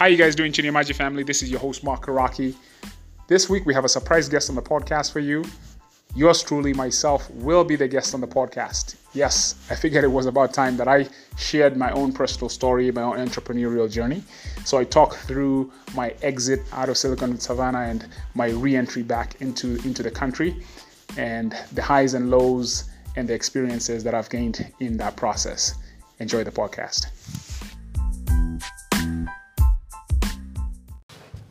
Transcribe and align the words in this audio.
How 0.00 0.06
you 0.06 0.16
guys 0.16 0.34
doing, 0.34 0.50
Chinyamaji 0.50 0.94
family? 0.94 1.24
This 1.24 1.42
is 1.42 1.50
your 1.50 1.60
host, 1.60 1.84
Mark 1.84 2.06
Karaki. 2.06 2.54
This 3.28 3.50
week 3.50 3.66
we 3.66 3.74
have 3.74 3.84
a 3.84 3.88
surprise 3.90 4.30
guest 4.30 4.48
on 4.48 4.56
the 4.56 4.62
podcast 4.62 5.12
for 5.12 5.20
you. 5.20 5.44
Yours 6.14 6.42
truly, 6.42 6.72
myself, 6.72 7.30
will 7.32 7.64
be 7.64 7.76
the 7.76 7.86
guest 7.86 8.14
on 8.14 8.22
the 8.22 8.26
podcast. 8.26 8.96
Yes, 9.12 9.56
I 9.68 9.74
figured 9.74 10.02
it 10.02 10.08
was 10.08 10.24
about 10.24 10.54
time 10.54 10.78
that 10.78 10.88
I 10.88 11.06
shared 11.36 11.76
my 11.76 11.90
own 11.90 12.14
personal 12.14 12.48
story, 12.48 12.90
my 12.90 13.02
own 13.02 13.18
entrepreneurial 13.18 13.92
journey. 13.92 14.22
So 14.64 14.78
I 14.78 14.84
talk 14.84 15.16
through 15.16 15.70
my 15.94 16.14
exit 16.22 16.60
out 16.72 16.88
of 16.88 16.96
Silicon 16.96 17.38
Savannah 17.38 17.80
and 17.80 18.08
my 18.34 18.48
re-entry 18.52 19.02
back 19.02 19.38
into, 19.42 19.74
into 19.84 20.02
the 20.02 20.10
country 20.10 20.64
and 21.18 21.54
the 21.74 21.82
highs 21.82 22.14
and 22.14 22.30
lows 22.30 22.84
and 23.16 23.28
the 23.28 23.34
experiences 23.34 24.02
that 24.04 24.14
I've 24.14 24.30
gained 24.30 24.72
in 24.80 24.96
that 24.96 25.16
process. 25.16 25.74
Enjoy 26.20 26.42
the 26.42 26.50
podcast. 26.50 27.08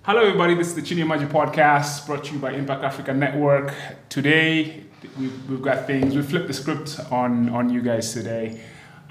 Hello, 0.09 0.21
everybody. 0.21 0.55
This 0.55 0.69
is 0.69 0.73
the 0.73 0.81
Chinyamaji 0.81 1.27
podcast 1.27 2.07
brought 2.07 2.23
to 2.23 2.33
you 2.33 2.39
by 2.39 2.53
Impact 2.53 2.83
Africa 2.83 3.13
Network. 3.13 3.75
Today, 4.09 4.85
we've, 5.19 5.47
we've 5.47 5.61
got 5.61 5.85
things, 5.85 6.15
we 6.15 6.23
flipped 6.23 6.47
the 6.47 6.53
script 6.55 6.99
on, 7.11 7.47
on 7.49 7.69
you 7.69 7.83
guys 7.83 8.11
today. 8.11 8.59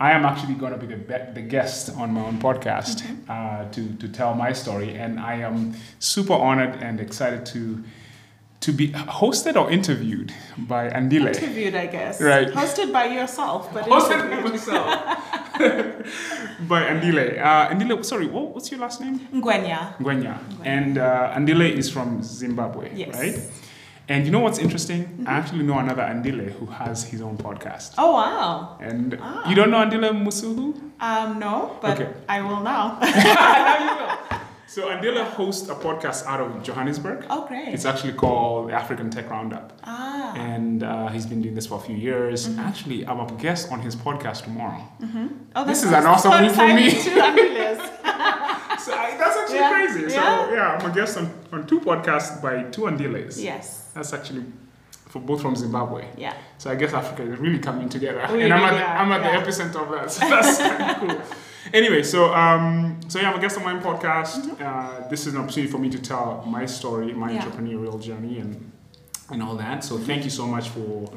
I 0.00 0.10
am 0.10 0.24
actually 0.24 0.54
going 0.54 0.72
to 0.72 0.84
be 0.84 0.92
the, 0.92 1.30
the 1.34 1.40
guest 1.40 1.94
on 1.96 2.14
my 2.14 2.22
own 2.22 2.40
podcast 2.40 3.02
mm-hmm. 3.02 3.30
uh, 3.30 3.70
to, 3.70 3.94
to 3.94 4.08
tell 4.08 4.34
my 4.34 4.52
story, 4.52 4.96
and 4.96 5.20
I 5.20 5.34
am 5.34 5.76
super 6.00 6.32
honored 6.32 6.82
and 6.82 6.98
excited 6.98 7.46
to 7.54 7.84
to 8.60 8.72
be 8.72 8.88
hosted 8.88 9.54
or 9.54 9.70
interviewed 9.70 10.34
by 10.56 10.88
Andile. 10.90 11.28
Interviewed, 11.28 11.76
I 11.76 11.86
guess. 11.86 12.20
Right. 12.20 12.48
Hosted 12.48 12.92
by 12.92 13.04
yourself, 13.04 13.72
but 13.72 13.84
hosted 13.84 14.28
by 14.28 14.50
myself. 14.50 15.44
by 16.68 16.82
Andile. 16.82 17.38
Uh, 17.38 17.68
Andile, 17.68 18.04
sorry, 18.04 18.26
what, 18.26 18.54
what's 18.54 18.70
your 18.70 18.80
last 18.80 19.00
name? 19.00 19.18
Ngwenya. 19.32 19.96
Ngwenya. 19.98 20.38
And 20.64 20.98
uh, 20.98 21.34
Andile 21.36 21.70
is 21.70 21.90
from 21.90 22.22
Zimbabwe, 22.22 22.90
yes. 22.94 23.14
right? 23.14 23.38
And 24.08 24.24
you 24.24 24.30
know 24.30 24.40
what's 24.40 24.58
interesting? 24.58 25.04
Mm-hmm. 25.04 25.28
I 25.28 25.32
actually 25.32 25.64
know 25.64 25.78
another 25.78 26.02
Andile 26.02 26.50
who 26.52 26.66
has 26.66 27.04
his 27.04 27.20
own 27.20 27.36
podcast. 27.36 27.94
Oh 27.98 28.12
wow! 28.14 28.78
And 28.80 29.18
ah. 29.20 29.48
you 29.48 29.54
don't 29.54 29.70
know 29.70 29.84
Andile 29.84 30.10
Masuku? 30.16 30.72
Um, 31.00 31.38
no, 31.38 31.76
but 31.82 32.00
okay. 32.00 32.12
I 32.28 32.40
will 32.40 32.60
now. 32.60 32.98
now 33.02 33.78
you 33.84 34.00
will. 34.00 34.47
So 34.68 34.90
Andile 34.90 35.24
hosts 35.24 35.66
a 35.70 35.74
podcast 35.74 36.26
out 36.26 36.40
of 36.40 36.62
Johannesburg. 36.62 37.24
Oh, 37.30 37.46
great! 37.46 37.68
It's 37.68 37.86
actually 37.86 38.12
called 38.12 38.68
the 38.68 38.74
African 38.74 39.08
Tech 39.08 39.30
Roundup. 39.30 39.72
Ah. 39.82 40.34
And 40.34 40.82
uh, 40.82 41.08
he's 41.08 41.24
been 41.24 41.40
doing 41.40 41.54
this 41.54 41.66
for 41.66 41.78
a 41.78 41.80
few 41.80 41.96
years. 41.96 42.46
Mm-hmm. 42.46 42.60
Actually, 42.60 43.06
I'm 43.06 43.18
a 43.18 43.32
guest 43.40 43.72
on 43.72 43.80
his 43.80 43.96
podcast 43.96 44.44
tomorrow. 44.44 44.86
Mm-hmm. 45.00 45.26
Oh, 45.56 45.64
this 45.64 45.82
is 45.84 45.90
an 45.90 46.04
awesome 46.04 46.42
week 46.42 46.52
for 46.52 46.68
me. 46.68 46.90
Too, 46.90 46.98
so 47.00 47.14
I, 48.92 49.16
that's 49.18 49.36
actually 49.38 49.56
yeah. 49.56 49.72
crazy. 49.72 50.00
Yeah. 50.12 50.46
So 50.46 50.52
yeah, 50.52 50.78
I'm 50.78 50.90
a 50.90 50.94
guest 50.94 51.16
on, 51.16 51.32
on 51.50 51.66
two 51.66 51.80
podcasts 51.80 52.42
by 52.42 52.64
two 52.64 52.88
Andiles. 52.88 53.40
Yes. 53.40 53.90
That's 53.94 54.12
actually 54.12 54.44
for 55.08 55.20
both 55.20 55.40
from 55.40 55.56
Zimbabwe. 55.56 56.08
Yeah. 56.18 56.34
So 56.58 56.70
I 56.70 56.74
guess 56.74 56.92
Africa 56.92 57.22
is 57.22 57.38
really 57.38 57.58
coming 57.58 57.88
together, 57.88 58.20
really, 58.28 58.42
and 58.42 58.52
I'm 58.52 58.64
at, 58.64 58.72
the, 58.72 58.84
I'm 58.86 59.12
at 59.12 59.22
yeah. 59.22 59.40
the 59.40 59.46
epicenter 59.46 59.82
of 59.82 59.90
that. 59.92 60.10
So 60.10 60.20
that's 60.28 60.58
kind 60.58 60.90
of 60.90 60.96
cool. 60.98 61.38
Anyway, 61.72 62.02
so 62.02 62.32
um, 62.34 63.00
so 63.08 63.18
yeah, 63.20 63.30
I'm 63.30 63.38
a 63.38 63.40
guest 63.40 63.58
on 63.58 63.64
my 63.64 63.74
podcast. 63.74 64.40
Mm-hmm. 64.40 64.62
Uh, 64.64 65.08
this 65.08 65.26
is 65.26 65.34
an 65.34 65.40
opportunity 65.40 65.70
for 65.70 65.78
me 65.78 65.90
to 65.90 66.00
tell 66.00 66.44
my 66.46 66.66
story, 66.66 67.12
my 67.12 67.32
yeah. 67.32 67.42
entrepreneurial 67.42 68.00
journey, 68.02 68.38
and 68.38 68.72
and 69.30 69.42
all 69.42 69.56
that. 69.56 69.84
So 69.84 69.98
thank 69.98 70.24
you 70.24 70.30
so 70.30 70.46
much 70.46 70.68
for 70.70 71.10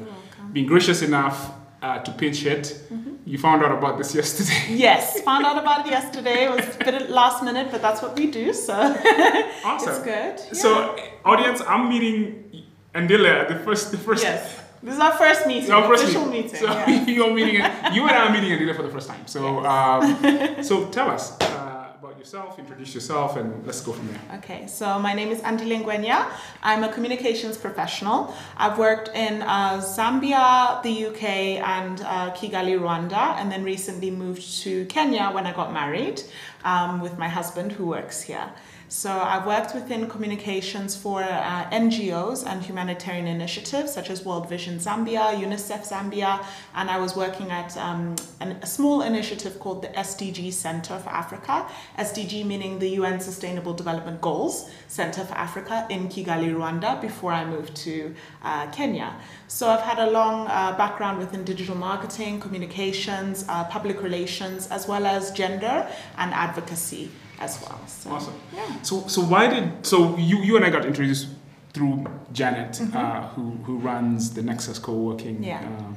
being 0.52 0.66
gracious 0.66 1.02
enough 1.02 1.52
uh, 1.82 1.98
to 2.00 2.12
pitch 2.12 2.44
it. 2.44 2.64
Mm-hmm. 2.92 3.14
You 3.24 3.38
found 3.38 3.64
out 3.64 3.72
about 3.72 3.98
this 3.98 4.14
yesterday. 4.20 4.74
Yes, 4.74 5.20
found 5.22 5.44
out 5.46 5.58
about 5.58 5.86
it 5.86 5.90
yesterday. 5.90 6.44
It 6.44 6.50
was 6.50 6.76
a 6.76 6.84
bit 6.84 7.10
last 7.10 7.42
minute, 7.42 7.68
but 7.70 7.80
that's 7.80 8.02
what 8.02 8.16
we 8.16 8.30
do. 8.30 8.52
So 8.52 8.74
awesome. 9.64 9.94
it's 9.94 10.02
good. 10.02 10.36
Yeah. 10.38 10.52
So 10.52 10.96
audience, 11.24 11.62
I'm 11.66 11.88
meeting 11.88 12.64
Andile 12.94 13.48
the 13.48 13.58
first 13.64 13.90
the 13.90 13.98
first. 13.98 14.22
Yes 14.22 14.61
this 14.82 14.94
is 14.94 15.00
our 15.00 15.12
first 15.12 15.46
meeting, 15.46 15.70
our 15.70 15.86
first 15.86 16.04
official 16.04 16.26
meeting. 16.26 16.52
meeting 16.52 16.58
so 16.58 16.72
yeah. 16.72 17.06
you're 17.06 17.32
meeting, 17.32 17.54
you 17.94 18.02
and 18.02 18.10
I 18.10 18.26
are 18.26 18.32
meeting 18.32 18.50
Andile 18.50 18.74
for 18.74 18.82
the 18.82 18.88
first 18.90 19.08
time. 19.08 19.26
So, 19.26 19.62
yes. 19.62 20.58
um, 20.58 20.64
so 20.68 20.88
tell 20.90 21.08
us 21.08 21.40
uh, 21.40 21.92
about 22.00 22.18
yourself, 22.18 22.58
introduce 22.58 22.92
yourself, 22.92 23.36
and 23.36 23.64
let's 23.64 23.80
go 23.80 23.92
from 23.92 24.08
there. 24.08 24.20
Okay, 24.38 24.66
so 24.66 24.98
my 24.98 25.14
name 25.14 25.28
is 25.28 25.40
Andile 25.42 25.84
Ngwenya. 25.84 26.28
I'm 26.64 26.82
a 26.82 26.92
communications 26.92 27.56
professional. 27.56 28.34
I've 28.56 28.76
worked 28.76 29.08
in 29.14 29.42
uh, 29.42 29.80
Zambia, 29.80 30.82
the 30.82 31.06
UK, 31.06 31.22
and 31.62 32.00
uh, 32.00 32.32
Kigali, 32.34 32.76
Rwanda, 32.76 33.36
and 33.38 33.52
then 33.52 33.62
recently 33.62 34.10
moved 34.10 34.62
to 34.62 34.84
Kenya 34.86 35.30
when 35.30 35.46
I 35.46 35.52
got 35.52 35.72
married 35.72 36.22
um, 36.64 37.00
with 37.00 37.18
my 37.18 37.28
husband 37.28 37.70
who 37.70 37.86
works 37.86 38.20
here. 38.20 38.50
So 38.92 39.10
I've 39.10 39.46
worked 39.46 39.74
within 39.74 40.06
communications 40.06 40.94
for 40.94 41.22
uh, 41.22 41.70
NGOs 41.70 42.46
and 42.46 42.62
humanitarian 42.62 43.26
initiatives 43.26 43.90
such 43.90 44.10
as 44.10 44.22
World 44.22 44.50
Vision 44.50 44.78
Zambia, 44.78 45.32
UNICEF 45.34 45.88
Zambia, 45.88 46.44
and 46.74 46.90
I 46.90 46.98
was 46.98 47.16
working 47.16 47.50
at 47.50 47.74
um, 47.78 48.16
an, 48.40 48.58
a 48.60 48.66
small 48.66 49.00
initiative 49.00 49.58
called 49.58 49.80
the 49.80 49.88
SDG 49.88 50.52
Center 50.52 50.98
for 50.98 51.08
Africa. 51.08 51.66
SDG 51.98 52.44
meaning 52.44 52.78
the 52.78 52.90
UN 53.00 53.18
Sustainable 53.18 53.72
Development 53.72 54.20
Goals 54.20 54.68
Center 54.88 55.24
for 55.24 55.34
Africa 55.36 55.86
in 55.88 56.10
Kigali, 56.10 56.52
Rwanda, 56.52 57.00
before 57.00 57.32
I 57.32 57.46
moved 57.46 57.74
to 57.76 58.14
uh, 58.42 58.70
Kenya. 58.72 59.16
So 59.48 59.70
I've 59.70 59.80
had 59.80 60.00
a 60.00 60.10
long 60.10 60.48
uh, 60.48 60.76
background 60.76 61.18
within 61.18 61.44
digital 61.44 61.76
marketing, 61.76 62.40
communications, 62.40 63.46
uh, 63.48 63.64
public 63.64 64.02
relations, 64.02 64.68
as 64.68 64.86
well 64.86 65.06
as 65.06 65.30
gender 65.30 65.88
and 66.18 66.34
advocacy 66.34 67.10
as 67.38 67.60
well. 67.62 67.80
So, 67.86 68.10
awesome. 68.10 68.34
Yeah. 68.54 68.82
So 68.82 69.06
so 69.06 69.22
why 69.22 69.48
did 69.48 69.86
so 69.86 70.16
you 70.16 70.38
you 70.38 70.56
and 70.56 70.64
I 70.64 70.70
got 70.70 70.84
introduced 70.84 71.28
through 71.72 72.04
Janet, 72.32 72.72
mm-hmm. 72.72 72.96
uh, 72.96 73.28
who 73.28 73.50
who 73.64 73.78
runs 73.78 74.34
the 74.34 74.42
Nexus 74.42 74.78
co-working 74.78 75.42
yeah. 75.42 75.60
uh, 75.60 75.94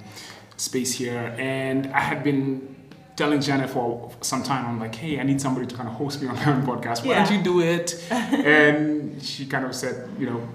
space 0.57 0.93
here, 0.93 1.35
and 1.37 1.87
I 1.87 1.99
had 1.99 2.23
been 2.23 2.75
telling 3.15 3.39
Janet 3.41 3.69
for 3.69 4.11
some 4.21 4.43
time, 4.43 4.65
I'm 4.65 4.79
like, 4.79 4.95
hey, 4.95 5.19
I 5.19 5.23
need 5.23 5.39
somebody 5.39 5.65
to 5.67 5.75
kind 5.75 5.87
of 5.87 5.95
host 5.95 6.21
me 6.21 6.27
on 6.27 6.35
my 6.41 6.45
own 6.51 6.63
podcast. 6.63 7.05
Why 7.05 7.13
yeah. 7.13 7.25
don't 7.25 7.37
you 7.37 7.43
do 7.43 7.61
it? 7.61 8.05
and 8.11 9.21
she 9.23 9.45
kind 9.45 9.65
of 9.65 9.73
said, 9.73 10.09
you 10.19 10.29
know, 10.29 10.47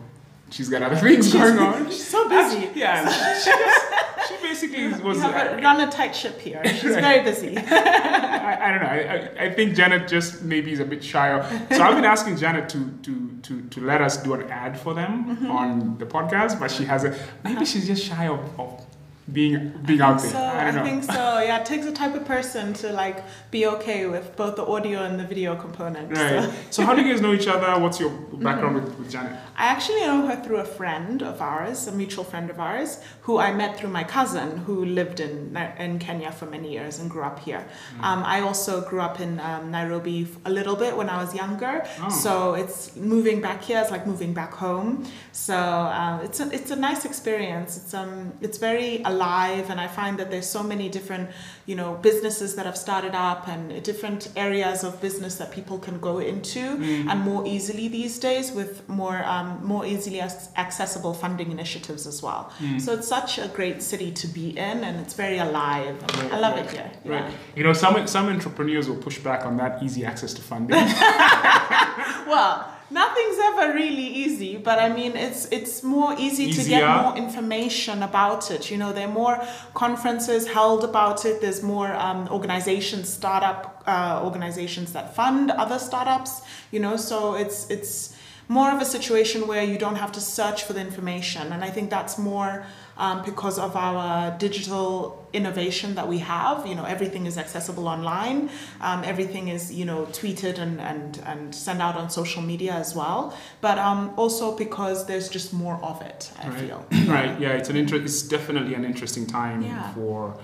she's 0.51 0.69
got 0.69 0.83
other 0.83 0.97
things 1.09 1.27
she's, 1.27 1.35
going 1.35 1.59
on. 1.59 1.87
She's 1.87 2.07
so 2.07 2.29
busy. 2.29 2.69
yeah. 2.75 3.09
She, 3.39 3.51
just, 3.51 3.87
she 4.31 4.43
basically 4.43 4.89
was. 5.03 5.19
Uh, 5.23 5.59
run 5.63 5.81
a 5.81 5.91
tight 5.91 6.15
ship 6.15 6.39
here. 6.41 6.63
She's 6.65 6.95
very 6.95 7.23
busy. 7.31 7.57
I, 7.57 8.69
I, 8.69 8.71
don't 8.71 8.83
know. 8.83 8.89
I, 8.89 9.45
I, 9.47 9.55
think 9.55 9.75
Janet 9.75 10.09
just 10.09 10.43
maybe 10.43 10.73
is 10.73 10.81
a 10.81 10.85
bit 10.85 11.03
shy. 11.03 11.29
So 11.71 11.83
I've 11.83 11.97
been 11.97 12.05
asking 12.05 12.37
Janet 12.37 12.69
to 12.71 12.91
to 13.03 13.31
to, 13.43 13.63
to 13.63 13.81
let 13.81 14.01
us 14.01 14.23
do 14.23 14.35
an 14.35 14.51
ad 14.51 14.79
for 14.79 14.95
them 14.95 15.25
mm-hmm. 15.25 15.51
on 15.51 15.99
the 15.99 16.07
podcast, 16.07 16.61
but 16.61 16.71
she 16.71 16.85
hasn't. 16.85 17.17
Maybe 17.45 17.57
uh-huh. 17.57 17.65
she's 17.65 17.87
just 17.87 18.05
shy 18.05 18.29
of, 18.29 18.41
of 18.59 18.87
being 19.33 19.73
being 19.87 20.01
out 20.01 20.21
there. 20.21 20.31
So, 20.31 20.39
I, 20.39 20.69
I 20.69 20.73
think 20.83 21.05
so. 21.05 21.41
Yeah, 21.51 21.61
it 21.61 21.67
takes 21.67 21.87
a 21.87 21.93
type 21.93 22.15
of 22.15 22.25
person 22.25 22.75
to 22.75 22.93
like 22.93 23.25
be 23.51 23.67
okay 23.67 24.07
with 24.07 24.37
both 24.37 24.57
the 24.57 24.65
audio 24.65 25.03
and 25.03 25.19
the 25.19 25.25
video 25.25 25.57
component. 25.57 26.11
Right. 26.11 26.45
So, 26.45 26.53
so 26.71 26.83
how 26.85 26.95
do 26.95 27.03
you 27.03 27.11
guys 27.11 27.21
know 27.21 27.33
each 27.33 27.47
other? 27.47 27.81
What's 27.81 27.99
your 27.99 28.11
background 28.11 28.77
mm-hmm. 28.77 28.87
with, 28.87 28.99
with 28.99 29.11
Janet? 29.11 29.33
I 29.57 29.67
actually 29.67 30.01
know 30.01 30.27
her 30.27 30.43
through 30.43 30.59
a 30.59 30.65
friend 30.65 31.23
of 31.23 31.41
ours, 31.41 31.87
a 31.87 31.93
mutual 31.93 32.25
friend 32.25 32.51
of 32.51 32.59
ours, 32.61 33.01
who 33.23 33.39
I 33.39 33.53
met 33.53 33.79
through 33.79 33.91
my 33.91 34.05
cousin 34.05 34.59
who 34.59 34.85
lived 34.85 35.21
in 35.21 35.57
in 35.79 35.99
Kenya 35.99 36.31
for 36.33 36.47
many 36.47 36.73
years 36.73 36.99
and 36.99 37.11
grew 37.11 37.23
up 37.23 37.39
here. 37.39 37.65
Mm. 37.97 38.05
Um, 38.05 38.23
I 38.25 38.41
also 38.41 38.81
grew 38.89 39.01
up 39.01 39.21
in 39.21 39.41
um, 39.41 39.71
Nairobi 39.71 40.29
a 40.45 40.51
little 40.51 40.77
bit 40.77 40.97
when 40.97 41.09
I 41.09 41.17
was 41.23 41.35
younger. 41.35 41.87
Oh. 42.01 42.09
So 42.09 42.55
it's 42.55 42.97
moving 42.97 43.41
back 43.41 43.63
here 43.63 43.81
is 43.81 43.91
like 43.91 44.07
moving 44.07 44.33
back 44.35 44.53
home. 44.53 45.07
So 45.33 45.57
uh, 45.57 46.21
it's 46.23 46.41
a, 46.41 46.51
it's 46.53 46.71
a 46.71 46.77
nice 46.77 47.05
experience. 47.05 47.77
It's 47.77 47.95
um 47.95 48.33
it's 48.41 48.59
very 48.59 49.03
alive 49.05 49.20
alive 49.21 49.69
and 49.71 49.81
i 49.81 49.87
find 49.87 50.19
that 50.19 50.31
there's 50.31 50.49
so 50.49 50.63
many 50.63 50.89
different 50.89 51.29
you 51.67 51.75
know 51.75 51.95
businesses 52.09 52.55
that 52.57 52.67
have 52.67 52.77
started 52.77 53.15
up 53.15 53.47
and 53.49 53.83
different 53.83 54.29
areas 54.37 54.83
of 54.83 55.01
business 55.01 55.37
that 55.37 55.51
people 55.53 55.79
can 55.79 55.99
go 56.01 56.19
into 56.19 56.61
mm. 56.61 57.07
and 57.11 57.21
more 57.21 57.47
easily 57.47 57.87
these 57.89 58.19
days 58.19 58.51
with 58.53 58.89
more 58.89 59.23
um, 59.25 59.61
more 59.63 59.85
easily 59.85 60.21
accessible 60.65 61.15
funding 61.15 61.51
initiatives 61.51 62.07
as 62.07 62.23
well 62.23 62.51
mm. 62.59 62.81
so 62.81 62.95
it's 62.95 63.09
such 63.09 63.39
a 63.39 63.49
great 63.49 63.83
city 63.83 64.11
to 64.11 64.27
be 64.27 64.51
in 64.51 64.77
and 64.85 64.99
it's 65.01 65.15
very 65.15 65.39
alive 65.39 65.95
right, 66.03 66.33
i 66.33 66.39
love 66.39 66.55
right, 66.55 66.65
it 66.65 66.71
here 66.71 66.91
right 67.05 67.31
yeah. 67.31 67.57
you 67.57 67.63
know 67.65 67.73
some 67.73 68.07
some 68.07 68.27
entrepreneurs 68.29 68.89
will 68.89 69.03
push 69.09 69.19
back 69.19 69.45
on 69.45 69.57
that 69.57 69.83
easy 69.83 70.05
access 70.05 70.33
to 70.35 70.43
funding 70.43 70.77
well 72.27 72.69
nothing's 72.91 73.39
ever 73.39 73.73
really 73.73 74.07
easy 74.07 74.57
but 74.57 74.79
i 74.79 74.89
mean 74.89 75.17
it's 75.17 75.47
it's 75.47 75.83
more 75.83 76.15
easy 76.19 76.45
Easier. 76.45 76.65
to 76.65 76.71
get 76.71 77.03
more 77.03 77.17
information 77.17 78.03
about 78.03 78.51
it 78.51 78.71
you 78.71 78.77
know 78.77 78.93
there 78.93 79.07
are 79.07 79.13
more 79.13 79.41
conferences 79.75 80.49
held 80.49 80.83
about 80.83 81.25
it 81.25 81.41
there's 81.41 81.63
more 81.63 81.93
um, 81.95 82.29
organizations 82.29 83.09
startup 83.09 83.83
uh, 83.87 84.21
organizations 84.25 84.93
that 84.93 85.15
fund 85.15 85.51
other 85.51 85.79
startups 85.79 86.43
you 86.73 86.81
know 86.81 86.97
so 86.97 87.35
it's 87.35 87.71
it's 87.71 88.17
more 88.51 88.73
of 88.73 88.83
a 88.83 88.85
situation 88.85 89.47
where 89.47 89.63
you 89.63 89.79
don't 89.79 89.95
have 89.95 90.11
to 90.11 90.21
search 90.21 90.65
for 90.65 90.73
the 90.73 90.81
information. 90.81 91.53
And 91.53 91.63
I 91.63 91.71
think 91.71 91.89
that's 91.89 92.19
more 92.19 92.67
um, 93.05 93.17
because 93.25 93.59
of 93.59 93.75
our 93.87 94.37
digital 94.47 95.17
innovation 95.33 95.95
that 95.95 96.07
we 96.13 96.19
have. 96.19 96.67
You 96.71 96.75
know, 96.79 96.85
everything 96.85 97.25
is 97.31 97.37
accessible 97.45 97.87
online. 97.97 98.39
Um, 98.81 99.01
everything 99.13 99.45
is, 99.57 99.73
you 99.79 99.85
know, 99.91 100.01
tweeted 100.21 100.59
and, 100.59 100.75
and, 100.91 101.11
and 101.31 101.55
sent 101.55 101.81
out 101.87 101.97
on 101.97 102.11
social 102.11 102.43
media 102.43 102.73
as 102.75 102.95
well. 102.95 103.21
But 103.61 103.77
um, 103.79 104.13
also 104.17 104.57
because 104.65 105.07
there's 105.07 105.29
just 105.29 105.53
more 105.65 105.79
of 105.91 106.03
it, 106.03 106.31
I 106.43 106.49
right. 106.49 106.59
feel. 106.61 106.81
right. 107.17 107.33
Yeah, 107.41 107.59
it's 107.59 107.71
an 107.71 107.77
inter- 107.77 108.03
It's 108.09 108.23
definitely 108.37 108.75
an 108.75 108.85
interesting 108.85 109.27
time 109.27 109.63
Yeah. 109.63 109.95
for 109.95 110.35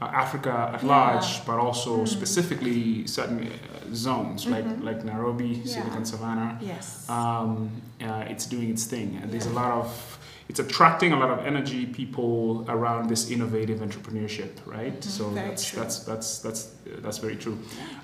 uh, 0.00 0.06
Africa 0.24 0.54
at 0.74 0.82
Yeah. 0.82 0.88
large, 0.96 1.30
but 1.46 1.58
also 1.66 1.92
Mm. 1.98 2.08
specifically 2.08 3.06
certain 3.06 3.40
uh, 3.46 3.94
zones 3.94 4.40
like 4.54 4.64
Mhm. 4.66 4.82
like 4.88 5.00
Nairobi, 5.12 5.50
Yeah. 5.64 5.74
Silicon 5.74 6.04
Savannah. 6.04 6.52
Yes. 6.60 6.86
um, 7.08 7.70
uh, 8.08 8.24
it's 8.32 8.46
doing 8.54 8.68
its 8.74 8.84
thing. 8.92 9.08
And 9.22 9.30
there's 9.32 9.46
a 9.54 9.56
lot 9.62 9.70
of, 9.82 9.88
it's 10.52 10.60
attracting 10.60 11.12
a 11.14 11.18
lot 11.18 11.30
of 11.30 11.38
energy, 11.46 11.86
people 11.86 12.66
around 12.68 13.08
this 13.08 13.30
innovative 13.30 13.78
entrepreneurship, 13.86 14.50
right? 14.66 15.00
Mhm, 15.00 15.04
So 15.18 15.30
that's, 15.30 15.64
true. 15.70 15.80
that's 15.80 15.96
that's 16.08 16.28
that's 16.44 16.60
that's 17.04 17.18
very 17.26 17.36
true. 17.36 17.56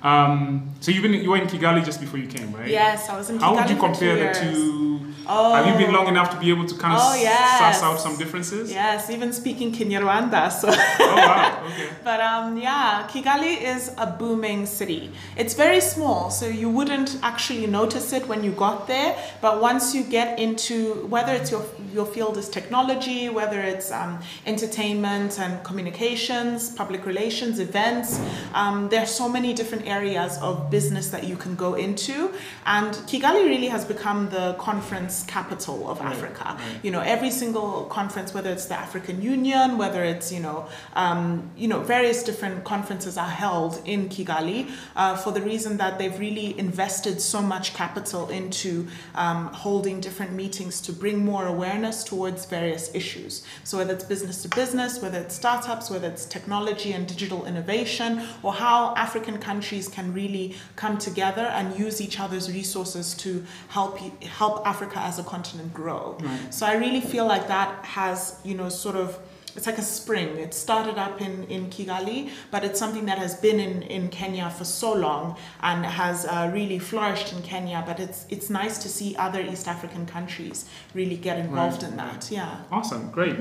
Um, 0.03 0.71
so 0.81 0.91
you've 0.91 1.03
been 1.03 1.12
you 1.25 1.31
were 1.33 1.37
in 1.37 1.47
Kigali 1.47 1.85
just 1.85 2.00
before 2.00 2.19
you 2.19 2.27
came, 2.27 2.50
right? 2.55 2.71
Yes, 2.71 3.11
I 3.11 3.19
was 3.19 3.29
in 3.29 3.37
Kigali 3.37 3.43
How 3.45 3.55
would 3.56 3.69
you 3.69 3.77
compare 3.77 4.15
the 4.25 4.29
two? 4.41 4.95
Oh. 5.31 5.55
Have 5.55 5.67
you 5.71 5.77
been 5.85 5.93
long 5.95 6.06
enough 6.09 6.31
to 6.31 6.39
be 6.41 6.49
able 6.49 6.65
to 6.65 6.75
kind 6.83 6.95
of 6.95 7.00
Oh, 7.05 7.15
yes. 7.15 7.59
suss 7.59 7.83
out 7.83 8.00
some 8.00 8.17
differences? 8.17 8.73
Yes, 8.73 9.11
even 9.11 9.31
speaking 9.35 9.73
Kinyarwanda. 9.77 10.51
So, 10.51 10.69
Oh 10.71 11.17
wow. 11.17 11.67
Okay. 11.67 11.89
but 12.09 12.19
um, 12.21 12.56
yeah, 12.56 13.06
Kigali 13.11 13.55
is 13.75 13.93
a 13.99 14.06
booming 14.06 14.65
city. 14.65 15.11
It's 15.37 15.53
very 15.53 15.83
small, 15.83 16.31
so 16.31 16.47
you 16.47 16.71
wouldn't 16.71 17.11
actually 17.23 17.67
notice 17.67 18.15
it 18.19 18.27
when 18.27 18.41
you 18.43 18.53
got 18.53 18.87
there. 18.87 19.11
But 19.43 19.61
once 19.61 19.94
you 19.94 20.03
get 20.19 20.39
into 20.39 21.06
whether 21.15 21.35
it's 21.35 21.51
your 21.51 21.65
your 21.93 22.06
field 22.06 22.38
is 22.38 22.49
technology, 22.49 23.29
whether 23.29 23.61
it's 23.61 23.90
um, 23.93 24.19
entertainment 24.46 25.38
and 25.38 25.62
communications, 25.64 26.70
public 26.70 27.05
relations, 27.06 27.58
events, 27.58 28.20
um, 28.55 28.88
there 28.88 29.02
are 29.02 29.06
so 29.06 29.29
many 29.29 29.52
different 29.52 29.87
areas 29.87 30.38
of 30.40 30.70
business 30.70 31.08
that 31.11 31.25
you 31.25 31.37
can 31.37 31.55
go 31.56 31.75
into. 31.75 32.32
And 32.67 32.93
Kigali 33.11 33.44
really 33.46 33.69
has 33.69 33.85
become 33.85 34.31
the 34.31 34.55
conference 34.58 35.25
capital 35.25 35.88
of 35.90 36.00
Right, 36.00 36.14
Africa. 36.14 36.44
right. 36.58 36.85
You 36.85 36.90
know, 36.90 37.00
every 37.00 37.31
single 37.31 37.85
conference, 37.85 38.32
whether 38.35 38.50
it's 38.50 38.67
the 38.67 38.79
African 38.79 39.20
Union, 39.23 39.79
whether 39.79 40.05
it's 40.05 40.32
you 40.32 40.41
know, 40.41 40.67
um, 40.94 41.50
you 41.56 41.69
know, 41.69 41.81
various 41.81 42.23
different 42.23 42.64
conferences 42.64 43.17
are 43.19 43.29
held 43.29 43.81
in 43.84 44.08
Kigali 44.08 44.70
uh, 44.96 45.17
for 45.17 45.32
the 45.32 45.41
reason 45.43 45.76
that 45.79 45.99
they've 45.99 46.19
really 46.19 46.58
invested 46.58 47.20
so 47.20 47.41
much 47.43 47.75
capital 47.75 48.29
into 48.31 48.87
um, 49.14 49.46
holding 49.52 50.00
different 50.00 50.32
meetings 50.32 50.81
to 50.82 50.93
bring 50.93 51.25
more 51.25 51.46
awareness 51.46 52.05
towards 52.19 52.47
various 52.47 52.93
issues. 52.97 53.44
So 53.62 53.79
whether 53.79 53.94
it's 53.94 54.03
business 54.03 54.43
to 54.43 54.49
business, 54.49 55.00
whether 55.00 55.19
it's 55.19 55.37
startups, 55.37 55.88
whether 55.88 56.09
it's 56.09 56.25
technology 56.25 56.93
and 56.93 57.06
digital 57.06 57.47
innovation, 57.47 58.23
or 58.43 58.53
how 58.53 58.93
African 58.97 59.38
countries 59.38 59.87
can 59.87 60.12
really 60.12 60.56
come 60.75 60.99
together 60.99 61.47
and 61.59 61.79
use 61.79 62.00
each 62.00 62.19
other's 62.19 62.50
resources 62.50 63.15
to 63.25 63.44
help 63.69 63.99
help 64.41 64.67
Africa 64.67 64.99
as 64.99 65.20
a 65.20 65.23
continent 65.23 65.73
grow. 65.73 66.17
Right. 66.19 66.53
So 66.53 66.67
I 66.67 66.75
really 66.75 67.00
feel 67.00 67.26
like 67.26 67.47
that 67.47 67.85
has, 67.85 68.41
you 68.44 68.56
know, 68.56 68.69
sort 68.69 68.97
of 68.97 69.17
it's 69.58 69.66
like 69.66 69.78
a 69.78 69.82
spring. 70.00 70.28
It 70.38 70.55
started 70.55 70.96
up 70.99 71.20
in, 71.20 71.34
in 71.55 71.62
Kigali, 71.69 72.31
but 72.52 72.62
it's 72.62 72.78
something 72.78 73.06
that 73.06 73.19
has 73.19 73.34
been 73.46 73.58
in, 73.58 73.82
in 73.96 74.08
Kenya 74.08 74.49
for 74.50 74.64
so 74.64 74.93
long 74.94 75.37
and 75.69 75.84
has 75.84 76.25
uh, 76.25 76.49
really 76.55 76.78
flourished 76.78 77.32
in 77.34 77.43
Kenya. 77.43 77.82
But 77.84 77.99
it's 77.99 78.20
it's 78.34 78.49
nice 78.50 78.78
to 78.84 78.88
see 78.88 79.16
other 79.26 79.40
East 79.52 79.66
African 79.75 80.06
countries 80.06 80.58
really 80.94 81.16
get 81.16 81.37
involved 81.46 81.82
Right. 81.82 81.90
in 81.90 81.96
that. 81.96 82.31
Yeah. 82.31 82.60
Awesome. 82.70 83.10
Great. 83.10 83.37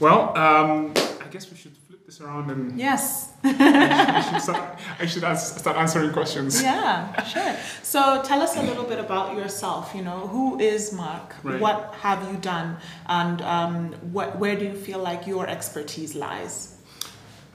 Well, 0.00 0.20
um, 0.46 0.94
I 1.24 1.26
guess 1.30 1.44
we 1.50 1.56
should 1.58 1.76
this 2.08 2.22
around 2.22 2.50
and 2.50 2.78
Yes. 2.78 3.34
I 3.44 4.26
should 4.30 4.40
start, 4.40 4.78
I 4.98 5.04
should 5.04 5.36
start 5.36 5.76
answering 5.76 6.10
questions. 6.10 6.62
Yeah, 6.62 7.22
sure. 7.24 7.54
So 7.82 8.22
tell 8.22 8.40
us 8.40 8.56
a 8.56 8.62
little 8.62 8.84
bit 8.84 8.98
about 8.98 9.36
yourself. 9.36 9.92
You 9.94 10.02
know, 10.02 10.20
who 10.26 10.58
is 10.58 10.90
Mark? 10.90 11.34
Right. 11.42 11.60
What 11.60 11.94
have 12.00 12.20
you 12.30 12.38
done? 12.38 12.78
And 13.06 13.42
um, 13.42 13.92
what, 14.16 14.38
where 14.38 14.56
do 14.56 14.64
you 14.64 14.72
feel 14.72 15.00
like 15.00 15.26
your 15.26 15.46
expertise 15.46 16.14
lies? 16.14 16.78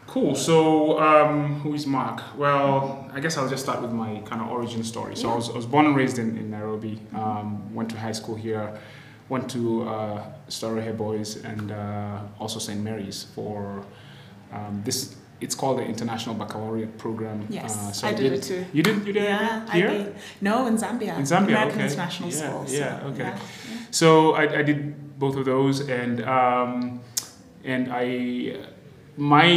Cool. 0.06 0.36
So, 0.36 1.00
um, 1.00 1.62
who 1.62 1.74
is 1.74 1.88
Mark? 1.88 2.22
Well, 2.38 3.10
I 3.12 3.20
guess 3.22 3.38
I'll 3.38 3.50
just 3.50 3.64
start 3.64 3.82
with 3.82 3.92
my 3.92 4.22
kind 4.30 4.40
of 4.40 4.50
origin 4.52 4.84
story. 4.84 5.16
So, 5.16 5.32
I, 5.32 5.36
was, 5.36 5.50
I 5.50 5.54
was 5.54 5.66
born 5.66 5.88
and 5.88 5.96
raised 5.96 6.20
in, 6.20 6.38
in 6.38 6.52
Nairobi. 6.52 7.00
Um, 7.16 7.74
went 7.74 7.90
to 7.90 7.98
high 7.98 8.12
school 8.12 8.36
here. 8.36 8.78
Went 9.30 9.50
to 9.52 9.90
uh, 9.90 10.24
Starehe 10.48 10.96
Boys 10.96 11.38
and 11.44 11.72
uh, 11.72 12.20
also 12.40 12.60
St. 12.60 12.80
Mary's 12.80 13.24
for 13.34 13.84
um, 14.54 14.82
this. 14.86 15.16
It's 15.42 15.56
called 15.56 15.80
the 15.80 15.84
International 15.84 16.36
Baccalaureate 16.36 16.98
Program. 16.98 17.46
Yes, 17.50 17.76
Uh, 17.76 17.92
so 17.92 18.08
I 18.08 18.14
did 18.14 18.32
it 18.32 18.44
too. 18.44 18.66
You 18.72 18.82
did? 18.82 19.06
You 19.06 19.12
did? 19.14 19.24
Yeah, 19.24 19.70
here? 19.72 19.90
I 19.90 19.98
did. 19.98 20.16
No, 20.40 20.68
in 20.68 20.78
Zambia. 20.78 21.18
In 21.18 21.24
Zambia, 21.24 21.48
American 21.48 21.80
okay. 21.82 21.88
International 21.92 22.30
Yeah, 22.30 22.36
School. 22.38 22.68
so, 22.68 22.74
yeah, 22.78 23.08
okay. 23.10 23.24
yeah. 23.24 23.38
So 23.92 24.34
I, 24.36 24.60
I 24.60 24.64
did 24.64 25.20
both 25.20 25.36
of 25.36 25.44
those, 25.46 25.82
and 25.90 26.24
um, 26.24 27.02
and 27.66 27.90
I 27.92 28.56
my 29.18 29.48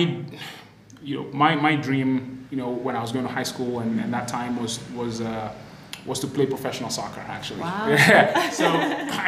you 1.03 1.15
know 1.17 1.25
my, 1.33 1.55
my 1.55 1.77
dream 1.77 2.47
you 2.51 2.57
know 2.57 2.71
when 2.71 2.97
I 2.97 3.01
was 3.01 3.13
going 3.13 3.27
to 3.27 3.33
high 3.33 3.43
school 3.45 3.81
and, 3.81 4.01
and 4.01 4.13
that 4.13 4.27
time 4.29 4.61
was 4.61 4.81
was 4.95 5.21
uh, 5.21 5.53
was 6.07 6.21
to 6.21 6.27
play 6.27 6.47
professional 6.47 6.91
soccer 6.91 7.21
actually. 7.29 7.61
Wow. 7.61 7.87
Yeah. 7.89 8.51
So 8.51 8.67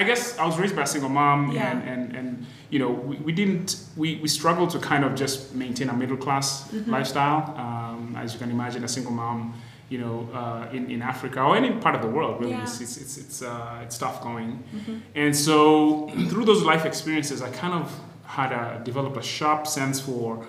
I 0.00 0.04
guess 0.04 0.38
I 0.38 0.44
was 0.46 0.58
raised 0.58 0.76
by 0.76 0.82
a 0.82 0.86
single 0.86 1.10
mom 1.10 1.52
Yeah. 1.52 1.70
and, 1.70 1.80
and, 1.88 2.16
and 2.16 2.46
you 2.70 2.78
know 2.78 2.90
we, 2.90 3.16
we 3.26 3.32
didn't 3.32 3.76
we, 3.96 4.16
we 4.22 4.28
struggled 4.28 4.70
to 4.70 4.78
kind 4.78 5.04
of 5.04 5.14
just 5.14 5.54
maintain 5.54 5.88
a 5.90 5.94
middle 5.94 6.16
class 6.16 6.48
Mm-hmm. 6.68 6.90
lifestyle. 6.90 7.40
Um, 7.56 8.16
as 8.16 8.32
you 8.34 8.38
can 8.38 8.50
imagine, 8.50 8.84
a 8.84 8.88
single 8.88 9.12
mom 9.12 9.54
you 9.90 9.98
know, 10.04 10.28
uh, 10.34 10.68
in, 10.76 10.90
in 10.90 11.00
Africa 11.00 11.40
or 11.40 11.56
any 11.56 11.70
part 11.84 11.94
of 11.94 12.02
the 12.02 12.08
world, 12.16 12.38
really, 12.40 12.52
Yeah. 12.52 12.62
it's, 12.62 12.78
it's, 12.82 12.96
it's, 12.98 13.16
it's, 13.16 13.40
uh, 13.42 13.80
it's 13.84 13.96
tough 13.96 14.22
going. 14.22 14.62
Mhm. 14.76 15.00
And 15.14 15.34
so 15.34 16.08
through 16.30 16.44
those 16.44 16.62
life 16.62 16.84
experiences, 16.84 17.40
I 17.40 17.50
kind 17.50 17.72
of 17.72 17.86
had 18.24 18.52
a, 18.52 18.82
developed 18.84 19.16
a 19.16 19.22
sharp 19.22 19.66
sense 19.66 19.98
for, 19.98 20.44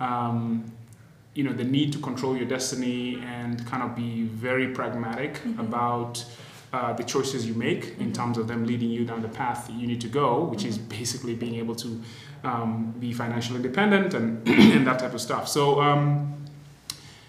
um, 0.00 0.64
you 1.34 1.42
know, 1.44 1.52
the 1.52 1.64
need 1.64 1.92
to 1.92 1.98
control 1.98 2.36
your 2.36 2.46
destiny 2.46 3.18
and 3.26 3.64
kind 3.66 3.82
of 3.82 3.96
be 3.96 4.22
very 4.24 4.68
pragmatic 4.68 5.40
Mhm. 5.44 5.58
about 5.60 6.24
uh, 6.74 6.92
the 6.94 7.02
choices 7.04 7.46
you 7.46 7.54
make 7.54 7.94
in 7.98 8.08
Mhm. 8.10 8.14
terms 8.14 8.38
of 8.38 8.48
them 8.48 8.64
leading 8.66 8.88
you 8.90 9.04
down 9.04 9.20
the 9.22 9.28
path 9.28 9.70
you 9.78 9.86
need 9.86 10.00
to 10.00 10.08
go, 10.08 10.44
which 10.44 10.64
is 10.64 10.78
basically 10.78 11.34
being 11.34 11.54
able 11.56 11.74
to 11.74 12.00
um, 12.44 12.92
be 12.98 13.12
financially 13.12 13.56
independent 13.56 14.14
and, 14.14 14.46
and 14.74 14.86
that 14.86 14.98
type 14.98 15.14
of 15.14 15.20
stuff. 15.20 15.46
So, 15.48 15.80
um, 15.80 16.32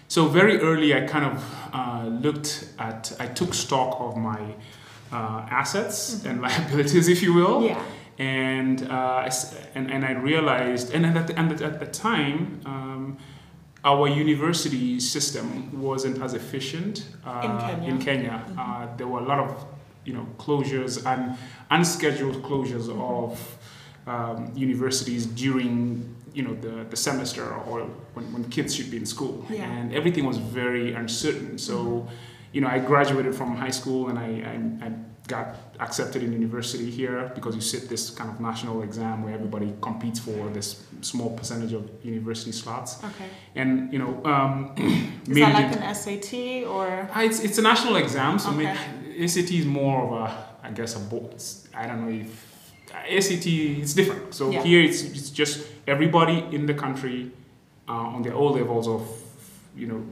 so 0.08 0.26
very 0.28 0.58
early, 0.60 0.94
I 0.94 1.02
kind 1.06 1.24
of 1.26 1.44
uh, 1.72 2.06
looked 2.06 2.68
at, 2.78 3.12
I 3.20 3.26
took 3.26 3.52
stock 3.54 3.96
of 4.00 4.16
my 4.16 4.40
uh, 5.12 5.46
assets 5.50 6.16
Mhm. 6.24 6.30
and 6.30 6.40
liabilities, 6.46 7.08
if 7.08 7.22
you 7.22 7.32
will, 7.34 7.62
Yeah. 7.64 7.80
and, 8.18 8.82
uh, 8.90 9.28
and 9.74 9.90
and 9.90 10.04
I 10.04 10.12
realized, 10.12 10.92
and 10.94 11.04
at 11.06 11.26
the, 11.28 11.38
and 11.38 11.52
at 11.62 11.78
the 11.80 11.86
time, 11.86 12.60
um, 12.66 13.16
our 13.84 14.08
university 14.08 14.98
system 14.98 15.46
wasn't 15.80 16.20
as 16.22 16.32
efficient 16.34 17.06
uh, 17.26 17.42
In 17.44 17.58
Kenya. 17.58 17.88
in 17.90 17.98
Kenya. 17.98 18.44
Mhm. 18.48 18.58
Uh, 18.58 18.96
there 18.96 19.06
were 19.06 19.20
a 19.20 19.24
lot 19.32 19.38
of 19.40 19.50
you 20.06 20.12
know 20.14 20.26
closures 20.38 21.04
and 21.06 21.36
unscheduled 21.70 22.42
closures 22.42 22.88
Mhm. 22.88 23.00
of 23.22 23.30
um, 24.06 24.52
universities 24.54 25.26
during 25.26 25.74
you 26.34 26.42
know 26.42 26.54
the, 26.66 26.84
the 26.90 26.96
semester 26.96 27.44
or 27.68 27.86
when, 28.14 28.24
when 28.32 28.44
kids 28.50 28.74
should 28.74 28.90
be 28.90 28.96
in 28.96 29.06
school 29.06 29.44
Yeah. 29.48 29.64
and 29.70 29.94
everything 29.94 30.24
was 30.26 30.36
very 30.38 30.92
uncertain 30.94 31.58
so 31.58 31.74
Mhm. 31.74 32.08
you 32.54 32.60
know 32.60 32.68
i 32.68 32.78
graduated 32.78 33.34
from 33.34 33.56
high 33.56 33.70
school 33.80 34.08
and 34.10 34.18
I, 34.18 34.30
I, 34.52 34.86
I 34.86 34.88
got 35.26 35.56
accepted 35.80 36.22
in 36.22 36.32
university 36.32 36.90
here 36.90 37.32
because 37.34 37.54
you 37.54 37.60
sit 37.60 37.88
this 37.88 38.10
kind 38.10 38.28
of 38.30 38.40
national 38.40 38.82
exam 38.82 39.22
where 39.24 39.32
everybody 39.34 39.72
competes 39.80 40.18
for 40.20 40.50
this 40.50 40.84
small 41.00 41.30
percentage 41.30 41.72
of 41.72 41.88
university 42.02 42.52
slots 42.52 43.02
Okay. 43.02 43.28
and 43.54 43.90
you 43.92 43.98
know 43.98 44.22
um, 44.24 44.72
Is 45.28 45.36
that 45.38 45.54
like 45.54 45.72
an 45.80 45.94
SAT 45.94 46.66
or? 46.68 47.08
Ah, 47.14 47.22
it's, 47.22 47.40
it's 47.40 47.56
a 47.58 47.62
national 47.62 47.96
exam, 47.96 48.38
so 48.38 48.50
Okay. 48.50 48.66
ACT 49.24 49.50
is 49.52 49.64
more 49.64 50.02
of 50.04 50.12
a, 50.12 50.46
I 50.62 50.70
guess, 50.70 50.96
a 50.96 50.98
board. 50.98 51.34
I 51.74 51.86
don't 51.86 52.00
know 52.04 52.12
if 52.24 52.30
uh, 52.92 53.16
ACT 53.16 53.46
it's 53.46 53.94
different. 53.94 54.34
So 54.34 54.50
Yeah. 54.50 54.62
here 54.62 54.82
it's 54.82 55.02
it's 55.02 55.30
just 55.30 55.66
everybody 55.86 56.44
in 56.52 56.66
the 56.66 56.74
country 56.74 57.30
uh, 57.88 58.14
on 58.14 58.22
their 58.22 58.34
all 58.34 58.52
levels 58.52 58.86
of, 58.88 59.02
you 59.74 59.86
know, 59.86 60.02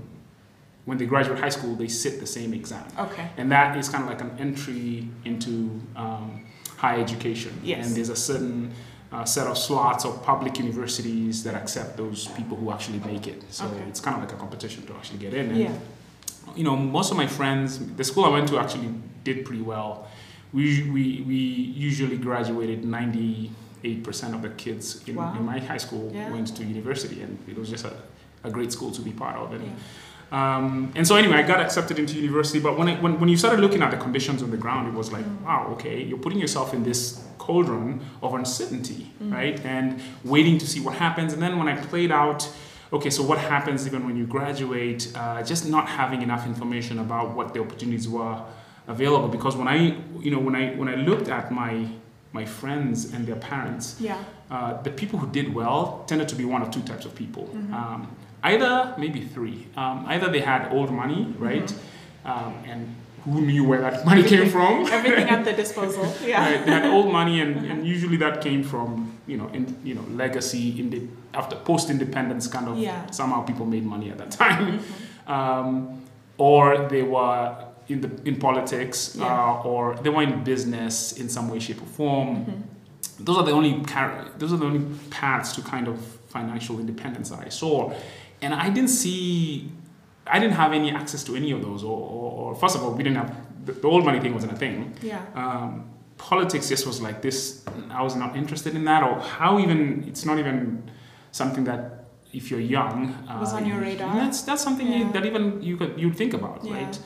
when 0.85 0.99
they 0.99 1.07
graduate 1.07 1.39
high 1.39 1.49
school, 1.49 1.75
they 1.77 1.89
sit 1.89 2.19
the 2.21 2.27
same 2.27 2.53
exam, 2.55 2.85
Okay. 2.99 3.29
and 3.37 3.51
that 3.53 3.77
is 3.77 3.89
kind 3.89 4.03
of 4.05 4.11
like 4.11 4.21
an 4.21 4.33
entry 4.39 5.09
into 5.25 5.81
um, 5.97 6.45
higher 6.77 7.01
education. 7.01 7.53
Yes. 7.63 7.87
And 7.87 7.97
there's 7.97 8.09
a 8.09 8.17
certain 8.17 8.73
uh, 9.13 9.25
set 9.25 9.47
of 9.47 9.57
slots 9.57 10.05
of 10.05 10.23
public 10.25 10.59
universities 10.59 11.45
that 11.45 11.55
accept 11.55 11.97
those 11.97 12.29
people 12.29 12.57
who 12.57 12.73
actually 12.73 12.99
make 13.01 13.27
it. 13.29 13.43
So 13.53 13.67
Okay. 13.67 13.83
it's 13.89 14.01
kind 14.01 14.17
of 14.17 14.23
like 14.25 14.33
a 14.33 14.37
competition 14.37 14.85
to 14.87 14.95
actually 14.95 15.19
get 15.19 15.35
in. 15.35 15.51
And 15.51 15.59
Yeah. 15.59 15.73
you 16.57 16.65
know, 16.65 16.75
most 16.77 17.11
of 17.13 17.17
my 17.17 17.27
friends, 17.29 17.79
the 17.97 18.05
school 18.05 18.25
I 18.25 18.31
went 18.31 18.49
to 18.49 18.59
actually 18.59 18.89
did 19.25 19.45
pretty 19.45 19.63
well 19.63 20.09
we, 20.55 20.83
we, 20.91 21.25
we 21.27 21.35
usually 21.35 22.19
graduated 22.19 22.83
98% 22.85 24.35
of 24.35 24.43
the 24.43 24.51
kids 24.51 25.03
in, 25.09 25.15
Wow. 25.15 25.35
in 25.37 25.45
my 25.45 25.59
high 25.59 25.79
school 25.79 26.11
Yeah. 26.15 26.31
went 26.31 26.55
to 26.57 26.65
university, 26.65 27.23
and 27.23 27.39
it 27.49 27.57
was 27.57 27.71
just 27.71 27.85
a, 27.87 27.93
a 28.45 28.51
great 28.51 28.71
school 28.73 28.91
to 28.93 29.01
be 29.03 29.13
part 29.13 29.37
of. 29.37 29.53
And, 29.53 29.63
Yeah. 29.65 29.71
Um, 30.33 30.91
and 30.97 31.07
so 31.07 31.15
anyway, 31.17 31.37
I 31.37 31.43
got 31.43 31.61
accepted 31.61 31.99
into 31.99 32.15
university. 32.19 32.59
But 32.59 32.79
when, 32.79 32.89
I, 32.89 32.95
when 33.05 33.21
when 33.21 33.29
you 33.29 33.37
started 33.37 33.61
looking 33.61 33.83
at 33.83 33.91
the 33.91 33.99
conditions 34.07 34.43
on 34.43 34.51
the 34.51 34.57
ground, 34.57 34.89
it 34.89 34.95
was 34.95 35.13
like, 35.13 35.25
Mm. 35.27 35.43
wow, 35.47 35.63
okay, 35.75 36.03
you're 36.03 36.19
putting 36.27 36.41
yourself 36.41 36.73
in 36.75 36.83
this 36.83 37.23
cauldron 37.39 38.01
of 38.23 38.33
uncertainty, 38.35 39.03
Mm. 39.23 39.33
right? 39.39 39.57
And 39.75 39.87
waiting 40.25 40.57
to 40.59 40.67
see 40.67 40.81
what 40.81 40.95
happens. 40.95 41.33
And 41.35 41.41
then 41.43 41.59
when 41.59 41.69
I 41.69 41.75
played 41.91 42.11
out, 42.11 42.41
okay, 42.97 43.11
so 43.11 43.23
what 43.31 43.39
happens 43.39 43.87
even 43.87 44.07
when 44.07 44.17
you 44.17 44.27
graduate? 44.27 45.01
Uh, 45.15 45.43
just 45.43 45.69
not 45.69 45.87
having 46.01 46.23
enough 46.23 46.47
information 46.47 46.99
about 47.07 47.27
what 47.37 47.53
the 47.55 47.61
opportunities 47.61 48.09
were 48.09 48.37
available. 48.89 49.29
Because 49.29 49.55
when 49.61 49.69
I, 49.69 49.77
you 50.25 50.31
know, 50.31 50.39
when 50.47 50.55
I 50.63 50.65
when 50.81 50.89
I 50.89 50.97
looked 51.09 51.29
at 51.29 51.51
my 51.53 51.73
my 52.33 52.47
friends 52.47 53.13
and 53.13 53.27
their 53.27 53.37
parents, 53.51 53.97
Yeah. 54.01 54.17
uh, 54.51 54.81
the 54.83 54.91
people 54.91 55.19
who 55.19 55.27
did 55.39 55.47
well 55.55 56.05
tended 56.07 56.27
to 56.33 56.37
be 56.37 56.45
one 56.55 56.63
of 56.63 56.71
two 56.71 56.81
types 56.91 57.05
of 57.05 57.13
people. 57.15 57.43
Mm-hmm. 57.43 57.75
Um, 57.75 58.07
either, 58.43 58.95
maybe 58.99 59.21
three. 59.21 59.67
Um, 59.77 60.05
either 60.09 60.29
they 60.31 60.41
had 60.41 60.73
old 60.73 60.91
money, 60.91 61.35
right? 61.39 61.65
Mm-hmm. 61.67 62.31
Um, 62.31 62.55
and 62.67 62.97
who 63.25 63.41
knew 63.41 63.65
where 63.65 63.81
that 63.81 64.05
money 64.05 64.23
came 64.23 64.49
from? 64.49 64.87
Everything 64.87 65.29
at 65.29 65.45
the 65.49 65.53
disposal. 65.53 66.13
Yeah. 66.25 66.41
Right, 66.45 66.65
they 66.67 66.73
had 66.73 66.87
old 66.87 67.13
money, 67.13 67.41
and, 67.41 67.65
and 67.67 67.87
usually 67.87 68.17
that 68.19 68.41
came 68.41 68.63
from 68.65 69.17
you 69.27 69.37
know 69.37 69.49
in 69.49 69.77
you 69.85 69.95
know 69.95 70.03
legacy 70.11 70.79
in 70.81 70.91
the 70.91 71.03
after 71.35 71.57
post 71.57 71.89
independence 71.91 72.47
kind 72.49 72.69
of 72.69 72.77
Yeah. 72.79 73.09
somehow 73.11 73.43
people 73.43 73.65
made 73.67 73.85
money 73.85 74.11
at 74.11 74.19
that 74.19 74.31
time, 74.43 74.81
um, 75.27 76.03
or 76.39 76.89
they 76.89 77.03
were 77.03 77.57
in 77.89 78.01
the 78.01 78.11
in 78.25 78.37
politics, 78.37 79.15
Yeah. 79.19 79.27
uh, 79.27 79.63
or 79.63 79.95
they 80.03 80.11
were 80.11 80.23
in 80.23 80.43
business 80.45 81.13
in 81.13 81.29
some 81.29 81.49
way, 81.49 81.59
shape, 81.61 81.81
or 81.83 81.87
form. 81.87 82.29
Mm-hmm. 82.37 83.25
Those 83.25 83.39
are 83.39 83.45
the 83.45 83.53
only 83.53 83.83
those 84.39 84.53
are 84.53 84.57
the 84.57 84.67
only 84.67 84.85
paths 85.11 85.53
to 85.57 85.63
kind 85.63 85.87
of 85.87 85.99
financial 86.29 86.81
independence 86.81 87.31
that 87.31 87.41
I 87.41 87.51
saw, 87.51 87.93
and 88.43 88.53
I 88.55 88.69
didn't 88.71 88.91
see. 88.91 89.71
I 90.27 90.39
didn't 90.39 90.55
have 90.55 90.73
any 90.73 90.91
access 90.93 91.25
to 91.25 91.35
any 91.35 91.51
of 91.51 91.63
those, 91.63 91.83
or, 91.83 91.97
or, 91.99 92.33
or 92.43 92.55
first 92.55 92.77
of 92.77 92.83
all, 92.83 92.93
we 92.93 93.03
didn't 93.03 93.17
have 93.17 93.35
the, 93.67 93.73
the 93.73 93.89
old 93.89 94.05
money 94.05 94.21
thing 94.21 94.33
wasn't 94.35 94.53
a 94.53 94.57
thing 94.57 94.95
Yeah. 95.03 95.21
um, 95.35 95.85
politics 96.19 96.69
just 96.69 96.87
was 96.87 97.01
like 97.01 97.23
this 97.23 97.65
i 97.91 98.01
was 98.03 98.15
not 98.17 98.37
interested 98.37 98.75
in 98.77 98.85
that 98.85 99.03
or 99.03 99.19
how 99.21 99.59
even 99.59 100.05
it's 100.09 100.25
not 100.25 100.39
even 100.39 100.83
something 101.33 101.65
that 101.65 102.05
if 102.33 102.51
you're 102.51 102.61
young 102.61 102.99
uh, 103.29 103.39
Was 103.41 103.53
on 103.55 103.67
your 103.67 103.79
radar? 103.81 104.15
that's 104.15 104.43
that's 104.43 104.63
something 104.63 104.87
you, 104.93 105.13
that 105.13 105.25
even 105.27 105.61
you 105.63 105.77
could 105.77 105.99
you'd 106.01 106.17
think 106.17 106.35
about 106.35 106.65
Yeah. 106.65 106.75
right 106.77 106.99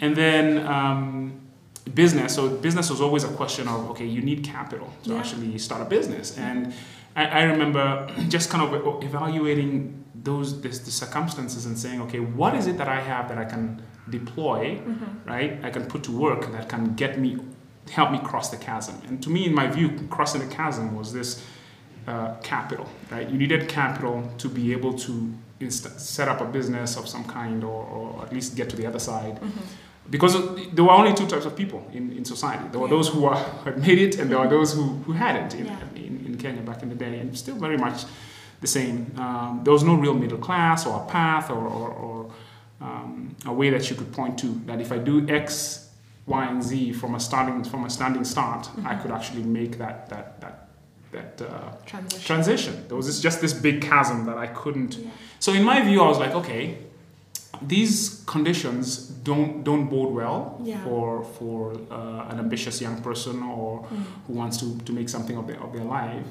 and 0.00 0.14
then 0.16 0.66
um, 0.66 1.40
business 1.94 2.34
so 2.34 2.48
business 2.48 2.90
was 2.90 3.00
always 3.00 3.24
a 3.24 3.32
question 3.40 3.66
of 3.68 3.90
okay 3.90 4.06
you 4.06 4.22
need 4.22 4.42
capital 4.44 4.88
to 5.04 5.10
Yeah. 5.10 5.18
actually 5.20 5.58
start 5.58 5.80
a 5.82 5.88
business 5.96 6.36
and 6.38 6.72
I, 7.16 7.24
I 7.26 7.42
remember 7.44 7.84
just 8.28 8.50
kind 8.50 8.62
of 8.64 8.70
evaluating 9.04 10.03
those 10.24 10.60
this, 10.62 10.78
the 10.80 10.90
circumstances 10.90 11.66
and 11.66 11.78
saying 11.78 12.00
okay 12.00 12.20
what 12.40 12.54
is 12.54 12.66
it 12.66 12.76
that 12.78 12.88
i 12.88 13.00
have 13.00 13.28
that 13.30 13.38
i 13.38 13.44
can 13.44 13.64
deploy 14.10 14.62
Mm-hmm. 14.76 15.28
right 15.34 15.52
i 15.64 15.70
can 15.70 15.84
put 15.92 16.02
to 16.04 16.12
work 16.26 16.50
that 16.52 16.68
can 16.68 16.94
get 17.02 17.18
me 17.24 17.30
help 17.98 18.10
me 18.10 18.18
cross 18.30 18.48
the 18.50 18.56
chasm 18.68 18.96
and 19.08 19.22
to 19.24 19.28
me 19.30 19.40
in 19.46 19.54
my 19.54 19.66
view 19.76 19.88
crossing 20.10 20.40
the 20.46 20.54
chasm 20.54 20.94
was 20.96 21.12
this 21.12 21.44
uh, 22.06 22.34
capital 22.42 22.86
right 23.10 23.28
you 23.30 23.38
needed 23.38 23.68
capital 23.68 24.16
to 24.38 24.48
be 24.48 24.72
able 24.72 24.92
to 25.06 25.12
inst- 25.60 25.98
set 26.00 26.26
up 26.28 26.40
a 26.40 26.44
business 26.58 26.96
of 26.96 27.04
some 27.08 27.24
kind 27.24 27.62
or, 27.64 27.80
or 27.96 28.22
at 28.24 28.32
least 28.32 28.56
get 28.56 28.68
to 28.70 28.76
the 28.76 28.86
other 28.86 28.98
side 28.98 29.38
because 30.10 30.34
there 30.74 30.84
were 30.84 30.90
only 30.92 31.14
two 31.14 31.26
types 31.26 31.46
of 31.46 31.56
people 31.56 31.80
in, 31.92 32.12
in 32.12 32.24
society 32.24 32.64
there 32.72 32.80
were 32.80 32.88
Yeah. 32.88 32.96
those 32.96 33.08
who 33.08 33.20
were, 33.22 33.34
had 33.64 33.78
made 33.86 33.98
it 33.98 34.18
and 34.18 34.30
there 34.30 34.38
were 34.38 34.48
those 34.48 34.74
who, 34.74 34.82
who 35.06 35.12
hadn't 35.12 35.54
in, 35.54 35.66
Yeah. 35.66 35.78
in, 36.06 36.12
in 36.26 36.36
kenya 36.36 36.62
back 36.62 36.82
in 36.82 36.88
the 36.90 36.94
day 37.06 37.18
and 37.20 37.36
still 37.44 37.56
very 37.56 37.78
much 37.78 38.04
the 38.64 38.72
same 38.80 38.96
um, 39.24 39.50
there 39.64 39.72
was 39.78 39.84
no 39.90 39.94
real 40.04 40.14
middle 40.24 40.38
class 40.48 40.80
or 40.88 40.94
a 41.02 41.06
path 41.18 41.46
or, 41.56 41.62
or, 41.80 41.88
or 42.04 42.18
um, 42.86 43.14
a 43.52 43.52
way 43.60 43.68
that 43.74 43.84
you 43.90 43.96
could 44.00 44.10
point 44.20 44.34
to 44.42 44.46
that 44.68 44.78
if 44.86 44.90
I 44.96 44.98
do 45.10 45.14
X, 45.46 45.46
Y, 46.26 46.42
and 46.52 46.60
Z 46.68 46.92
from 47.00 47.14
a 47.14 47.20
starting 47.28 47.58
from 47.72 47.82
a 47.84 47.90
standing 47.98 48.24
start, 48.34 48.62
I 48.92 48.94
could 49.00 49.12
actually 49.18 49.44
make 49.60 49.72
that 49.82 49.96
that 50.12 50.26
that 50.42 50.56
that 51.14 51.32
uh, 51.42 51.70
Transition. 51.92 52.24
transition. 52.30 52.74
There 52.88 52.96
was 53.00 53.06
this, 53.06 53.20
just 53.26 53.38
this 53.40 53.52
big 53.66 53.76
chasm 53.90 54.18
that 54.28 54.38
I 54.46 54.48
couldn't. 54.60 54.92
Yeah. 54.96 55.10
So 55.44 55.52
in 55.58 55.62
my 55.72 55.78
view, 55.88 55.98
I 56.06 56.08
was 56.12 56.18
like, 56.24 56.34
okay, 56.42 56.62
these 57.74 58.22
conditions 58.34 58.86
don't 59.28 59.52
don't 59.68 59.86
bode 59.94 60.12
well 60.20 60.40
Yeah. 60.64 60.82
for 60.84 61.06
for 61.38 61.58
uh, 61.98 62.30
an 62.32 62.38
ambitious 62.44 62.76
young 62.84 62.96
person 63.08 63.36
or 63.42 63.70
Mm. 63.84 64.04
who 64.26 64.32
wants 64.40 64.56
to, 64.62 64.66
to 64.86 64.92
make 64.98 65.08
something 65.08 65.36
of 65.40 65.46
their 65.48 65.60
of 65.66 65.70
their 65.76 65.84
life. 65.98 66.26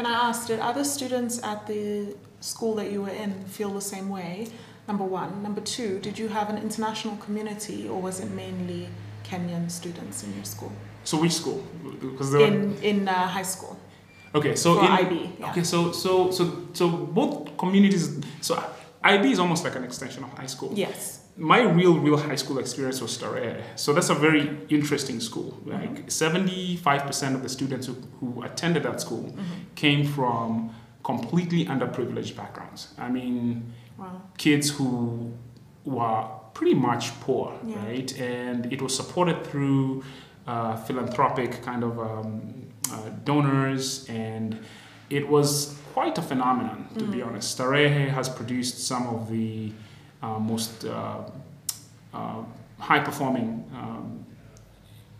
Can 0.00 0.10
I 0.10 0.30
ask, 0.30 0.46
did 0.46 0.60
other 0.60 0.82
students 0.82 1.42
at 1.42 1.66
the 1.66 2.16
school 2.40 2.74
that 2.76 2.90
you 2.90 3.02
were 3.02 3.10
in 3.10 3.44
feel 3.44 3.68
the 3.68 3.82
same 3.82 4.08
way? 4.08 4.48
Number 4.88 5.04
one. 5.04 5.42
Number 5.42 5.60
two, 5.60 5.98
did 5.98 6.18
you 6.18 6.26
have 6.28 6.48
an 6.48 6.56
international 6.56 7.18
community 7.18 7.86
or 7.86 8.00
was 8.00 8.18
it 8.18 8.30
mainly 8.30 8.88
Kenyan 9.24 9.70
students 9.70 10.24
in 10.24 10.34
your 10.34 10.44
school? 10.44 10.72
So 11.04 11.20
which 11.20 11.32
school? 11.32 11.62
Because 12.00 12.32
there 12.32 12.40
were, 12.40 12.46
In, 12.46 12.76
in 12.82 13.08
uh, 13.08 13.28
high 13.28 13.42
school? 13.42 13.78
okay, 14.34 14.56
so 14.56 14.76
For 14.76 14.86
in, 14.86 14.90
IB, 14.90 15.32
yeah. 15.38 15.50
Okay, 15.50 15.64
so 15.64 15.92
so 15.92 16.30
so 16.30 16.68
so 16.72 16.88
both 16.88 17.58
communities. 17.58 18.20
So 18.40 18.56
IB 19.04 19.32
is 19.32 19.38
almost 19.38 19.64
like 19.64 19.76
an 19.76 19.84
extension 19.84 20.24
of 20.24 20.30
high 20.32 20.46
school. 20.48 20.72
Yes. 20.74 21.19
My 21.40 21.60
real 21.62 21.94
real 22.06 22.18
high 22.18 22.36
school 22.36 22.58
experience 22.58 23.00
was 23.00 23.16
Starehe. 23.18 23.62
So 23.76 23.92
that's 23.94 24.10
a 24.10 24.14
very 24.14 24.44
interesting 24.68 25.20
school. 25.20 25.50
Like 25.64 26.10
five 26.88 27.02
percent 27.06 27.34
of 27.36 27.42
the 27.42 27.48
students 27.48 27.86
who, 27.88 27.94
who 28.20 28.42
attended 28.42 28.82
that 28.82 29.00
school 29.00 29.24
Mm-hmm. 29.32 29.74
came 29.74 30.02
from 30.16 30.70
completely 31.02 31.64
underprivileged 31.64 32.36
backgrounds. 32.36 32.88
I 32.98 33.08
mean, 33.08 33.72
Wow. 33.98 34.22
kids 34.38 34.66
who 34.76 35.32
were 35.84 36.24
pretty 36.54 36.74
much 36.74 37.04
poor, 37.20 37.46
Yeah. 37.66 37.76
right? 37.86 38.10
And 38.20 38.72
it 38.72 38.80
was 38.82 38.92
supported 39.00 39.36
through 39.46 40.02
uh, 40.46 40.76
philanthropic 40.86 41.50
kind 41.62 41.82
of 41.84 41.98
um, 41.98 42.30
uh, 42.92 42.96
donors, 43.24 44.06
and 44.08 44.58
it 45.10 45.24
was 45.28 45.74
quite 45.94 46.16
a 46.18 46.22
phenomenon, 46.22 46.88
to 46.98 47.04
be 47.04 47.20
honest. 47.22 47.46
Starehe 47.58 48.08
has 48.18 48.28
produced 48.28 48.76
some 48.90 49.06
of 49.14 49.28
the 49.30 49.72
most 50.28 50.84
uh, 50.84 51.22
uh, 52.12 52.42
high 52.78 53.00
performing 53.00 53.64
um, 53.74 54.24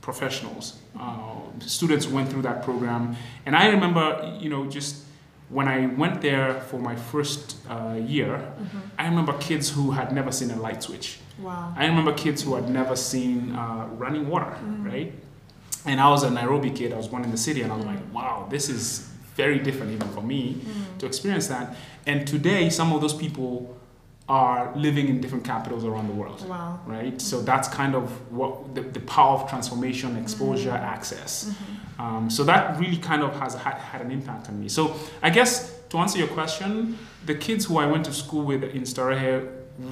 professionals. 0.01 0.79
Uh, 0.99 1.37
students 1.61 2.07
went 2.07 2.29
through 2.31 2.43
that 2.43 2.63
program, 2.63 3.17
and 3.47 3.57
I 3.57 3.69
remember, 3.69 4.37
you 4.41 4.51
know, 4.51 4.67
just 4.67 5.05
when 5.49 5.67
I 5.67 5.87
went 5.87 6.21
there 6.23 6.61
for 6.61 6.79
my 6.79 6.95
first 6.95 7.57
uh, 7.69 7.99
year, 8.07 8.53
I 8.99 9.07
remember 9.09 9.33
kids 9.39 9.69
who 9.69 9.91
had 9.91 10.13
never 10.13 10.31
seen 10.31 10.51
a 10.51 10.57
light 10.57 10.83
switch. 10.83 11.19
Wow. 11.41 11.75
I 11.77 11.87
remember 11.87 12.13
kids 12.13 12.43
who 12.43 12.55
had 12.55 12.69
never 12.69 12.95
seen 12.95 13.55
uh, 13.55 13.89
running 13.93 14.29
water, 14.29 14.57
right? 14.81 15.13
And 15.87 16.01
I 16.01 16.09
was 16.09 16.23
a 16.23 16.31
Nairobi 16.31 16.71
kid. 16.71 16.93
I 16.93 16.97
was 16.97 17.09
born 17.09 17.25
in 17.25 17.31
the 17.31 17.39
city, 17.39 17.63
and 17.63 17.73
I 17.73 17.77
was 17.77 17.87
like, 17.87 17.99
wow, 18.13 18.47
this 18.51 18.69
is 18.69 19.09
very 19.35 19.59
different 19.59 19.93
even 19.93 20.09
for 20.11 20.21
me 20.23 20.61
to 20.99 21.07
experience 21.07 21.49
that. 21.49 21.75
And 22.07 22.27
today, 22.27 22.69
some 22.71 22.93
of 22.93 23.01
those 23.01 23.15
people 23.15 23.77
are 24.39 24.73
living 24.77 25.09
in 25.09 25.21
different 25.21 25.45
capitals 25.45 25.83
around 25.85 26.07
the 26.13 26.15
world 26.23 26.41
Wow. 26.49 26.79
right? 26.87 27.21
So 27.21 27.35
that's 27.51 27.69
kind 27.81 27.95
of 28.01 28.05
what 28.31 28.75
the, 28.77 28.83
the 28.83 29.01
power 29.01 29.35
of 29.39 29.49
transformation, 29.51 30.17
exposure, 30.17 30.71
Mm-hmm. 30.71 30.95
access. 30.97 31.33
Um, 31.99 32.31
so 32.31 32.45
that 32.45 32.79
really 32.79 32.97
kind 33.11 33.23
of 33.27 33.31
has 33.43 33.55
had, 33.55 33.75
had 33.93 34.01
an 34.07 34.11
impact 34.13 34.49
on 34.49 34.55
me. 34.63 34.69
So 34.69 34.95
I 35.21 35.31
guess 35.31 35.53
to 35.91 35.99
answer 35.99 36.19
your 36.23 36.29
question, 36.29 36.97
the 37.27 37.35
kids 37.35 37.65
who 37.67 37.75
I 37.79 37.87
went 37.93 38.05
to 38.11 38.13
school 38.13 38.45
with 38.51 38.63
in 38.63 38.83
Starehe, 38.93 39.35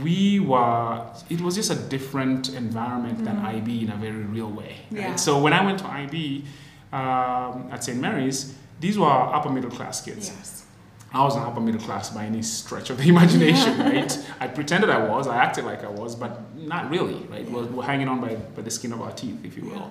we 0.05 0.39
were, 0.39 1.05
it 1.35 1.41
was 1.41 1.55
just 1.57 1.71
a 1.73 1.79
different 1.95 2.43
environment 2.55 3.25
than 3.25 3.37
IB 3.39 3.69
in 3.85 3.91
a 3.91 3.97
very 3.97 4.23
real 4.37 4.51
way. 4.61 4.77
Right? 4.77 4.87
Mm-hmm. 4.87 4.97
Yeah. 4.97 5.17
So 5.17 5.31
when 5.45 5.53
I 5.53 5.65
went 5.69 5.79
to 5.81 5.87
IB 6.03 6.45
um, 6.93 7.69
at 7.73 7.83
St. 7.83 7.99
Mary's, 8.07 8.55
these 8.81 8.97
were 8.99 9.11
upper 9.37 9.51
middle 9.51 9.71
class 9.79 10.01
kids. 10.07 10.29
Yes. 10.37 10.65
I 11.13 11.25
wasn't 11.25 11.47
upper 11.47 11.61
middle 11.61 11.81
class 11.81 12.11
by 12.11 12.25
any 12.27 12.43
stretch 12.43 12.91
of 12.91 12.99
the 12.99 13.09
imagination, 13.15 13.79
right? 13.79 14.27
I 14.41 14.47
pretended 14.49 14.91
I 14.91 15.07
was, 15.09 15.27
I 15.27 15.37
acted 15.37 15.65
like 15.65 15.83
I 15.85 15.89
was, 15.89 16.15
but 16.15 16.41
not 16.57 16.91
really, 16.91 17.15
right? 17.31 17.51
We're, 17.51 17.65
we're 17.65 17.83
hanging 17.85 18.09
on 18.09 18.21
by, 18.21 18.35
by 18.35 18.63
the 18.63 18.71
skin 18.71 18.93
of 18.93 19.01
our 19.01 19.13
teeth, 19.13 19.39
if 19.45 19.57
you 19.57 19.65
will. 19.65 19.77
Yeah. 19.77 19.87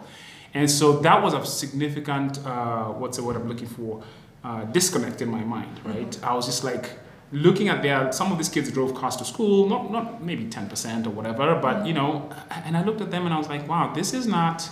And 0.53 0.69
so 0.71 0.99
that 0.99 1.21
was 1.23 1.33
a 1.33 1.43
significant, 1.45 2.45
uh, 2.45 2.85
what's 2.85 3.17
the 3.17 3.23
word 3.23 3.35
I'm 3.35 3.47
looking 3.47 3.67
for, 3.67 4.03
uh, 4.43 4.63
disconnect 4.65 5.21
in 5.21 5.29
my 5.29 5.43
mind, 5.43 5.79
right? 5.83 6.17
I 6.23 6.33
was 6.35 6.45
just 6.45 6.63
like 6.63 6.91
looking 7.31 7.67
at 7.67 7.81
their, 7.81 8.11
some 8.11 8.31
of 8.31 8.37
these 8.37 8.47
kids 8.49 8.71
drove 8.71 8.93
cars 8.95 9.15
to 9.17 9.25
school, 9.25 9.67
not, 9.67 9.91
not 9.91 10.23
maybe 10.23 10.45
10% 10.45 11.05
or 11.07 11.09
whatever, 11.09 11.59
but 11.61 11.85
you 11.85 11.93
know, 11.93 12.29
and 12.65 12.77
I 12.77 12.83
looked 12.83 13.01
at 13.01 13.09
them 13.11 13.25
and 13.25 13.33
I 13.33 13.37
was 13.39 13.49
like, 13.49 13.67
wow, 13.67 13.91
this 13.93 14.13
is 14.13 14.27
not, 14.27 14.69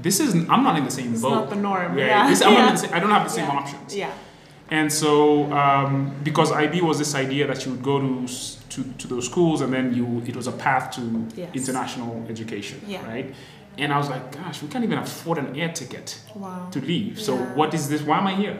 this 0.00 0.20
is, 0.20 0.34
I'm 0.34 0.64
not 0.64 0.76
in 0.78 0.84
the 0.84 0.90
same 0.90 1.12
It's 1.12 1.22
boat. 1.22 1.30
not 1.30 1.50
the 1.50 1.56
norm. 1.56 1.96
Yeah, 1.98 2.06
Yeah. 2.06 2.28
this- 2.30 2.40
not 2.40 2.52
Yeah. 2.52 2.70
the 2.72 2.76
same- 2.78 2.94
I 2.94 2.98
don't 3.00 3.10
have 3.10 3.24
the 3.24 3.28
same 3.30 3.44
Yeah. 3.44 3.56
options. 3.56 3.94
Yeah. 3.96 4.12
And 4.70 4.92
so, 4.92 5.52
um, 5.52 6.14
because 6.22 6.52
IB 6.52 6.80
was 6.82 6.98
this 6.98 7.14
idea 7.14 7.46
that 7.46 7.64
you 7.66 7.72
would 7.72 7.82
go 7.82 7.98
to, 8.00 8.26
to 8.68 8.84
to 8.98 9.08
those 9.08 9.26
schools, 9.26 9.60
and 9.62 9.72
then 9.72 9.92
you 9.94 10.22
it 10.26 10.36
was 10.36 10.46
a 10.46 10.52
path 10.52 10.90
to 10.96 11.00
Yes. 11.36 11.50
international 11.54 12.24
education, 12.28 12.80
Yeah. 12.86 13.04
right? 13.06 13.34
And 13.78 13.92
I 13.92 13.98
was 13.98 14.08
like, 14.08 14.30
gosh, 14.32 14.62
we 14.62 14.68
can't 14.68 14.84
even 14.84 14.98
afford 14.98 15.38
an 15.38 15.56
air 15.58 15.72
ticket 15.72 16.20
Wow. 16.34 16.68
to 16.70 16.80
leave. 16.80 17.20
So 17.20 17.34
Yeah. 17.34 17.54
what 17.58 17.74
is 17.74 17.88
this? 17.88 18.02
Why 18.02 18.18
am 18.18 18.26
I 18.26 18.34
here? 18.34 18.58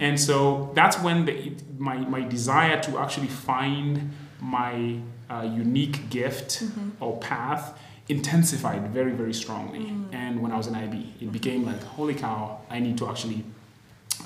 And 0.00 0.18
so 0.18 0.70
that's 0.74 0.96
when 1.00 1.24
the, 1.26 1.52
my, 1.78 1.96
my 1.98 2.20
desire 2.20 2.80
to 2.82 2.98
actually 2.98 3.26
find 3.28 4.10
my 4.40 4.98
uh, 5.28 5.42
unique 5.42 6.08
gift 6.10 6.62
or 7.00 7.18
path 7.18 7.76
intensified 8.08 8.82
very, 8.92 9.12
very 9.12 9.34
strongly. 9.34 9.92
And 10.12 10.40
when 10.42 10.52
I 10.52 10.56
was 10.56 10.66
in 10.68 10.74
IB, 10.74 10.96
it 11.20 11.32
became 11.32 11.64
like, 11.66 11.82
holy 11.96 12.14
cow, 12.14 12.58
I 12.70 12.78
need 12.80 12.96
to 12.98 13.08
actually 13.08 13.44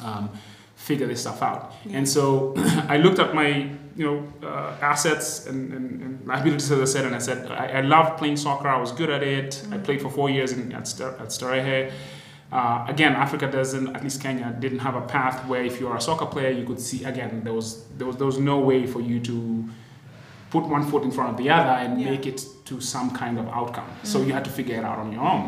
um, 0.04 0.28
figure 0.90 1.06
this 1.12 1.20
stuff 1.26 1.40
out. 1.50 1.60
Yeah. 1.84 1.98
And 1.98 2.06
so 2.16 2.54
I 2.94 2.96
looked 3.04 3.18
at 3.24 3.30
my 3.40 3.48
you 4.00 4.04
know 4.06 4.18
uh, 4.48 4.90
assets 4.92 5.46
and, 5.48 5.72
and, 5.76 5.86
and 6.04 6.12
liabilities 6.30 6.70
as 6.72 6.80
I 6.86 6.90
said, 6.94 7.04
and 7.08 7.14
I 7.20 7.22
said 7.28 7.38
I, 7.64 7.66
I 7.78 7.80
loved 7.94 8.10
playing 8.20 8.36
soccer. 8.46 8.68
I 8.68 8.80
was 8.84 8.92
good 9.00 9.10
at 9.16 9.22
it. 9.22 9.50
I 9.74 9.76
played 9.86 10.00
for 10.04 10.10
four 10.18 10.28
years 10.36 10.50
in, 10.52 10.60
at, 10.72 10.86
at 11.22 11.28
Starehe. 11.36 11.90
Uh, 12.50 12.86
again, 12.94 13.12
Africa 13.24 13.46
doesn't, 13.58 13.94
at 13.96 14.02
least 14.02 14.22
Kenya, 14.22 14.56
didn't 14.64 14.78
have 14.88 14.96
a 14.96 15.02
path 15.16 15.36
where 15.50 15.62
if 15.70 15.74
you 15.80 15.86
are 15.90 15.96
a 15.98 16.00
soccer 16.00 16.24
player, 16.34 16.50
you 16.60 16.64
could 16.64 16.80
see. 16.80 17.04
Again, 17.04 17.42
there 17.44 17.52
was 17.60 17.66
there 17.98 18.06
was 18.06 18.16
there 18.16 18.26
was 18.32 18.38
no 18.52 18.56
way 18.70 18.80
for 18.86 19.00
you 19.10 19.20
to 19.30 19.34
put 20.54 20.64
one 20.76 20.84
foot 20.90 21.02
in 21.08 21.10
front 21.10 21.30
of 21.32 21.36
the 21.42 21.48
other 21.58 21.74
and 21.82 22.00
Yeah. 22.00 22.10
make 22.10 22.24
it 22.32 22.38
to 22.68 22.80
some 22.80 23.10
kind 23.22 23.38
of 23.38 23.46
outcome. 23.58 23.90
So 24.02 24.16
you 24.26 24.32
had 24.32 24.44
to 24.44 24.50
figure 24.58 24.76
it 24.80 24.84
out 24.90 24.98
on 25.04 25.12
your 25.12 25.24
own. 25.34 25.44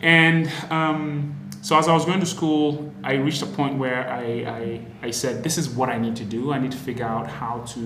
And 0.00 0.48
um, 0.70 1.34
so 1.66 1.78
as 1.78 1.86
I 1.88 1.94
was 1.94 2.04
going 2.04 2.20
to 2.20 2.26
school, 2.26 2.92
I 3.04 3.14
reached 3.14 3.40
a 3.42 3.46
point 3.46 3.78
where 3.78 4.00
I, 4.10 4.24
I, 4.58 4.80
I 5.08 5.10
said, 5.12 5.42
this 5.46 5.56
is 5.56 5.66
what 5.70 5.88
I 5.88 5.96
need 5.96 6.16
to 6.16 6.24
do. 6.24 6.52
I 6.52 6.58
need 6.58 6.72
to 6.72 6.78
figure 6.88 7.06
out 7.06 7.26
how 7.28 7.54
to 7.74 7.80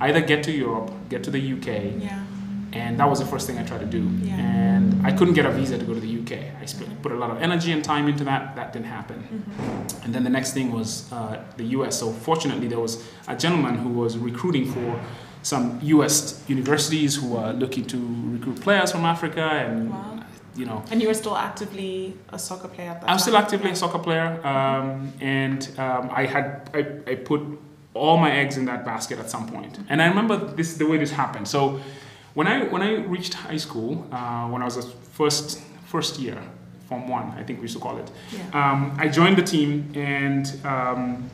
either 0.00 0.20
get 0.20 0.42
to 0.44 0.52
Europe, 0.52 0.90
get 1.08 1.22
to 1.24 1.30
the 1.30 1.40
UK, 1.54 1.66
Yeah. 2.02 2.24
and 2.72 2.98
that 2.98 3.08
was 3.08 3.18
the 3.20 3.26
first 3.26 3.46
thing 3.46 3.56
I 3.56 3.64
tried 3.64 3.80
to 3.80 3.86
do. 3.98 4.02
Yeah. 4.22 4.34
And 4.36 5.06
I 5.06 5.12
couldn't 5.12 5.34
get 5.34 5.46
a 5.46 5.50
visa 5.52 5.78
to 5.78 5.84
go 5.84 5.94
to 5.94 6.00
the 6.00 6.12
UK. 6.20 6.32
I 6.60 6.64
put 7.02 7.12
a 7.12 7.14
lot 7.14 7.30
of 7.30 7.40
energy 7.40 7.70
and 7.72 7.82
time 7.84 8.08
into 8.08 8.24
that. 8.24 8.56
That 8.56 8.72
didn't 8.72 8.88
happen. 8.98 9.18
Mm-hmm. 9.22 10.04
And 10.04 10.14
then 10.14 10.24
the 10.24 10.30
next 10.38 10.52
thing 10.52 10.72
was 10.72 11.10
uh, 11.12 11.40
the 11.56 11.64
US. 11.78 11.98
So 12.00 12.12
fortunately, 12.12 12.66
there 12.68 12.80
was 12.80 12.94
a 13.28 13.36
gentleman 13.36 13.76
who 13.76 13.90
was 13.90 14.18
recruiting 14.18 14.66
for 14.74 15.00
some 15.42 15.78
US 15.82 16.42
universities 16.48 17.16
who 17.16 17.28
were 17.36 17.52
looking 17.52 17.84
to 17.86 17.96
recruit 18.36 18.60
players 18.60 18.90
from 18.92 19.04
Africa, 19.04 19.40
and 19.42 19.90
Wow. 19.90 20.16
You 20.60 20.66
know, 20.66 20.82
And 20.90 21.00
you 21.02 21.08
were 21.08 21.14
still 21.24 21.36
actively 21.36 22.14
a 22.28 22.38
soccer 22.38 22.68
player 22.68 22.90
at 22.90 23.00
that 23.00 23.08
I'm 23.10 23.16
time? 23.16 23.24
still 23.26 23.36
actively 23.36 23.70
a 23.70 23.76
soccer 23.76 23.98
player, 23.98 24.28
um, 24.46 25.12
and 25.20 25.60
um, 25.78 26.10
I 26.20 26.26
had 26.34 26.46
I, 26.78 27.10
I 27.12 27.14
put 27.30 27.40
all 27.94 28.16
my 28.18 28.30
eggs 28.40 28.56
in 28.56 28.64
that 28.66 28.84
basket 28.84 29.18
at 29.18 29.28
some 29.30 29.46
point. 29.54 29.78
And 29.88 30.00
I 30.02 30.06
remember 30.12 30.36
this 30.36 30.74
the 30.76 30.86
way 30.86 30.98
this 30.98 31.10
happened. 31.22 31.48
So 31.48 31.80
when 32.34 32.46
I 32.46 32.64
when 32.72 32.82
I 32.82 32.92
reached 33.16 33.34
high 33.34 33.58
school, 33.66 34.06
uh, 34.12 34.46
when 34.52 34.60
I 34.62 34.66
was 34.70 34.76
a 34.76 34.82
first 35.18 35.60
first 35.86 36.20
year, 36.20 36.38
form 36.88 37.08
one, 37.08 37.26
I 37.40 37.42
think 37.42 37.58
we 37.58 37.62
used 37.68 37.76
to 37.78 37.82
call 37.86 37.96
it. 37.98 38.08
Yeah. 38.32 38.42
Um, 38.58 38.80
I 39.04 39.08
joined 39.08 39.36
the 39.36 39.46
team, 39.54 39.70
and 39.94 40.44
um, 40.64 41.30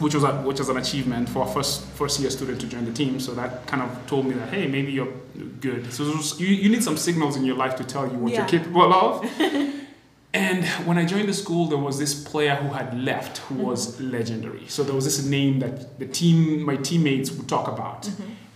which 0.00 0.14
was 0.14 0.24
a, 0.24 0.32
which 0.42 0.58
was 0.58 0.68
an 0.68 0.76
achievement 0.78 1.28
for 1.28 1.46
a 1.46 1.50
first 1.52 1.82
first 2.00 2.18
year 2.20 2.30
student 2.30 2.60
to 2.60 2.66
join 2.66 2.84
the 2.84 2.92
team. 2.92 3.20
So 3.20 3.32
that 3.34 3.66
kind 3.66 3.82
of 3.82 3.90
told 4.06 4.26
me 4.26 4.34
that 4.34 4.48
hey, 4.48 4.66
maybe 4.66 4.90
you're 4.92 5.12
good. 5.60 5.92
So 5.92 6.04
was- 6.04 6.40
you, 6.40 6.48
you 6.48 6.68
need 6.68 6.82
some 6.82 6.96
signals 6.96 7.36
in 7.36 7.44
your 7.44 7.56
life 7.56 7.76
to 7.76 7.84
tell 7.84 8.04
you 8.10 8.18
what 8.18 8.32
Yeah. 8.32 8.38
you're 8.40 8.48
capable 8.48 8.92
of. 8.92 9.24
and 10.32 10.64
when 10.86 10.96
I 10.96 11.04
joined 11.04 11.28
the 11.28 11.34
school, 11.34 11.66
there 11.66 11.78
was 11.78 11.98
this 11.98 12.14
player 12.30 12.54
who 12.54 12.68
had 12.72 12.98
left 12.98 13.38
who 13.38 13.56
was 13.56 14.00
legendary. 14.00 14.64
So 14.68 14.82
there 14.82 14.94
was 14.94 15.04
this 15.04 15.24
name 15.24 15.58
that 15.60 15.98
the 15.98 16.06
team, 16.06 16.62
my 16.62 16.76
teammates 16.76 17.30
would 17.32 17.48
talk 17.48 17.68
about, 17.68 18.08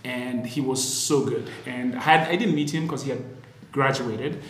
and 0.03 0.45
he 0.47 0.61
was 0.61 0.81
so 0.83 1.25
good. 1.25 1.49
And 1.65 1.95
I 1.95 1.99
had 1.99 2.27
I 2.29 2.35
didn't 2.37 2.55
meet 2.55 2.71
him 2.73 2.83
because 2.83 3.03
he 3.03 3.09
had 3.11 3.23
graduated, 3.71 4.41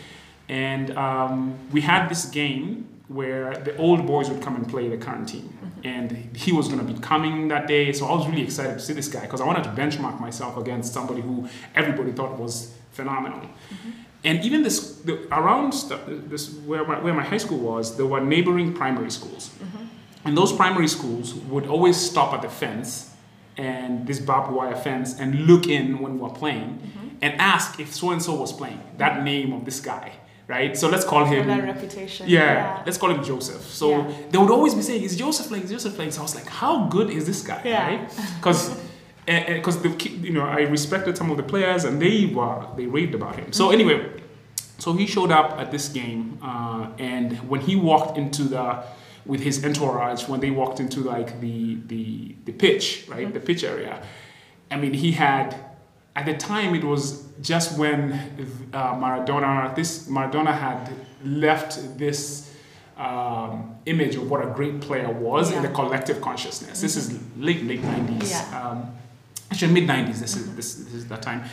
and 0.47 0.95
um, 0.97 1.57
we 1.71 1.81
had 1.81 2.07
this 2.09 2.25
game 2.25 2.87
where 3.07 3.55
the 3.57 3.75
old 3.77 4.07
boys 4.07 4.29
would 4.29 4.41
come 4.41 4.55
and 4.55 4.67
play 4.67 4.87
the 4.89 4.97
current 4.97 5.29
team. 5.29 5.43
Mm-hmm. 5.43 5.87
And 5.87 6.35
he 6.35 6.51
was 6.51 6.67
going 6.67 6.85
to 6.85 6.93
be 6.93 6.99
coming 6.99 7.47
that 7.49 7.67
day. 7.67 7.93
So 7.93 8.07
I 8.07 8.15
was 8.15 8.27
really 8.27 8.43
excited 8.43 8.73
to 8.73 8.79
see 8.79 8.93
this 8.93 9.07
guy 9.07 9.21
because 9.21 9.41
I 9.41 9.45
wanted 9.45 9.63
to 9.65 9.69
benchmark 9.71 10.19
myself 10.19 10.57
against 10.57 10.93
somebody 10.93 11.21
who 11.21 11.47
everybody 11.75 12.11
thought 12.11 12.37
was 12.39 12.75
phenomenal. 12.91 13.39
Mm-hmm. 13.41 13.91
And 14.23 14.43
even 14.43 14.63
this, 14.63 14.95
the, 15.01 15.27
around 15.31 15.73
st- 15.73 16.29
this, 16.29 16.51
where, 16.65 16.83
my, 16.83 16.99
where 16.99 17.13
my 17.13 17.23
high 17.23 17.37
school 17.37 17.59
was, 17.59 17.95
there 17.95 18.07
were 18.07 18.21
neighboring 18.21 18.73
primary 18.73 19.11
schools. 19.11 19.49
Mm-hmm. 19.49 19.85
And 20.27 20.35
those 20.35 20.51
primary 20.51 20.87
schools 20.87 21.35
would 21.35 21.67
always 21.67 21.97
stop 21.97 22.33
at 22.33 22.41
the 22.41 22.49
fence 22.49 23.13
and 23.57 24.07
this 24.07 24.19
barbed 24.19 24.51
wire 24.51 24.75
fence 24.75 25.19
and 25.19 25.45
look 25.45 25.67
in 25.67 25.99
when 25.99 26.13
we 26.15 26.19
were 26.19 26.29
playing 26.29 26.91
and 27.21 27.39
ask 27.39 27.79
if 27.79 27.93
so 27.93 28.11
and 28.11 28.21
so 28.21 28.35
was 28.35 28.51
playing, 28.51 28.81
that 28.97 29.23
name 29.23 29.53
of 29.53 29.65
this 29.65 29.79
guy, 29.79 30.13
right? 30.47 30.77
So 30.77 30.89
let's 30.89 31.05
call 31.05 31.25
him. 31.25 31.47
that 31.47 31.63
reputation. 31.63 32.27
Yeah, 32.29 32.81
let's 32.85 32.97
call 32.97 33.11
him 33.11 33.23
Joseph. 33.23 33.61
So 33.61 33.89
Yeah. 33.89 34.11
they 34.29 34.37
would 34.37 34.51
always 34.51 34.73
be 34.75 34.81
saying, 34.81 35.03
"Is 35.03 35.15
Joseph 35.15 35.47
playing? 35.47 35.63
Is 35.65 35.71
Joseph 35.71 35.95
playing?" 35.95 36.11
So 36.11 36.21
I 36.21 36.23
was 36.23 36.35
like, 36.35 36.47
"How 36.47 36.87
good 36.87 37.09
is 37.09 37.25
this 37.25 37.41
guy?" 37.41 37.61
Yeah. 37.63 37.87
Right? 37.87 38.09
Because 38.37 38.69
because 39.25 39.77
eh, 39.77 39.89
eh, 39.89 39.95
the 39.95 40.09
you 40.27 40.33
know 40.33 40.45
I 40.45 40.61
respected 40.61 41.17
some 41.17 41.31
of 41.31 41.37
the 41.37 41.43
players 41.43 41.83
and 41.83 42.01
they 42.01 42.27
were 42.27 42.65
they 42.77 42.85
raved 42.85 43.15
about 43.15 43.35
him. 43.35 43.51
So 43.51 43.65
mm-hmm. 43.65 43.73
anyway, 43.73 44.09
so 44.77 44.93
he 44.93 45.07
showed 45.07 45.31
up 45.31 45.57
at 45.59 45.71
this 45.71 45.89
game, 45.89 46.37
uh, 46.41 46.87
and 46.99 47.37
when 47.49 47.61
he 47.61 47.75
walked 47.75 48.17
into 48.17 48.43
the 48.43 48.83
with 49.25 49.41
his 49.41 49.65
entourage, 49.65 50.27
when 50.27 50.39
they 50.39 50.51
walked 50.51 50.79
into 50.79 50.99
like 50.99 51.41
the 51.41 51.77
the 51.87 52.35
the 52.45 52.51
pitch, 52.51 53.05
right, 53.07 53.25
mm-hmm. 53.25 53.33
the 53.33 53.39
pitch 53.39 53.63
area, 53.63 54.03
I 54.69 54.77
mean, 54.77 54.93
he 54.93 55.13
had 55.13 55.55
at 56.15 56.25
the 56.25 56.33
time 56.35 56.73
it 56.75 56.83
was 56.83 57.23
just 57.41 57.77
when 57.77 58.13
uh, 58.73 58.93
Maradona, 58.95 59.75
this 59.75 60.07
Maradona 60.07 60.57
had 60.57 60.89
left 61.23 61.97
this 61.97 62.53
um, 62.97 63.75
image 63.85 64.15
of 64.15 64.29
what 64.29 64.41
a 64.45 64.49
great 64.51 64.79
player 64.81 65.09
was 65.11 65.51
in 65.51 65.61
the 65.61 65.69
collective 65.69 66.21
consciousness. 66.21 66.81
This 66.81 66.95
is 66.95 67.19
late 67.37 67.63
late 67.65 67.83
nineties, 67.83 68.31
Yeah. 68.31 68.61
um, 68.69 68.95
actually 69.51 69.73
mid 69.73 69.87
nineties. 69.87 70.21
This 70.21 70.35
is 70.37 70.55
this, 70.55 70.75
this 70.75 70.93
is 70.93 71.07
that 71.07 71.21
time, 71.21 71.43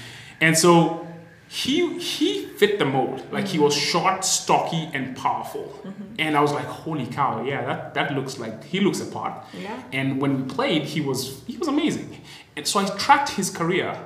and 0.40 0.56
so 0.56 1.06
he 1.48 1.98
he 1.98 2.46
fit 2.46 2.78
the 2.78 2.84
mold. 2.84 3.24
Like 3.32 3.46
he 3.48 3.58
was 3.58 3.74
short, 3.76 4.24
stocky, 4.24 4.88
and 4.94 5.16
powerful. 5.16 5.84
And 6.18 6.36
I 6.36 6.40
was 6.40 6.52
like, 6.52 6.64
holy 6.66 7.06
cow, 7.06 7.42
yeah, 7.44 7.64
that 7.66 7.94
that 7.94 8.14
looks 8.14 8.38
like 8.38 8.62
he 8.64 8.78
looks 8.80 9.00
apart. 9.00 9.44
Yeah. 9.52 9.82
And 9.92 10.20
when 10.22 10.36
we 10.36 10.54
played, 10.54 10.82
he 10.84 11.00
was 11.00 11.42
he 11.48 11.56
was 11.58 11.66
amazing. 11.68 12.20
And 12.56 12.66
so 12.66 12.78
I 12.80 12.84
tracked 12.96 13.30
his 13.30 13.50
career, 13.50 13.98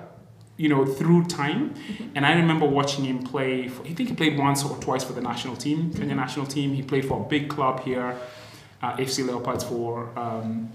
you 0.57 0.69
know, 0.69 0.85
through 0.85 1.25
time. 1.25 1.75
And 2.15 2.25
I 2.25 2.35
remember 2.35 2.67
watching 2.67 3.05
him 3.05 3.23
play. 3.23 3.69
For, 3.69 3.83
I 3.83 3.93
think 3.93 4.09
he 4.09 4.15
played 4.15 4.39
once 4.39 4.65
or 4.65 4.77
twice 4.79 5.05
for 5.05 5.13
the 5.13 5.21
national 5.21 5.57
team, 5.57 5.93
Kenya 5.93 6.15
national 6.15 6.47
team. 6.47 6.75
He 6.75 6.83
played 6.83 7.05
for 7.05 7.21
a 7.21 7.29
big 7.29 7.49
club 7.49 7.81
here, 7.81 8.17
uh, 8.83 8.97
FC 8.97 9.27
Leopards, 9.27 9.65
for 9.65 10.11
um, 10.19 10.71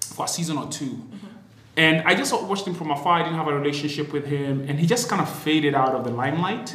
for 0.00 0.24
a 0.24 0.28
season 0.28 0.56
or 0.56 0.68
2 0.70 1.02
And 1.76 2.00
I 2.08 2.14
just 2.14 2.32
watched 2.32 2.66
him 2.66 2.74
from 2.74 2.90
afar. 2.90 3.18
I 3.18 3.22
didn't 3.22 3.36
have 3.36 3.48
a 3.48 3.58
relationship 3.58 4.12
with 4.12 4.26
him, 4.26 4.64
and 4.68 4.80
he 4.80 4.86
just 4.86 5.08
kind 5.08 5.20
of 5.20 5.28
faded 5.28 5.74
out 5.74 5.94
of 5.94 6.04
the 6.04 6.10
limelight. 6.10 6.74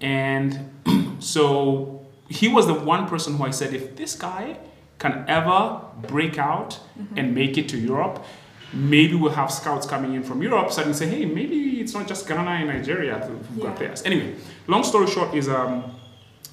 And 0.00 0.70
so 1.18 2.06
he 2.28 2.48
was 2.48 2.66
the 2.66 2.74
one 2.74 3.08
person 3.08 3.36
who 3.36 3.44
I 3.44 3.50
said, 3.50 3.74
if 3.74 3.96
this 3.96 4.14
guy 4.14 4.58
can 4.98 5.24
ever 5.28 5.80
break 6.08 6.38
out 6.38 6.78
and 7.16 7.34
make 7.34 7.58
it 7.58 7.68
to 7.70 7.76
Europe, 7.76 8.24
maybe 8.72 9.14
we'll 9.14 9.32
have 9.32 9.50
scouts 9.50 9.86
coming 9.86 10.14
in 10.14 10.22
from 10.22 10.42
Europe 10.42 10.72
suddenly 10.72 10.96
say, 10.96 11.06
hey, 11.08 11.24
maybe 11.24 11.80
it's 11.80 11.94
not 11.94 12.06
just 12.08 12.26
Ghana 12.28 12.50
and 12.50 12.68
Nigeria 12.68 13.18
who've 13.18 13.60
got 13.60 13.70
Yeah. 13.72 13.76
players. 13.76 14.02
Anyway, 14.04 14.34
long 14.66 14.82
story 14.84 15.06
short 15.06 15.34
is 15.34 15.48
um, 15.48 15.84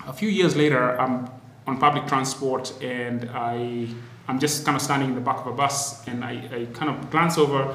a 0.08 0.14
few 0.14 0.30
years 0.30 0.56
later, 0.56 1.00
I'm 1.00 1.30
on 1.66 1.78
public 1.80 2.06
transport 2.08 2.74
and 2.84 3.30
I, 3.34 3.88
I'm 4.28 4.40
just 4.40 4.64
kind 4.66 4.76
of 4.76 4.82
standing 4.82 5.10
in 5.10 5.16
the 5.16 5.22
back 5.22 5.40
of 5.40 5.48
a 5.48 5.54
bus 5.54 6.06
and 6.08 6.24
I, 6.24 6.32
I 6.52 6.68
kind 6.74 6.90
of 6.92 7.10
glance 7.10 7.38
over 7.38 7.74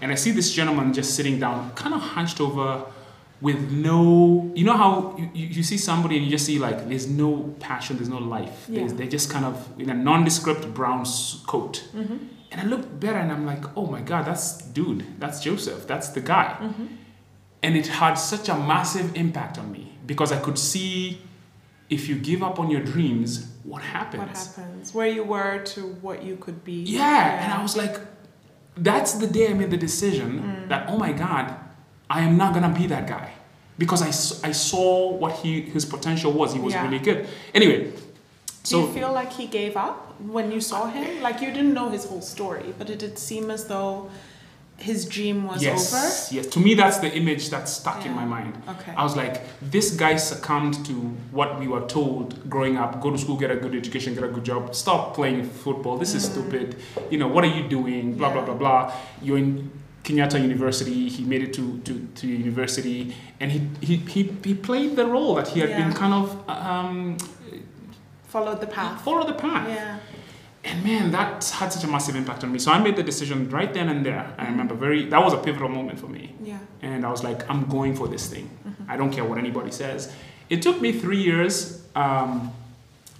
and 0.00 0.10
I 0.12 0.14
see 0.14 0.30
this 0.30 0.52
gentleman 0.52 0.92
just 0.94 1.14
sitting 1.14 1.38
down, 1.40 1.72
kind 1.72 1.94
of 1.94 2.00
hunched 2.00 2.40
over 2.40 2.84
with 3.42 3.70
no, 3.70 4.50
you 4.54 4.64
know 4.64 4.76
how 4.76 5.16
you, 5.34 5.46
you 5.46 5.62
see 5.62 5.78
somebody 5.78 6.16
and 6.16 6.24
you 6.26 6.30
just 6.30 6.44
see 6.46 6.58
like 6.58 6.88
there's 6.88 7.06
no 7.08 7.54
passion, 7.58 7.96
there's 7.96 8.08
no 8.10 8.18
life. 8.18 8.66
There's, 8.68 8.92
Yeah. 8.92 8.98
they're 8.98 9.06
just 9.08 9.30
kind 9.30 9.44
of 9.46 9.68
in 9.78 9.88
a 9.90 9.94
nondescript 9.94 10.72
brown 10.74 11.04
coat. 11.46 11.82
And 12.52 12.60
I 12.60 12.64
looked 12.64 12.98
better 12.98 13.18
and 13.18 13.30
I'm 13.30 13.46
like, 13.46 13.64
oh 13.76 13.86
my 13.86 14.00
God, 14.00 14.24
that's 14.26 14.60
dude, 14.62 15.04
that's 15.20 15.40
Joseph, 15.40 15.86
that's 15.86 16.08
the 16.08 16.20
guy. 16.20 16.56
And 17.62 17.76
it 17.76 17.86
had 17.86 18.14
such 18.14 18.48
a 18.48 18.56
massive 18.56 19.14
impact 19.16 19.58
on 19.58 19.70
me 19.70 19.92
because 20.06 20.32
I 20.32 20.38
could 20.40 20.58
see 20.58 21.20
if 21.90 22.08
you 22.08 22.16
give 22.16 22.42
up 22.42 22.58
on 22.58 22.70
your 22.70 22.80
dreams, 22.82 23.46
what 23.64 23.82
happens? 23.82 24.20
What 24.22 24.36
happens? 24.36 24.94
Where 24.94 25.06
you 25.06 25.24
were 25.24 25.58
to 25.74 25.80
what 26.00 26.22
you 26.22 26.36
could 26.36 26.64
be. 26.64 26.82
Yeah. 26.82 27.44
And 27.44 27.52
I 27.52 27.62
was 27.62 27.76
like, 27.76 27.98
that's 28.76 29.14
the 29.14 29.26
day 29.26 29.50
I 29.50 29.54
made 29.54 29.70
the 29.70 29.76
decision 29.76 30.40
Mm. 30.40 30.68
that, 30.68 30.88
oh 30.88 30.96
my 30.96 31.12
God, 31.12 31.54
I 32.08 32.22
am 32.22 32.36
not 32.36 32.54
going 32.54 32.72
to 32.72 32.78
be 32.80 32.86
that 32.88 33.06
guy. 33.06 33.32
Because 33.76 34.02
I, 34.02 34.08
I 34.48 34.52
saw 34.52 35.10
what 35.12 35.32
he, 35.40 35.62
his 35.62 35.84
potential 35.84 36.32
was. 36.32 36.52
He 36.52 36.60
was 36.60 36.74
Yeah. 36.74 36.84
really 36.84 36.98
good. 36.98 37.28
Anyway, 37.54 37.92
Do 38.62 38.70
so 38.70 38.86
you 38.86 38.92
feel 38.92 39.12
like 39.12 39.32
he 39.32 39.46
gave 39.46 39.76
up 39.76 40.20
when 40.20 40.52
you 40.52 40.60
saw 40.60 40.86
him? 40.86 41.22
Like 41.22 41.40
you 41.40 41.48
didn't 41.48 41.72
know 41.72 41.88
his 41.88 42.04
whole 42.04 42.20
story, 42.20 42.74
but 42.78 42.90
it 42.90 42.98
did 42.98 43.18
seem 43.18 43.50
as 43.50 43.66
though 43.66 44.10
his 44.76 45.04
dream 45.06 45.46
was 45.46 45.62
yes, 45.62 45.92
over. 45.92 46.36
Yes, 46.36 46.46
to 46.54 46.60
me, 46.60 46.74
that's 46.74 46.98
the 46.98 47.12
image 47.14 47.50
that 47.50 47.68
stuck 47.68 48.04
in 48.06 48.12
my 48.12 48.24
mind. 48.24 48.60
Okay. 48.68 48.92
I 48.96 49.02
was 49.02 49.14
like, 49.14 49.42
this 49.60 49.94
guy 49.94 50.16
succumbed 50.16 50.84
to 50.86 50.92
what 51.32 51.58
we 51.60 51.68
were 51.68 51.86
told 51.86 52.48
growing 52.48 52.76
up 52.76 53.00
go 53.00 53.10
to 53.10 53.18
school, 53.18 53.36
get 53.36 53.50
a 53.50 53.56
good 53.56 53.74
education, 53.74 54.14
get 54.14 54.24
a 54.24 54.28
good 54.28 54.44
job, 54.44 54.74
stop 54.74 55.14
playing 55.14 55.44
football. 55.44 55.98
This 55.98 56.14
is 56.14 56.24
stupid. 56.24 56.76
You 57.10 57.18
know, 57.18 57.28
what 57.28 57.44
are 57.44 57.54
you 57.58 57.68
doing? 57.68 58.14
Blah, 58.16 58.32
blah, 58.32 58.42
Mm. 58.42 58.46
Yeah. 58.46 58.54
blah, 58.54 58.84
blah. 58.86 58.92
You're 59.22 59.38
in 59.38 59.70
Kenyatta 60.04 60.40
University. 60.40 61.08
He 61.10 61.24
made 61.24 61.42
it 61.42 61.52
to, 61.54 61.78
to, 61.80 62.08
to 62.16 62.26
university 62.26 63.14
and 63.38 63.52
he, 63.52 63.68
he, 63.82 63.96
he, 63.96 64.22
he 64.44 64.54
played 64.54 64.96
the 64.96 65.04
role 65.06 65.34
that 65.34 65.48
he 65.48 65.60
had 65.60 65.70
been 65.76 65.92
kind 65.92 66.14
of 66.14 66.48
um, 66.48 67.18
Followed 68.30 68.60
the 68.60 68.66
path. 68.66 69.02
follow 69.02 69.26
the 69.26 69.34
path. 69.34 69.68
Yeah. 69.68 69.98
And 70.62 70.84
man, 70.84 71.10
that 71.12 71.42
had 71.44 71.72
such 71.72 71.84
a 71.84 71.88
massive 71.88 72.16
impact 72.16 72.44
on 72.44 72.52
me. 72.52 72.58
So 72.58 72.70
I 72.70 72.78
made 72.78 72.96
the 72.96 73.02
decision 73.02 73.48
right 73.48 73.72
then 73.72 73.88
and 73.88 74.04
there. 74.04 74.34
I 74.36 74.44
remember 74.44 74.74
very, 74.74 75.06
that 75.06 75.22
was 75.22 75.32
a 75.32 75.38
pivotal 75.38 75.68
moment 75.68 75.98
for 75.98 76.06
me. 76.06 76.34
Yeah. 76.42 76.58
And 76.82 77.06
I 77.06 77.10
was 77.10 77.24
like, 77.24 77.48
I'm 77.50 77.64
going 77.66 77.96
for 77.96 78.08
this 78.08 78.26
thing. 78.28 78.48
I 78.88 78.96
don't 78.96 79.10
care 79.10 79.24
what 79.24 79.38
anybody 79.38 79.70
says. 79.70 80.12
It 80.50 80.62
took 80.62 80.80
me 80.80 80.92
three 80.92 81.22
years 81.22 81.86
um, 81.94 82.52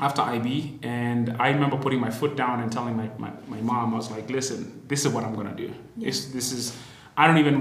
after 0.01 0.21
IB, 0.23 0.79
and 0.83 1.37
I 1.41 1.49
remember 1.51 1.77
putting 1.77 2.01
my 2.01 2.11
foot 2.11 2.37
down 2.37 2.61
and 2.61 2.71
telling 2.71 2.97
my, 2.97 3.09
my, 3.19 3.31
my 3.49 3.61
mom, 3.61 3.95
I 3.95 3.97
was 3.97 4.11
like, 4.11 4.29
listen, 4.29 4.83
this 4.89 5.05
is 5.05 5.13
what 5.13 5.25
I'm 5.25 5.35
gonna 5.35 5.55
do. 5.55 5.73
This, 5.97 6.27
this 6.27 6.53
is, 6.53 6.77
I 7.21 7.27
don't 7.27 7.39
even, 7.45 7.57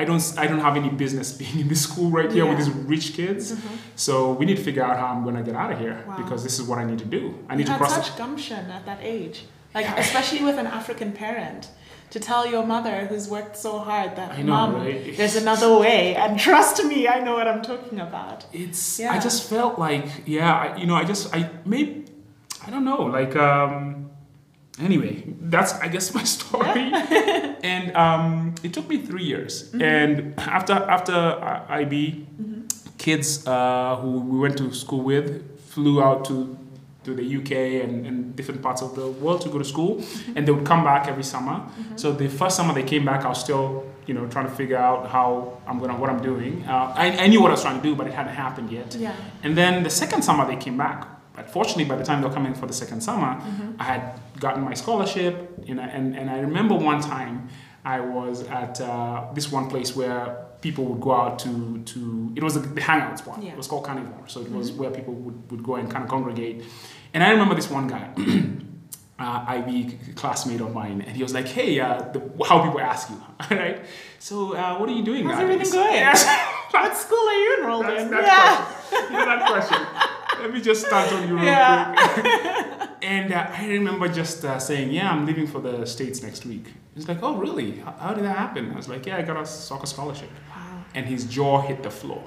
I 0.00 0.04
don't, 0.08 0.22
I 0.42 0.46
don't 0.50 0.60
have 0.68 0.76
any 0.82 0.90
business 1.04 1.28
being 1.42 1.56
in 1.62 1.68
this 1.72 1.82
school 1.88 2.08
right 2.18 2.30
here 2.36 2.46
with 2.50 2.58
these 2.60 2.70
rich 2.94 3.06
kids. 3.18 3.44
So 3.96 4.12
we 4.38 4.42
need 4.48 4.56
to 4.60 4.64
figure 4.68 4.84
out 4.88 4.96
how 5.00 5.06
I'm 5.14 5.22
gonna 5.26 5.42
get 5.48 5.56
out 5.62 5.70
of 5.74 5.78
here 5.84 5.96
Wow. 6.06 6.16
because 6.22 6.40
this 6.46 6.56
is 6.58 6.64
what 6.68 6.78
I 6.82 6.84
need 6.90 7.00
to 7.06 7.10
do. 7.18 7.22
I 7.48 7.52
You 7.52 7.58
need 7.58 7.66
to 7.66 7.72
had 7.72 7.78
cross. 7.80 7.94
such 7.94 8.16
gumption 8.16 8.62
at 8.70 8.84
that 8.90 9.00
age, 9.02 9.36
like 9.74 9.86
especially 10.04 10.42
with 10.48 10.58
an 10.64 10.68
African 10.80 11.10
parent, 11.24 11.62
to 12.14 12.20
tell 12.20 12.42
your 12.54 12.64
mother 12.74 12.96
who's 13.08 13.26
worked 13.28 13.56
so 13.56 13.72
hard 13.78 14.14
that 14.18 14.38
know, 14.38 14.44
mom, 14.52 14.74
right? 14.76 15.16
there's 15.16 15.34
another 15.44 15.70
way, 15.84 16.14
and 16.14 16.38
trust 16.38 16.76
me, 16.84 17.08
I 17.08 17.18
know 17.26 17.34
what 17.38 17.48
I'm 17.52 17.62
talking 17.62 17.98
about. 18.08 18.38
it's 18.52 19.00
Yeah. 19.00 19.12
i 19.14 19.18
just 19.28 19.40
felt 19.52 19.74
like 19.86 20.06
yeah 20.36 20.52
I, 20.64 20.66
you 20.80 20.86
know 20.86 20.94
i 21.02 21.04
just 21.12 21.22
i 21.38 21.40
maybe 21.64 21.92
i 22.66 22.70
don't 22.72 22.84
know 22.90 23.02
like 23.18 23.34
um 23.48 24.03
anyway 24.80 25.22
that's 25.42 25.72
i 25.80 25.88
guess 25.88 26.12
my 26.18 26.24
story 26.24 26.90
and 27.62 27.94
um 27.96 28.54
it 28.62 28.72
took 28.72 28.88
me 28.88 28.98
three 28.98 29.24
years 29.24 29.70
Mm-hmm. 29.70 29.82
and 29.82 30.34
after 30.38 30.72
after 30.72 31.14
I- 31.14 31.80
ib 31.82 32.26
kids 32.98 33.46
uh 33.46 33.96
who 34.00 34.20
we 34.20 34.38
went 34.38 34.56
to 34.58 34.72
school 34.72 35.02
with 35.02 35.26
flew 35.70 36.02
out 36.02 36.24
to 36.26 36.56
to 37.04 37.14
the 37.14 37.36
UK 37.36 37.52
and, 37.84 38.06
and 38.06 38.34
different 38.34 38.62
parts 38.62 38.80
of 38.80 38.94
the 38.94 39.06
world 39.06 39.42
to 39.42 39.50
go 39.50 39.58
to 39.58 39.64
school, 39.64 39.96
Mm-hmm. 39.96 40.36
and 40.38 40.48
they 40.48 40.52
would 40.52 40.64
come 40.64 40.82
back 40.84 41.06
every 41.06 41.22
summer. 41.22 41.60
So 41.96 42.12
the 42.12 42.28
first 42.28 42.56
summer 42.56 42.72
they 42.72 42.82
came 42.82 43.04
back, 43.04 43.26
I 43.26 43.28
was 43.28 43.40
still, 43.40 43.84
you 44.06 44.14
know, 44.14 44.26
trying 44.28 44.46
to 44.48 44.54
figure 44.54 44.78
out 44.78 45.08
how 45.10 45.58
I'm 45.66 45.78
gonna 45.78 45.96
what 46.00 46.08
I'm 46.08 46.22
doing. 46.22 46.64
Uh, 46.66 46.94
I, 46.96 47.24
I 47.24 47.26
knew 47.26 47.42
what 47.42 47.50
I 47.50 47.56
was 47.58 47.62
trying 47.62 47.76
to 47.76 47.82
do, 47.82 47.94
but 47.94 48.06
it 48.06 48.14
hadn't 48.14 48.32
happened 48.34 48.70
yet. 48.72 48.94
Yeah. 48.94 49.12
And 49.42 49.54
then 49.54 49.82
the 49.82 49.90
second 49.90 50.22
summer 50.22 50.46
they 50.46 50.56
came 50.56 50.78
back. 50.78 51.06
But 51.34 51.50
fortunately, 51.50 51.84
by 51.84 51.96
the 51.96 52.04
time 52.04 52.20
they 52.20 52.28
were 52.28 52.34
coming 52.34 52.54
for 52.54 52.66
the 52.66 52.72
second 52.72 53.00
summer, 53.02 53.40
I 53.78 53.84
had 53.84 54.20
gotten 54.38 54.62
my 54.62 54.74
scholarship. 54.74 55.34
You 55.64 55.74
know, 55.74 55.82
and, 55.82 56.16
and 56.16 56.30
I 56.30 56.38
remember 56.40 56.74
one 56.74 57.00
time 57.00 57.48
I 57.84 58.00
was 58.00 58.42
at 58.48 58.80
uh, 58.80 59.26
this 59.34 59.50
one 59.50 59.68
place 59.68 59.96
where 59.96 60.46
people 60.60 60.84
would 60.86 61.00
go 61.00 61.12
out 61.12 61.38
to 61.40 61.82
to. 61.84 62.32
It 62.36 62.42
was 62.42 62.54
the 62.60 62.80
hangout 62.80 63.18
spot. 63.18 63.42
Yeah. 63.42 63.50
It 63.52 63.56
was 63.56 63.66
called 63.66 63.84
Carnivore, 63.84 64.26
so 64.28 64.40
it 64.40 64.50
was 64.50 64.72
where 64.72 64.90
people 64.90 65.14
would, 65.14 65.50
would 65.50 65.62
go 65.62 65.74
and 65.76 65.90
kind 65.90 66.04
of 66.04 66.10
congregate. 66.10 66.62
And 67.12 67.22
I 67.22 67.30
remember 67.30 67.54
this 67.54 67.70
one 67.70 67.86
guy. 67.88 68.10
Uh, 69.16 69.44
IB 69.46 69.96
classmate 70.16 70.60
of 70.60 70.74
mine, 70.74 71.00
and 71.06 71.16
he 71.16 71.22
was 71.22 71.32
like, 71.32 71.46
"Hey, 71.46 71.78
uh, 71.78 72.02
the, 72.12 72.18
how 72.48 72.64
people 72.64 72.80
ask 72.80 73.10
you, 73.10 73.22
right? 73.56 73.78
So, 74.18 74.56
uh, 74.56 74.76
what 74.76 74.88
are 74.88 74.92
you 74.92 75.04
doing 75.04 75.24
How's 75.24 75.38
nowadays?" 75.38 75.72
everything 75.72 75.72
going? 75.80 75.94
Yes. 75.94 76.26
What 76.72 76.96
school 76.96 77.18
are 77.28 77.40
you 77.44 77.58
enrolled 77.60 77.86
That's 77.86 78.02
in? 78.02 78.10
that 78.10 78.22
yeah. 78.26 78.64
question. 78.64 79.12
You 79.12 79.18
know 79.18 79.26
that 79.26 79.50
question. 79.52 79.78
Let 80.44 80.52
me 80.52 80.60
just 80.60 80.84
start 80.86 81.10
on 81.10 81.26
you 81.26 81.36
real 81.36 81.44
Yeah. 81.44 81.94
quick. 81.94 82.90
and 83.02 83.32
uh, 83.32 83.46
I 83.50 83.66
remember 83.68 84.08
just 84.08 84.44
uh, 84.44 84.58
saying, 84.58 84.90
"Yeah, 84.92 85.10
I'm 85.10 85.24
leaving 85.24 85.46
for 85.46 85.58
the 85.60 85.86
states 85.86 86.22
next 86.22 86.44
week." 86.44 86.66
He's 86.94 87.08
like, 87.08 87.22
"Oh, 87.22 87.36
really? 87.38 87.78
How, 87.80 87.92
how 87.98 88.12
did 88.12 88.24
that 88.24 88.36
happen?" 88.36 88.70
I 88.72 88.76
was 88.76 88.86
like, 88.86 89.06
"Yeah, 89.06 89.16
I 89.16 89.22
got 89.22 89.38
a 89.40 89.46
soccer 89.46 89.86
scholarship." 89.86 90.28
Wow. 90.54 90.84
And 90.94 91.06
his 91.06 91.24
jaw 91.24 91.62
hit 91.62 91.82
the 91.82 91.90
floor. 91.90 92.22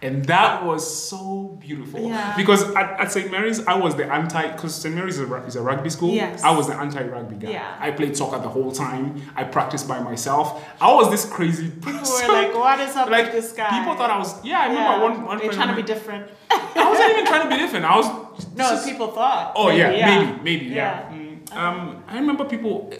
And 0.00 0.24
that 0.26 0.64
was 0.64 1.08
so 1.08 1.58
beautiful. 1.60 2.00
Yeah. 2.00 2.36
Because 2.36 2.62
at, 2.76 3.00
at 3.00 3.10
St. 3.10 3.32
Mary's, 3.32 3.66
I 3.66 3.74
was 3.74 3.96
the 3.96 4.04
anti, 4.10 4.52
because 4.52 4.74
St. 4.76 4.94
Mary's 4.94 5.18
is 5.18 5.28
a, 5.28 5.34
is 5.44 5.56
a 5.56 5.62
rugby 5.62 5.90
school. 5.90 6.14
Yes. 6.14 6.44
I 6.44 6.52
was 6.56 6.68
the 6.68 6.74
anti 6.74 7.02
rugby 7.02 7.34
guy. 7.34 7.50
Yeah. 7.50 7.76
I 7.80 7.90
played 7.90 8.16
soccer 8.16 8.38
the 8.38 8.48
whole 8.48 8.70
time. 8.70 9.20
I 9.34 9.42
practiced 9.42 9.88
by 9.88 9.98
myself. 9.98 10.64
I 10.80 10.94
was 10.94 11.10
this 11.10 11.24
crazy 11.24 11.70
person. 11.70 11.98
People 11.98 12.12
were 12.12 12.42
like, 12.42 12.54
what 12.54 12.78
is 12.80 12.94
up 12.94 13.10
Like, 13.10 13.24
with 13.24 13.32
this 13.32 13.52
guy? 13.52 13.70
People 13.76 13.96
thought 13.96 14.10
I 14.10 14.18
was, 14.18 14.44
yeah, 14.44 14.60
I 14.60 14.66
remember 14.68 14.90
yeah. 14.90 15.02
one, 15.02 15.24
one 15.24 15.38
They're 15.38 15.50
trying 15.50 15.74
to 15.74 15.76
be 15.76 15.82
different. 15.82 16.30
I 16.50 16.88
wasn't 16.88 17.10
even 17.10 17.26
trying 17.26 17.48
to 17.48 17.56
be 17.56 17.60
different. 17.60 17.84
I 17.84 17.96
was. 17.96 18.46
No, 18.54 18.68
just- 18.70 18.86
people 18.86 19.10
thought. 19.10 19.52
Oh 19.56 19.70
yeah, 19.70 19.90
yeah. 19.90 20.22
maybe, 20.24 20.42
maybe, 20.42 20.66
yeah. 20.66 21.10
Yeah. 21.10 21.18
Mm, 21.18 21.52
Um, 21.56 22.04
I 22.06 22.18
remember 22.18 22.44
people. 22.44 22.92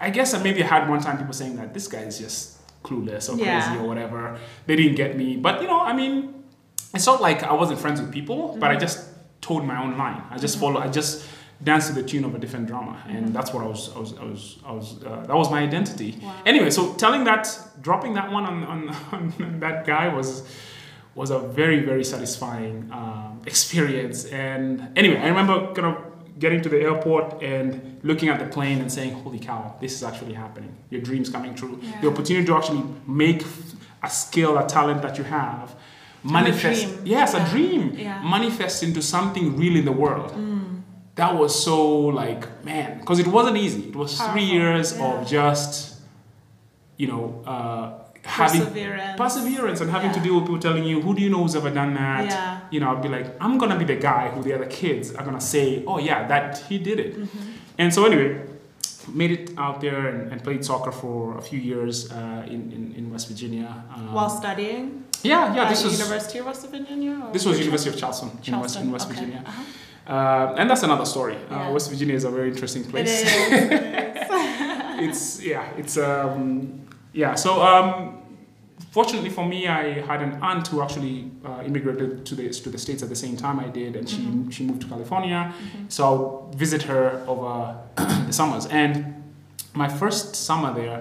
I 0.00 0.10
guess 0.10 0.34
I 0.34 0.42
maybe 0.42 0.62
had 0.62 0.88
one 0.88 1.00
time 1.00 1.18
people 1.18 1.32
saying 1.32 1.56
that 1.56 1.72
this 1.72 1.86
guy 1.86 2.00
is 2.00 2.18
just 2.18 2.55
clueless 2.86 3.24
or 3.30 3.34
Yeah. 3.36 3.44
crazy 3.60 3.74
or 3.82 3.86
whatever. 3.90 4.20
They 4.66 4.76
didn't 4.80 4.96
get 5.02 5.10
me, 5.22 5.28
but 5.46 5.54
you 5.62 5.68
know, 5.72 5.80
I 5.80 5.92
mean, 6.00 6.14
it's 6.94 7.06
not 7.06 7.20
like 7.28 7.38
I 7.42 7.54
wasn't 7.62 7.78
friends 7.84 7.98
with 8.00 8.10
people, 8.18 8.56
but 8.60 8.68
I 8.74 8.76
just 8.86 8.98
told 9.40 9.64
my 9.72 9.78
own 9.84 9.92
line. 10.02 10.20
I 10.34 10.36
just 10.38 10.58
followed. 10.58 10.82
I 10.86 10.88
just 11.00 11.12
danced 11.70 11.88
to 11.88 11.94
the 12.00 12.06
tune 12.10 12.24
of 12.28 12.32
a 12.34 12.38
different 12.44 12.66
drama, 12.72 12.94
and 13.14 13.22
that's 13.36 13.50
what 13.54 13.62
I 13.66 13.68
was. 13.74 13.82
I 13.96 13.98
was. 14.04 14.10
I 14.22 14.24
was. 14.32 14.42
I 14.68 14.72
was 14.78 14.86
uh, 15.04 15.24
that 15.28 15.36
was 15.42 15.48
my 15.50 15.60
identity. 15.70 16.10
Wow. 16.22 16.34
Anyway, 16.52 16.70
so 16.70 16.94
telling 17.04 17.24
that, 17.24 17.42
dropping 17.86 18.12
that 18.14 18.28
one 18.36 18.44
on, 18.50 18.56
on, 18.72 18.78
on 19.12 19.60
that 19.60 19.86
guy 19.86 20.06
was 20.18 20.28
was 21.14 21.30
a 21.30 21.38
very 21.38 21.80
very 21.90 22.04
satisfying 22.04 22.74
um, 22.92 23.40
experience. 23.46 24.18
And 24.26 24.88
anyway, 24.96 25.18
I 25.18 25.28
remember 25.28 25.72
kind 25.74 25.88
of 25.92 25.96
getting 26.38 26.60
to 26.62 26.68
the 26.68 26.80
airport 26.80 27.42
and 27.42 27.98
looking 28.02 28.28
at 28.28 28.38
the 28.38 28.46
plane 28.46 28.80
and 28.80 28.90
saying, 28.92 29.12
"Holy 29.24 29.38
cow, 29.38 29.74
this 29.80 29.92
is 29.94 30.02
actually 30.02 30.34
happening! 30.34 30.72
Your 30.90 31.00
dreams 31.00 31.28
coming 31.30 31.54
true. 31.54 31.80
The 32.02 32.08
opportunity 32.08 32.46
to 32.46 32.54
actually 32.56 32.84
make 33.06 33.42
a 34.02 34.10
skill, 34.10 34.58
a 34.58 34.66
talent 34.66 35.02
that 35.02 35.18
you 35.18 35.24
have." 35.24 35.74
Manifest, 36.24 36.88
yes, 37.04 37.34
Yeah. 37.34 37.46
a 37.46 37.50
dream, 37.50 37.94
Yeah. 37.96 38.20
manifest 38.22 38.82
into 38.82 39.00
something 39.00 39.56
real 39.56 39.76
in 39.76 39.84
the 39.84 39.92
world. 39.92 40.32
That 41.14 41.34
was 41.36 41.52
so 41.64 41.78
like, 42.22 42.42
man, 42.64 42.98
because 43.00 43.18
it 43.20 43.26
wasn't 43.28 43.56
easy. 43.56 43.82
It 43.88 43.96
was 43.96 44.20
three 44.20 44.42
years 44.44 44.86
yeah. 44.98 45.06
of 45.06 45.26
just, 45.26 46.00
you 46.98 47.06
know, 47.06 47.42
uh, 47.46 47.90
having 48.26 48.60
Perseverance. 48.62 49.16
perseverance 49.16 49.80
and 49.80 49.90
having 49.90 50.12
to 50.12 50.20
deal 50.20 50.34
with 50.34 50.44
people 50.44 50.58
telling 50.58 50.84
you, 50.84 51.00
who 51.00 51.14
do 51.14 51.22
you 51.22 51.30
know 51.30 51.42
who's 51.42 51.56
ever 51.56 51.70
done 51.70 51.94
that? 51.94 52.26
Yeah. 52.26 52.60
You 52.70 52.80
know, 52.80 52.94
I'd 52.94 53.02
be 53.02 53.08
like, 53.08 53.34
I'm 53.40 53.58
gonna 53.58 53.78
be 53.78 53.84
the 53.84 53.96
guy 53.96 54.28
who 54.28 54.42
the 54.42 54.54
other 54.54 54.66
kids 54.66 55.14
are 55.14 55.24
gonna 55.24 55.40
say, 55.40 55.84
oh 55.86 55.98
yeah, 55.98 56.26
that 56.26 56.58
he 56.68 56.78
did 56.78 57.00
it. 57.00 57.16
Mm-hmm. 57.16 57.52
And 57.78 57.94
so 57.94 58.04
anyway, 58.04 58.42
made 59.08 59.30
it 59.30 59.50
out 59.56 59.80
there 59.80 60.08
and, 60.08 60.32
and 60.32 60.42
played 60.42 60.64
soccer 60.64 60.92
for 60.92 61.38
a 61.38 61.42
few 61.42 61.58
years 61.58 62.10
uh, 62.10 62.44
in, 62.46 62.72
in, 62.72 62.94
in 62.96 63.10
West 63.10 63.28
Virginia. 63.28 63.84
Um, 63.94 64.12
While 64.12 64.30
studying 64.30 65.04
yeah, 65.22 65.54
yeah, 65.54 65.62
at 65.64 65.68
this 65.68 65.84
was 65.84 65.98
University 65.98 66.38
of 66.38 66.46
West 66.46 66.68
Virginia? 66.68 67.20
Or 67.24 67.32
this 67.32 67.44
was 67.44 67.58
University 67.58 67.90
of 67.90 67.96
Charleston, 67.98 68.28
in 68.28 68.36
West, 68.36 68.46
Charleston, 68.48 68.82
in 68.82 68.92
West 68.92 69.06
okay. 69.08 69.14
Virginia. 69.14 69.44
Uh-huh. 69.46 69.62
Uh, 70.06 70.54
and 70.58 70.70
that's 70.70 70.82
another 70.84 71.04
story. 71.04 71.36
Uh, 71.50 71.70
West 71.72 71.90
Virginia 71.90 72.14
is 72.14 72.24
a 72.24 72.30
very 72.30 72.48
interesting 72.48 72.82
It 72.82 72.90
place. 72.90 73.22
is. 73.22 73.26
it's 75.00 75.42
yeah, 75.42 75.68
it's 75.76 75.98
um, 75.98 76.86
yeah. 77.22 77.34
So 77.44 77.50
um, 77.70 78.18
fortunately 78.96 79.30
for 79.30 79.44
me, 79.46 79.66
I 79.68 80.00
had 80.10 80.20
an 80.22 80.32
aunt 80.42 80.68
who 80.68 80.80
actually 80.82 81.30
uh, 81.44 81.62
immigrated 81.68 82.10
to 82.28 82.34
the 82.34 82.46
to 82.64 82.70
the 82.70 82.78
states 82.78 83.02
at 83.02 83.08
the 83.08 83.16
same 83.24 83.36
time 83.36 83.56
I 83.66 83.68
did, 83.80 83.96
and 83.98 84.06
she 84.08 84.18
Mm-hmm. 84.18 84.50
she 84.54 84.62
moved 84.68 84.80
to 84.82 84.88
California. 84.94 85.40
So 85.88 85.98
I'll 86.08 86.26
visit 86.64 86.82
her 86.90 87.04
over 87.26 87.76
the 88.28 88.32
summers. 88.40 88.66
And 88.66 88.94
my 89.74 89.88
first 89.88 90.26
summer 90.48 90.70
there, 90.80 90.98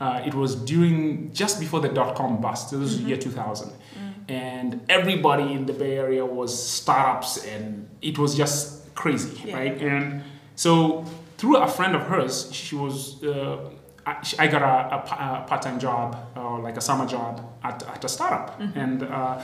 uh, 0.00 0.28
it 0.28 0.34
was 0.34 0.50
during 0.72 1.32
just 1.40 1.54
before 1.60 1.80
the 1.86 1.88
dot 2.00 2.10
com 2.16 2.40
bust. 2.40 2.70
This 2.70 2.80
was 2.80 2.92
Mm-hmm. 2.96 3.08
year 3.08 3.18
two 3.26 3.30
thousand. 3.40 3.70
Mm. 3.70 4.12
And 4.46 4.68
everybody 4.98 5.46
in 5.56 5.62
the 5.66 5.72
Bay 5.72 5.94
Area 6.04 6.24
was 6.40 6.50
startups, 6.78 7.30
and 7.52 7.64
it 8.02 8.16
was 8.18 8.30
just 8.42 8.58
crazy, 8.94 9.32
Yeah. 9.44 9.56
right? 9.58 9.76
And 9.92 10.22
so 10.64 11.04
through 11.38 11.56
a 11.56 11.68
friend 11.78 11.92
of 11.98 12.02
hers, 12.12 12.34
she 12.52 12.74
was. 12.76 13.22
Uh, 13.24 13.70
I, 14.08 14.12
I 14.42 14.46
got 14.54 14.62
a, 14.72 14.74
a, 14.96 14.98
a 15.42 15.44
part-time 15.48 15.78
job, 15.86 16.06
or 16.36 16.58
like 16.66 16.76
a 16.82 16.84
summer 16.88 17.06
job 17.14 17.32
at, 17.68 17.82
at 17.94 18.02
a 18.04 18.08
startup, 18.16 18.46
Mm-hmm. 18.60 18.78
and 18.82 18.98
uh, 19.02 19.40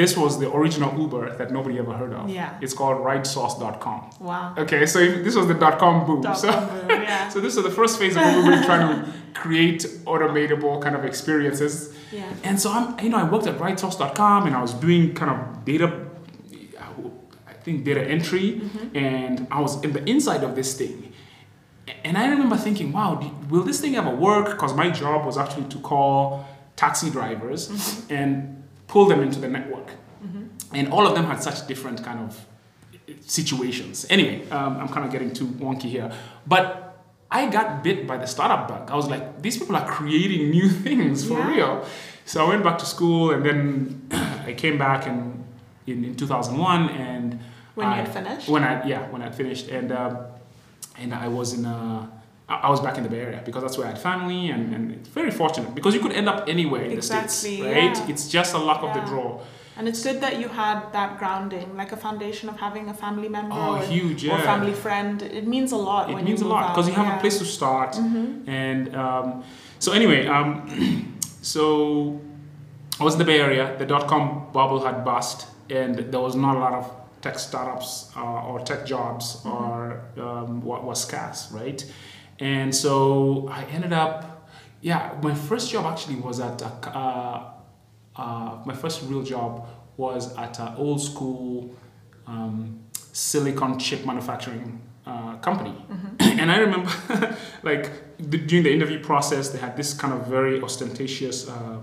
this 0.00 0.16
was 0.16 0.32
the 0.42 0.48
original 0.58 0.90
Uber 0.98 1.36
that 1.38 1.48
nobody 1.56 1.76
ever 1.78 1.92
heard 2.00 2.12
of. 2.14 2.30
Yeah. 2.30 2.56
It's 2.64 2.72
called 2.80 2.98
RideSource.com. 3.08 3.98
Wow. 4.20 4.54
Okay, 4.62 4.86
so 4.86 4.98
this 5.26 5.34
was 5.38 5.46
the 5.52 5.58
dot-com 5.64 6.06
boom. 6.06 6.20
Dot 6.22 6.38
so, 6.38 6.50
com 6.50 6.68
boom, 6.68 6.88
yeah. 7.02 7.28
so 7.32 7.36
this 7.44 7.54
was 7.56 7.64
the 7.70 7.70
first 7.80 7.98
phase 7.98 8.16
of 8.16 8.22
Uber 8.38 8.62
trying 8.64 8.86
to 9.04 9.12
create 9.42 9.80
automatable 10.12 10.80
kind 10.80 10.94
of 10.96 11.04
experiences. 11.04 11.94
Yeah. 12.12 12.24
And 12.44 12.56
so 12.62 12.70
I'm, 12.76 12.98
you 13.04 13.10
know, 13.10 13.18
I 13.18 13.24
worked 13.34 13.46
at 13.46 13.58
RightSource.com 13.58 14.46
and 14.46 14.54
I 14.56 14.62
was 14.62 14.72
doing 14.86 15.14
kind 15.14 15.30
of 15.34 15.64
data, 15.66 15.86
I 17.46 17.52
think 17.64 17.84
data 17.84 18.02
entry, 18.16 18.60
Mm-hmm. 18.60 18.96
and 18.96 19.46
I 19.50 19.60
was 19.60 19.82
in 19.84 19.92
the 19.92 20.02
inside 20.08 20.42
of 20.44 20.54
this 20.54 20.70
thing. 20.80 21.12
And 22.04 22.16
I 22.16 22.28
remember 22.28 22.56
thinking, 22.56 22.92
wow, 22.92 23.20
will 23.50 23.62
this 23.62 23.80
thing 23.80 23.94
ever 23.96 24.10
work? 24.10 24.50
Because 24.50 24.72
my 24.74 24.90
job 24.90 25.26
was 25.26 25.36
actually 25.38 25.64
to 25.68 25.78
call 25.78 26.46
taxi 26.76 27.10
drivers 27.10 27.70
and 28.10 28.62
pull 28.88 29.06
them 29.06 29.20
into 29.22 29.38
the 29.40 29.48
network. 29.48 29.88
And 30.72 30.92
all 30.92 31.06
of 31.06 31.14
them 31.14 31.24
had 31.26 31.40
such 31.42 31.66
different 31.68 32.02
kind 32.02 32.18
of 32.20 32.46
situations. 33.20 34.06
Anyway, 34.10 34.48
um, 34.50 34.76
I'm 34.78 34.88
kind 34.88 35.04
of 35.06 35.12
getting 35.12 35.32
too 35.32 35.46
wonky 35.46 35.82
here. 35.84 36.10
But 36.46 36.96
I 37.30 37.46
got 37.48 37.82
bit 37.82 38.06
by 38.06 38.16
the 38.16 38.26
startup 38.26 38.68
bug. 38.68 38.90
I 38.90 38.96
was 38.96 39.06
like, 39.08 39.42
these 39.42 39.56
people 39.58 39.76
are 39.76 39.86
creating 39.86 40.50
new 40.50 40.68
things 40.86 41.24
for 41.26 41.38
Yeah. 41.38 41.48
real. 41.54 41.86
So 42.24 42.44
I 42.44 42.48
went 42.48 42.64
back 42.64 42.78
to 42.78 42.86
school 42.86 43.30
and 43.30 43.44
then 43.44 44.08
I 44.46 44.54
came 44.54 44.78
back 44.78 45.06
and 45.06 45.44
in, 45.86 46.04
in 46.04 46.14
2001 46.16 46.88
and 46.90 47.38
When 47.74 47.86
you 47.86 47.92
I- 47.92 47.96
had 47.96 48.08
finished? 48.12 48.48
when 48.48 48.64
I 48.64 48.86
yeah 48.86 49.08
when 49.10 49.20
I 49.22 49.30
finished 49.30 49.68
and 49.68 49.92
um, 49.92 50.16
and 51.00 51.14
I 51.14 51.28
was 51.28 51.52
in 51.52 51.64
uh, 51.66 52.06
I 52.48 52.68
was 52.70 52.80
back 52.80 52.96
in 52.98 53.02
the 53.04 53.08
Bay 53.08 53.20
Area 53.20 53.40
because 53.44 53.62
that's 53.62 53.78
where 53.78 53.86
I 53.86 53.90
had 53.90 53.98
family 53.98 54.50
and, 54.50 54.74
and 54.74 54.92
it's 54.92 55.08
very 55.08 55.30
fortunate 55.30 55.74
because 55.74 55.94
you 55.94 56.00
could 56.00 56.12
end 56.12 56.28
up 56.28 56.46
anywhere 56.48 56.82
in 56.84 56.92
Exactly, 56.92 57.26
the 57.26 57.28
states 57.30 57.64
right 57.76 57.96
yeah. 57.96 58.12
it's 58.12 58.28
just 58.28 58.54
a 58.54 58.58
luck 58.58 58.82
of 58.82 58.90
the 58.94 59.00
draw 59.10 59.40
And 59.76 59.88
it's 59.90 60.02
good 60.06 60.18
that 60.20 60.34
you 60.42 60.48
had 60.62 60.78
that 60.98 61.10
grounding, 61.20 61.68
like 61.80 61.90
a 61.98 62.00
foundation 62.06 62.46
of 62.52 62.56
having 62.66 62.84
a 62.94 62.96
family 63.04 63.28
member 63.28 63.56
Oh, 63.58 63.74
or, 63.74 63.82
huge, 63.94 64.20
or 64.32 64.38
family 64.52 64.72
friend. 64.84 65.16
It 65.40 65.46
means 65.54 65.70
a 65.72 65.80
lot. 65.88 66.02
it 66.10 66.22
means 66.28 66.42
a 66.42 66.48
lot 66.54 66.62
because 66.72 66.86
you 66.90 66.94
have 67.00 67.08
yeah. 67.10 67.16
a 67.18 67.22
place 67.24 67.36
to 67.42 67.46
start 67.58 67.92
and 68.62 68.84
um, 69.04 69.26
so 69.84 69.88
anyway 70.00 70.20
um, 70.36 70.48
so 71.54 72.20
I 73.00 73.02
was 73.06 73.12
in 73.16 73.18
the 73.24 73.28
Bay 73.32 73.40
Area 73.48 73.64
the 73.80 73.86
dot 73.94 74.04
com 74.12 74.22
bubble 74.52 74.80
had 74.86 74.96
bust 75.10 75.36
and 75.80 75.92
there 76.12 76.20
was 76.28 76.34
not 76.44 76.54
a 76.58 76.60
lot 76.66 76.74
of 76.80 76.84
tech 77.24 77.38
startups 77.38 78.10
uh, 78.16 78.48
or 78.48 78.60
tech 78.60 78.84
jobs 78.86 79.26
or 79.44 79.74
um, 80.18 80.60
what 80.68 80.80
was 80.84 80.98
scarce 81.06 81.50
right? 81.52 81.80
And 82.38 82.74
so 82.74 83.48
I 83.58 83.64
ended 83.76 83.92
up 83.92 84.48
yeah 84.80 85.02
my 85.22 85.34
first 85.34 85.66
job 85.72 85.84
actually 85.92 86.16
was 86.16 86.38
at 86.40 86.60
a, 86.62 86.72
uh, 87.02 87.50
uh, 88.16 88.58
my 88.64 88.74
first 88.74 89.02
real 89.10 89.22
job 89.22 89.66
was 89.96 90.36
at 90.36 90.58
an 90.58 90.74
old 90.76 91.00
school 91.00 91.74
um, 92.26 92.80
silicon 93.12 93.78
chip 93.78 94.04
manufacturing 94.04 94.80
uh, 95.06 95.36
company. 95.36 95.74
and 96.20 96.50
I 96.50 96.58
remember, 96.58 96.90
like, 97.62 97.90
the, 98.18 98.38
during 98.38 98.64
the 98.64 98.72
interview 98.72 99.00
process, 99.00 99.50
they 99.50 99.58
had 99.58 99.76
this 99.76 99.94
kind 99.94 100.14
of 100.14 100.26
very 100.26 100.60
ostentatious 100.62 101.48
uh, 101.48 101.78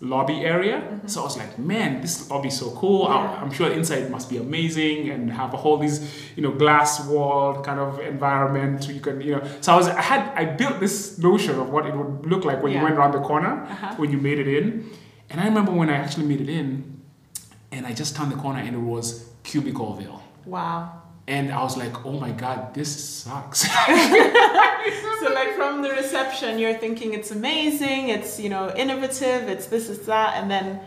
lobby 0.00 0.44
area. 0.44 1.00
So 1.06 1.22
I 1.22 1.24
was 1.24 1.36
like, 1.36 1.58
man, 1.58 2.00
this 2.00 2.30
lobby 2.30 2.48
is 2.48 2.58
so 2.58 2.70
cool. 2.72 3.06
Yeah. 3.08 3.40
I'm 3.42 3.50
sure 3.52 3.68
inside 3.70 4.10
must 4.10 4.30
be 4.30 4.36
amazing 4.36 5.10
and 5.10 5.32
have 5.32 5.52
a 5.54 5.56
whole 5.56 5.76
these, 5.78 6.00
you 6.36 6.42
know, 6.42 6.52
glass 6.52 7.04
wall 7.06 7.62
kind 7.62 7.80
of 7.80 7.98
environment. 8.00 8.88
You 8.88 9.00
can, 9.00 9.20
you 9.20 9.32
know. 9.36 9.42
So 9.60 9.72
I 9.72 9.76
was, 9.76 9.88
I 9.88 10.00
had, 10.00 10.22
I 10.36 10.44
built 10.44 10.78
this 10.80 11.18
notion 11.18 11.58
of 11.58 11.70
what 11.70 11.86
it 11.86 11.94
would 11.96 12.26
look 12.26 12.44
like 12.44 12.62
when 12.62 12.72
you 12.72 12.80
went 12.82 12.94
around 12.96 13.12
the 13.12 13.20
corner, 13.20 13.64
Uh-huh. 13.68 13.94
when 13.96 14.10
you 14.12 14.18
made 14.18 14.38
it 14.38 14.48
in. 14.48 14.88
And 15.30 15.40
I 15.40 15.44
remember 15.46 15.72
when 15.72 15.90
I 15.90 15.96
actually 15.96 16.26
made 16.26 16.40
it 16.40 16.48
in, 16.48 17.00
and 17.72 17.86
I 17.86 17.92
just 17.92 18.16
turned 18.16 18.30
the 18.32 18.36
corner 18.36 18.60
and 18.60 18.74
it 18.74 18.78
was 18.80 19.28
Cubicleville. 19.44 20.20
Wow. 20.46 21.02
And 21.26 21.52
I 21.52 21.62
was 21.62 21.76
like, 21.76 22.06
oh 22.06 22.18
my 22.18 22.30
God, 22.30 22.72
this 22.72 22.88
sucks. 23.22 23.66
So 25.20 25.32
like 25.32 25.54
from 25.54 25.82
the 25.82 25.90
reception, 25.90 26.58
you're 26.58 26.74
thinking 26.74 27.12
it's 27.14 27.30
amazing, 27.30 28.08
it's 28.10 28.38
you 28.40 28.48
know 28.48 28.72
innovative, 28.76 29.48
it's 29.48 29.66
this, 29.66 29.88
it's 29.88 30.06
that, 30.06 30.30
and 30.38 30.50
then 30.50 30.80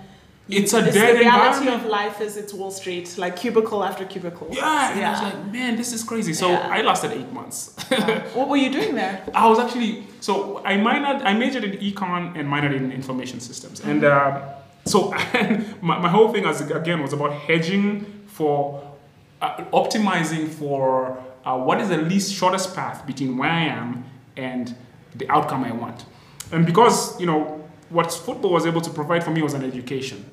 it's 0.50 0.74
a 0.74 0.80
it's 0.86 0.94
dead 0.96 1.16
the 1.16 1.20
reality 1.20 1.68
of 1.70 1.86
life 1.86 2.20
is 2.22 2.36
it's 2.38 2.54
Wall 2.54 2.72
Street, 2.72 3.16
like 3.18 3.36
cubicle 3.38 3.84
after 3.84 4.04
cubicle. 4.06 4.48
yeah, 4.52 4.92
and 4.92 5.06
I 5.06 5.12
was 5.12 5.22
Yeah. 5.22 5.28
like, 5.28 5.52
man, 5.52 5.76
this 5.78 5.94
is 5.94 6.04
crazy. 6.04 6.34
So 6.34 6.50
Yeah. 6.50 6.68
I 6.78 6.82
lasted 6.82 7.12
eight 7.12 7.32
months. 7.32 7.76
what 8.34 8.48
were 8.50 8.58
you 8.58 8.72
doing 8.72 8.96
there? 8.96 9.24
I 9.34 9.48
was 9.48 9.60
actually 9.60 10.08
so 10.20 10.62
I 10.66 10.74
minored, 10.78 11.22
I 11.26 11.34
majored 11.34 11.64
in 11.64 11.74
econ 11.80 12.38
and 12.38 12.48
minored 12.50 12.76
in 12.76 12.92
information 12.92 13.40
systems, 13.40 13.82
and 13.82 14.04
uh, 14.04 14.42
so 14.86 15.12
my, 15.82 16.00
my 16.00 16.10
whole 16.10 16.30
thing 16.34 16.44
was 16.46 16.60
again 16.62 17.02
was 17.02 17.14
about 17.14 17.34
hedging 17.34 18.06
for 18.28 18.82
uh, 19.42 19.58
optimizing 19.74 20.48
for 20.50 21.18
uh, 21.46 21.58
what 21.58 21.80
is 21.82 21.90
the 21.90 21.98
least 21.98 22.34
shortest 22.34 22.76
path 22.76 23.06
between 23.06 23.38
where 23.38 23.50
I 23.50 23.64
am 23.64 24.06
and 24.38 24.76
the 25.16 25.30
outcome 25.30 25.64
I 25.64 25.72
want, 25.72 26.06
and 26.52 26.66
because 26.66 27.20
you 27.20 27.26
know 27.26 27.58
what 27.90 28.12
football 28.12 28.52
was 28.52 28.66
able 28.66 28.82
to 28.82 28.90
provide 28.90 29.24
for 29.24 29.32
me 29.32 29.42
was 29.42 29.54
an 29.54 29.64
education. 29.64 30.26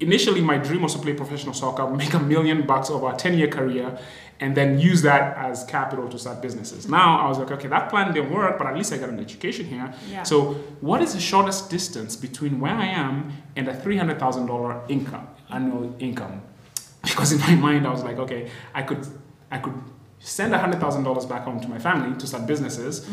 Initially, 0.00 0.40
my 0.40 0.56
dream 0.56 0.82
was 0.82 0.94
to 0.94 0.98
play 0.98 1.12
professional 1.12 1.54
soccer, 1.54 1.86
make 1.88 2.14
a 2.14 2.18
million 2.18 2.66
bucks 2.66 2.90
over 2.90 3.12
a 3.12 3.16
10 3.16 3.38
year 3.38 3.46
career, 3.48 3.96
and 4.40 4.56
then 4.56 4.80
use 4.80 5.02
that 5.02 5.36
as 5.36 5.62
capital 5.64 6.08
to 6.08 6.18
start 6.18 6.42
businesses. 6.42 6.88
Now 6.88 7.20
I 7.20 7.28
was 7.28 7.38
like, 7.38 7.50
okay, 7.52 7.68
that 7.68 7.88
plan 7.90 8.12
didn't 8.12 8.32
work, 8.32 8.58
but 8.58 8.66
at 8.66 8.76
least 8.76 8.92
I 8.92 8.96
got 8.96 9.10
an 9.10 9.20
education 9.20 9.66
here. 9.66 9.92
Yeah. 10.10 10.24
So, 10.24 10.54
what 10.80 11.02
is 11.02 11.12
the 11.14 11.20
shortest 11.20 11.70
distance 11.70 12.16
between 12.16 12.58
where 12.58 12.74
I 12.74 12.86
am 12.86 13.32
and 13.54 13.68
a 13.68 13.74
$300,000 13.74 14.90
income, 14.90 15.28
annual 15.50 15.94
income? 15.98 16.42
Because 17.02 17.32
in 17.32 17.40
my 17.40 17.54
mind, 17.54 17.86
I 17.86 17.90
was 17.90 18.02
like, 18.02 18.18
okay, 18.18 18.50
I 18.74 18.82
could, 18.82 19.06
I 19.50 19.58
could 19.58 19.74
send 20.22 20.54
$100,000 20.54 21.28
back 21.28 21.42
home 21.44 21.60
to 21.60 21.68
my 21.68 21.78
family 21.78 22.16
to 22.18 22.26
start 22.26 22.46
businesses. 22.46 23.08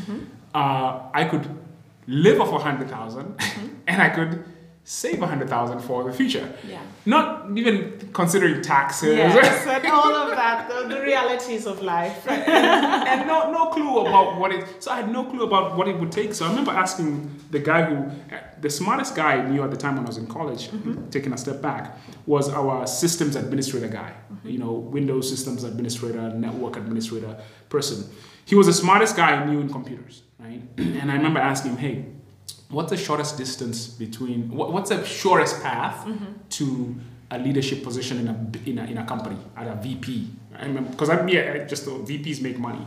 Uh, 0.53 1.09
I 1.13 1.25
could 1.25 1.47
live 2.07 2.39
off 2.41 2.51
100000 2.51 3.35
and 3.87 4.01
I 4.01 4.09
could 4.09 4.43
save 4.89 5.19
100000 5.19 5.81
for 5.81 6.03
the 6.03 6.11
future. 6.11 6.51
Yeah. 6.67 6.81
Not 7.05 7.55
even 7.55 8.09
considering 8.11 8.63
taxes. 8.63 9.17
Yes, 9.17 9.67
and 9.67 9.85
all 9.85 10.15
of 10.15 10.31
that, 10.31 10.67
the, 10.67 10.95
the 10.95 10.99
realities 11.01 11.67
of 11.67 11.83
life. 11.83 12.27
and 12.27 13.27
no, 13.27 13.51
no 13.51 13.67
clue 13.67 13.99
about 13.99 14.39
what 14.39 14.51
it. 14.51 14.65
So 14.81 14.89
I 14.89 14.95
had 14.95 15.11
no 15.11 15.25
clue 15.25 15.43
about 15.43 15.77
what 15.77 15.87
it 15.87 15.99
would 15.99 16.11
take. 16.11 16.33
So 16.33 16.47
I 16.47 16.49
remember 16.49 16.71
asking 16.71 17.29
the 17.51 17.59
guy 17.59 17.83
who, 17.83 18.09
the 18.61 18.69
smartest 18.71 19.15
guy 19.15 19.33
I 19.33 19.47
knew 19.47 19.63
at 19.63 19.69
the 19.69 19.77
time 19.77 19.95
when 19.95 20.05
I 20.05 20.07
was 20.07 20.17
in 20.17 20.25
college, 20.25 20.69
mm-hmm. 20.69 21.09
taking 21.11 21.33
a 21.33 21.37
step 21.37 21.61
back, 21.61 21.95
was 22.25 22.49
our 22.49 22.87
systems 22.87 23.35
administrator 23.35 23.89
guy. 23.89 24.11
Mm-hmm. 24.33 24.49
You 24.49 24.57
know, 24.57 24.71
Windows 24.71 25.29
systems 25.29 25.63
administrator, 25.63 26.33
network 26.33 26.77
administrator 26.77 27.37
person. 27.69 28.09
He 28.43 28.55
was 28.55 28.65
the 28.65 28.73
smartest 28.73 29.15
guy 29.15 29.35
I 29.35 29.45
knew 29.45 29.59
in 29.59 29.69
computers, 29.69 30.23
right? 30.39 30.63
and 30.77 31.11
I 31.11 31.13
remember 31.13 31.39
asking 31.39 31.77
him, 31.77 31.77
hey, 31.77 32.05
what's 32.69 32.91
the 32.91 32.97
shortest 32.97 33.37
distance 33.37 33.87
between 33.87 34.49
what, 34.49 34.71
what's 34.73 34.89
the 34.89 35.03
shortest 35.05 35.61
path 35.63 36.07
to 36.49 36.95
a 37.31 37.37
leadership 37.39 37.83
position 37.83 38.19
in 38.19 38.27
a, 38.27 38.69
in 38.69 38.77
a 38.79 38.83
in 38.91 38.97
a 38.97 39.05
company 39.05 39.37
at 39.55 39.67
a 39.67 39.75
VP 39.75 40.29
because 40.91 41.09
I'm 41.09 41.27
yeah 41.29 41.63
just 41.65 41.85
thought 41.85 42.05
VPs 42.05 42.41
make 42.41 42.57
money. 42.59 42.85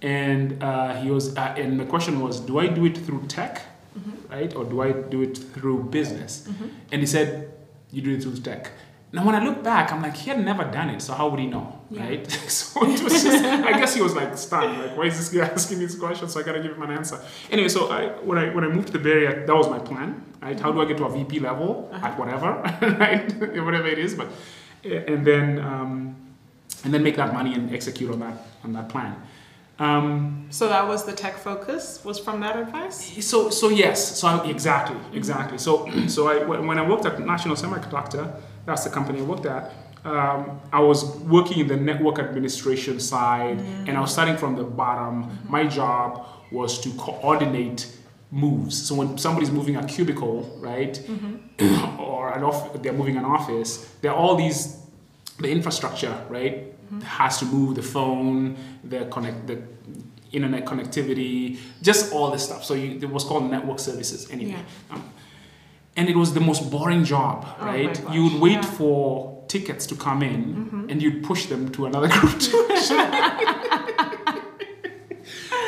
And 0.00 0.62
uh, 0.62 0.94
he 1.02 1.10
was 1.10 1.36
uh, 1.36 1.54
and 1.58 1.78
the 1.78 1.84
question 1.84 2.20
was 2.20 2.40
do 2.40 2.58
I 2.58 2.66
do 2.68 2.84
it 2.86 2.96
through 2.98 3.26
tech 3.28 3.62
right? 4.30 4.54
Or 4.56 4.64
do 4.64 4.80
I 4.80 4.92
do 4.92 5.20
it 5.22 5.36
through 5.36 5.84
business? 5.84 6.48
And 6.90 7.00
he 7.00 7.06
said 7.06 7.52
you 7.90 8.00
do 8.02 8.14
it 8.14 8.22
through 8.22 8.36
tech 8.36 8.70
now 9.14 9.24
when 9.26 9.34
I 9.34 9.44
look 9.44 9.62
back 9.62 9.92
I'm 9.92 10.00
like 10.02 10.16
he 10.16 10.30
had 10.30 10.40
never 10.44 10.64
done 10.64 10.88
it 10.90 11.00
so 11.02 11.12
how 11.12 11.28
would 11.28 11.38
he 11.40 11.46
know 11.46 11.66
Yeah. 11.90 12.04
right? 12.06 12.38
So 12.48 12.82
it 12.84 13.02
was 13.02 13.22
just 13.22 13.44
I 13.44 13.72
guess 13.78 13.94
he 13.94 14.02
was 14.02 14.14
like 14.14 14.36
stunned 14.38 14.78
like 14.82 14.96
why 14.96 15.04
is 15.10 15.16
this 15.18 15.28
guy 15.28 15.46
asking 15.58 15.78
me 15.80 15.84
this 15.86 15.98
question? 15.98 16.28
So 16.28 16.40
I 16.40 16.42
gotta 16.42 16.62
give 16.62 16.72
him 16.76 16.82
an 16.82 16.90
answer. 17.00 17.18
Anyway 17.50 17.68
so 17.68 17.80
I 17.98 18.00
when 18.28 18.38
I 18.38 18.44
when 18.54 18.64
I 18.64 18.68
moved 18.68 18.86
to 18.88 18.92
the 18.94 19.02
Bay 19.06 19.10
Area 19.12 19.46
that 19.46 19.54
was 19.62 19.68
my 19.68 19.78
plan 19.90 20.08
right? 20.42 20.58
How 20.58 20.70
do 20.72 20.80
I 20.80 20.86
get 20.86 20.96
to 20.98 21.04
a 21.04 21.12
VP 21.16 21.40
level? 21.40 21.90
At 21.92 22.18
whatever 22.18 22.48
right? 23.04 23.26
Whatever 23.66 23.86
it 23.94 23.98
is 24.06 24.14
but 24.14 24.28
and 24.84 25.24
then 25.30 25.46
um, 25.70 26.16
and 26.84 26.92
then 26.92 27.02
make 27.02 27.16
that 27.22 27.32
money 27.32 27.52
and 27.54 27.72
execute 27.78 28.10
on 28.14 28.18
that 28.20 28.36
on 28.64 28.72
that 28.72 28.88
plan. 28.88 29.14
Um, 29.78 30.46
So 30.50 30.68
that 30.68 30.86
was 30.86 31.04
the 31.04 31.12
tech 31.12 31.36
focus. 31.38 31.82
Was 32.04 32.18
from 32.18 32.40
that 32.40 32.56
advice. 32.56 32.98
so 33.32 33.50
so 33.50 33.66
yes 33.68 33.98
so 34.20 34.24
I, 34.28 34.46
exactly 34.48 34.96
exactly. 35.20 35.58
So 35.58 35.72
so 36.14 36.20
I 36.28 36.44
when 36.44 36.66
when 36.68 36.78
I 36.78 36.84
worked 36.88 37.04
at 37.06 37.18
National 37.20 37.56
Semiconductor 37.56 38.24
that's 38.66 38.84
the 38.84 38.90
company 38.90 39.20
I 39.20 39.22
worked 39.22 39.46
at. 39.46 39.72
Um, 40.04 40.60
I 40.72 40.80
was 40.80 41.04
working 41.20 41.60
in 41.60 41.68
the 41.68 41.76
network 41.76 42.18
administration 42.18 42.98
side 42.98 43.58
and 43.86 43.90
I 43.90 44.00
was 44.00 44.12
starting 44.12 44.36
from 44.36 44.56
the 44.56 44.64
bottom. 44.64 45.38
My 45.48 45.64
job 45.64 46.26
was 46.50 46.80
to 46.80 46.90
coordinate 46.94 47.86
moves. 48.32 48.82
So 48.86 48.94
when 48.96 49.16
somebody's 49.18 49.50
moving 49.50 49.76
a 49.76 49.86
cubicle 49.86 50.58
right 50.60 50.98
or 51.98 52.32
an 52.32 52.42
off 52.42 52.82
they're 52.82 52.92
moving 52.94 53.16
an 53.16 53.24
office 53.26 53.94
there 54.00 54.10
are 54.10 54.16
all 54.16 54.34
these 54.36 54.78
the 55.38 55.50
infrastructure 55.50 56.14
right 56.30 56.72
has 57.04 57.38
to 57.38 57.44
move 57.46 57.74
the 57.74 57.82
phone 57.82 58.56
the 58.84 59.04
connect 59.06 59.46
the 59.46 59.62
internet 60.32 60.64
connectivity 60.64 61.58
just 61.82 62.12
all 62.12 62.30
this 62.30 62.44
stuff. 62.44 62.64
So 62.64 62.74
you, 62.74 62.98
it 62.98 63.08
was 63.10 63.24
called 63.24 63.50
network 63.50 63.78
services 63.78 64.30
anyway. 64.30 64.52
Yeah. 64.52 64.94
um, 64.96 65.04
and 65.96 66.08
it 66.08 66.16
was 66.16 66.32
the 66.34 66.40
most 66.40 66.70
boring 66.70 67.04
job 67.04 67.44
Oh 67.60 67.66
right 67.66 67.94
gosh, 68.02 68.14
you 68.14 68.24
would 68.24 68.40
wait 68.40 68.62
yeah. 68.62 68.76
for 68.78 69.44
tickets 69.48 69.84
to 69.86 69.94
come 69.96 70.22
in 70.22 70.86
and 70.90 71.02
you'd 71.02 71.22
push 71.24 71.46
them 71.46 71.70
to 71.72 71.86
another 71.86 72.08
group 72.16 72.38
to 72.38 72.56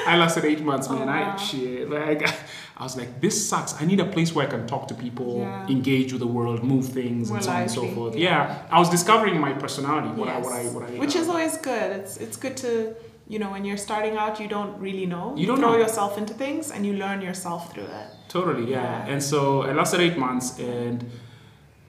I 0.06 0.16
lasted 0.18 0.44
eight 0.44 0.60
months, 0.60 0.88
man. 0.90 1.08
Oh, 1.08 1.12
I 1.12 1.20
wow. 1.28 1.36
shit. 1.36 1.88
Like, 1.88 2.28
I 2.76 2.82
was 2.82 2.94
like, 2.96 3.20
this 3.22 3.48
sucks. 3.48 3.80
I 3.80 3.86
need 3.86 4.00
a 4.00 4.04
place 4.04 4.34
where 4.34 4.46
I 4.46 4.50
can 4.50 4.66
talk 4.66 4.86
to 4.88 4.94
people, 4.94 5.38
Yeah. 5.38 5.66
engage 5.68 6.12
with 6.12 6.20
the 6.20 6.26
world, 6.26 6.62
move 6.62 6.86
things, 6.88 7.28
More 7.28 7.38
and 7.38 7.44
so 7.44 7.50
on 7.52 7.62
and 7.62 7.70
so 7.70 7.88
forth. 7.88 8.14
yeah. 8.14 8.30
Yeah. 8.48 8.66
I 8.70 8.78
was 8.78 8.90
discovering 8.90 9.40
my 9.40 9.52
personality. 9.54 10.08
What 10.08 10.28
I, 10.28 10.38
what 10.40 10.52
I, 10.52 10.64
what 10.66 10.82
I. 10.84 10.90
Which 10.98 11.16
uh, 11.16 11.20
is 11.20 11.28
always 11.28 11.56
good. 11.56 11.92
It's 12.00 12.16
it's 12.18 12.36
good 12.36 12.56
to 12.58 12.94
you 13.26 13.38
know, 13.38 13.50
when 13.50 13.64
you're 13.64 13.78
starting 13.78 14.16
out, 14.16 14.38
you 14.40 14.48
don't 14.48 14.78
really 14.78 15.06
know. 15.06 15.34
You 15.36 15.46
don't 15.46 15.58
throw 15.58 15.72
know. 15.72 15.78
yourself 15.78 16.18
into 16.18 16.34
things 16.34 16.70
and 16.70 16.84
you 16.84 16.92
learn 16.94 17.22
yourself 17.22 17.72
through 17.72 17.84
it. 17.84 18.06
Totally, 18.28 18.70
yeah. 18.70 18.82
Yeah. 18.82 19.06
And 19.12 19.22
so 19.22 19.62
I 19.62 19.72
lasted 19.72 20.00
eight 20.00 20.18
months, 20.18 20.58
and 20.58 21.04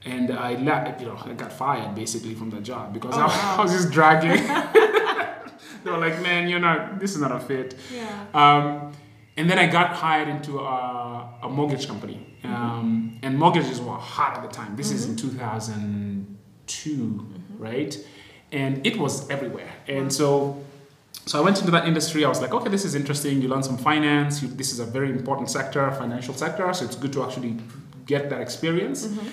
and 0.04 0.30
I 0.30 0.54
left. 0.54 1.00
You 1.00 1.08
know, 1.08 1.18
I 1.24 1.32
got 1.34 1.52
fired 1.52 1.94
basically 1.94 2.34
from 2.34 2.50
the 2.50 2.60
job 2.60 2.92
because 2.94 3.14
Oh, 3.16 3.20
I, 3.20 3.26
wow. 3.36 3.56
I 3.58 3.62
was 3.62 3.72
just 3.72 3.90
dragging. 3.90 4.30
they 5.84 5.90
were 5.90 5.98
like, 5.98 6.20
"Man, 6.22 6.48
you're 6.48 6.60
not. 6.60 6.98
This 7.00 7.14
is 7.14 7.20
not 7.20 7.32
a 7.32 7.40
fit." 7.40 7.74
Yeah. 7.92 8.24
Um, 8.34 8.92
and 9.36 9.50
then 9.50 9.58
I 9.58 9.66
got 9.66 9.90
hired 9.90 10.28
into 10.28 10.58
a, 10.60 11.28
a 11.42 11.48
mortgage 11.50 11.86
company, 11.86 12.26
um, 12.44 13.18
and 13.22 13.36
mortgages 13.38 13.80
were 13.82 13.96
hot 13.98 14.36
at 14.38 14.42
the 14.42 14.48
time. 14.48 14.74
This 14.76 14.90
is 14.90 15.04
in 15.06 15.16
2002, 15.16 17.26
right? 17.58 17.94
And 18.52 18.86
it 18.86 18.96
was 18.96 19.28
everywhere. 19.28 19.70
And 19.88 20.10
so, 20.12 20.62
so 21.26 21.40
I 21.40 21.42
went 21.42 21.58
into 21.58 21.72
that 21.72 21.86
industry. 21.88 22.24
I 22.24 22.28
was 22.28 22.40
like, 22.40 22.54
okay, 22.54 22.68
this 22.70 22.84
is 22.84 22.94
interesting. 22.94 23.42
You 23.42 23.48
learn 23.48 23.64
some 23.64 23.76
finance. 23.76 24.42
You, 24.42 24.48
this 24.48 24.72
is 24.72 24.78
a 24.78 24.86
very 24.86 25.10
important 25.10 25.50
sector, 25.50 25.90
financial 25.92 26.34
sector. 26.34 26.72
So 26.72 26.84
it's 26.84 26.94
good 26.94 27.12
to 27.14 27.24
actually 27.24 27.56
get 28.06 28.30
that 28.30 28.40
experience. 28.40 29.06
Mm-hmm. 29.06 29.28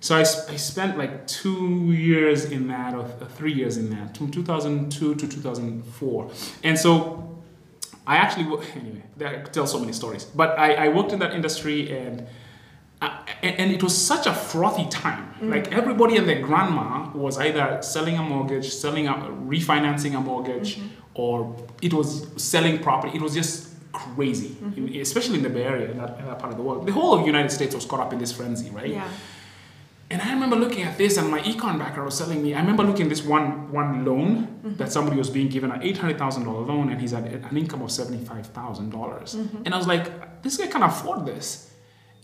So 0.00 0.16
I 0.16 0.22
spent 0.22 0.96
like 0.96 1.26
two 1.26 1.92
years 1.92 2.46
in 2.46 2.68
that, 2.68 2.94
or 2.94 3.00
uh, 3.00 3.26
three 3.36 3.52
years 3.52 3.76
in 3.76 3.90
that, 3.90 4.16
from 4.16 4.30
2002 4.30 5.14
to 5.14 5.28
2004. 5.28 6.30
And 6.62 6.78
so 6.78 7.42
I 8.06 8.16
actually, 8.16 8.44
anyway, 8.74 9.02
I 9.20 9.42
could 9.42 9.52
tell 9.52 9.66
so 9.66 9.78
many 9.78 9.92
stories. 9.92 10.24
But 10.24 10.58
I, 10.58 10.86
I 10.86 10.88
worked 10.88 11.12
in 11.12 11.18
that 11.18 11.34
industry 11.34 11.98
and, 11.98 12.26
uh, 13.02 13.18
and, 13.42 13.60
and 13.60 13.72
it 13.72 13.82
was 13.82 13.96
such 13.96 14.26
a 14.26 14.32
frothy 14.32 14.88
time. 14.88 15.34
Mm. 15.40 15.50
Like 15.50 15.72
everybody 15.72 16.16
and 16.16 16.26
their 16.26 16.40
grandma 16.40 17.10
was 17.10 17.36
either 17.36 17.78
selling 17.82 18.16
a 18.16 18.22
mortgage, 18.22 18.72
selling 18.72 19.06
a, 19.06 19.14
refinancing 19.14 20.16
a 20.16 20.20
mortgage, 20.20 20.76
mm-hmm. 20.76 20.88
Or 21.16 21.56
it 21.82 21.92
was 21.92 22.26
selling 22.36 22.78
property. 22.78 23.16
It 23.16 23.22
was 23.22 23.34
just 23.34 23.68
crazy, 23.92 24.56
in, 24.76 24.94
especially 25.00 25.36
in 25.36 25.42
the 25.42 25.48
Bay 25.48 25.64
Area, 25.64 25.90
in 25.90 25.98
that, 25.98 26.18
in 26.20 26.26
that 26.26 26.38
part 26.38 26.52
of 26.52 26.58
the 26.58 26.62
world. 26.62 26.86
The 26.86 26.92
whole 26.92 27.14
of 27.14 27.20
the 27.20 27.26
United 27.26 27.50
States 27.50 27.74
was 27.74 27.84
caught 27.84 28.00
up 28.00 28.12
in 28.12 28.18
this 28.18 28.32
frenzy, 28.32 28.70
right? 28.70 28.90
Yeah. 28.90 29.08
And 30.08 30.22
I 30.22 30.32
remember 30.32 30.54
looking 30.54 30.84
at 30.84 30.96
this, 30.98 31.16
and 31.16 31.28
my 31.30 31.40
econ 31.40 31.78
background 31.78 32.06
was 32.06 32.18
telling 32.18 32.40
me. 32.40 32.54
I 32.54 32.60
remember 32.60 32.84
looking 32.84 33.04
at 33.04 33.08
this 33.08 33.24
one 33.24 33.72
one 33.72 34.04
loan 34.04 34.46
mm-hmm. 34.46 34.76
that 34.76 34.92
somebody 34.92 35.16
was 35.16 35.30
being 35.30 35.48
given 35.48 35.72
an 35.72 35.82
eight 35.82 35.98
hundred 35.98 36.16
thousand 36.16 36.44
dollar 36.44 36.60
loan, 36.60 36.90
and 36.90 37.00
he's 37.00 37.12
at 37.12 37.24
an 37.24 37.56
income 37.56 37.82
of 37.82 37.90
seventy 37.90 38.24
five 38.24 38.46
thousand 38.46 38.90
dollars. 38.90 39.34
Mm-hmm. 39.34 39.62
And 39.64 39.74
I 39.74 39.78
was 39.78 39.88
like, 39.88 40.42
this 40.42 40.58
guy 40.58 40.68
can 40.68 40.82
afford 40.82 41.26
this. 41.26 41.65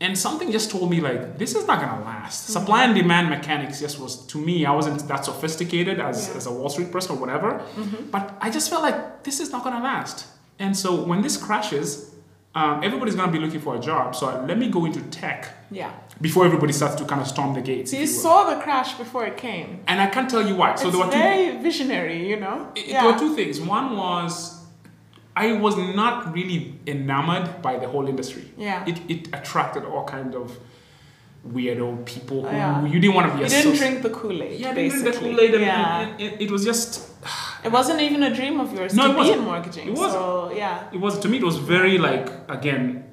And 0.00 0.18
something 0.18 0.50
just 0.50 0.70
told 0.70 0.90
me 0.90 1.00
like, 1.00 1.38
this 1.38 1.54
is 1.54 1.66
not 1.66 1.80
gonna 1.80 2.04
last. 2.04 2.48
Supply 2.48 2.84
and 2.84 2.94
demand 2.94 3.30
mechanics 3.30 3.78
just 3.80 4.00
was 4.00 4.26
to 4.26 4.38
me. 4.38 4.66
I 4.66 4.72
wasn't 4.72 5.06
that 5.08 5.24
sophisticated 5.24 6.00
as, 6.00 6.28
Yeah. 6.28 6.36
as 6.38 6.46
a 6.46 6.52
Wall 6.52 6.68
Street 6.70 6.90
person 6.90 7.16
or 7.16 7.20
whatever, 7.20 7.62
but 8.10 8.36
I 8.40 8.50
just 8.50 8.68
felt 8.68 8.82
like 8.82 9.22
this 9.22 9.38
is 9.38 9.52
not 9.52 9.62
gonna 9.64 9.82
last. 9.82 10.26
And 10.58 10.76
so 10.76 11.04
when 11.04 11.22
this 11.22 11.36
crashes, 11.36 12.10
um, 12.54 12.82
everybody's 12.82 13.14
gonna 13.14 13.30
be 13.30 13.38
looking 13.38 13.60
for 13.60 13.76
a 13.76 13.80
job. 13.80 14.16
So 14.16 14.26
let 14.48 14.58
me 14.58 14.68
go 14.68 14.84
into 14.86 15.00
tech 15.02 15.46
Yeah. 15.70 15.90
before 16.20 16.44
everybody 16.46 16.72
starts 16.72 16.96
to 16.96 17.04
kind 17.04 17.20
of 17.20 17.28
storm 17.28 17.54
the 17.54 17.60
gates. 17.60 17.92
So 17.92 17.96
you 17.96 18.02
you 18.02 18.06
saw 18.08 18.50
the 18.52 18.60
crash 18.60 18.94
before 18.94 19.24
it 19.24 19.36
came. 19.36 19.80
and 19.86 20.00
I 20.00 20.08
can't 20.08 20.28
tell 20.28 20.46
you 20.46 20.56
why. 20.56 20.74
So 20.74 20.88
it's 20.88 20.96
there 20.96 21.06
were 21.06 21.12
two. 21.12 21.18
very 21.18 21.56
visionary, 21.58 22.28
you 22.28 22.38
know? 22.40 22.66
it- 22.74 22.86
yeah. 22.88 23.02
There 23.02 23.12
were 23.12 23.18
two 23.18 23.34
things. 23.36 23.60
One 23.60 23.96
was 23.96 24.58
I 25.34 25.52
was 25.52 25.76
not 25.76 26.32
really 26.34 26.74
enamored 26.86 27.62
by 27.62 27.78
the 27.78 27.88
whole 27.88 28.06
industry. 28.08 28.44
Yeah. 28.56 28.84
It, 28.86 28.98
it 29.10 29.28
attracted 29.32 29.84
all 29.84 30.04
kind 30.04 30.34
of 30.34 30.58
weirdo 31.48 32.04
people 32.04 32.42
who 32.46 32.54
Yeah. 32.56 32.84
you 32.84 33.00
didn't 33.00 33.14
want 33.16 33.26
to 33.32 33.36
be 33.38 33.42
You 33.44 33.48
didn't 33.48 33.76
drink 33.76 34.02
the 34.02 34.10
Kool-Aid, 34.10 34.60
Yeah, 34.60 34.70
I 34.70 34.74
didn't 34.74 34.90
drink 34.90 35.04
the 35.04 35.10
basically. 35.10 35.30
Kool-Aid. 35.30 35.54
and 35.54 35.62
yeah. 35.64 36.16
it, 36.18 36.20
it, 36.34 36.40
it 36.42 36.50
was 36.50 36.64
just. 36.64 37.08
It 37.64 37.70
wasn't 37.72 38.00
even 38.00 38.22
a 38.24 38.34
dream 38.34 38.60
of 38.60 38.72
yours 38.72 38.94
No, 38.94 39.04
to 39.04 39.10
it 39.10 39.12
be 39.12 39.18
wasn't. 39.18 39.38
in 39.38 39.44
mortgaging. 39.44 39.88
It 39.88 39.94
wasn't. 39.94 40.12
So 40.12 40.52
yeah. 40.54 40.84
It 40.92 41.00
was 41.00 41.18
to 41.20 41.28
me. 41.28 41.38
It 41.38 41.44
was 41.44 41.56
very 41.58 41.98
like 41.98 42.28
again. 42.48 43.04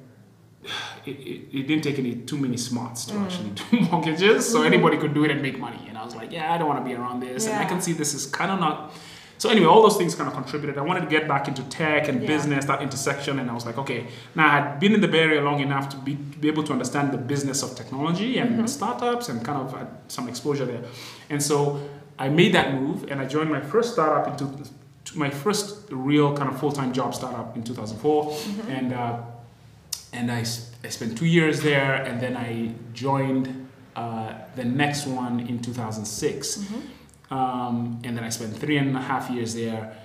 It, 1.06 1.12
it, 1.18 1.40
it 1.58 1.66
didn't 1.66 1.82
take 1.82 1.98
any 1.98 2.14
too 2.14 2.36
many 2.36 2.58
smarts 2.58 3.06
Mm. 3.06 3.12
to 3.12 3.18
actually 3.24 3.50
do 3.70 3.90
mortgages, 3.90 4.46
so 4.52 4.62
anybody 4.64 4.98
could 4.98 5.14
do 5.14 5.24
it 5.24 5.30
and 5.30 5.40
make 5.40 5.58
money. 5.58 5.82
And 5.88 5.96
I 5.96 6.04
was 6.04 6.14
like, 6.14 6.30
yeah, 6.30 6.52
I 6.52 6.58
don't 6.58 6.68
want 6.68 6.78
to 6.84 6.84
be 6.86 6.94
around 6.94 7.20
this, 7.20 7.46
and 7.48 7.56
I 7.58 7.64
can 7.64 7.80
see 7.80 7.94
this 7.94 8.12
is 8.12 8.26
kind 8.26 8.50
of 8.50 8.60
not. 8.60 8.92
So 9.40 9.48
anyway, 9.48 9.68
all 9.72 9.82
those 9.82 9.96
things 9.96 10.14
kind 10.14 10.28
of 10.28 10.34
contributed. 10.34 10.76
I 10.76 10.82
wanted 10.82 11.00
to 11.08 11.10
get 11.16 11.24
back 11.26 11.44
into 11.48 11.62
tech 11.78 12.08
and 12.10 12.16
Yeah. 12.20 12.26
business, 12.34 12.62
that 12.66 12.80
intersection, 12.82 13.38
and 13.40 13.46
I 13.50 13.54
was 13.54 13.64
like, 13.64 13.78
okay. 13.84 14.00
Now 14.34 14.46
I 14.48 14.50
had 14.58 14.66
been 14.82 14.92
in 14.92 15.00
the 15.00 15.08
Bay 15.14 15.20
Area 15.28 15.40
long 15.40 15.60
enough 15.60 15.88
to 15.92 15.96
be, 15.96 16.12
to 16.32 16.38
be 16.44 16.48
able 16.48 16.62
to 16.64 16.72
understand 16.76 17.06
the 17.16 17.22
business 17.32 17.62
of 17.62 17.74
technology 17.74 18.30
and 18.42 18.50
Mm-hmm. 18.50 18.66
startups, 18.66 19.24
and 19.30 19.36
kind 19.48 19.58
of 19.64 19.68
had 19.78 19.88
some 20.08 20.28
exposure 20.28 20.66
there. 20.72 20.82
And 21.30 21.42
so 21.42 21.56
I 22.18 22.28
made 22.28 22.52
that 22.58 22.68
move, 22.80 22.98
and 23.10 23.16
I 23.18 23.24
joined 23.36 23.50
my 23.50 23.62
first 23.72 23.88
startup 23.94 24.24
into 24.32 24.44
to 25.06 25.18
my 25.18 25.30
first 25.30 25.66
real 25.90 26.28
kind 26.38 26.48
of 26.50 26.60
full 26.60 26.72
time 26.80 26.92
job 26.92 27.14
startup 27.14 27.56
in 27.56 27.62
2004, 27.62 28.24
Mm-hmm. 28.24 28.70
and 28.76 28.92
uh, 28.92 29.16
and 30.12 30.30
I, 30.30 30.40
I 30.86 30.88
spent 30.98 31.16
two 31.16 31.26
years 31.38 31.56
there, 31.62 31.94
and 32.08 32.20
then 32.20 32.36
I 32.36 32.74
joined 32.92 33.44
uh, 33.96 34.34
the 34.56 34.64
next 34.64 35.06
one 35.06 35.40
in 35.50 35.56
2006, 35.62 36.58
Mm-hmm. 36.58 36.80
Um, 37.30 38.00
and 38.04 38.16
then 38.16 38.24
I 38.24 38.28
spent 38.30 38.56
three 38.56 38.76
and 38.78 38.96
a 38.96 39.00
half 39.00 39.30
years 39.30 39.54
there. 39.54 39.96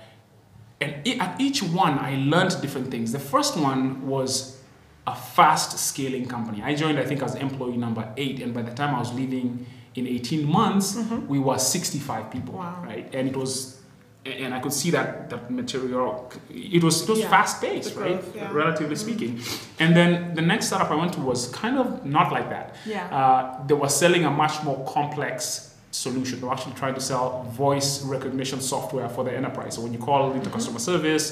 And 0.80 1.06
at 1.20 1.40
each 1.40 1.62
one, 1.62 1.98
I 1.98 2.16
learned 2.16 2.60
different 2.60 2.90
things. 2.90 3.12
The 3.12 3.18
first 3.18 3.56
one 3.56 4.06
was 4.06 4.60
a 5.06 5.14
fast 5.14 5.78
scaling 5.78 6.26
company. 6.26 6.62
I 6.62 6.74
joined, 6.74 6.98
I 6.98 7.04
think, 7.04 7.22
as 7.22 7.34
employee 7.36 7.76
number 7.76 8.12
eight, 8.16 8.40
and 8.42 8.52
by 8.52 8.62
the 8.62 8.72
time 8.74 8.94
I 8.94 8.98
was 8.98 9.12
leaving 9.14 9.64
in 9.94 10.06
18 10.06 10.44
months, 10.44 10.98
we 11.28 11.38
were 11.38 11.58
65 11.58 12.30
people, 12.30 12.54
Wow. 12.54 12.82
right? 12.84 13.08
And 13.14 13.26
it 13.28 13.36
was, 13.36 13.80
and 14.26 14.52
I 14.52 14.60
could 14.60 14.72
see 14.72 14.90
that 14.90 15.30
that 15.30 15.50
material. 15.50 16.30
It 16.50 16.82
was 16.84 17.02
it 17.04 17.08
was 17.08 17.20
Yeah, 17.20 17.30
fast 17.30 17.62
paced, 17.62 17.94
right? 17.96 18.22
yeah. 18.34 18.50
Relatively 18.52 18.96
speaking. 18.96 19.40
And 19.78 19.96
then 19.96 20.34
the 20.34 20.42
next 20.42 20.66
startup 20.66 20.90
I 20.90 20.96
went 20.96 21.12
to 21.14 21.20
was 21.20 21.48
kind 21.48 21.78
of 21.78 22.04
not 22.04 22.32
like 22.32 22.50
that. 22.50 22.74
Yeah. 22.84 23.06
Uh, 23.16 23.64
they 23.66 23.74
were 23.74 23.88
selling 23.88 24.24
a 24.26 24.30
much 24.30 24.62
more 24.64 24.84
complex 24.92 25.72
solution. 25.96 26.40
They 26.40 26.46
were 26.46 26.52
actually 26.52 26.74
trying 26.74 26.94
to 26.94 27.00
sell 27.00 27.42
voice 27.64 28.02
recognition 28.04 28.60
software 28.60 29.08
for 29.08 29.22
the 29.24 29.32
enterprise. 29.40 29.74
So 29.74 29.80
when 29.82 29.92
you 29.92 29.98
call 29.98 30.32
into 30.32 30.50
customer 30.50 30.78
service, 30.78 31.24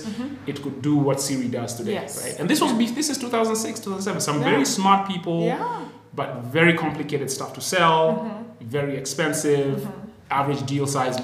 it 0.46 0.56
could 0.62 0.80
do 0.82 0.94
what 0.96 1.20
Siri 1.20 1.48
does 1.48 1.74
today, 1.74 1.94
Mm-hmm. 1.94 2.02
Yes. 2.02 2.22
right? 2.24 2.40
And 2.40 2.48
this 2.50 2.60
was 2.60 2.72
this 2.94 3.08
is 3.10 3.18
2006, 3.18 3.80
2007. 3.80 4.20
Some 4.20 4.38
Yeah. 4.40 4.50
very 4.50 4.64
smart 4.64 5.08
people, 5.12 5.38
yeah. 5.44 5.84
but 6.14 6.28
very 6.58 6.74
complicated 6.84 7.30
stuff 7.30 7.50
to 7.54 7.60
sell, 7.60 8.00
Mm-hmm. 8.08 8.64
very 8.78 8.94
expensive. 9.02 9.86
Average 10.30 10.62
deal 10.72 10.86
size 10.86 11.16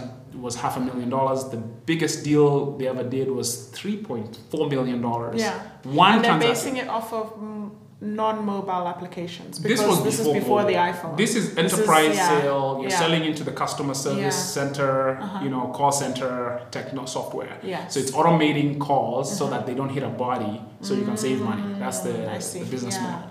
was 0.46 0.55
half 0.57 0.76
a 0.76 0.81
million 0.81 1.09
dollars. 1.11 1.40
The 1.50 1.57
biggest 1.90 2.16
deal 2.29 2.76
they 2.79 2.87
ever 2.94 3.03
did 3.16 3.26
was 3.31 3.48
3.4 3.72 4.68
million 4.74 5.00
dollars. 5.09 5.40
Yeah. 5.40 5.55
One 5.85 6.12
and 6.14 6.24
they're 6.24 6.38
transaction. 6.38 6.74
basing 6.74 6.76
it 6.83 6.88
off 6.88 7.12
of 7.12 7.26
mm, 7.38 7.70
non-mobile 8.00 8.88
applications 8.88 9.58
This 9.58 9.80
because 9.80 9.86
was 9.88 10.04
this 10.04 10.16
before 10.18 10.36
is 10.36 10.42
before 10.42 10.64
the 10.64 10.72
iPhone. 10.74 11.16
This 11.16 11.34
is 11.36 11.54
This 11.54 11.72
is- 11.72 11.72
enterprise 11.80 12.16
yeah, 12.16 12.28
sale. 12.40 12.78
You're 12.80 12.90
yeah. 12.90 12.98
selling 12.98 13.24
into 13.24 13.44
the 13.44 13.52
customer 13.52 13.94
service 13.94 14.20
Yeah. 14.22 14.30
center, 14.30 15.18
Uh-huh. 15.20 15.44
you 15.44 15.50
know, 15.50 15.68
call 15.74 15.92
center 15.92 16.62
techno 16.70 17.04
software. 17.04 17.58
Yes. 17.62 17.94
So 17.94 18.00
it's 18.00 18.12
automating 18.12 18.78
calls 18.78 19.36
so 19.36 19.48
that 19.50 19.66
they 19.66 19.74
don't 19.74 19.90
hit 19.90 20.02
a 20.02 20.08
body, 20.08 20.62
so 20.80 20.94
you 20.94 21.04
can 21.04 21.16
save 21.16 21.40
money. 21.42 21.74
That's 21.78 22.00
the, 22.00 22.10
Mm, 22.10 22.52
the 22.60 22.64
business 22.70 22.98
model. 23.00 23.28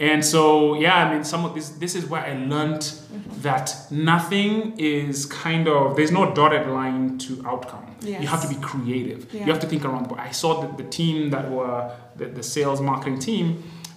And 0.00 0.24
so, 0.24 0.74
yeah, 0.74 0.94
I 0.96 1.12
mean, 1.12 1.24
some 1.24 1.44
of 1.44 1.54
this. 1.56 1.70
This 1.70 1.94
is 1.96 2.04
where 2.08 2.22
I 2.22 2.34
learned 2.52 2.82
Mm-hmm. 2.82 3.42
that 3.42 3.66
nothing 3.90 4.74
is 4.78 5.26
kind 5.26 5.66
of 5.68 5.96
there's 5.96 6.12
no 6.12 6.24
dotted 6.38 6.68
line 6.68 7.18
to 7.18 7.42
outcome. 7.44 7.84
You 8.22 8.28
have 8.28 8.42
to 8.42 8.48
be 8.48 8.54
creative. 8.70 9.20
Yeah. 9.32 9.40
You 9.44 9.52
have 9.52 9.60
to 9.60 9.66
think 9.66 9.84
around. 9.84 10.08
But 10.08 10.18
I 10.20 10.30
saw 10.30 10.50
the, 10.62 10.68
the 10.82 10.88
team 10.88 11.30
that 11.30 11.50
were 11.50 11.90
the, 12.16 12.26
the 12.26 12.42
sales 12.44 12.80
marketing 12.80 13.18
team 13.18 13.46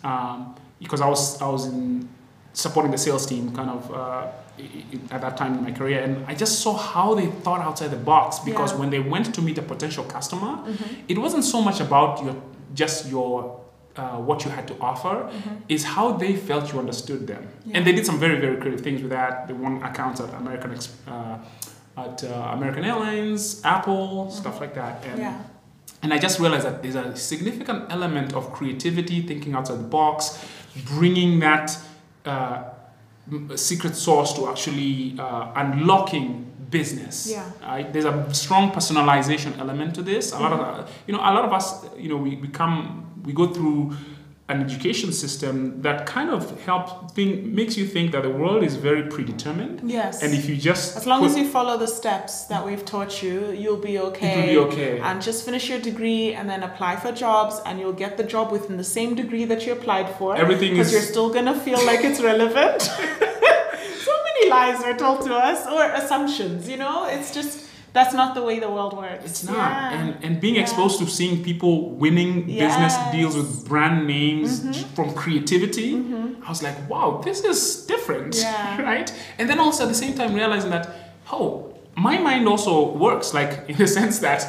um, 0.03 0.55
because 0.79 1.01
I 1.01 1.07
was 1.07 1.41
I 1.41 1.47
was 1.47 1.65
in 1.67 2.07
supporting 2.53 2.91
the 2.91 2.97
sales 2.97 3.25
team 3.25 3.53
kind 3.55 3.69
of 3.69 3.91
uh, 3.93 4.27
at 5.11 5.21
that 5.21 5.37
time 5.37 5.57
in 5.57 5.63
my 5.63 5.71
career, 5.71 5.99
and 6.03 6.25
I 6.27 6.33
just 6.35 6.59
saw 6.59 6.73
how 6.75 7.15
they 7.15 7.27
thought 7.43 7.61
outside 7.61 7.89
the 7.91 8.03
box 8.13 8.39
because 8.39 8.71
Yeah. 8.73 8.79
when 8.79 8.89
they 8.89 8.99
went 8.99 9.33
to 9.35 9.41
meet 9.41 9.57
a 9.57 9.61
potential 9.61 10.03
customer, 10.03 10.53
it 11.07 11.17
wasn't 11.17 11.43
so 11.45 11.61
much 11.61 11.79
about 11.79 12.23
your 12.23 12.35
just 12.73 13.09
your 13.09 13.59
uh, 13.97 14.17
what 14.27 14.45
you 14.45 14.51
had 14.51 14.67
to 14.67 14.75
offer. 14.79 15.29
Is 15.67 15.83
how 15.83 16.13
they 16.13 16.35
felt 16.35 16.71
you 16.73 16.79
understood 16.79 17.27
them. 17.27 17.43
Yeah. 17.65 17.77
and 17.77 17.85
they 17.87 17.91
did 17.93 18.05
some 18.05 18.19
very 18.19 18.37
very 18.39 18.57
creative 18.57 18.81
things 18.81 19.01
with 19.01 19.11
that. 19.11 19.47
They 19.47 19.53
won 19.53 19.81
accounts 19.83 20.19
at 20.21 20.29
american 20.33 20.71
uh, 21.07 21.37
at 21.97 22.23
uh, 22.23 22.57
american 22.57 22.83
airlines 22.85 23.61
apple 23.63 24.31
stuff 24.31 24.59
like 24.61 24.73
that. 24.75 25.03
And, 25.09 25.19
yeah. 25.19 25.37
And 26.03 26.13
i 26.13 26.17
just 26.17 26.39
realized 26.39 26.65
that 26.65 26.81
there's 26.83 26.95
a 26.95 27.15
significant 27.15 27.91
element 27.91 28.33
of 28.33 28.51
creativity 28.53 29.21
thinking 29.21 29.53
outside 29.55 29.77
the 29.79 29.83
box 29.99 30.43
bringing 30.85 31.39
that 31.39 31.77
uh, 32.25 32.63
secret 33.55 33.95
sauce 33.95 34.33
to 34.33 34.47
actually 34.49 35.15
uh, 35.19 35.51
unlocking 35.55 36.47
business 36.69 37.27
Yeah. 37.29 37.43
right? 37.63 37.91
there's 37.91 38.05
a 38.05 38.33
strong 38.33 38.71
personalization 38.71 39.57
element 39.59 39.93
to 39.95 40.01
this 40.01 40.31
a 40.33 40.39
lot 40.39 40.53
of 40.53 40.59
uh, 40.59 40.87
you 41.07 41.13
know 41.13 41.19
a 41.19 41.31
lot 41.37 41.45
of 41.45 41.53
us 41.53 41.85
you 41.97 42.09
know 42.09 42.17
we, 42.17 42.35
we 42.37 42.47
come 42.47 43.05
we 43.23 43.33
go 43.33 43.47
through 43.53 43.91
an 44.51 44.61
education 44.67 45.11
system 45.23 45.81
that 45.81 45.97
kind 46.15 46.29
of 46.37 46.41
helps 46.67 46.91
think 47.15 47.31
makes 47.59 47.73
you 47.79 47.85
think 47.95 48.11
that 48.13 48.23
the 48.27 48.29
world 48.41 48.61
is 48.69 48.75
very 48.87 49.03
predetermined. 49.13 49.77
Yes. 49.99 50.21
And 50.23 50.33
if 50.39 50.43
you 50.49 50.55
just 50.71 50.97
As 50.97 51.05
long 51.05 51.19
put- 51.21 51.31
as 51.31 51.37
you 51.37 51.47
follow 51.57 51.75
the 51.85 51.87
steps 51.99 52.33
that 52.51 52.61
we've 52.67 52.85
taught 52.93 53.13
you, 53.23 53.35
you'll 53.61 53.83
be 53.91 53.95
okay. 54.09 54.35
Will 54.55 54.69
be 54.69 54.73
okay. 54.73 54.93
And 55.07 55.15
just 55.29 55.39
finish 55.45 55.69
your 55.71 55.79
degree 55.79 56.33
and 56.37 56.45
then 56.51 56.61
apply 56.69 56.93
for 57.03 57.11
jobs, 57.25 57.55
and 57.65 57.73
you'll 57.79 57.99
get 58.05 58.11
the 58.21 58.27
job 58.35 58.45
within 58.51 58.75
the 58.83 58.89
same 58.97 59.11
degree 59.15 59.45
that 59.51 59.65
you 59.65 59.71
applied 59.79 60.09
for. 60.17 60.35
Everything 60.35 60.71
Because 60.71 60.87
is- 60.87 60.93
you're 60.93 61.09
still 61.15 61.29
gonna 61.37 61.57
feel 61.67 61.81
like 61.89 62.01
it's 62.09 62.21
relevant. 62.21 62.81
so 64.07 64.13
many 64.27 64.49
lies 64.49 64.79
are 64.83 64.97
told 64.97 65.21
to 65.27 65.33
us, 65.33 65.59
or 65.67 65.83
assumptions. 66.01 66.67
You 66.71 66.77
know, 66.77 67.05
it's 67.15 67.33
just 67.33 67.53
that's 67.93 68.13
not 68.13 68.35
the 68.35 68.41
way 68.41 68.59
the 68.59 68.69
world 68.69 68.95
works. 68.97 69.25
It's 69.25 69.43
not. 69.43 69.57
Yeah. 69.57 69.91
And 69.97 70.23
and 70.23 70.39
being 70.39 70.55
Yeah. 70.55 70.61
exposed 70.61 70.99
to 70.99 71.05
seeing 71.07 71.43
people 71.43 71.89
winning 72.03 72.45
business 72.45 72.95
deals 73.11 73.35
with 73.35 73.67
brand 73.67 74.07
names 74.07 74.49
mm-hmm. 74.59 74.71
j- 74.71 74.85
from 74.95 75.13
creativity, 75.13 75.95
mm-hmm. 75.95 76.43
I 76.45 76.49
was 76.49 76.61
like, 76.63 76.77
wow, 76.89 77.21
this 77.23 77.43
is 77.43 77.85
different. 77.85 78.35
Yeah. 78.35 78.81
Right? 78.91 79.09
And 79.37 79.49
then 79.49 79.59
also 79.59 79.83
at 79.83 79.89
the 79.89 80.01
same 80.03 80.13
time 80.15 80.33
realizing 80.33 80.71
that, 80.71 80.85
oh, 81.31 81.73
my 81.95 82.17
mind 82.17 82.47
also 82.47 82.73
works, 82.97 83.33
like 83.33 83.51
in 83.69 83.75
the 83.77 83.87
sense 83.87 84.19
that 84.19 84.41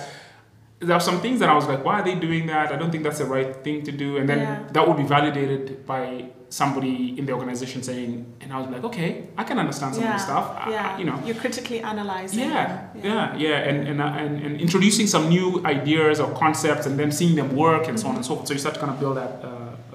there 0.78 0.97
are 0.97 1.01
some 1.01 1.20
things 1.20 1.38
that 1.40 1.49
I 1.49 1.55
was 1.55 1.66
like, 1.66 1.84
why 1.84 2.01
are 2.01 2.05
they 2.05 2.14
doing 2.16 2.47
that? 2.47 2.72
I 2.72 2.76
don't 2.76 2.90
think 2.90 3.05
that's 3.05 3.18
the 3.18 3.24
right 3.24 3.55
thing 3.64 3.82
to 3.84 3.93
do. 3.93 4.16
And 4.18 4.28
then 4.28 4.66
that 4.72 4.86
would 4.86 4.97
be 4.97 5.05
validated 5.05 5.86
by 5.86 6.30
somebody 6.53 7.18
in 7.18 7.24
the 7.24 7.32
organization 7.32 7.82
saying, 7.82 8.12
and 8.42 8.53
I 8.53 8.59
was 8.61 8.68
like, 8.68 8.84
okay, 8.84 9.11
I 9.38 9.44
can 9.44 9.59
understand 9.59 9.94
some 9.94 10.05
of 10.05 10.11
the 10.11 10.18
stuff. 10.18 10.46
I- 10.55 10.64
I- 10.66 10.70
yeah. 10.70 10.98
you 10.98 11.05
know, 11.09 11.18
You're 11.24 11.40
critically 11.44 11.80
analyzing. 11.80 12.40
yeah, 12.40 12.88
yeah, 13.03 13.34
yeah, 13.44 13.68
and 13.68 13.78
and, 13.90 13.98
uh, 14.03 14.22
and 14.22 14.32
and 14.46 14.61
introducing 14.61 15.07
some 15.14 15.24
new 15.36 15.46
ideas 15.64 16.20
or 16.20 16.28
concepts, 16.44 16.84
and 16.86 16.94
then 17.00 17.11
seeing 17.11 17.34
them 17.40 17.48
work, 17.57 17.88
and 17.88 17.96
so 17.98 18.07
on 18.09 18.14
and 18.16 18.24
so 18.28 18.32
forth. 18.36 18.46
So 18.48 18.53
you 18.55 18.61
start 18.61 18.74
to 18.74 18.80
kind 18.84 18.92
of 18.94 18.98
build 19.00 19.16
that 19.22 19.32
uh, 19.42 19.48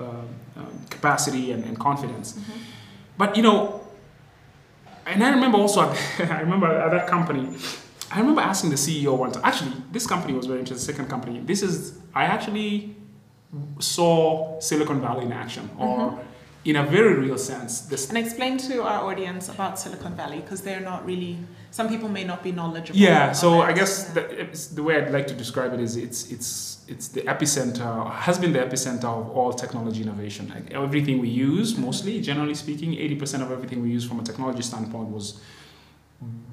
uh, 0.04 0.60
um, 0.60 0.74
capacity 0.90 1.46
and, 1.54 1.62
and 1.64 1.76
confidence. 1.80 2.28
But 3.22 3.30
you 3.38 3.44
know, 3.48 3.58
and 5.06 5.24
I 5.24 5.30
remember 5.30 5.58
also, 5.60 5.82
I 6.38 6.40
remember 6.42 6.68
at 6.86 6.92
that 6.92 7.06
company, 7.16 7.46
I 8.12 8.18
remember 8.20 8.42
asking 8.42 8.72
the 8.72 8.78
CEO 8.86 9.16
once. 9.16 9.38
Actually, 9.44 9.74
this 9.92 10.06
company 10.08 10.34
was 10.34 10.46
very 10.48 10.60
interesting. 10.64 10.88
Second 10.96 11.08
company. 11.16 11.40
This 11.52 11.62
is 11.62 11.78
I 12.16 12.24
actually 12.36 12.96
saw 13.80 14.60
Silicon 14.60 15.00
Valley 15.02 15.26
in 15.26 15.32
action, 15.32 15.70
or 15.78 16.20
in 16.66 16.76
a 16.76 16.84
very 16.84 17.14
real 17.16 17.38
sense. 17.38 17.82
This 17.82 18.10
And 18.10 18.18
explain 18.18 18.58
to 18.58 18.84
our 18.84 19.10
audience 19.10 19.50
about 19.50 19.80
Silicon 19.80 20.14
Valley 20.16 20.40
because 20.40 20.62
they're 20.62 20.82
not 20.82 21.06
really. 21.06 21.38
Some 21.72 21.90
people 21.90 22.10
may 22.10 22.24
not 22.24 22.44
be 22.44 22.52
knowledgeable. 22.52 23.00
Yeah, 23.00 23.34
so. 23.34 23.62
I 23.62 23.72
guess 23.74 24.06
the, 24.06 24.22
the 24.74 24.82
way 24.82 24.98
I'd 24.98 25.12
like 25.12 25.28
to 25.28 25.34
describe 25.34 25.74
it 25.74 25.80
is 25.80 25.96
it's 25.96 26.32
it's 26.32 26.84
it's 26.88 27.10
the 27.10 27.22
epicenter 27.22 28.12
has 28.12 28.40
been 28.40 28.54
the 28.54 28.60
epicenter 28.60 29.06
of 29.06 29.30
all 29.30 29.54
technology 29.54 30.02
innovation. 30.02 30.50
Like 30.50 30.72
everything 30.74 31.20
we 31.20 31.30
use, 31.30 31.78
mostly 31.78 32.22
generally 32.22 32.56
speaking, 32.56 32.94
eighty 32.96 33.16
percent 33.16 33.44
of 33.44 33.52
everything 33.52 33.82
we 33.82 33.90
use 33.90 34.06
from 34.08 34.20
a 34.20 34.24
technology 34.24 34.62
standpoint 34.62 35.10
was 35.10 35.40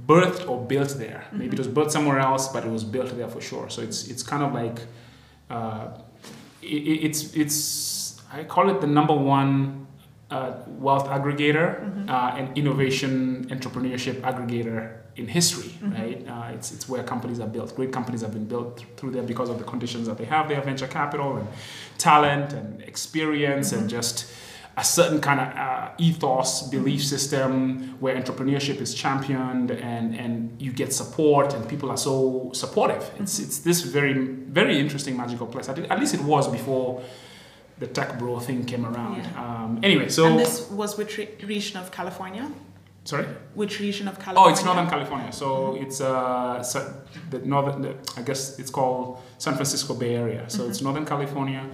birthed 0.07 0.49
or 0.49 0.61
built 0.61 0.91
there. 0.99 1.25
Maybe 1.33 1.55
it 1.55 1.59
was 1.59 1.69
built 1.69 1.91
somewhere 1.91 2.19
else, 2.19 2.49
but 2.49 2.65
it 2.65 2.71
was 2.71 2.85
built 2.85 3.17
there 3.17 3.29
for 3.29 3.41
sure. 3.41 3.71
So 3.71 3.83
it's 3.83 4.09
it's 4.09 4.23
kind 4.23 4.43
of 4.43 4.53
like 4.53 4.81
uh, 5.49 5.89
it, 6.61 7.07
it's 7.07 7.35
it's 7.35 8.21
I 8.33 8.45
call 8.45 8.69
it 8.71 8.81
the 8.81 8.87
number 8.87 9.15
one 9.15 9.84
uh, 10.35 10.53
wealth 10.87 11.07
aggregator 11.17 11.69
uh, 12.09 12.39
and 12.39 12.47
innovation 12.59 13.47
entrepreneurship 13.55 14.17
aggregator 14.31 14.81
in 15.17 15.27
history, 15.29 15.73
right? 15.97 16.19
Uh, 16.29 16.55
it's, 16.57 16.73
it's 16.75 16.89
where 16.89 17.05
companies 17.05 17.39
are 17.39 17.47
built. 17.57 17.69
Great 17.77 17.93
companies 17.93 18.23
have 18.23 18.33
been 18.33 18.49
built 18.55 18.79
th- 18.79 18.89
through 18.97 19.13
there 19.13 19.23
because 19.23 19.49
of 19.49 19.59
the 19.59 19.65
conditions 19.65 20.09
that 20.09 20.19
they 20.19 20.25
have. 20.25 20.49
They 20.49 20.57
have 20.57 20.65
venture 20.65 20.89
capital 20.89 21.37
and 21.37 21.47
talent 21.99 22.53
and 22.53 22.83
experience 22.83 23.73
and 23.73 23.89
just 23.89 24.17
a 24.77 24.83
certain 24.83 25.21
kind 25.21 25.39
of 25.39 25.49
uh, 25.57 25.91
ethos, 25.99 26.63
belief 26.77 27.05
system 27.05 27.97
where 28.01 28.17
entrepreneurship 28.21 28.81
is 28.81 28.93
championed 28.93 29.71
and, 29.71 30.17
and 30.17 30.61
you 30.61 30.73
get 30.73 30.93
support 30.93 31.55
and 31.55 31.69
people 31.69 31.89
are 31.91 31.97
so 32.11 32.51
supportive. 32.53 33.09
It's, 33.21 33.39
it's 33.39 33.59
this 33.59 33.83
very, 33.83 34.15
very 34.15 34.81
interesting 34.81 35.17
magical 35.17 35.47
place. 35.47 35.69
At 35.69 36.01
least 36.01 36.15
it 36.15 36.23
was 36.23 36.49
before 36.49 37.05
the 37.79 37.87
tech 37.87 38.19
bro 38.19 38.39
thing 38.39 38.65
came 38.65 38.85
around. 38.87 39.17
Yeah. 39.17 39.45
Um, 39.45 39.81
anyway, 39.83 40.09
so 40.09 40.27
and 40.27 40.39
this 40.39 40.71
was 40.71 40.97
which 40.97 41.19
re- 41.19 41.31
region 41.43 41.79
of 41.79 41.91
California? 41.91 42.51
sorry. 43.05 43.27
Which 43.55 43.81
region 43.81 44.09
of 44.09 44.19
California? 44.19 44.51
Oh, 44.51 44.53
it's 44.53 44.65
Northern 44.65 44.89
California. 44.89 45.33
So 45.33 45.77
it's 45.77 46.01
uh, 46.01 46.63
so 46.63 47.03
the 47.31 47.39
northern. 47.41 47.83
The, 47.83 47.95
I 48.17 48.23
guess 48.23 48.59
it's 48.59 48.71
called 48.71 49.19
San 49.39 49.55
Francisco 49.55 49.95
Bay 49.95 50.17
Area. 50.17 50.45
So 50.49 50.67
it's 50.69 50.81
Northern 50.81 51.07
California, 51.07 51.69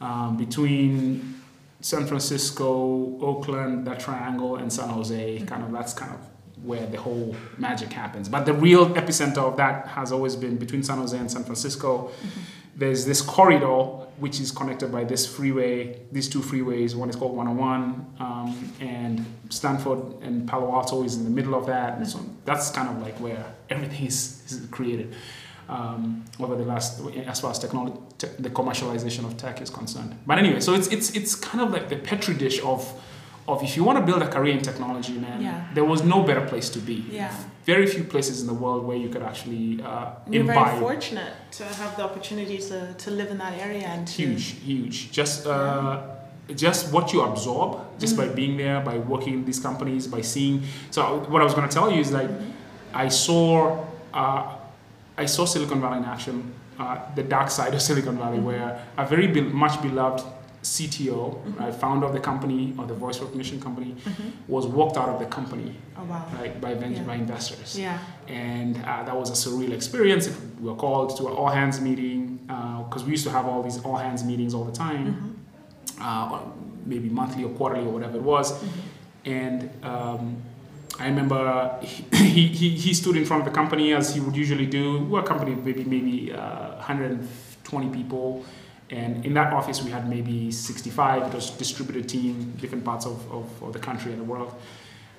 um, 0.00 0.36
between 0.36 1.40
San 1.80 2.06
Francisco, 2.06 3.18
Oakland, 3.20 3.86
that 3.86 4.00
triangle, 4.00 4.56
and 4.56 4.72
San 4.72 4.88
Jose. 4.88 5.40
Kind 5.46 5.62
of 5.62 5.72
that's 5.72 5.94
kind 5.94 6.12
of 6.12 6.20
where 6.64 6.86
the 6.86 6.98
whole 6.98 7.34
magic 7.58 7.92
happens. 7.92 8.28
But 8.28 8.46
the 8.46 8.52
real 8.52 8.90
epicenter 8.90 9.38
of 9.38 9.56
that 9.56 9.88
has 9.88 10.12
always 10.12 10.36
been 10.36 10.58
between 10.58 10.82
San 10.82 10.98
Jose 10.98 11.16
and 11.16 11.30
San 11.30 11.44
Francisco. 11.44 12.10
There's 12.74 13.04
this 13.04 13.20
corridor 13.20 13.98
which 14.18 14.40
is 14.40 14.52
connected 14.52 14.92
by 14.92 15.04
this 15.04 15.26
freeway, 15.26 16.00
these 16.12 16.28
two 16.28 16.40
freeways. 16.40 16.94
One 16.94 17.10
is 17.10 17.16
called 17.16 17.36
101, 17.36 18.14
um, 18.20 18.72
and 18.80 19.26
Stanford 19.48 19.98
and 20.22 20.48
Palo 20.48 20.72
Alto 20.72 21.02
is 21.02 21.16
in 21.16 21.24
the 21.24 21.30
middle 21.30 21.54
of 21.54 21.66
that. 21.66 21.98
And 21.98 22.06
so 22.06 22.20
that's 22.44 22.70
kind 22.70 22.88
of 22.88 23.02
like 23.02 23.18
where 23.18 23.44
everything 23.68 24.06
is, 24.06 24.42
is 24.46 24.66
created 24.70 25.14
um, 25.68 26.24
over 26.38 26.56
the 26.56 26.64
last, 26.64 27.00
as 27.26 27.40
far 27.40 27.50
as 27.50 27.58
technology, 27.58 27.96
te- 28.18 28.28
the 28.38 28.50
commercialization 28.50 29.24
of 29.24 29.36
tech 29.36 29.60
is 29.60 29.70
concerned. 29.70 30.16
But 30.26 30.38
anyway, 30.38 30.60
so 30.60 30.74
it's 30.74 30.88
it's 30.88 31.10
it's 31.10 31.34
kind 31.34 31.64
of 31.64 31.70
like 31.70 31.88
the 31.88 31.96
petri 31.96 32.34
dish 32.34 32.60
of 32.62 32.80
of 33.52 33.62
if 33.62 33.76
you 33.76 33.84
want 33.88 33.98
to 34.00 34.04
build 34.10 34.22
a 34.22 34.30
career 34.36 34.54
in 34.58 34.62
technology, 34.70 35.14
man, 35.26 35.38
Yeah. 35.42 35.64
there 35.76 35.84
was 35.92 36.00
no 36.14 36.18
better 36.28 36.44
place 36.52 36.68
to 36.70 36.78
be. 36.90 36.98
Yeah. 37.10 37.30
Very 37.72 37.86
few 37.94 38.04
places 38.14 38.40
in 38.42 38.46
the 38.52 38.58
world 38.64 38.80
where 38.88 38.96
you 39.04 39.08
could 39.08 39.22
actually 39.30 39.82
uh, 39.82 40.06
You're 40.28 40.44
very 40.44 40.80
fortunate 40.80 41.32
to 41.58 41.64
have 41.80 41.92
the 41.98 42.04
opportunity 42.08 42.58
to, 42.68 42.78
to 43.04 43.08
live 43.10 43.30
in 43.34 43.38
that 43.44 43.54
area 43.66 43.86
and 43.94 44.06
to, 44.06 44.12
huge 44.22 44.44
huge. 44.68 44.96
Just 45.12 45.46
uh, 45.46 46.00
just 46.66 46.92
what 46.94 47.12
you 47.12 47.20
absorb 47.30 47.70
just 48.02 48.16
by 48.16 48.26
being 48.40 48.56
there 48.56 48.80
by 48.90 48.96
working 48.98 49.34
in 49.34 49.44
these 49.44 49.60
companies 49.60 50.06
by 50.16 50.22
seeing. 50.34 50.56
So 50.90 51.00
what 51.32 51.40
i 51.40 51.44
was 51.44 51.54
going 51.54 51.68
to 51.68 51.74
tell 51.78 51.88
you 51.94 52.00
is 52.00 52.10
like 52.20 52.30
i 53.04 53.08
saw 53.08 53.50
uh, 54.12 54.42
i 55.16 55.26
saw 55.34 55.44
silicon 55.46 55.80
valley 55.80 55.98
in 55.98 56.04
action 56.04 56.36
uh, 56.80 56.98
the 57.14 57.22
dark 57.22 57.48
side 57.58 57.72
of 57.74 57.80
silicon 57.88 58.16
valley 58.18 58.40
where 58.48 58.68
a 58.98 59.04
very 59.06 59.28
be- 59.28 59.40
much 59.64 59.80
beloved 59.82 60.20
cto 60.62 61.36
right, 61.58 61.74
founder 61.74 62.06
of 62.06 62.12
the 62.12 62.20
company 62.20 62.72
or 62.78 62.86
the 62.86 62.94
voice 62.94 63.18
recognition 63.20 63.60
company 63.60 63.96
was 64.46 64.64
walked 64.66 64.96
out 64.96 65.08
of 65.08 65.18
the 65.18 65.26
company 65.26 65.74
Oh 65.98 66.04
wow. 66.04 66.24
right, 66.38 66.60
by, 66.60 66.74
venture, 66.74 67.00
Yeah. 67.00 67.06
by 67.06 67.14
investors 67.16 67.78
Yeah. 67.78 67.98
and 68.28 68.76
uh, 68.76 69.02
that 69.04 69.16
was 69.16 69.28
a 69.30 69.34
surreal 69.34 69.72
experience. 69.72 70.28
We 70.60 70.68
were 70.70 70.76
called 70.76 71.16
to 71.18 71.26
an 71.28 71.32
all 71.34 71.48
hands 71.48 71.80
meeting 71.80 72.38
because 72.46 73.02
we 73.04 73.10
used 73.12 73.24
to 73.24 73.30
have 73.32 73.46
all 73.46 73.62
these 73.62 73.78
all 73.84 73.96
hands 73.96 74.22
meetings 74.24 74.54
all 74.54 74.64
the 74.64 74.72
time, 74.86 75.06
uh, 76.00 76.40
maybe 76.86 77.08
monthly 77.08 77.44
or 77.44 77.50
quarterly 77.50 77.84
or 77.86 77.90
whatever 77.92 78.16
it 78.18 78.22
was. 78.22 78.62
And 79.24 79.70
um, 79.84 80.36
I 80.98 81.06
remember 81.06 81.78
he, 81.82 82.46
he, 82.48 82.68
he 82.70 82.94
stood 82.94 83.16
in 83.16 83.24
front 83.24 83.40
of 83.42 83.48
the 83.50 83.54
company 83.54 83.92
as 83.94 84.14
he 84.14 84.20
would 84.20 84.36
usually 84.36 84.66
do. 84.66 85.04
We're 85.04 85.20
a 85.20 85.24
company 85.24 85.52
of 85.52 85.64
maybe 85.64 85.84
maybe 85.84 86.32
uh, 86.32 86.76
120 86.76 87.88
people. 87.90 88.44
And 88.92 89.24
in 89.24 89.32
that 89.34 89.52
office, 89.54 89.82
we 89.82 89.90
had 89.90 90.08
maybe 90.08 90.52
65. 90.52 91.22
It 91.22 91.34
was 91.34 91.50
distributed 91.50 92.08
team, 92.08 92.52
different 92.60 92.84
parts 92.84 93.06
of, 93.06 93.32
of, 93.32 93.62
of 93.62 93.72
the 93.72 93.78
country 93.78 94.12
and 94.12 94.20
the 94.20 94.24
world. 94.24 94.54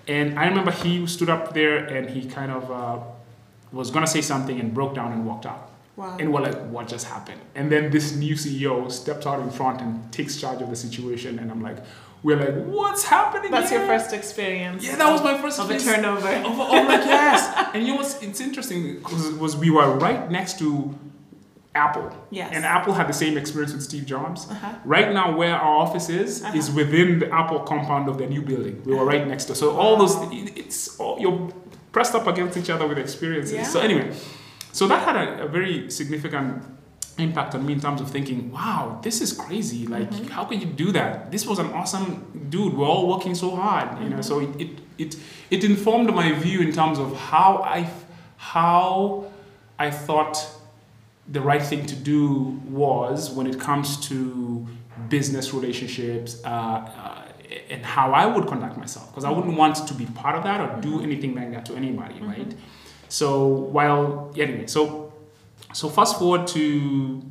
And 0.07 0.37
I 0.37 0.45
remember 0.47 0.71
he 0.71 1.07
stood 1.07 1.29
up 1.29 1.53
there 1.53 1.77
and 1.77 2.09
he 2.09 2.29
kind 2.29 2.51
of 2.51 2.71
uh, 2.71 2.99
was 3.71 3.89
gonna 3.89 4.07
say 4.07 4.21
something 4.21 4.59
and 4.59 4.73
broke 4.73 4.93
down 4.93 5.11
and 5.11 5.25
walked 5.25 5.47
out. 5.47 5.71
Wow. 5.95 6.17
And 6.19 6.31
we're 6.31 6.41
like, 6.41 6.59
what 6.67 6.87
just 6.87 7.07
happened? 7.07 7.41
And 7.55 7.71
then 7.71 7.89
this 7.89 8.15
new 8.15 8.35
CEO 8.35 8.91
steps 8.91 9.25
out 9.25 9.39
in 9.39 9.49
front 9.49 9.81
and 9.81 10.11
takes 10.11 10.39
charge 10.39 10.61
of 10.61 10.69
the 10.69 10.75
situation. 10.75 11.39
And 11.39 11.51
I'm 11.51 11.61
like, 11.61 11.77
we're 12.21 12.37
like, 12.37 12.65
what's 12.65 13.03
happening? 13.03 13.51
That's 13.51 13.71
your 13.71 13.85
first 13.85 14.13
experience. 14.13 14.85
Yeah, 14.85 14.95
that 14.95 15.11
was 15.11 15.21
my 15.23 15.37
first 15.39 15.59
of 15.59 15.69
a 15.69 15.79
turnover. 15.79 16.29
Of, 16.29 16.45
oh, 16.45 16.71
like 16.71 17.05
yes. 17.05 17.69
And 17.73 17.85
you 17.85 17.93
know 17.93 17.97
what's 17.97 18.21
it's 18.21 18.39
interesting 18.39 19.03
was, 19.03 19.31
was 19.33 19.55
we 19.55 19.69
were 19.69 19.97
right 19.97 20.31
next 20.31 20.57
to 20.59 20.97
Apple. 21.75 22.11
Yes. 22.29 22.51
And 22.53 22.65
Apple 22.65 22.93
had 22.93 23.07
the 23.07 23.13
same 23.13 23.35
experience 23.37 23.73
with 23.73 23.83
Steve 23.83 24.05
Jobs. 24.05 24.47
Uh-huh. 24.49 24.73
Right 24.85 25.11
now, 25.11 25.35
where 25.35 25.55
our 25.55 25.77
office 25.77 26.07
is 26.09 26.43
is 26.53 26.69
within 26.71 27.19
the 27.19 27.33
Apple 27.33 27.59
compound 27.61 28.07
of 28.09 28.17
the 28.17 28.27
new 28.27 28.41
building. 28.41 28.81
We 28.85 28.93
were 28.95 29.05
right 29.05 29.27
next 29.27 29.45
to. 29.45 29.55
So 29.55 29.75
all 29.75 29.97
those 29.97 30.15
it's 30.55 30.99
all, 30.99 31.19
you're 31.19 31.49
pressed 31.91 32.13
up 32.15 32.27
against 32.27 32.57
each 32.57 32.69
other 32.69 32.87
with 32.87 32.97
experiences. 32.99 33.53
Yeah. 33.53 33.63
So 33.63 33.79
anyway, 33.79 34.13
so 34.71 34.87
that 34.87 35.01
had 35.07 35.15
a, 35.15 35.43
a 35.45 35.47
very 35.47 35.89
significant 35.89 36.63
impact 37.17 37.53
on 37.55 37.63
me 37.65 37.73
in 37.73 37.79
terms 37.79 38.01
of 38.01 38.09
thinking, 38.09 38.51
wow, 38.51 38.99
this 39.03 39.21
is 39.21 39.33
crazy. 39.33 39.85
Like, 39.87 40.09
Mm-hmm. 40.09 40.27
how 40.35 40.45
could 40.45 40.59
you 40.61 40.67
do 40.67 40.91
that? 40.93 41.31
This 41.31 41.45
was 41.45 41.59
an 41.59 41.67
awesome 41.73 42.47
dude. 42.49 42.73
We're 42.75 42.87
all 42.87 43.07
working 43.07 43.35
so 43.35 43.55
hard, 43.55 44.01
you 44.01 44.09
know. 44.09 44.21
So 44.21 44.39
it, 44.41 44.49
it 44.61 44.69
it 44.97 45.15
it 45.49 45.63
informed 45.63 46.13
my 46.13 46.31
view 46.33 46.59
in 46.61 46.71
terms 46.71 46.99
of 46.99 47.15
how 47.17 47.63
I 47.63 47.89
how 48.37 49.25
I 49.79 49.89
thought 49.91 50.37
the 51.27 51.41
right 51.41 51.61
thing 51.61 51.85
to 51.85 51.95
do 51.95 52.59
was 52.67 53.31
when 53.31 53.47
it 53.47 53.59
comes 53.59 54.07
to 54.09 54.67
business 55.09 55.53
relationships, 55.53 56.41
uh, 56.43 56.47
uh, 56.47 57.21
and 57.69 57.85
how 57.85 58.11
I 58.11 58.25
would 58.25 58.47
conduct 58.47 58.77
myself. 58.77 59.09
Because 59.09 59.23
I 59.23 59.29
wouldn't 59.29 59.57
want 59.57 59.87
to 59.87 59.93
be 59.93 60.05
part 60.07 60.35
of 60.35 60.43
that 60.43 60.59
or 60.59 60.81
do 60.81 61.01
anything 61.01 61.35
like 61.35 61.51
that 61.51 61.65
to 61.67 61.75
anybody, 61.75 62.19
right? 62.19 62.53
So 63.09 63.47
while 63.47 64.33
anyway, 64.37 64.67
so 64.67 65.13
so 65.73 65.89
fast 65.89 66.19
forward 66.19 66.47
to 66.47 67.21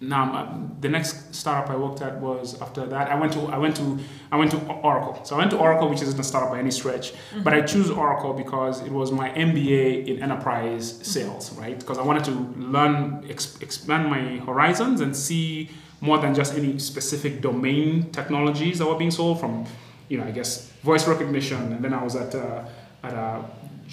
now 0.00 0.68
the 0.80 0.88
next 0.88 1.34
startup 1.34 1.70
I 1.70 1.76
worked 1.76 2.02
at 2.02 2.20
was 2.20 2.60
after 2.60 2.86
that 2.86 3.10
I 3.10 3.16
went 3.16 3.32
to 3.32 3.40
I 3.46 3.58
went 3.58 3.76
to 3.76 3.98
I 4.30 4.36
went 4.36 4.50
to 4.52 4.58
Oracle. 4.66 5.24
So 5.24 5.34
I 5.34 5.38
went 5.38 5.50
to 5.50 5.58
Oracle, 5.58 5.88
which 5.88 6.02
isn't 6.02 6.18
a 6.18 6.22
startup 6.22 6.50
by 6.50 6.58
any 6.60 6.70
stretch, 6.70 7.12
but 7.42 7.52
I 7.52 7.62
choose 7.62 7.90
Oracle 7.90 8.32
because 8.32 8.80
it 8.82 8.92
was 8.92 9.10
my 9.10 9.30
MBA 9.30 10.06
in 10.06 10.22
enterprise 10.22 10.98
sales, 11.02 11.52
right? 11.54 11.78
Because 11.78 11.98
I 11.98 12.02
wanted 12.02 12.24
to 12.24 12.32
learn, 12.58 13.24
ex- 13.28 13.58
expand 13.60 14.08
my 14.08 14.38
horizons, 14.44 15.00
and 15.00 15.16
see 15.16 15.70
more 16.00 16.18
than 16.18 16.34
just 16.34 16.54
any 16.54 16.78
specific 16.78 17.40
domain 17.40 18.10
technologies 18.12 18.78
that 18.78 18.86
were 18.86 18.94
being 18.98 19.10
sold 19.10 19.40
from, 19.40 19.66
you 20.08 20.18
know, 20.18 20.24
I 20.24 20.30
guess 20.30 20.70
voice 20.82 21.08
recognition, 21.08 21.72
and 21.72 21.84
then 21.84 21.92
I 21.92 22.02
was 22.02 22.14
at 22.14 22.34
uh, 22.34 22.64
at 23.02 23.14
uh, 23.14 23.42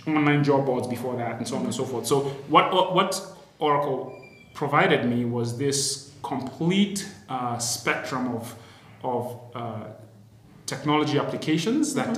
online 0.08 0.44
job 0.44 0.66
boards 0.66 0.88
before 0.88 1.16
that, 1.18 1.38
and 1.38 1.48
so 1.48 1.56
on 1.56 1.64
and 1.64 1.74
so 1.74 1.84
forth. 1.84 2.06
So 2.06 2.22
what 2.48 2.94
what 2.94 3.20
Oracle 3.60 4.15
provided 4.56 5.06
me 5.06 5.26
was 5.26 5.58
this 5.58 6.12
complete 6.24 7.08
uh, 7.30 7.60
spectrum 7.60 8.36
of 8.36 8.56
of 9.04 9.40
uh, 9.54 9.84
technology 10.66 11.20
applications 11.20 11.94
that 11.94 12.18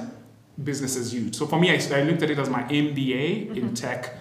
businesses 0.63 1.13
use. 1.13 1.38
So 1.38 1.45
for 1.45 1.59
me, 1.59 1.69
I, 1.71 1.75
I 1.99 2.03
looked 2.03 2.23
at 2.23 2.31
it 2.31 2.39
as 2.39 2.49
my 2.49 2.63
MBA 2.63 3.57
in 3.57 3.73
tech, 3.73 4.13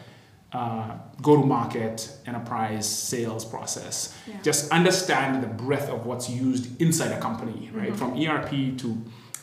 uh, 0.53 0.97
go 1.23 1.41
to 1.41 1.47
market, 1.47 2.11
enterprise, 2.27 2.89
sales 2.89 3.45
process. 3.45 4.17
Yeah. 4.27 4.35
Just 4.43 4.73
understand 4.73 5.45
the 5.45 5.47
breadth 5.47 5.89
of 5.89 6.07
what's 6.07 6.29
used 6.29 6.81
inside 6.83 7.13
a 7.13 7.21
company, 7.21 7.71
right? 7.73 7.95
From 7.95 8.21
ERP 8.21 8.51
to 8.79 8.89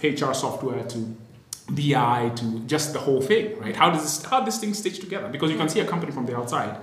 HR 0.04 0.34
software 0.34 0.84
to 0.84 1.16
BI 1.72 2.32
to 2.36 2.60
just 2.68 2.92
the 2.92 3.00
whole 3.00 3.22
thing, 3.22 3.58
right? 3.60 3.76
How 3.76 3.90
does 3.90 4.04
this, 4.04 4.30
how 4.30 4.42
this 4.42 4.60
thing 4.60 4.74
stitch 4.74 5.00
together? 5.00 5.30
Because 5.30 5.50
you 5.50 5.58
can 5.58 5.70
see 5.70 5.80
a 5.80 5.86
company 5.86 6.12
from 6.12 6.26
the 6.26 6.36
outside, 6.36 6.78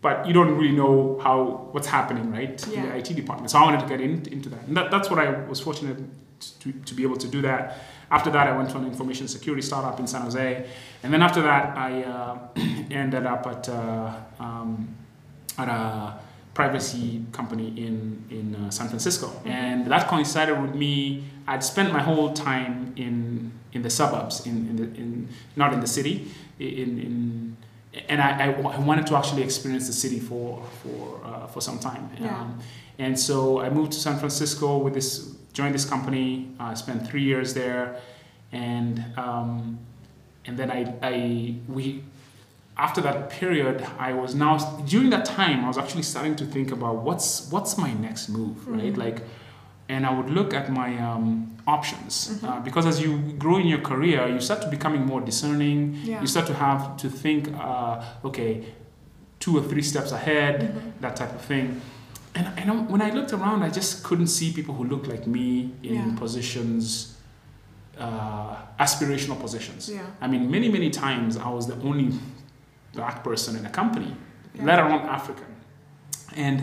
but 0.00 0.26
you 0.26 0.32
don't 0.32 0.56
really 0.56 0.74
know 0.74 1.18
how 1.22 1.68
what's 1.72 1.86
happening, 1.88 2.30
right? 2.30 2.66
In 2.68 2.88
the 2.88 2.96
IT 2.96 3.16
department. 3.16 3.50
So 3.50 3.58
I 3.58 3.62
wanted 3.62 3.80
to 3.80 3.86
get 3.86 4.00
in, 4.00 4.26
into 4.30 4.48
that, 4.50 4.62
and 4.66 4.76
that, 4.76 4.90
that's 4.90 5.10
what 5.10 5.18
I 5.18 5.30
was 5.46 5.60
fortunate 5.60 5.98
to, 6.60 6.72
to 6.72 6.94
be 6.94 7.02
able 7.02 7.16
to 7.16 7.28
do 7.28 7.42
that. 7.42 7.78
After 8.10 8.30
that, 8.30 8.46
I 8.46 8.56
went 8.56 8.70
to 8.70 8.78
an 8.78 8.86
information 8.86 9.28
security 9.28 9.60
startup 9.60 9.98
in 10.00 10.06
San 10.06 10.22
Jose, 10.22 10.66
and 11.02 11.12
then 11.12 11.22
after 11.22 11.42
that, 11.42 11.76
I 11.76 12.02
uh, 12.04 12.38
ended 12.90 13.26
up 13.26 13.46
at 13.46 13.68
uh, 13.68 14.14
um, 14.38 14.96
at 15.58 15.68
a 15.68 16.18
privacy 16.54 17.24
company 17.32 17.68
in 17.76 18.24
in 18.30 18.54
uh, 18.54 18.70
San 18.70 18.88
Francisco, 18.88 19.30
and 19.44 19.86
that 19.90 20.08
coincided 20.08 20.60
with 20.60 20.74
me. 20.74 21.24
I'd 21.46 21.64
spent 21.64 21.92
my 21.92 22.02
whole 22.02 22.32
time 22.32 22.92
in 22.96 23.52
in 23.72 23.82
the 23.82 23.90
suburbs, 23.90 24.46
in 24.46 24.68
in, 24.70 24.76
the, 24.76 24.84
in 24.84 25.28
not 25.56 25.72
in 25.72 25.80
the 25.80 25.86
city, 25.86 26.30
in 26.58 26.98
in. 26.98 27.56
And 28.08 28.20
I, 28.20 28.46
I, 28.46 28.52
I 28.52 28.78
wanted 28.78 29.06
to 29.08 29.16
actually 29.16 29.42
experience 29.42 29.86
the 29.86 29.92
city 29.92 30.20
for 30.20 30.62
for 30.82 31.20
uh, 31.24 31.46
for 31.46 31.60
some 31.60 31.78
time, 31.78 32.10
Yeah. 32.20 32.40
um, 32.40 32.58
and 32.98 33.18
so 33.18 33.60
I 33.60 33.70
moved 33.70 33.92
to 33.92 33.98
San 33.98 34.18
Francisco 34.18 34.78
with 34.78 34.94
this 34.94 35.34
joined 35.52 35.74
this 35.74 35.84
company. 35.84 36.50
I 36.60 36.74
spent 36.74 37.08
three 37.08 37.22
years 37.22 37.54
there, 37.54 38.00
and 38.52 39.04
um, 39.16 39.78
and 40.46 40.56
then 40.58 40.70
I, 40.70 40.94
I 41.02 41.54
we 41.68 42.02
after 42.76 43.00
that 43.00 43.30
period 43.30 43.84
I 43.98 44.12
was 44.12 44.34
now 44.34 44.56
during 44.86 45.10
that 45.10 45.24
time 45.24 45.64
I 45.64 45.68
was 45.68 45.78
actually 45.78 46.04
starting 46.04 46.36
to 46.36 46.44
think 46.44 46.70
about 46.70 46.96
what's 47.02 47.50
what's 47.50 47.76
my 47.76 47.92
next 47.92 48.28
move 48.28 48.66
right 48.68 48.96
like 48.96 49.22
and 49.88 50.06
I 50.06 50.12
would 50.16 50.30
look 50.30 50.54
at 50.54 50.70
my 50.70 50.96
um, 50.98 51.56
options 51.68 52.14
uh, 52.42 52.58
because 52.60 52.86
as 52.86 52.96
you 53.04 53.18
grow 53.44 53.56
in 53.58 53.66
your 53.74 53.80
career 53.90 54.26
you 54.34 54.40
start 54.40 54.60
to 54.62 54.68
becoming 54.76 55.02
more 55.12 55.20
discerning 55.30 55.78
Yeah. 56.02 56.20
you 56.22 56.26
start 56.34 56.46
to 56.46 56.54
have 56.54 56.96
to 57.02 57.08
think 57.22 57.42
uh, 57.54 58.02
okay 58.28 58.52
two 59.42 59.52
or 59.58 59.62
three 59.70 59.82
steps 59.92 60.10
ahead 60.12 60.56
that 61.04 61.14
type 61.20 61.32
of 61.38 61.42
thing 61.42 61.80
and, 62.34 62.46
and 62.58 62.88
when 62.92 63.02
I 63.02 63.10
looked 63.10 63.32
around 63.38 63.62
I 63.68 63.70
just 63.80 64.02
couldn't 64.06 64.28
see 64.38 64.48
people 64.58 64.74
who 64.78 64.84
looked 64.92 65.08
like 65.14 65.24
me 65.26 65.48
in 65.82 65.94
Yeah. 65.94 66.14
positions 66.24 67.14
uh, 67.98 68.56
aspirational 68.78 69.38
positions 69.46 69.82
Yeah. 69.88 70.02
I 70.24 70.26
mean, 70.32 70.42
many, 70.50 70.68
many 70.68 70.90
times 70.90 71.36
I 71.36 71.48
was 71.58 71.66
the 71.66 71.78
only 71.88 72.08
black 72.98 73.22
person 73.24 73.56
in 73.56 73.66
a 73.66 73.70
company, 73.80 74.12
let 74.68 74.78
alone 74.78 75.02
African. 75.18 75.50
And 76.36 76.56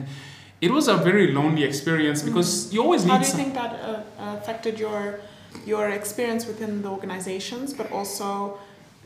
it 0.62 0.72
was 0.72 0.88
a 0.88 0.98
very 0.98 1.32
lonely 1.32 1.64
experience 1.64 2.22
because 2.24 2.74
you 2.74 2.82
always 2.82 3.04
need 3.06 3.12
How 3.12 3.18
do 3.18 3.26
you 3.26 3.32
some- 3.32 3.40
think 3.42 3.54
that 3.54 3.72
uh, 3.82 4.38
affected 4.38 4.80
your 4.80 5.20
your 5.66 5.90
experience 5.90 6.46
within 6.46 6.82
the 6.82 6.90
organizations, 6.90 7.74
but 7.74 7.92
also 7.92 8.58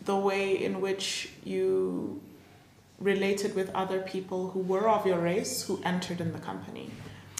the 0.05 0.15
way 0.15 0.63
in 0.63 0.81
which 0.81 1.29
you 1.43 2.19
related 2.99 3.55
with 3.55 3.69
other 3.75 3.99
people 4.01 4.49
who 4.51 4.59
were 4.59 4.89
of 4.89 5.05
your 5.05 5.19
race 5.19 5.63
who 5.67 5.79
entered 5.83 6.19
in 6.19 6.31
the 6.33 6.39
company? 6.39 6.89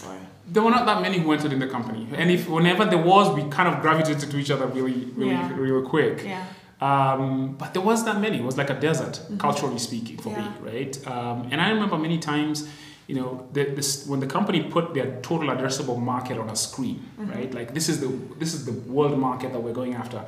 Or 0.06 0.16
there 0.48 0.64
were 0.64 0.72
not 0.72 0.86
that 0.86 1.02
many 1.02 1.18
who 1.20 1.32
entered 1.34 1.52
in 1.52 1.60
the 1.60 1.68
company. 1.68 2.08
And 2.16 2.32
if 2.32 2.48
whenever 2.48 2.86
there 2.86 3.04
was, 3.14 3.34
we 3.36 3.50
kind 3.50 3.68
of 3.68 3.82
gravitated 3.82 4.30
to 4.32 4.38
each 4.38 4.52
other 4.52 4.68
really, 4.68 5.06
really, 5.16 5.32
Yeah. 5.32 5.52
really 5.58 5.86
quick. 5.86 6.24
yeah, 6.24 6.46
Um, 6.80 7.56
but 7.58 7.74
there 7.74 7.82
was 7.84 8.06
that 8.06 8.22
many. 8.22 8.38
It 8.38 8.46
was 8.46 8.58
like 8.58 8.70
a 8.70 8.80
desert, 8.80 9.20
culturally 9.38 9.80
speaking, 9.80 10.18
for 10.18 10.30
me, 10.30 10.46
right? 10.62 10.96
Um, 11.08 11.48
and 11.52 11.60
I 11.60 11.70
remember 11.72 11.98
many 11.98 12.20
times, 12.20 12.70
you 13.10 13.16
know, 13.20 13.30
the, 13.54 13.64
this, 13.78 14.06
when 14.10 14.20
the 14.20 14.28
company 14.38 14.60
put 14.76 14.94
their 14.94 15.10
total 15.22 15.48
addressable 15.56 15.98
market 16.12 16.38
on 16.44 16.48
a 16.50 16.56
screen, 16.56 16.98
right? 17.34 17.52
Like 17.60 17.70
this 17.78 17.90
is 17.92 17.98
the 18.04 18.10
this 18.42 18.52
is 18.54 18.62
the 18.70 18.76
world 18.96 19.18
market 19.28 19.50
that 19.54 19.62
we're 19.66 19.74
going 19.82 19.96
after. 20.04 20.20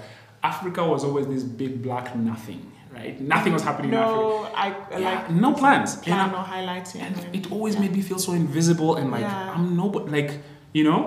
Africa 0.51 0.82
was 0.93 1.01
always 1.07 1.27
this 1.34 1.43
big 1.43 1.73
black 1.84 2.15
nothing, 2.15 2.61
right? 2.97 3.15
Nothing 3.36 3.53
was 3.57 3.61
happening 3.69 3.91
in 3.93 3.99
Africa. 3.99 4.17
no, 4.19 4.49
I 4.65 4.67
Yeah, 4.91 4.97
like 5.09 5.23
no 5.45 5.49
plans. 5.61 5.91
plan 6.05 6.19
And 6.29 6.36
I- 6.36 6.43
highlighting. 6.55 7.01
and 7.07 7.15
it 7.38 7.51
always 7.55 7.75
made 7.84 7.93
me 7.97 8.01
feel 8.09 8.17
so 8.27 8.32
invisible 8.43 8.91
and 8.99 9.07
like 9.15 9.21
Yeah. 9.29 9.53
I'm 9.55 9.65
nobody 9.84 10.07
like 10.17 10.32
you 10.77 10.84
know 10.89 11.01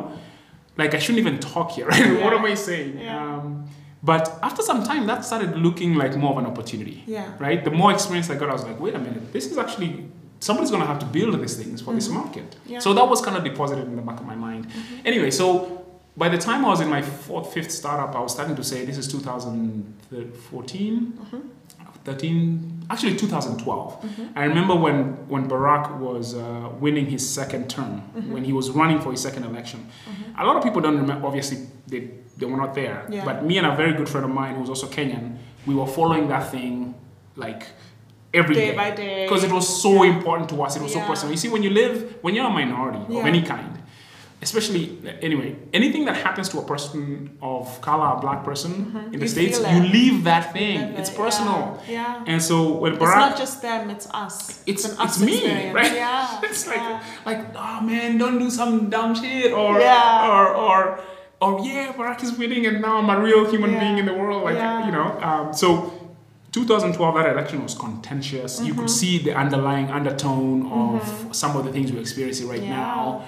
like 0.80 0.92
I 0.94 1.00
shouldn't 1.02 1.22
even 1.26 1.38
talk 1.52 1.68
here 1.76 1.86
right 1.92 2.08
what 2.24 2.32
am 2.38 2.44
I 2.52 2.54
saying 2.68 2.90
Yeah. 2.98 3.18
um, 3.38 3.44
but 4.10 4.24
after 4.48 4.62
some 4.70 4.80
time 4.90 5.02
that 5.10 5.24
started 5.30 5.50
looking 5.66 5.90
like 6.02 6.12
more 6.22 6.32
of 6.34 6.38
an 6.42 6.46
opportunity 6.52 6.96
Yeah. 7.16 7.28
right 7.46 7.60
the 7.68 7.74
more 7.80 7.90
experience 7.96 8.26
I 8.34 8.36
got 8.40 8.48
I 8.50 8.56
was 8.58 8.64
like 8.70 8.78
wait 8.84 8.94
a 9.00 9.02
minute 9.08 9.24
this 9.36 9.44
is 9.52 9.56
actually 9.64 9.92
somebody's 10.44 10.70
gonna 10.70 10.90
have 10.92 10.98
to 11.04 11.06
build 11.06 11.40
these 11.44 11.56
things 11.56 11.80
for 11.84 11.94
this 11.94 12.08
mm-hmm. 12.08 12.18
market. 12.18 12.50
Mm-hmm. 12.50 12.72
Yeah. 12.72 12.84
so 12.84 12.88
that 12.98 13.06
was 13.12 13.20
kind 13.26 13.36
of 13.38 13.42
deposited 13.44 13.86
in 13.86 13.96
the 13.96 14.06
back 14.08 14.18
of 14.20 14.26
my 14.26 14.38
mind. 14.46 14.68
Mm-hmm. 14.68 15.10
Anyway 15.10 15.30
so 15.30 15.46
by 16.16 16.28
the 16.28 16.38
time 16.38 16.64
I 16.64 16.68
was 16.68 16.80
in 16.80 16.88
my 16.88 17.02
fourth 17.02 17.52
fifth 17.54 17.72
startup 17.80 18.14
I 18.14 18.20
was 18.20 18.32
starting 18.32 18.56
to 18.56 18.64
say 18.70 18.84
this 18.84 18.98
is 18.98 19.08
2014 19.08 21.12
mm-hmm. 21.12 21.38
13 22.04 22.86
actually 22.90 23.16
2012 23.16 24.04
i 24.36 24.44
remember 24.44 24.74
when 24.74 25.16
when 25.32 25.48
barack 25.48 25.98
was 25.98 26.34
uh, 26.34 26.68
winning 26.78 27.06
his 27.06 27.24
second 27.38 27.70
term 27.70 28.02
when 28.34 28.44
he 28.44 28.52
was 28.52 28.70
running 28.70 29.00
for 29.00 29.10
his 29.10 29.22
second 29.22 29.44
election. 29.44 29.80
A 30.38 30.44
lot 30.44 30.56
of 30.56 30.62
people 30.62 30.80
don't 30.82 30.98
remember 30.98 31.26
obviously 31.26 31.58
they, 31.86 32.10
they 32.36 32.46
were 32.46 32.58
not 32.64 32.74
there. 32.74 33.06
Yeah. 33.08 33.24
but 33.24 33.44
me 33.44 33.56
and 33.58 33.66
a 33.66 33.74
very 33.74 33.94
good 33.94 34.08
friend 34.08 34.24
of 34.28 34.32
mine 34.42 34.54
who's 34.56 34.68
also 34.68 34.86
kenyan 34.96 35.38
we 35.66 35.74
were 35.74 35.86
following 35.86 36.28
that 36.28 36.50
thing 36.50 36.94
like 37.36 37.66
every 38.34 38.54
Day 38.54 38.74
by 38.74 38.90
day. 38.90 39.24
because 39.24 39.44
it 39.44 39.52
was 39.52 39.66
so 39.82 40.02
important 40.02 40.48
to 40.50 40.56
us 40.64 40.76
it 40.76 40.82
was 40.82 40.92
so 40.92 41.00
personal 41.10 41.30
you 41.34 41.36
see 41.44 41.48
when 41.54 41.62
you 41.62 41.70
live 41.70 41.94
when 42.22 42.34
you're 42.34 42.46
a 42.46 42.50
minority 42.62 43.02
of 43.18 43.24
any 43.32 43.42
kind 43.42 43.72
especially 44.42 44.98
anyway 45.22 45.56
anything 45.72 46.04
that 46.04 46.16
happens 46.16 46.48
to 46.50 46.58
a 46.58 46.64
person 46.72 47.30
of 47.40 47.80
color 47.80 48.08
a 48.16 48.20
black 48.20 48.44
person 48.44 48.72
in 48.72 48.82
the 48.84 48.90
Mm-hmm. 49.00 49.22
You 49.22 49.28
states 49.28 49.58
you 49.58 49.80
leave 49.98 50.24
that 50.24 50.52
thing 50.52 50.78
it's 51.00 51.10
it, 51.10 51.16
personal 51.16 51.80
Yeah. 51.88 51.94
yeah. 51.96 52.24
and 52.32 52.42
so 52.42 52.56
when 52.82 52.92
Barack, 52.96 53.02
It's 53.16 53.24
not 53.26 53.36
just 53.44 53.62
them, 53.62 53.82
it's 53.94 54.06
us. 54.24 54.62
it's 54.66 54.84
an 54.84 54.92
it's 54.92 55.00
us 55.00 55.20
me, 55.20 55.34
experience. 55.36 55.74
right? 55.80 55.92
Yeah. 55.94 56.40
it's 56.48 56.66
like 56.66 56.76
yeah. 56.88 57.02
like 57.24 57.40
oh 57.56 57.80
man, 57.90 58.18
don't 58.18 58.38
do 58.38 58.50
some 58.60 58.72
dumb 58.94 59.14
shit 59.20 59.50
or 59.52 59.70
Yeah. 59.80 60.30
or 60.30 60.42
or 60.66 60.80
or 61.44 61.50
yeah, 61.66 61.92
Barack 61.98 62.22
is 62.26 62.32
winning 62.40 62.66
and 62.68 62.76
now 62.86 62.94
I'm 63.00 63.08
a 63.16 63.18
real 63.28 63.42
human 63.52 63.70
Yeah. 63.72 63.80
being 63.82 63.96
in 64.02 64.06
the 64.10 64.14
world. 64.20 64.40
Like 64.48 64.56
Yeah. 64.56 64.84
you 64.86 64.92
know, 64.96 65.08
um, 65.28 65.44
so. 65.62 65.68
2012, 66.54 67.14
that 67.16 67.30
election 67.30 67.62
was 67.62 67.74
contentious. 67.74 68.60
You 68.60 68.72
Mm-hmm. 68.72 68.80
could 68.82 68.90
see 68.90 69.18
the 69.18 69.34
underlying 69.34 69.90
undertone 69.90 70.70
of 70.70 71.34
some 71.34 71.56
of 71.56 71.64
the 71.64 71.72
things 71.72 71.90
we're 71.92 72.00
experiencing 72.00 72.48
right 72.48 72.62
Yeah. 72.62 72.70
now. 72.70 73.24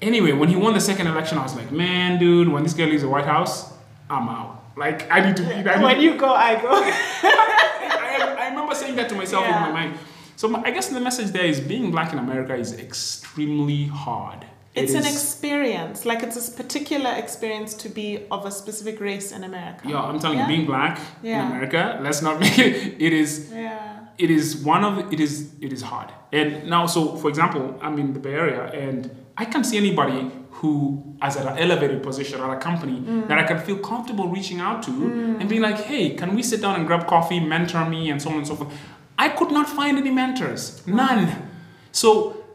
Anyway, 0.00 0.32
when 0.32 0.48
he 0.48 0.56
won 0.56 0.72
the 0.72 0.80
second 0.80 1.06
election, 1.06 1.36
I 1.38 1.42
was 1.42 1.54
like, 1.54 1.70
man, 1.70 2.18
dude, 2.18 2.48
when 2.48 2.62
this 2.62 2.72
guy 2.74 2.84
leaves 2.86 3.02
the 3.02 3.08
White 3.08 3.26
House, 3.26 3.72
I'm 4.08 4.28
out. 4.28 4.62
Like, 4.76 5.10
I 5.10 5.20
need 5.26 5.36
to 5.36 5.42
be. 5.42 5.52
I 5.54 5.62
need 5.76 5.82
When 5.84 6.00
you 6.00 6.16
go, 6.18 6.30
I 6.32 6.54
go. 6.60 6.68
I, 6.72 8.36
I 8.38 8.48
remember 8.50 8.74
saying 8.74 8.96
that 8.96 9.08
to 9.10 9.14
myself 9.14 9.44
Yeah. 9.44 9.66
in 9.66 9.72
my 9.74 9.80
mind. 9.86 9.98
So 10.36 10.48
my, 10.48 10.62
I 10.62 10.70
guess 10.70 10.88
the 10.88 11.00
message 11.00 11.28
there 11.32 11.46
is 11.46 11.60
being 11.60 11.90
black 11.90 12.12
in 12.12 12.18
America 12.18 12.54
is 12.54 12.72
extremely 12.78 13.86
hard. 13.86 14.44
It 14.76 14.84
It's 14.84 14.94
an 14.94 15.06
experience. 15.06 16.04
Like 16.04 16.22
it's 16.22 16.36
a 16.48 16.52
particular 16.52 17.10
experience 17.12 17.72
to 17.74 17.88
be 17.88 18.26
of 18.30 18.44
a 18.44 18.50
specific 18.50 19.00
race 19.00 19.32
in 19.32 19.42
America. 19.42 19.88
Yeah, 19.88 20.02
I'm 20.02 20.18
telling 20.18 20.38
Yeah. 20.38 20.48
you, 20.48 20.56
being 20.56 20.66
black 20.66 21.00
in 21.22 21.40
America, 21.40 21.98
let's 22.02 22.20
not 22.22 22.38
make 22.40 22.58
it. 22.58 22.74
It 23.06 23.12
is. 23.12 23.50
Yeah. 23.52 23.94
It 24.18 24.30
is 24.30 24.56
one 24.56 24.82
of 24.84 25.12
it 25.12 25.20
is 25.20 25.32
it 25.60 25.72
is 25.72 25.82
hard. 25.82 26.08
And 26.32 26.68
now, 26.74 26.86
so 26.86 27.16
for 27.16 27.28
example, 27.28 27.64
I'm 27.84 27.98
in 27.98 28.12
the 28.12 28.20
Bay 28.20 28.34
Area, 28.34 28.64
and 28.86 29.10
I 29.36 29.44
can't 29.44 29.66
see 29.70 29.78
anybody 29.78 30.30
who 30.58 30.72
as 31.20 31.36
at 31.36 31.46
an 31.46 31.58
elevated 31.58 32.02
position 32.02 32.40
at 32.40 32.50
a 32.50 32.56
company 32.56 32.98
mm. 33.00 33.28
that 33.28 33.38
I 33.38 33.44
can 33.44 33.58
feel 33.58 33.78
comfortable 33.78 34.28
reaching 34.28 34.60
out 34.60 34.82
to 34.84 34.90
mm. 34.90 35.40
and 35.40 35.48
being 35.48 35.60
like, 35.62 35.80
hey, 35.90 36.10
can 36.20 36.34
we 36.34 36.42
sit 36.42 36.60
down 36.62 36.76
and 36.76 36.86
grab 36.86 37.06
coffee, 37.06 37.40
mentor 37.40 37.84
me, 37.88 38.10
and 38.10 38.20
so 38.20 38.30
on 38.30 38.38
and 38.38 38.46
so 38.46 38.56
forth. 38.56 38.72
I 39.18 39.28
could 39.30 39.50
not 39.50 39.68
find 39.68 39.98
any 39.98 40.10
mentors, 40.10 40.86
none. 40.86 41.50
So 41.92 42.45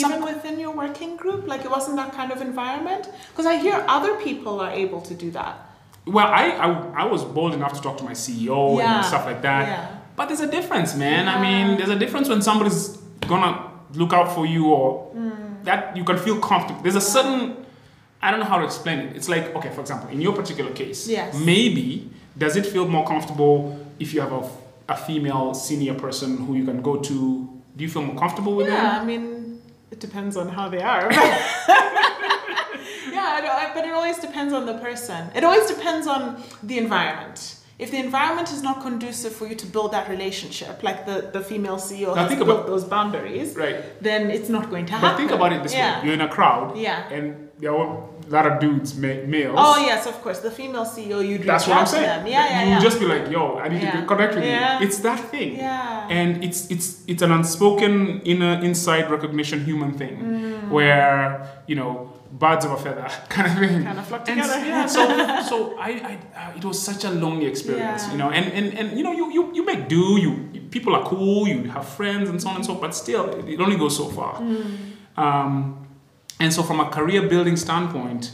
some- 0.00 0.12
Even 0.12 0.24
within 0.24 0.58
your 0.64 0.72
working 0.84 1.16
group, 1.16 1.46
like 1.46 1.62
it 1.64 1.70
wasn't 1.70 1.96
that 1.96 2.12
kind 2.18 2.30
of 2.32 2.40
environment. 2.50 3.08
Because 3.30 3.46
I 3.46 3.56
hear 3.56 3.76
other 3.96 4.14
people 4.26 4.54
are 4.60 4.70
able 4.84 5.00
to 5.02 5.14
do 5.14 5.30
that. 5.32 5.54
Well, 6.06 6.26
I, 6.26 6.44
I 6.66 6.68
I 7.02 7.04
was 7.14 7.22
bold 7.24 7.52
enough 7.54 7.72
to 7.76 7.80
talk 7.86 7.96
to 7.98 8.04
my 8.04 8.12
CEO 8.24 8.78
Yeah, 8.78 8.96
and 8.96 9.04
stuff 9.12 9.24
like 9.30 9.40
that. 9.48 9.62
yeah. 9.68 9.88
But 10.16 10.24
there's 10.28 10.44
a 10.48 10.50
difference, 10.58 10.90
man. 11.04 11.22
I 11.34 11.36
mean, 11.46 11.66
there's 11.78 11.94
a 11.98 12.00
difference 12.04 12.28
when 12.28 12.40
somebody's 12.42 12.82
gonna 13.32 13.52
look 14.00 14.12
out 14.18 14.28
for 14.36 14.44
you 14.54 14.62
or 14.76 14.86
Hmm. 15.16 15.30
that 15.68 15.96
you 15.96 16.04
can 16.04 16.18
feel 16.26 16.38
comfortable. 16.50 16.80
There's 16.84 17.00
a 17.06 17.08
certain 17.16 17.42
I 18.24 18.30
don't 18.30 18.40
know 18.40 18.46
how 18.54 18.58
to 18.62 18.64
explain 18.64 18.98
it. 19.04 19.08
It's 19.18 19.28
like, 19.34 19.54
okay, 19.56 19.70
for 19.76 19.82
example, 19.84 20.08
in 20.14 20.20
your 20.26 20.32
particular 20.40 20.72
case, 20.72 21.00
Yes. 21.08 21.34
maybe 21.52 22.08
does 22.42 22.54
it 22.56 22.64
feel 22.74 22.86
more 22.96 23.06
comfortable 23.12 23.56
if 23.98 24.08
you 24.14 24.20
have 24.24 24.32
a, 24.40 24.42
a 24.88 24.96
female 24.96 25.52
senior 25.66 25.94
person 26.04 26.28
who 26.44 26.52
you 26.58 26.64
can 26.64 26.80
go 26.80 26.94
to? 26.96 27.14
Do 27.76 27.80
you 27.84 27.90
feel 27.94 28.02
more 28.10 28.16
comfortable 28.24 28.54
with 28.56 28.66
Yeah, 28.68 28.80
them? 28.82 29.02
I 29.02 29.04
mean, 29.04 29.22
it 29.94 30.00
depends 30.00 30.36
on 30.36 30.48
how 30.48 30.68
they 30.74 30.82
are. 30.82 31.06
yeah, 31.16 31.20
I 33.36 33.68
uh, 33.70 33.74
but 33.74 33.84
it 33.88 33.92
always 33.92 34.18
depends 34.18 34.52
on 34.52 34.66
the 34.66 34.74
person. 34.88 35.20
It 35.38 35.44
always 35.44 35.66
depends 35.74 36.06
on 36.14 36.20
the 36.64 36.76
environment. 36.78 37.38
If 37.78 37.88
the 37.94 37.98
environment 38.08 38.48
is 38.56 38.62
not 38.62 38.76
conducive 38.88 39.32
for 39.38 39.46
you 39.50 39.54
to 39.62 39.66
build 39.66 39.90
that 39.92 40.08
relationship, 40.08 40.82
like 40.88 41.06
the, 41.06 41.16
the 41.36 41.40
female 41.50 41.76
CEO 41.76 42.08
Now 42.08 42.14
has 42.22 42.28
think 42.28 42.38
built 42.44 42.50
about- 42.50 42.66
those 42.72 42.84
boundaries, 42.84 43.48
Right. 43.56 43.76
then 44.08 44.22
it's 44.36 44.48
not 44.56 44.64
going 44.72 44.86
to 44.86 44.92
happen. 44.92 45.08
But 45.10 45.16
think 45.16 45.30
about 45.38 45.52
it 45.52 45.62
this 45.62 45.74
yeah. 45.74 46.00
way: 46.00 46.04
you're 46.06 46.14
in 46.14 46.20
a 46.30 46.32
crowd, 46.36 46.76
Yeah. 46.76 47.08
and 47.16 47.24
there 47.60 47.72
are 47.74 47.88
a 48.28 48.30
lot 48.30 48.46
of 48.46 48.58
dudes, 48.60 48.96
ma- 48.96 49.22
males. 49.26 49.56
Oh 49.58 49.76
yes, 49.84 50.06
of 50.06 50.14
course. 50.22 50.38
The 50.40 50.50
female 50.50 50.84
CEO, 50.86 51.18
you'd 51.26 51.42
That's 51.42 51.66
what 51.68 51.76
I'm 51.78 51.86
saying. 51.86 52.04
them. 52.06 52.26
Yeah, 52.26 52.46
yeah, 52.46 52.62
you 52.64 52.70
yeah. 52.70 52.80
just 52.80 52.98
be 53.00 53.06
like, 53.06 53.30
"Yo, 53.30 53.58
I 53.58 53.68
need 53.68 53.82
Yeah. 53.82 54.00
to 54.00 54.06
connect 54.06 54.34
with 54.34 54.44
Yeah. 54.44 54.78
you." 54.80 54.86
It's 54.86 54.98
that 55.00 55.20
thing. 55.32 55.56
Yeah. 55.56 56.08
And 56.18 56.42
it's 56.44 56.70
it's 56.70 56.86
it's 57.06 57.22
an 57.22 57.32
unspoken 57.32 58.20
inner 58.24 58.54
inside 58.68 59.10
recognition 59.10 59.64
human 59.64 59.92
thing, 60.00 60.16
Mm. 60.18 60.70
where 60.70 61.46
you 61.66 61.76
know 61.76 62.10
birds 62.32 62.64
of 62.64 62.72
a 62.72 62.76
feather 62.76 63.06
kind 63.28 63.46
of 63.50 63.54
thing. 63.58 63.84
Kind 63.84 63.98
of 63.98 64.06
flock 64.06 64.28
And 64.28 64.40
together. 64.42 64.66
yeah, 64.66 64.86
so 64.86 65.02
so 65.50 65.56
I, 65.78 65.90
I 66.10 66.12
uh, 66.40 66.56
it 66.58 66.64
was 66.64 66.80
such 66.82 67.04
a 67.04 67.10
lonely 67.10 67.46
experience, 67.46 68.02
you 68.10 68.18
know. 68.18 68.30
And, 68.30 68.46
and 68.52 68.66
and 68.78 68.98
you 68.98 69.04
know 69.04 69.12
you 69.12 69.26
you, 69.32 69.42
you 69.56 69.64
make 69.64 69.88
do. 69.88 70.18
You, 70.24 70.30
you- 70.52 70.60
people 70.74 70.92
are 70.96 71.04
cool. 71.04 71.46
You 71.46 71.70
have 71.70 71.86
friends 71.88 72.28
and 72.30 72.40
so 72.42 72.48
on 72.48 72.56
and 72.56 72.64
so. 72.66 72.74
But 72.74 72.94
still, 72.94 73.24
it, 73.38 73.48
it 73.54 73.60
only 73.60 73.76
goes 73.76 73.96
so 73.96 74.06
far. 74.08 74.34
Mm. 74.40 74.66
Um, 75.16 75.83
and 76.40 76.52
so 76.52 76.62
from 76.62 76.80
a 76.80 76.88
career 76.90 77.22
building 77.28 77.56
standpoint, 77.56 78.32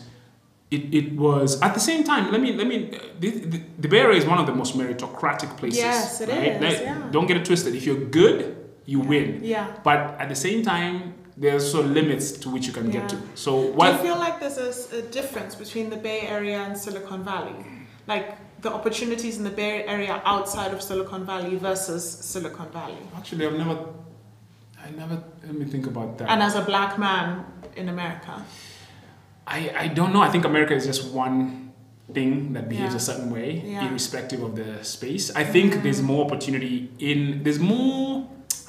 it, 0.71 0.95
it 0.95 1.13
was 1.17 1.61
at 1.63 1.75
the 1.75 1.81
same 1.81 2.03
time. 2.05 2.31
Let 2.33 2.41
me 2.41 2.53
let 2.53 2.67
me. 2.67 2.77
uh, 2.95 2.99
The, 3.21 3.31
the, 3.53 3.59
the 3.85 3.89
Bay 3.89 4.01
Area 4.01 4.17
is 4.19 4.25
one 4.25 4.39
of 4.43 4.47
the 4.47 4.55
most 4.55 4.73
meritocratic 4.79 5.51
places. 5.59 5.79
Yes, 5.81 6.21
it 6.21 6.29
right? 6.29 6.53
is, 6.53 6.63
Like, 6.63 6.81
yeah. 6.81 7.09
Don't 7.15 7.27
get 7.27 7.37
it 7.37 7.45
twisted. 7.45 7.75
If 7.75 7.85
you're 7.87 8.05
good, 8.21 8.39
you 8.87 9.01
win. 9.13 9.29
Yeah. 9.43 9.67
But 9.89 9.99
at 10.23 10.29
the 10.29 10.37
same 10.47 10.63
time, 10.63 10.95
there's 11.37 11.65
also 11.65 11.83
limits 12.01 12.33
to 12.43 12.47
which 12.51 12.67
you 12.69 12.73
can 12.73 12.89
get 12.91 13.09
to. 13.13 13.17
Yeah. 13.17 13.23
So 13.45 13.51
Do 13.73 13.87
you 13.87 13.99
feel 14.09 14.19
like 14.27 14.37
there's 14.41 14.59
a 14.93 15.03
difference 15.19 15.55
between 15.63 15.87
the 15.95 15.97
Bay 16.09 16.21
Area 16.37 16.59
and 16.67 16.73
Silicon 16.85 17.21
Valley? 17.25 17.57
Like 18.07 18.27
the 18.63 18.71
opportunities 18.79 19.35
in 19.39 19.45
the 19.51 19.57
Bay 19.63 19.75
Area 19.95 20.15
outside 20.25 20.73
of 20.77 20.81
Silicon 20.83 21.25
Valley 21.25 21.57
versus 21.57 22.03
Silicon 22.33 22.69
Valley? 22.79 23.03
Actually, 23.17 23.47
I've 23.47 23.59
never. 23.65 23.77
I 24.91 24.97
never. 24.99 25.23
Let 25.47 25.55
me 25.55 25.65
think 25.65 25.87
about 25.87 26.19
that. 26.19 26.29
And 26.31 26.43
as 26.43 26.55
a 26.57 26.63
black 26.63 26.99
man 26.99 27.45
in 27.77 27.89
America? 27.89 28.45
I, 29.47 29.73
I 29.77 29.89
don't 29.89 30.13
know. 30.13 30.21
I 30.23 30.29
think 30.29 30.45
America 30.45 30.75
is 30.75 30.87
just 30.87 31.13
one 31.13 31.73
thing 32.13 32.53
that 32.55 32.69
behaves 32.69 32.93
Yeah. 32.93 32.97
a 32.97 33.01
certain 33.01 33.31
way, 33.31 33.63
Yeah. 33.65 33.89
irrespective 33.89 34.43
of 34.43 34.55
the 34.57 34.85
space. 34.85 35.35
I 35.35 35.45
think 35.45 35.75
mm. 35.75 35.83
there's 35.83 36.03
more 36.03 36.25
opportunity 36.25 36.91
in. 36.99 37.43
There's 37.43 37.59
more. 37.59 38.27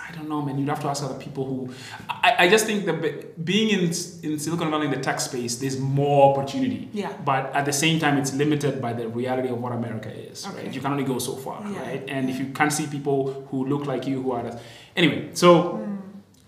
I 0.08 0.14
don't 0.14 0.28
know, 0.28 0.42
man. 0.42 0.58
You'd 0.60 0.68
have 0.68 0.82
to 0.82 0.88
ask 0.90 1.04
other 1.04 1.18
people 1.18 1.46
who. 1.46 1.70
I, 2.10 2.36
I 2.40 2.50
just 2.50 2.66
think 2.66 2.86
that 2.86 3.44
being 3.46 3.70
in 3.70 3.80
in 4.24 4.40
Silicon 4.40 4.70
Valley 4.70 4.88
in 4.88 4.92
the 4.92 5.00
tech 5.00 5.20
space, 5.22 5.56
there's 5.56 5.80
more 5.80 6.32
opportunity. 6.32 6.90
Yeah. 6.92 7.14
But 7.24 7.56
at 7.56 7.66
the 7.66 7.74
same 7.74 7.98
time, 8.00 8.18
it's 8.18 8.34
limited 8.34 8.82
by 8.82 8.94
the 8.94 9.08
reality 9.08 9.50
of 9.50 9.62
what 9.62 9.72
America 9.72 10.12
is. 10.14 10.46
Okay. 10.46 10.66
Right? 10.66 10.74
You 10.76 10.82
can 10.82 10.92
only 10.92 11.06
go 11.06 11.18
so 11.20 11.36
far, 11.36 11.64
Yeah. 11.64 11.80
right? 11.82 12.04
And 12.10 12.30
if 12.30 12.40
you 12.40 12.48
can't 12.48 12.74
see 12.74 12.88
people 12.88 13.48
who 13.50 13.66
look 13.66 13.86
like 13.86 14.06
you, 14.06 14.22
who 14.22 14.32
are 14.34 14.60
anyway, 14.96 15.30
so. 15.34 15.50
Mm. 15.64 15.91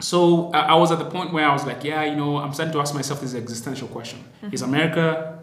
So 0.04 0.52
I 0.52 0.76
was 0.76 0.92
at 0.92 1.00
the 1.00 1.10
point 1.16 1.32
where 1.34 1.48
I 1.50 1.54
was 1.54 1.66
like, 1.66 1.82
yeah, 1.92 2.04
you 2.04 2.16
know, 2.22 2.32
I'm 2.38 2.54
starting 2.54 2.74
to 2.74 2.80
ask 2.84 2.94
myself 2.94 3.22
this 3.22 3.34
existential 3.36 3.88
question: 3.88 4.20
Is 4.52 4.62
America? 4.62 5.40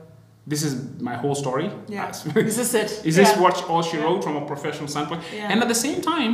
This 0.46 0.62
is 0.68 0.72
my 1.00 1.14
whole 1.22 1.34
story. 1.34 1.66
Mm-hmm. 1.68 1.92
Yeah. 1.92 2.12
This 2.48 2.58
is 2.58 2.74
it. 2.74 2.90
is 3.04 3.14
this 3.16 3.30
Yeah. 3.32 3.40
what 3.44 3.56
all 3.70 3.82
she 3.82 3.96
Yeah. 3.96 4.04
wrote 4.04 4.22
from 4.26 4.36
a 4.36 4.44
professional 4.52 4.88
standpoint? 4.88 5.22
Yeah. 5.34 5.50
And 5.50 5.62
at 5.64 5.68
the 5.68 5.80
same 5.86 6.00
time, 6.12 6.32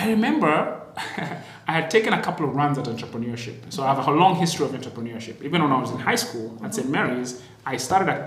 I 0.00 0.02
remember 0.14 0.80
I 1.70 1.72
had 1.78 1.86
taken 1.96 2.12
a 2.12 2.22
couple 2.26 2.44
of 2.48 2.54
runs 2.60 2.76
at 2.78 2.84
entrepreneurship. 2.94 3.56
So 3.74 3.82
I 3.82 3.86
have 3.94 4.06
a 4.06 4.16
long 4.22 4.34
history 4.44 4.64
of 4.66 4.72
entrepreneurship. 4.80 5.36
Even 5.48 5.58
when 5.62 5.72
I 5.72 5.80
was 5.84 5.90
in 5.96 5.98
high 6.10 6.16
school 6.24 6.46
at 6.64 6.74
St. 6.74 6.88
Mary's, 6.98 7.30
I 7.72 7.76
started 7.78 8.08
a, 8.16 8.18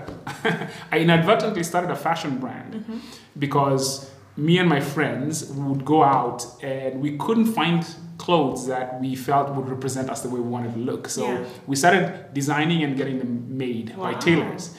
I 0.94 0.96
inadvertently 1.04 1.62
started 1.62 1.90
a 1.90 1.96
fashion 2.08 2.32
brand 2.42 2.70
Mm-hmm. 2.74 2.98
because 3.38 4.10
me 4.36 4.58
and 4.62 4.68
my 4.76 4.80
friends 4.94 5.34
would 5.52 5.84
go 5.84 6.02
out 6.02 6.40
and 6.62 7.00
we 7.04 7.10
couldn't 7.24 7.50
find 7.60 7.80
clothes 8.18 8.66
that 8.66 9.00
we 9.00 9.14
felt 9.14 9.48
would 9.54 9.68
represent 9.68 10.10
us 10.10 10.20
the 10.22 10.28
way 10.28 10.40
we 10.40 10.48
wanted 10.48 10.72
to 10.74 10.80
look. 10.80 11.08
So 11.08 11.22
Yeah. 11.24 11.44
we 11.66 11.76
started 11.76 12.34
designing 12.34 12.82
and 12.84 12.96
getting 12.96 13.18
them 13.18 13.56
made 13.56 13.96
by 13.96 14.12
Wow. 14.12 14.18
tailors. 14.18 14.74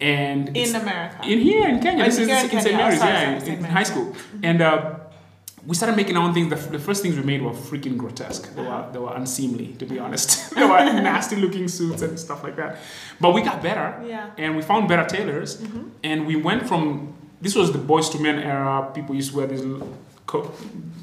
And 0.00 0.56
In 0.56 0.74
America. 0.76 1.16
in 1.32 1.38
here 1.40 1.68
in 1.68 1.78
Kenya, 1.80 2.02
Oh, 2.02 2.06
this 2.06 2.18
is 2.18 2.28
in 2.28 2.50
in 2.50 2.60
St. 2.60 2.74
Oh, 2.74 2.78
Mary's, 2.78 2.98
yeah, 3.00 3.30
in, 3.38 3.58
in 3.58 3.64
high 3.64 3.84
school. 3.84 4.14
And 4.42 4.60
uh, 4.60 4.94
we 5.64 5.74
started 5.76 5.96
making 5.96 6.16
our 6.16 6.24
own 6.26 6.34
things. 6.34 6.48
The, 6.50 6.56
the 6.76 6.78
first 6.88 7.02
things 7.02 7.14
we 7.16 7.22
made 7.22 7.40
were 7.40 7.52
freaking 7.70 7.96
grotesque. 7.96 8.52
They 8.56 8.62
were, 8.62 8.84
they 8.92 8.98
were 8.98 9.14
unseemly, 9.14 9.68
to 9.78 9.86
be 9.86 9.98
honest. 10.00 10.50
they 10.56 10.64
were 10.64 10.78
nasty 11.10 11.36
looking 11.36 11.68
suits 11.68 12.02
and 12.02 12.18
stuff 12.18 12.42
like 12.42 12.56
that. 12.56 12.78
But 13.20 13.32
we 13.32 13.42
got 13.42 13.62
better. 13.62 13.88
Yeah. 14.06 14.30
And 14.42 14.56
we 14.56 14.62
found 14.62 14.88
better 14.88 15.06
tailors. 15.16 15.62
And 16.02 16.26
we 16.26 16.34
went 16.34 16.66
from, 16.68 17.14
this 17.40 17.54
was 17.54 17.70
the 17.70 17.78
boys 17.78 18.10
to 18.10 18.18
men 18.18 18.38
era. 18.40 18.90
People 18.92 19.14
used 19.14 19.30
to 19.30 19.36
wear 19.38 19.46
these 19.46 19.62
co- 20.26 20.50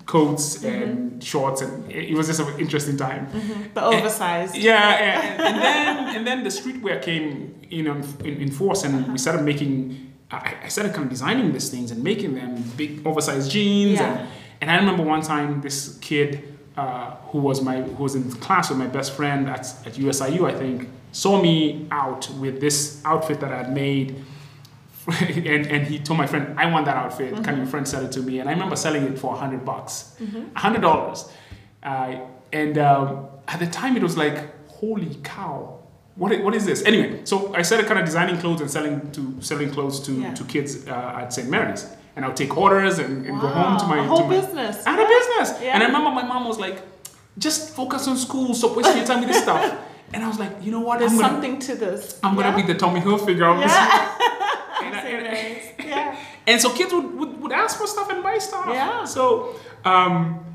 coats 0.10 0.58
mm-hmm. 0.58 0.84
and 0.84 1.24
shorts. 1.24 1.62
And 1.62 1.90
it, 1.92 2.16
was 2.16 2.28
just 2.28 2.40
an 2.40 2.60
interesting 2.60 2.98
time. 2.98 3.28
Mm-hmm. 3.28 3.74
The 3.76 3.84
oversized. 3.84 4.56
Eh, 4.56 4.60
yeah, 4.60 5.08
and, 5.08 5.42
and 5.42 5.62
then 5.62 6.16
and 6.16 6.28
then 6.28 6.44
the 6.44 6.50
streetwear 6.50 7.02
came 7.02 7.56
in 7.70 7.86
in, 7.88 8.42
in 8.44 8.52
force, 8.52 8.84
and 8.84 9.12
we 9.12 9.18
started 9.18 9.44
making. 9.44 10.08
I, 10.32 10.56
I 10.66 10.68
started 10.68 10.94
kind 10.94 11.06
of 11.06 11.12
designing 11.12 11.54
these 11.54 11.70
things 11.70 11.92
and 11.92 12.04
making 12.04 12.36
them 12.36 12.52
big, 12.78 13.06
oversized 13.06 13.52
jeans, 13.52 14.00
Yeah. 14.00 14.18
and 14.18 14.30
and 14.62 14.72
I 14.72 14.76
remember 14.78 15.04
one 15.04 15.22
time 15.22 15.62
this 15.62 15.98
kid 16.00 16.30
uh, 16.76 17.16
who 17.30 17.40
was 17.40 17.62
my 17.62 17.78
who 17.82 18.04
was 18.04 18.16
in 18.16 18.24
class 18.46 18.70
with 18.70 18.80
my 18.80 18.88
best 18.88 19.12
friend 19.14 19.48
at 19.50 19.66
at 19.88 19.94
USIU, 19.94 20.42
I 20.54 20.56
think, 20.58 20.90
saw 21.12 21.42
me 21.42 21.88
out 21.92 22.30
with 22.44 22.60
this 22.60 23.02
outfit 23.06 23.40
that 23.42 23.52
I 23.52 23.58
had 23.64 23.74
made. 23.74 24.08
and, 25.22 25.68
and 25.68 25.88
he 25.88 26.00
told 26.00 26.18
my 26.18 26.28
friend, 26.28 26.60
I 26.60 26.66
want 26.72 26.86
that 26.86 26.96
outfit. 26.96 27.44
Can 27.44 27.58
your 27.58 27.66
friend 27.66 27.88
sell 27.88 28.06
it 28.06 28.12
to 28.14 28.22
me? 28.22 28.40
And 28.40 28.50
I 28.50 28.54
remember 28.54 28.76
selling 28.76 29.04
it 29.04 29.18
for 29.20 29.34
a 29.36 29.38
hundred 29.38 29.66
bucks, 29.66 30.16
a 30.56 30.60
hundred 30.60 30.82
dollars. 30.82 31.30
Uh, 31.84 32.16
and 32.52 32.78
um, 32.78 33.28
at 33.48 33.60
the 33.60 33.68
time, 33.68 33.96
it 33.96 34.04
was 34.04 34.18
like, 34.18 34.68
holy 34.68 35.16
cow, 35.24 35.80
What? 36.16 36.32
What 36.44 36.54
is 36.56 36.66
this? 36.66 36.84
Anyway, 36.86 37.22
so 37.24 37.54
I 37.56 37.62
started 37.64 37.88
kind 37.88 38.00
of 38.00 38.06
designing 38.06 38.38
clothes 38.40 38.62
and 38.62 38.70
selling 38.70 39.12
to 39.12 39.22
selling 39.42 39.72
clothes 39.72 40.00
to, 40.02 40.12
Yeah. 40.14 40.34
to 40.34 40.44
kids 40.44 40.88
uh, 40.88 41.22
at 41.22 41.32
St. 41.34 41.50
Mary's. 41.50 41.88
And 42.16 42.26
I 42.26 42.28
would 42.28 42.38
take 42.38 42.58
orders 42.58 43.00
and, 43.00 43.26
and 43.26 43.40
go 43.40 43.48
home 43.48 43.78
to 43.80 43.86
my 43.86 44.00
a 44.00 44.04
whole 44.04 44.18
to 44.18 44.24
my, 44.26 44.42
business. 44.42 44.86
I 44.86 44.92
had 44.92 45.00
a 45.00 45.08
business. 45.08 45.62
Yeah. 45.64 45.74
And 45.76 45.84
I 45.84 45.86
remember 45.86 46.10
my 46.12 46.24
mom 46.24 46.46
was 46.46 46.60
like, 46.60 46.82
just 47.38 47.74
focus 47.76 48.08
on 48.10 48.18
school, 48.18 48.54
stop 48.54 48.76
wasting 48.76 48.98
your 48.98 49.06
time 49.06 49.20
with 49.22 49.30
this 49.30 49.42
stuff. 49.44 49.64
And 50.12 50.24
I 50.24 50.28
was 50.28 50.40
like, 50.40 50.54
you 50.64 50.72
know 50.72 50.80
what? 50.80 50.98
There's 50.98 51.12
I'm 51.12 51.20
gonna, 51.20 51.34
something 51.34 51.60
to 51.60 51.76
this. 51.76 52.20
I'm 52.24 52.36
gonna 52.36 52.56
be 52.56 52.64
the 52.64 52.74
Tommy 52.74 53.00
Hilfiger. 53.00 53.62
Yeah. 53.62 54.18
And 55.18 55.28
I- 55.28 55.34
St. 55.36 55.78
Mary's. 55.78 55.90
yeah. 55.90 56.16
and 56.48 56.62
so 56.62 56.72
kids 56.74 56.94
would, 56.94 57.14
would, 57.18 57.42
would 57.42 57.52
ask 57.52 57.78
for 57.80 57.88
stuff 57.88 58.10
and 58.10 58.24
buy 58.24 58.38
stuff. 58.38 58.66
Yeah. 58.68 59.04
So, 59.06 59.56
um, 59.86 60.46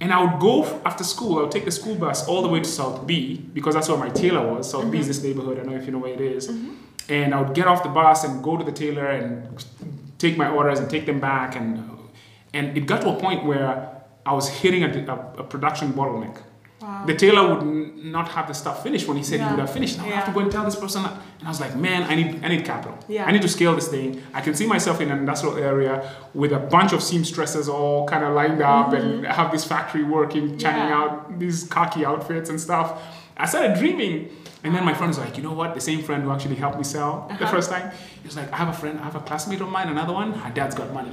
and 0.00 0.12
I 0.12 0.22
would 0.22 0.40
go 0.40 0.64
after 0.84 1.04
school, 1.04 1.38
I 1.38 1.42
would 1.42 1.50
take 1.50 1.64
the 1.64 1.70
school 1.70 1.94
bus 1.94 2.28
all 2.28 2.42
the 2.42 2.48
way 2.48 2.58
to 2.60 2.64
South 2.68 3.06
B 3.06 3.36
because 3.54 3.74
that's 3.74 3.88
where 3.88 3.96
my 3.98 4.10
tailor 4.10 4.46
was. 4.52 4.70
South 4.70 4.90
B 4.90 4.98
is 4.98 5.06
this 5.06 5.22
neighborhood, 5.22 5.58
I 5.58 5.62
don't 5.62 5.70
know 5.72 5.78
if 5.78 5.86
you 5.86 5.92
know 5.92 5.98
where 5.98 6.12
it 6.12 6.20
is. 6.20 6.50
And 7.08 7.34
I 7.34 7.40
would 7.40 7.54
get 7.54 7.66
off 7.66 7.82
the 7.82 7.88
bus 7.88 8.24
and 8.24 8.42
go 8.42 8.56
to 8.56 8.64
the 8.64 8.72
tailor 8.72 9.06
and 9.06 9.64
take 10.18 10.36
my 10.36 10.48
orders 10.50 10.80
and 10.80 10.90
take 10.90 11.06
them 11.06 11.20
back. 11.20 11.56
And, 11.56 11.88
and 12.52 12.76
it 12.76 12.86
got 12.86 13.00
to 13.02 13.10
a 13.10 13.20
point 13.20 13.44
where 13.46 14.02
I 14.26 14.32
was 14.34 14.48
hitting 14.48 14.82
a, 14.82 14.88
a, 14.88 15.40
a 15.40 15.44
production 15.44 15.92
bottleneck. 15.92 16.42
Wow. 16.86 17.04
The 17.04 17.14
tailor 17.16 17.44
would 17.54 17.64
not 18.04 18.28
have 18.28 18.46
the 18.46 18.54
stuff 18.54 18.82
finished 18.84 19.08
when 19.08 19.16
he 19.16 19.24
said 19.24 19.40
he 19.40 19.46
would 19.50 19.58
have 19.58 19.72
finished. 19.72 19.98
And 19.98 20.06
I 20.06 20.16
have 20.16 20.26
to 20.26 20.32
go 20.32 20.40
and 20.40 20.50
tell 20.52 20.64
this 20.64 20.76
person. 20.76 21.02
that- 21.02 21.14
And 21.40 21.48
I 21.48 21.50
was 21.50 21.60
like, 21.60 21.74
man, 21.74 22.04
I 22.04 22.14
need, 22.14 22.44
I 22.44 22.48
need 22.48 22.64
capital. 22.64 22.96
Yeah. 23.08 23.24
I 23.28 23.32
need 23.32 23.42
to 23.42 23.48
scale 23.48 23.74
this 23.74 23.88
thing. 23.88 24.22
I 24.32 24.40
can 24.40 24.54
see 24.54 24.66
myself 24.66 25.00
in 25.00 25.10
an 25.10 25.18
industrial 25.18 25.56
area 25.58 25.94
with 26.32 26.52
a 26.52 26.58
bunch 26.76 26.92
of 26.92 27.02
seamstresses 27.02 27.68
all 27.68 28.06
kind 28.06 28.22
of 28.24 28.34
lined 28.34 28.62
up 28.62 28.92
and 28.92 29.26
have 29.26 29.50
this 29.50 29.64
factory 29.64 30.04
working, 30.04 30.56
churning 30.58 30.82
Mm-hmm. 30.82 30.88
Yeah. 30.90 31.02
out 31.02 31.38
these 31.40 31.64
khaki 31.74 32.04
outfits 32.06 32.48
and 32.50 32.60
stuff. 32.60 32.88
I 33.36 33.46
started 33.46 33.76
dreaming. 33.78 34.28
And 34.64 34.74
then 34.74 34.84
my 34.84 34.94
friend 34.94 35.08
was 35.10 35.18
like, 35.18 35.36
you 35.36 35.42
know 35.42 35.52
what? 35.60 35.74
The 35.74 35.80
same 35.80 36.02
friend 36.02 36.22
who 36.24 36.30
actually 36.30 36.56
helped 36.64 36.78
me 36.78 36.84
sell 36.84 37.26
the 37.28 37.34
Uh-huh. 37.34 37.54
first 37.54 37.68
time, 37.70 37.90
he 38.22 38.26
was 38.30 38.36
like, 38.36 38.50
I 38.52 38.56
have 38.62 38.68
a 38.68 38.72
friend, 38.80 38.98
I 39.00 39.04
have 39.04 39.16
a 39.16 39.20
classmate 39.28 39.60
of 39.60 39.68
mine, 39.76 39.88
another 39.88 40.12
one. 40.22 40.32
Her 40.32 40.50
dad's 40.58 40.74
got 40.74 40.92
money. 40.92 41.12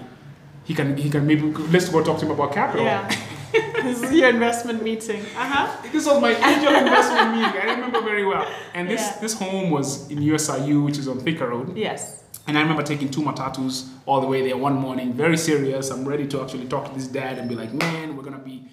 He 0.63 0.73
can, 0.73 0.95
he 0.97 1.09
can 1.09 1.27
maybe 1.27 1.43
let's 1.73 1.89
go 1.89 2.01
talk 2.03 2.17
to 2.19 2.25
him 2.25 2.31
about 2.31 2.53
capital. 2.53 2.85
Yeah. 2.85 3.09
this 3.83 4.01
is 4.03 4.11
your 4.11 4.29
investment 4.29 4.83
meeting. 4.83 5.21
Uh 5.37 5.45
huh. 5.53 5.77
This 5.91 6.05
was 6.05 6.19
my 6.21 6.31
angel 6.31 6.73
investment 6.73 7.31
meeting. 7.35 7.61
I 7.61 7.73
remember 7.75 8.01
very 8.01 8.25
well. 8.25 8.47
And 8.73 8.89
this 8.89 9.01
Yeah. 9.01 9.19
this 9.21 9.33
home 9.33 9.69
was 9.69 10.09
in 10.09 10.17
USIU, 10.19 10.83
which 10.85 10.97
is 10.97 11.07
on 11.07 11.19
Thika 11.19 11.47
Road. 11.47 11.77
Yes. 11.77 12.23
And 12.47 12.57
I 12.57 12.61
remember 12.61 12.83
taking 12.83 13.09
two 13.09 13.21
matatus 13.21 13.87
all 14.05 14.19
the 14.19 14.27
way 14.27 14.41
there 14.45 14.57
one 14.57 14.73
morning, 14.75 15.13
very 15.13 15.37
serious. 15.37 15.89
I'm 15.91 16.05
ready 16.05 16.27
to 16.27 16.41
actually 16.41 16.65
talk 16.65 16.83
to 16.89 16.93
this 16.93 17.07
dad 17.07 17.37
and 17.39 17.47
be 17.47 17.55
like, 17.55 17.71
man, 17.73 18.17
we're 18.17 18.23
gonna 18.23 18.37
be. 18.51 18.65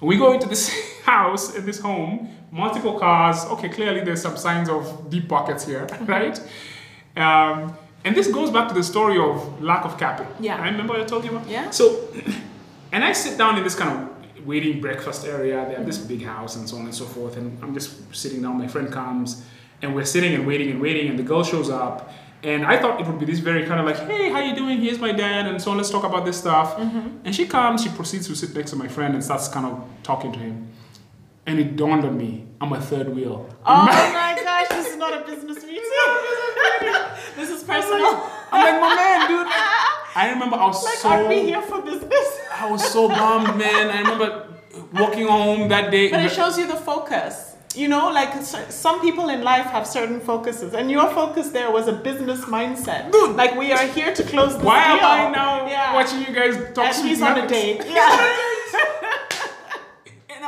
We 0.00 0.16
go 0.16 0.32
into 0.32 0.48
this 0.48 0.70
house 1.04 1.54
in 1.56 1.66
this 1.66 1.80
home, 1.80 2.30
multiple 2.52 2.98
cars. 2.98 3.44
Okay, 3.46 3.68
clearly 3.68 4.00
there's 4.02 4.22
some 4.22 4.36
signs 4.36 4.68
of 4.68 5.10
deep 5.10 5.28
pockets 5.28 5.66
here, 5.66 5.86
right? 6.06 6.38
Um, 7.16 7.76
and 8.04 8.14
this 8.16 8.28
goes 8.28 8.50
back 8.50 8.68
to 8.68 8.74
the 8.74 8.82
story 8.84 9.18
of 9.18 9.60
lack 9.60 9.84
of 9.84 9.98
capital. 9.98 10.32
Yeah. 10.40 10.56
I 10.62 10.68
remember 10.70 10.94
I 10.94 11.04
told 11.04 11.24
you 11.24 11.30
about. 11.32 11.48
Yeah. 11.48 11.68
So, 11.70 11.84
and 12.92 13.04
I 13.04 13.12
sit 13.12 13.38
down 13.38 13.56
in 13.56 13.64
this 13.64 13.74
kind 13.74 13.90
of 13.90 14.46
waiting 14.46 14.80
breakfast 14.80 15.26
area. 15.26 15.64
They 15.68 15.74
have 15.74 15.86
this 15.86 15.98
big 15.98 16.24
house 16.24 16.56
and 16.56 16.68
so 16.68 16.76
on 16.76 16.84
and 16.84 16.94
so 16.94 17.04
forth. 17.04 17.36
And 17.36 17.62
I'm 17.62 17.74
just 17.74 18.14
sitting 18.14 18.42
down. 18.42 18.58
My 18.58 18.68
friend 18.68 18.90
comes, 18.92 19.44
and 19.82 19.94
we're 19.94 20.04
sitting 20.04 20.34
and 20.34 20.46
waiting 20.46 20.70
and 20.70 20.80
waiting. 20.80 21.08
And 21.08 21.18
the 21.18 21.22
girl 21.22 21.44
shows 21.44 21.70
up. 21.70 22.12
And 22.42 22.64
I 22.64 22.80
thought 22.80 23.00
it 23.00 23.06
would 23.06 23.18
be 23.18 23.26
this 23.26 23.40
very 23.40 23.66
kind 23.66 23.80
of 23.80 23.86
like, 23.86 23.98
hey, 24.08 24.30
how 24.30 24.40
you 24.40 24.54
doing? 24.54 24.80
Here's 24.80 25.00
my 25.00 25.10
dad, 25.12 25.46
and 25.46 25.60
so 25.60 25.72
on. 25.72 25.76
Let's 25.76 25.90
talk 25.90 26.04
about 26.04 26.24
this 26.24 26.38
stuff. 26.38 26.76
Mm-hmm. 26.76 27.18
And 27.24 27.34
she 27.34 27.46
comes. 27.46 27.82
She 27.82 27.88
proceeds 27.90 28.28
to 28.28 28.36
sit 28.36 28.54
next 28.54 28.70
to 28.70 28.76
my 28.76 28.86
friend 28.88 29.14
and 29.14 29.22
starts 29.22 29.48
kind 29.48 29.66
of 29.66 29.84
talking 30.02 30.32
to 30.32 30.38
him. 30.38 30.68
And 31.46 31.58
it 31.58 31.76
dawned 31.76 32.04
on 32.04 32.16
me, 32.16 32.46
I'm 32.60 32.72
a 32.72 32.80
third 32.80 33.08
wheel. 33.08 33.48
Oh 33.66 33.86
my 33.86 34.38
gosh, 34.44 34.68
this 34.68 34.88
is 34.88 34.96
not 34.96 35.14
a 35.14 35.26
business 35.26 35.64
meeting. 35.64 35.82
this 37.36 37.50
is 37.50 37.62
personal. 37.72 38.30
I'm 38.52 38.62
like, 38.64 38.80
my 38.80 38.94
man, 38.94 39.28
dude. 39.28 39.77
I 40.22 40.30
remember 40.32 40.56
I 40.56 40.66
was 40.66 40.82
Like, 40.84 40.94
so. 41.02 41.08
aren't 41.10 41.28
we 41.28 41.38
here 41.50 41.62
for 41.62 41.80
business? 41.80 42.28
I 42.62 42.70
was 42.70 42.82
so 42.96 43.08
bummed, 43.08 43.56
man. 43.56 43.84
I 43.96 43.98
remember 44.00 44.28
walking 45.00 45.26
home 45.28 45.68
that 45.68 45.90
day. 45.92 46.10
But 46.10 46.24
it 46.24 46.32
shows 46.32 46.58
you 46.58 46.66
the 46.66 46.80
focus. 46.92 47.54
You 47.76 47.86
know, 47.86 48.10
like 48.10 48.32
some 48.86 49.00
people 49.00 49.28
in 49.28 49.42
life 49.52 49.66
have 49.66 49.86
certain 49.86 50.20
focuses, 50.20 50.74
and 50.74 50.90
your 50.90 51.08
focus 51.20 51.50
there 51.50 51.70
was 51.70 51.86
a 51.86 51.92
business 51.92 52.40
mindset. 52.56 53.12
Dude. 53.12 53.36
like 53.36 53.54
we 53.62 53.70
are 53.76 53.86
here 53.98 54.12
to 54.18 54.22
close 54.24 54.54
this 54.56 54.64
Why 54.64 54.82
am. 54.94 55.04
I 55.04 55.30
now 55.30 55.66
Yeah. 55.68 55.94
watching 55.94 56.20
you 56.26 56.32
guys 56.40 56.54
talk 56.74 56.86
And 56.96 57.06
he's 57.08 57.22
on 57.22 57.38
a 57.38 57.46
date. 57.46 57.82
Yeah. 57.98 58.56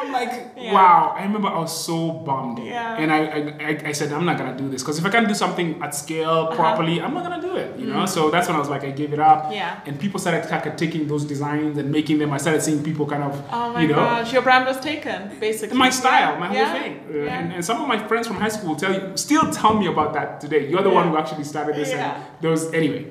I'm 0.00 0.12
like, 0.12 0.32
Yeah. 0.56 0.72
wow. 0.72 1.14
I 1.16 1.22
remember 1.24 1.48
I 1.48 1.58
was 1.58 1.84
so 1.84 2.10
bummed. 2.26 2.58
Yeah. 2.58 2.96
And 3.00 3.12
I, 3.12 3.20
I, 3.68 3.82
I- 3.90 3.92
said, 3.92 4.12
I'm 4.12 4.24
not 4.24 4.38
gonna 4.38 4.56
do 4.56 4.68
this 4.68 4.82
because 4.82 4.98
if 4.98 5.04
I 5.04 5.10
can't 5.10 5.28
do 5.28 5.34
something 5.34 5.68
at 5.82 5.94
scale 5.94 6.30
Uh-huh. 6.30 6.56
properly, 6.56 7.00
I'm 7.00 7.14
not 7.14 7.22
gonna 7.26 7.42
do 7.42 7.56
it. 7.56 7.78
You 7.78 7.86
know. 7.92 8.06
So 8.06 8.30
that's 8.30 8.46
when 8.48 8.56
I 8.56 8.58
was 8.64 8.68
like, 8.74 8.84
I 8.84 8.90
gave 8.90 9.12
it 9.12 9.20
up. 9.20 9.40
Mm. 9.46 9.54
Yeah. 9.54 9.80
And 9.86 9.98
people 10.04 10.18
started 10.20 10.48
kind 10.48 10.66
of 10.66 10.76
taking 10.76 11.06
those 11.12 11.24
designs 11.24 11.76
and 11.78 11.90
making 11.90 12.18
them. 12.20 12.32
I 12.32 12.38
started 12.38 12.62
seeing 12.62 12.82
people 12.82 13.06
kind 13.06 13.24
of, 13.24 13.32
Oh 13.52 13.72
my 13.72 13.82
you 13.82 13.88
know, 13.88 13.96
gosh, 13.96 14.32
your 14.32 14.42
brand 14.42 14.64
was 14.66 14.78
taken, 14.80 15.18
basically. 15.38 15.76
my 15.76 15.90
style, 15.90 16.32
my 16.44 16.48
whole 16.48 16.72
thing. 16.80 16.92
Uh, 17.08 17.12
Yeah. 17.24 17.38
And, 17.38 17.52
and 17.56 17.62
some 17.64 17.78
of 17.82 17.86
my 17.94 17.98
friends 18.08 18.26
from 18.28 18.36
high 18.44 18.48
school 18.58 18.74
tell 18.76 18.92
you, 18.96 19.02
still 19.16 19.46
tell 19.50 19.74
me 19.82 19.86
about 19.94 20.10
that 20.14 20.40
today. 20.40 20.62
You're 20.70 20.82
the 20.82 20.94
one 21.00 21.08
who 21.08 21.16
actually 21.22 21.44
started 21.44 21.74
this. 21.76 21.90
Yeah. 21.90 22.14
And 22.14 22.24
those 22.44 22.62
anyway. 22.72 23.04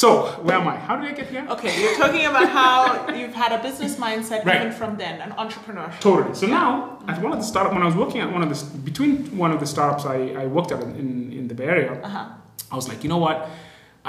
So 0.00 0.08
where 0.46 0.56
am 0.56 0.66
I? 0.68 0.76
How 0.78 0.96
did 0.96 1.06
I 1.10 1.12
get 1.12 1.26
here? 1.28 1.44
Okay, 1.50 1.72
you're 1.82 1.96
talking 1.98 2.24
about 2.24 2.48
how 2.48 3.12
you've 3.18 3.34
had 3.34 3.52
a 3.52 3.62
business 3.62 3.96
mindset 3.96 4.42
Right. 4.46 4.60
even 4.62 4.72
from 4.72 4.96
then, 4.96 5.20
an 5.20 5.32
entrepreneur. 5.32 5.92
Totally. 6.00 6.34
So 6.34 6.46
now, 6.46 6.98
at 7.08 7.20
one 7.20 7.32
of 7.32 7.38
the 7.38 7.44
startup, 7.44 7.74
when 7.74 7.82
I 7.82 7.86
was 7.86 7.94
working 7.94 8.22
at 8.22 8.32
one 8.32 8.42
of 8.42 8.48
the 8.48 8.58
between 8.90 9.36
one 9.36 9.50
of 9.52 9.60
the 9.60 9.66
startups 9.66 10.06
I, 10.06 10.16
I 10.42 10.46
worked 10.46 10.72
at 10.72 10.80
in, 10.82 10.96
in, 11.02 11.32
in 11.40 11.48
the 11.48 11.54
Bay 11.54 11.66
Area, 11.66 11.92
Uh-huh. 12.02 12.24
I 12.72 12.74
was 12.74 12.88
like, 12.88 13.02
you 13.04 13.10
know 13.10 13.18
what? 13.18 13.36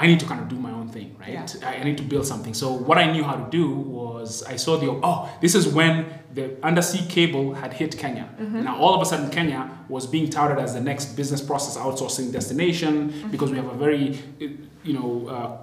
I 0.02 0.06
need 0.06 0.20
to 0.20 0.26
kind 0.26 0.40
of 0.40 0.48
do 0.48 0.56
my 0.56 0.72
own 0.72 0.88
thing, 0.88 1.08
right? 1.20 1.34
Yeah. 1.34 1.46
I, 1.68 1.72
I 1.80 1.84
need 1.84 1.98
to 1.98 2.02
build 2.12 2.26
something. 2.26 2.54
So 2.54 2.72
what 2.72 2.96
I 2.96 3.12
knew 3.12 3.22
how 3.22 3.36
to 3.42 3.46
do 3.50 3.66
was 4.00 4.42
I 4.54 4.56
saw 4.56 4.78
the 4.78 4.88
oh, 5.08 5.28
this 5.42 5.54
is 5.54 5.68
when 5.68 6.06
the 6.32 6.44
undersea 6.64 7.04
cable 7.16 7.52
had 7.62 7.74
hit 7.74 7.92
Kenya. 7.98 8.26
Mm-hmm. 8.40 8.64
Now 8.64 8.74
all 8.82 8.94
of 8.96 9.02
a 9.02 9.04
sudden 9.04 9.28
Kenya 9.30 9.60
was 9.90 10.06
being 10.06 10.30
touted 10.30 10.58
as 10.58 10.72
the 10.72 10.80
next 10.80 11.04
business 11.20 11.42
process 11.50 11.76
outsourcing 11.76 12.32
destination 12.32 12.92
Mm-hmm. 13.10 13.30
because 13.34 13.50
we 13.52 13.58
have 13.58 13.68
a 13.76 13.78
very, 13.86 14.18
you 14.88 14.94
know. 14.98 15.10
Uh, 15.28 15.56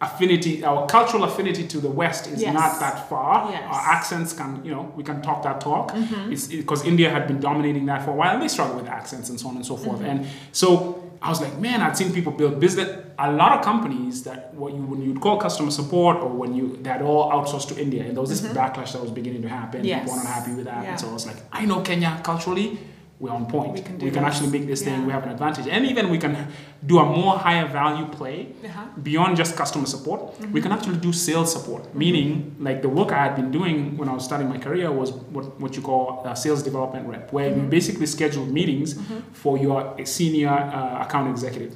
affinity 0.00 0.64
our 0.64 0.86
cultural 0.86 1.24
affinity 1.24 1.66
to 1.66 1.78
the 1.78 1.88
west 1.88 2.26
is 2.26 2.42
Yes. 2.42 2.52
not 2.54 2.80
that 2.80 3.08
far 3.08 3.50
Yes. 3.50 3.62
Mm-hmm. 3.62 3.72
our 3.72 3.80
accents 3.96 4.32
can 4.32 4.62
you 4.64 4.70
know 4.70 4.92
we 4.96 5.04
can 5.04 5.22
talk 5.22 5.42
that 5.44 5.60
talk 5.60 5.92
it's 6.30 6.48
because 6.48 6.84
india 6.84 7.08
had 7.10 7.26
been 7.26 7.40
dominating 7.40 7.86
that 7.86 8.02
for 8.04 8.10
a 8.10 8.14
while 8.14 8.32
and 8.34 8.42
they 8.42 8.48
struggle 8.48 8.76
with 8.76 8.88
accents 8.88 9.30
and 9.30 9.38
so 9.40 9.48
on 9.48 9.56
and 9.56 9.64
so 9.66 9.76
forth 9.76 10.00
Mm-hmm. 10.00 10.10
and 10.22 10.26
so 10.52 11.00
i 11.22 11.28
was 11.30 11.40
like 11.40 11.56
man 11.58 11.80
i'd 11.80 11.96
seen 11.96 12.12
people 12.12 12.32
build 12.32 12.58
business 12.60 12.88
a 13.18 13.30
lot 13.32 13.52
of 13.56 13.64
companies 13.64 14.24
that 14.24 14.52
what 14.54 14.72
you 14.74 14.82
when 14.82 15.00
you'd 15.00 15.20
call 15.20 15.36
customer 15.38 15.70
support 15.70 16.16
or 16.16 16.28
when 16.28 16.54
you 16.54 16.64
had 16.84 17.00
all 17.00 17.30
outsourced 17.30 17.68
to 17.68 17.80
india 17.80 18.02
and 18.04 18.12
there 18.14 18.20
was 18.20 18.30
this 18.30 18.42
backlash 18.52 18.92
that 18.92 19.00
was 19.00 19.12
beginning 19.20 19.42
to 19.42 19.48
happen 19.48 19.80
Mm-hmm. 19.80 19.88
Yes. 19.94 20.02
people 20.02 20.16
were 20.16 20.24
not 20.24 20.32
happy 20.38 20.52
with 20.58 20.64
that 20.66 20.82
Yeah. 20.82 20.90
and 20.90 21.00
so 21.00 21.08
i 21.08 21.12
was 21.12 21.26
like 21.30 21.36
i 21.52 21.64
know 21.64 21.80
kenya 21.80 22.20
culturally 22.24 22.68
we're 23.20 23.30
on 23.40 23.46
point 23.46 23.72
We 23.74 23.80
can 23.86 23.98
we 24.06 24.10
can 24.16 24.24
actually 24.28 24.50
make 24.56 24.66
this 24.72 24.82
thing 24.86 25.06
we 25.06 25.12
have 25.16 25.22
an 25.22 25.30
advantage 25.36 25.66
and 25.74 25.86
even 25.92 26.10
we 26.14 26.18
can 26.24 26.34
do 26.86 26.98
a 26.98 27.04
more 27.04 27.34
higher 27.38 27.66
value 27.66 28.06
play 28.18 28.38
Uh-huh. 28.64 28.80
beyond 29.02 29.36
just 29.36 29.56
customer 29.56 29.86
support, 29.86 30.20
we 30.52 30.60
can 30.60 30.72
actually 30.72 30.98
do 31.08 31.12
sales 31.12 31.50
support. 31.56 31.82
Meaning, 31.94 32.56
like 32.58 32.78
the 32.82 32.88
work 32.98 33.10
I 33.12 33.20
had 33.26 33.34
been 33.36 33.50
doing 33.50 33.96
when 33.98 34.08
I 34.08 34.14
was 34.18 34.24
starting 34.24 34.48
my 34.48 34.58
career 34.58 34.90
was 35.00 35.08
what, 35.34 35.44
what 35.62 35.76
you 35.76 35.82
call 35.82 36.04
a 36.26 36.34
sales 36.36 36.62
development 36.62 37.04
rep, 37.08 37.32
where 37.32 37.48
you 37.56 37.62
basically 37.78 38.06
schedule 38.06 38.44
meetings 38.46 38.90
for 39.32 39.56
your 39.56 39.78
senior 40.04 40.50
uh, 40.78 41.04
account 41.04 41.26
executive. 41.30 41.74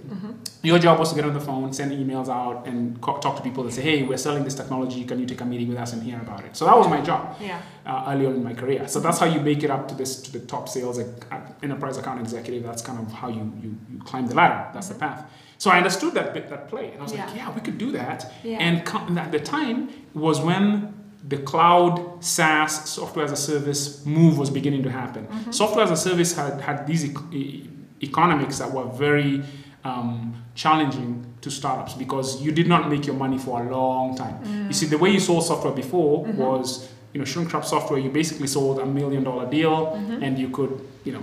Your 0.62 0.78
job 0.80 0.98
was 0.98 1.08
to 1.10 1.14
get 1.14 1.24
on 1.24 1.34
the 1.34 1.40
phone, 1.50 1.72
send 1.72 1.92
emails 1.92 2.28
out, 2.28 2.66
and 2.66 3.00
co- 3.00 3.18
talk 3.18 3.36
to 3.36 3.42
people 3.42 3.62
and 3.64 3.72
say, 3.72 3.82
hey, 3.82 4.02
we're 4.02 4.16
selling 4.18 4.42
this 4.44 4.56
technology. 4.56 5.04
Can 5.04 5.20
you 5.20 5.26
take 5.26 5.40
a 5.40 5.44
meeting 5.44 5.68
with 5.68 5.78
us 5.78 5.92
and 5.92 6.02
hear 6.02 6.18
about 6.20 6.44
it? 6.44 6.56
So 6.56 6.64
that 6.66 6.76
was 6.76 6.88
my 6.88 7.00
job 7.00 7.36
Yeah. 7.40 7.60
uh, 7.86 8.04
early 8.10 8.26
on 8.26 8.34
in 8.34 8.42
my 8.42 8.54
career. 8.54 8.88
So 8.88 8.98
that's 9.00 9.18
how 9.20 9.26
you 9.26 9.40
make 9.40 9.62
it 9.62 9.70
up 9.70 9.86
to 9.88 9.94
this 9.94 10.20
to 10.24 10.32
the 10.36 10.40
top 10.54 10.68
sales 10.68 10.98
like, 10.98 11.08
uh, 11.30 11.36
enterprise 11.62 11.96
account 11.98 12.20
executive. 12.20 12.62
That's 12.62 12.82
kind 12.82 12.98
of 12.98 13.12
how 13.12 13.28
you 13.28 13.52
you, 13.62 13.76
you 13.92 13.98
climb 14.04 14.26
the 14.26 14.34
ladder. 14.34 14.70
That's 14.74 14.88
the 14.88 14.94
path. 14.94 15.24
So 15.58 15.70
I 15.70 15.76
understood 15.78 16.14
that 16.14 16.32
bit, 16.34 16.48
that 16.50 16.68
play, 16.68 16.90
and 16.92 17.00
I 17.00 17.02
was 17.02 17.12
like, 17.12 17.28
Yeah. 17.30 17.34
yeah, 17.48 17.54
we 17.54 17.60
could 17.60 17.78
do 17.78 17.90
that. 17.92 18.32
Yeah. 18.44 18.58
And 18.58 19.18
at 19.18 19.32
the 19.32 19.40
time 19.40 19.88
was 20.14 20.40
when 20.40 20.94
the 21.26 21.38
cloud 21.38 22.22
SaaS 22.24 22.88
software 22.88 23.24
as 23.24 23.32
a 23.32 23.36
service 23.36 24.06
move 24.06 24.38
was 24.38 24.50
beginning 24.50 24.82
to 24.84 24.90
happen. 24.90 25.26
Mm-hmm. 25.26 25.50
Software 25.50 25.84
as 25.84 25.90
a 25.90 25.96
service 25.96 26.34
had 26.36 26.60
had 26.60 26.86
these 26.86 27.04
e- 27.32 27.68
economics 28.02 28.58
that 28.58 28.70
were 28.72 28.84
very 28.84 29.42
um, 29.84 30.34
challenging 30.54 31.24
to 31.40 31.50
startups 31.50 31.94
because 31.94 32.40
you 32.42 32.52
did 32.52 32.66
not 32.68 32.88
make 32.88 33.06
your 33.06 33.16
money 33.16 33.38
for 33.38 33.62
a 33.64 33.70
long 33.70 34.16
time. 34.16 34.36
You 34.68 34.72
see, 34.72 34.86
the 34.86 34.98
way 34.98 35.10
you 35.10 35.20
sold 35.20 35.44
software 35.44 35.72
before 35.72 36.24
was, 36.24 36.88
you 37.12 37.18
know, 37.18 37.24
shrink 37.24 37.52
wrap 37.52 37.64
software. 37.64 37.98
You 37.98 38.10
basically 38.10 38.46
sold 38.46 38.78
a 38.80 38.86
million 38.86 39.24
dollar 39.24 39.48
deal, 39.50 39.94
and 40.22 40.38
you 40.38 40.48
could, 40.50 40.80
you 41.04 41.12
know, 41.12 41.22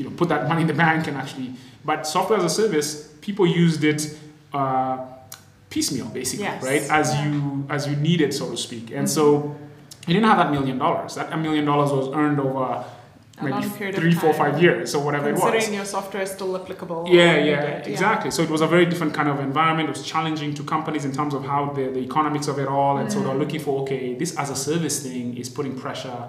you 0.00 0.04
know, 0.08 0.14
put 0.16 0.28
that 0.34 0.42
money 0.48 0.62
in 0.62 0.66
the 0.74 0.78
bank 0.86 1.06
and 1.08 1.16
actually. 1.22 1.50
But 1.84 2.06
software 2.06 2.38
as 2.38 2.44
a 2.52 2.54
service, 2.62 2.88
people 3.20 3.46
used 3.46 3.82
it. 3.84 4.00
Uh, 4.52 4.98
piecemeal 5.70 6.06
basically 6.06 6.44
Yes. 6.44 6.64
right 6.64 6.82
as 7.00 7.14
Yeah. 7.14 7.24
you 7.30 7.64
as 7.76 7.86
you 7.88 7.94
needed 8.08 8.30
so 8.34 8.44
to 8.50 8.56
speak 8.56 8.86
and 8.98 9.06
so 9.16 9.24
you 10.06 10.12
didn't 10.14 10.26
have 10.32 10.38
that 10.42 10.50
million 10.56 10.78
dollars 10.84 11.14
that 11.14 11.32
a 11.32 11.36
million 11.36 11.64
dollars 11.64 11.90
was 11.98 12.06
earned 12.20 12.40
over 12.40 12.66
maybe 13.40 13.52
long 13.52 13.70
period 13.78 13.94
of 13.94 14.00
three 14.02 14.12
four 14.22 14.32
five 14.42 14.60
years 14.64 14.88
or 14.96 15.00
whatever 15.06 15.28
it 15.28 15.34
was 15.34 15.42
Considering 15.42 15.74
your 15.80 15.84
software 15.84 16.24
is 16.24 16.30
still 16.38 16.52
applicable. 16.60 17.00
yeah, 17.08 17.36
yeah, 17.50 17.92
exactly. 17.92 18.30
So 18.36 18.42
it 18.42 18.50
was 18.56 18.62
a 18.62 18.66
very 18.66 18.84
different 18.90 19.14
kind 19.18 19.28
of 19.32 19.36
environment. 19.50 19.84
It 19.90 19.94
was 19.96 20.02
challenging 20.14 20.50
to 20.58 20.62
companies 20.74 21.04
in 21.08 21.12
terms 21.18 21.32
of 21.38 21.42
how 21.52 21.60
the, 21.76 21.84
the 21.96 22.00
economics 22.10 22.48
of 22.52 22.56
it 22.58 22.68
all. 22.76 22.94
And 23.00 23.06
so 23.12 23.18
Mm. 23.18 23.24
they're 23.24 23.40
looking 23.44 23.60
for, 23.66 23.72
okay, 23.82 24.04
this 24.22 24.30
as 24.42 24.48
a 24.50 24.56
service 24.68 24.96
thing 25.06 25.26
is 25.42 25.48
putting 25.48 25.74
pressure 25.84 26.20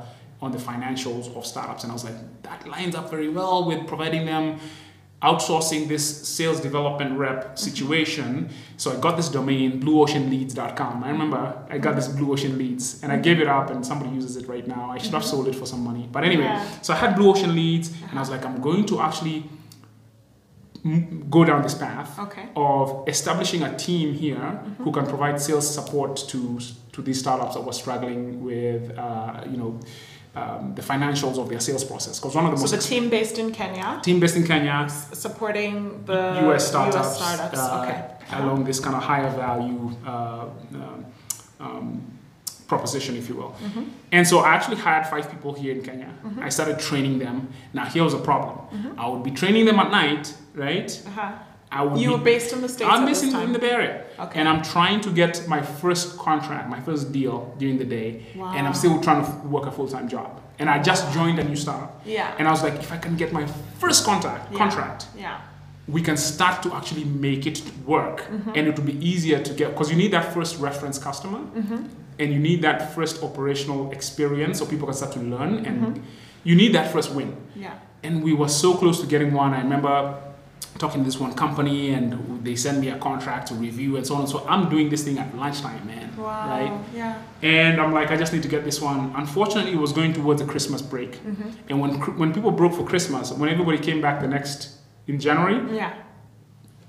on 0.42 0.52
the 0.52 0.58
financials 0.58 1.36
of 1.36 1.46
startups. 1.46 1.84
And 1.84 1.92
I 1.92 1.94
was 1.94 2.04
like, 2.04 2.16
that 2.44 2.68
lines 2.68 2.96
up 2.96 3.10
very 3.12 3.30
well 3.30 3.66
with 3.66 3.86
providing 3.88 4.26
them 4.26 4.60
outsourcing 5.22 5.88
this 5.88 6.04
sales 6.28 6.60
development 6.60 7.18
rep 7.18 7.40
Mm-hmm. 7.46 7.56
situation. 7.56 8.50
So 8.78 8.92
I 8.92 9.00
got 9.00 9.18
this 9.18 9.30
domain, 9.30 9.80
blueoceanleads.com. 9.80 11.04
I 11.04 11.10
remember 11.12 11.42
I 11.70 11.78
got 11.78 11.96
this 11.96 12.08
Blue 12.08 12.32
Ocean 12.34 12.58
Leads 12.58 13.04
and 13.04 13.12
I 13.12 13.18
gave 13.18 13.40
it 13.40 13.48
up 13.48 13.70
and 13.70 13.86
somebody 13.86 14.10
uses 14.16 14.36
it 14.36 14.48
right 14.48 14.66
now. 14.68 14.90
I 14.90 14.98
should 14.98 15.14
have 15.14 15.24
sold 15.24 15.48
it 15.48 15.56
for 15.56 15.68
some 15.68 15.82
money. 15.84 16.10
But 16.12 16.24
anyway, 16.24 16.46
Mm-hmm. 16.46 16.74
Yeah. 16.74 16.82
so 16.82 16.94
I 16.94 16.98
had 16.98 17.16
Blue 17.16 17.30
Ocean 17.30 17.54
Leads 17.56 17.92
and 18.10 18.18
I 18.18 18.22
was 18.22 18.32
like, 18.32 18.44
I'm 18.44 18.60
going 18.62 18.86
to 18.88 19.00
actually 19.02 19.44
go 21.30 21.46
down 21.46 21.62
this 21.62 21.76
path 21.76 22.18
Okay. 22.18 22.50
of 22.56 23.08
establishing 23.08 23.62
a 23.62 23.78
team 23.78 24.14
here 24.16 24.40
who 24.80 24.92
can 24.92 25.06
provide 25.06 25.40
sales 25.40 25.72
support 25.72 26.16
to 26.30 26.60
to 26.94 27.02
these 27.04 27.20
startups 27.20 27.54
that 27.54 27.62
were 27.64 27.72
struggling 27.84 28.44
with 28.44 28.98
uh, 28.98 29.44
you 29.52 29.58
know 29.58 29.80
um, 30.36 30.74
the 30.76 30.82
financials 30.82 31.38
of 31.38 31.50
their 31.50 31.60
sales 31.60 31.84
process 31.84 32.20
because 32.20 32.36
one 32.36 32.46
of 32.46 32.52
the 32.52 32.58
So 32.58 32.64
most 32.64 32.72
the 32.72 32.96
team 32.96 33.10
based 33.10 33.38
in 33.38 33.52
Kenya, 33.52 34.00
team 34.04 34.20
based 34.20 34.38
in 34.38 34.46
Kenya 34.46 34.88
supporting 34.90 36.04
the 36.06 36.50
US 36.50 36.68
startups, 36.70 36.96
US 36.96 37.18
startups. 37.18 37.60
uh, 37.60 37.82
okay. 37.82 38.44
along 38.44 38.64
this 38.64 38.80
kind 38.80 38.96
of 38.96 39.04
higher 39.04 39.30
value 39.30 39.92
uh, 40.06 40.46
um, 40.76 41.06
um, 41.60 42.02
proposition, 42.68 43.18
if 43.18 43.28
you 43.28 43.36
will. 43.36 43.54
And 44.14 44.26
so 44.26 44.40
I 44.40 44.54
actually 44.54 44.78
hired 44.78 45.06
five 45.08 45.30
people 45.30 45.54
here 45.54 45.74
in 45.76 45.82
Kenya. 45.84 46.10
I 46.40 46.50
started 46.50 46.80
training 46.80 47.20
them. 47.20 47.50
Now 47.74 47.86
here 47.86 48.04
was 48.04 48.14
a 48.14 48.20
problem. 48.20 48.96
I 48.98 49.08
would 49.10 49.24
be 49.24 49.32
training 49.32 49.66
them 49.66 49.80
at 49.80 49.92
night, 49.92 50.34
right? 50.56 50.90
Uh-huh. 51.08 51.34
I 51.72 51.84
would 51.84 52.00
You 52.02 52.10
be, 52.10 52.14
were 52.16 52.24
based 52.24 52.52
in 52.54 52.62
the 52.62 52.68
States 52.70 52.90
I'm 52.94 53.06
based 53.06 53.24
in, 53.24 53.54
the 53.54 53.60
Bay 53.60 53.70
Area. 53.72 54.04
Okay. 54.20 54.40
And 54.40 54.50
I'm 54.50 54.62
trying 54.62 55.00
to 55.02 55.10
get 55.12 55.48
my 55.48 55.62
first 55.62 56.18
contract, 56.18 56.70
my 56.70 56.80
first 56.82 57.12
deal 57.12 57.56
during 57.58 57.78
the 57.78 57.86
day. 57.86 58.26
And 58.36 58.68
I'm 58.68 58.74
still 58.74 59.00
trying 59.02 59.24
to 59.26 59.32
work 59.48 59.66
a 59.68 59.72
full 59.72 59.88
time 59.88 60.08
job. 60.10 60.30
And 60.60 60.70
I 60.70 60.78
just 60.82 61.12
joined 61.14 61.40
a 61.40 61.44
new 61.44 61.56
startup. 61.56 62.02
Yeah. 62.06 62.36
And 62.38 62.48
I 62.48 62.52
was 62.52 62.62
like, 62.62 62.76
if 62.76 62.92
I 62.92 62.98
can 62.98 63.16
get 63.16 63.32
my 63.34 63.46
first 63.80 64.04
contact, 64.06 64.52
Yeah. 64.52 64.58
contract, 64.58 65.08
Yeah. 65.18 65.38
we 65.88 66.02
can 66.02 66.18
start 66.18 66.62
to 66.64 66.74
actually 66.76 67.06
make 67.06 67.48
it 67.48 67.64
work. 67.86 68.18
Mm-hmm. 68.22 68.50
And 68.56 68.68
it 68.68 68.78
will 68.78 68.86
be 68.86 68.98
easier 69.12 69.40
to 69.42 69.54
get, 69.54 69.70
because 69.72 69.90
you 69.90 69.98
need 69.98 70.12
that 70.12 70.34
first 70.34 70.60
reference 70.60 70.98
customer. 71.00 71.40
Mm-hmm. 71.40 71.86
And 72.20 72.32
you 72.34 72.40
need 72.40 72.62
that 72.64 72.94
first 72.94 73.24
operational 73.24 73.92
experience 73.92 74.60
so 74.60 74.66
people 74.66 74.88
can 74.88 74.96
start 74.96 75.14
to 75.14 75.20
learn. 75.20 75.66
And 75.66 75.78
Mm-hmm. 75.82 76.02
you 76.44 76.56
need 76.56 76.74
that 76.76 76.92
first 76.92 77.10
win 77.16 77.36
Yeah. 77.56 77.74
and 78.04 78.14
we 78.24 78.34
were 78.34 78.50
so 78.50 78.74
close 78.76 79.00
to 79.02 79.08
getting 79.08 79.32
one. 79.34 79.54
I 79.54 79.62
remember 79.62 79.96
talking 80.82 81.02
to 81.02 81.06
this 81.06 81.20
one 81.20 81.34
company, 81.34 81.94
and 81.94 82.44
they 82.44 82.56
sent 82.56 82.80
me 82.84 82.90
a 82.90 82.98
contract 82.98 83.48
to 83.50 83.54
review 83.54 83.96
and 83.98 84.06
so 84.06 84.16
on. 84.16 84.28
So 84.28 84.38
I'm 84.54 84.64
doing 84.70 84.90
this 84.90 85.04
thing 85.06 85.18
at 85.24 85.28
lunchtime, 85.38 85.86
man. 85.88 86.08
Wow. 86.18 86.50
Right? 86.50 86.74
Yeah. 86.94 87.22
And 87.42 87.80
I'm 87.82 87.94
like, 87.94 88.10
I 88.12 88.18
just 88.18 88.34
need 88.34 88.44
to 88.44 88.50
get 88.56 88.64
this 88.66 88.82
one. 88.82 89.14
Unfortunately, 89.16 89.72
it 89.74 89.80
was 89.80 89.94
going 89.94 90.12
towards 90.14 90.42
the 90.42 90.48
Christmas 90.54 90.82
break, 90.82 91.12
Mm-hmm. 91.24 91.50
and 91.70 91.76
when 91.82 91.92
when 92.22 92.30
people 92.34 92.52
broke 92.52 92.74
for 92.80 92.86
Christmas, 92.94 93.32
when 93.32 93.50
everybody 93.56 93.78
came 93.78 94.00
back 94.02 94.16
the 94.22 94.28
next 94.38 94.58
in 95.08 95.16
January, 95.20 95.58
Yeah. 95.82 95.94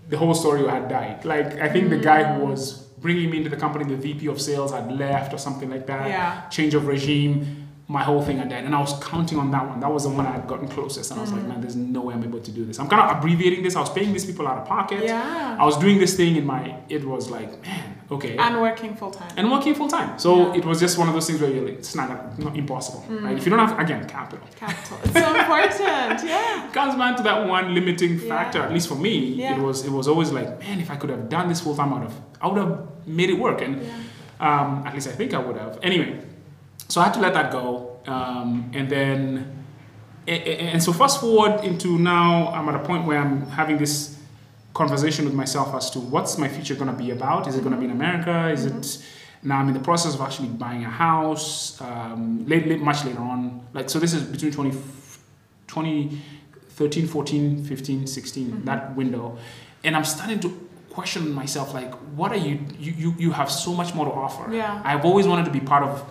the 0.08 0.16
whole 0.16 0.34
story 0.34 0.66
had 0.76 0.88
died. 0.88 1.24
Like 1.24 1.48
I 1.66 1.68
think 1.72 1.84
the 1.90 1.98
guy 2.10 2.20
Mm. 2.24 2.30
who 2.36 2.44
was 2.52 2.62
bringing 3.04 3.28
me 3.30 3.36
into 3.38 3.50
the 3.50 3.60
company, 3.64 3.84
the 3.84 4.00
VP 4.06 4.26
of 4.28 4.38
sales, 4.40 4.70
had 4.72 4.86
left 5.04 5.32
or 5.34 5.38
something 5.46 5.68
like 5.74 5.86
that. 5.92 6.06
Yeah. 6.08 6.48
Change 6.56 6.72
of 6.78 6.86
regime. 6.86 7.61
My 7.98 8.02
whole 8.08 8.22
thing 8.26 8.36
had 8.42 8.48
died, 8.52 8.64
and 8.68 8.74
I 8.74 8.80
was 8.86 8.92
counting 9.10 9.38
on 9.42 9.48
that 9.54 9.64
one. 9.70 9.78
That 9.84 9.92
was 9.96 10.02
the 10.04 10.12
one 10.18 10.24
I 10.26 10.32
had 10.38 10.46
gotten 10.52 10.66
closest, 10.76 11.10
and 11.10 11.16
I 11.20 11.22
was 11.24 11.30
Mm. 11.32 11.36
like, 11.38 11.46
man, 11.50 11.60
there's 11.64 11.76
no 11.76 12.00
way 12.06 12.12
I'm 12.14 12.24
able 12.30 12.40
to 12.48 12.52
do 12.58 12.62
this. 12.68 12.76
I'm 12.80 12.88
kind 12.92 13.02
of 13.04 13.08
abbreviating 13.16 13.62
this. 13.64 13.74
I 13.76 13.80
was 13.86 13.90
paying 13.98 14.12
these 14.16 14.24
people 14.30 14.44
out 14.50 14.56
of 14.60 14.64
pocket. 14.76 15.00
Yeah. 15.04 15.56
I 15.62 15.64
was 15.70 15.76
doing 15.84 15.98
this 16.04 16.12
thing 16.20 16.32
in 16.40 16.44
my. 16.52 16.62
It 16.96 17.02
was 17.12 17.24
like, 17.36 17.50
man, 17.66 17.84
okay. 18.16 18.32
And 18.44 18.52
working 18.68 18.92
full 19.00 19.10
time. 19.20 19.30
And 19.38 19.44
working 19.54 19.74
full 19.74 19.88
time, 19.96 20.10
so 20.24 20.30
Yeah. 20.38 20.58
it 20.58 20.64
was 20.70 20.80
just 20.84 20.94
one 21.02 21.08
of 21.10 21.14
those 21.16 21.26
things 21.28 21.38
where 21.42 21.50
you're 21.54 21.66
like, 21.68 21.78
it's 21.84 21.94
not, 22.00 22.06
gonna- 22.08 22.30
not 22.46 22.54
impossible, 22.62 23.02
Mm. 23.10 23.24
right? 23.24 23.36
If 23.38 23.44
you 23.44 23.50
don't 23.52 23.62
have 23.66 23.78
again 23.84 24.02
capital, 24.16 24.46
Capital. 24.64 24.96
It's 25.04 25.12
so 25.24 25.28
important. 25.42 26.20
Yeah. 26.32 26.68
comes 26.78 26.94
back 27.02 27.12
to 27.18 27.22
that 27.28 27.38
one 27.56 27.74
limiting 27.78 28.12
Yeah. 28.18 28.28
factor. 28.34 28.60
At 28.68 28.72
least 28.76 28.88
for 28.92 28.98
me, 29.06 29.14
Yeah. 29.42 29.54
it 29.56 29.60
was 29.66 29.76
it 29.88 29.92
was 29.98 30.06
always 30.12 30.30
like, 30.38 30.48
man, 30.64 30.76
if 30.84 30.88
I 30.94 30.96
could 31.00 31.10
have 31.10 31.24
done 31.36 31.46
this 31.52 31.60
full 31.64 31.76
time, 31.80 31.90
I 31.92 31.96
would 31.98 32.06
have 32.08 32.18
I 32.40 32.46
would 32.48 32.58
have 32.64 32.72
made 33.06 33.28
it 33.34 33.38
work, 33.46 33.58
and 33.66 33.72
Yeah. 33.82 34.48
um, 34.48 34.68
at 34.86 34.92
least 34.94 35.08
I 35.12 35.14
think 35.20 35.34
I 35.34 35.40
would 35.46 35.56
have. 35.64 35.78
Anyway, 35.82 36.10
so 36.88 37.00
I 37.00 37.04
had 37.04 37.14
to 37.14 37.20
let 37.20 37.34
that 37.34 37.50
go, 37.52 37.98
um, 38.06 38.70
and 38.74 38.90
then 38.90 39.62
and 40.26 40.82
so 40.82 40.92
fast 40.92 41.20
forward 41.20 41.64
into 41.64 41.98
now, 41.98 42.48
I'm 42.48 42.68
at 42.68 42.76
a 42.76 42.84
point 42.84 43.06
where 43.06 43.18
I'm 43.18 43.46
having 43.48 43.78
this 43.78 44.18
conversation 44.72 45.24
with 45.24 45.34
myself 45.34 45.74
as 45.74 45.90
to 45.90 45.98
what's 45.98 46.38
my 46.38 46.48
future 46.48 46.74
going 46.74 46.90
to 46.90 46.96
be 46.96 47.10
about. 47.10 47.46
Is 47.48 47.56
it 47.56 47.60
going 47.60 47.72
to 47.72 47.78
be 47.78 47.86
in 47.86 47.90
America? 47.90 48.48
Is 48.48 48.64
it 48.64 49.02
now? 49.42 49.58
I'm 49.58 49.68
in 49.68 49.74
the 49.74 49.80
process 49.80 50.14
of 50.14 50.20
actually 50.20 50.48
buying 50.48 50.84
a 50.84 50.90
house. 50.90 51.80
Um, 51.80 52.46
late, 52.46 52.66
late, 52.66 52.80
much 52.80 53.04
later 53.04 53.20
on, 53.20 53.66
like 53.72 53.90
so. 53.90 53.98
This 53.98 54.14
is 54.14 54.22
between 54.22 54.52
20, 54.52 54.70
2013, 55.66 57.06
14, 57.06 57.64
15, 57.64 58.06
16, 58.06 58.64
that 58.64 58.94
window, 58.94 59.38
and 59.82 59.96
I'm 59.96 60.04
starting 60.04 60.38
to 60.40 60.68
question 60.90 61.32
myself 61.32 61.74
like, 61.74 61.92
what 62.14 62.30
are 62.30 62.36
you? 62.36 62.60
You 62.78 62.92
you, 62.92 63.14
you 63.18 63.32
have 63.32 63.50
so 63.50 63.72
much 63.74 63.92
more 63.94 64.06
to 64.06 64.12
offer. 64.12 64.54
Yeah. 64.54 64.80
I've 64.84 65.04
always 65.04 65.26
wanted 65.26 65.46
to 65.46 65.50
be 65.50 65.60
part 65.60 65.82
of 65.82 66.04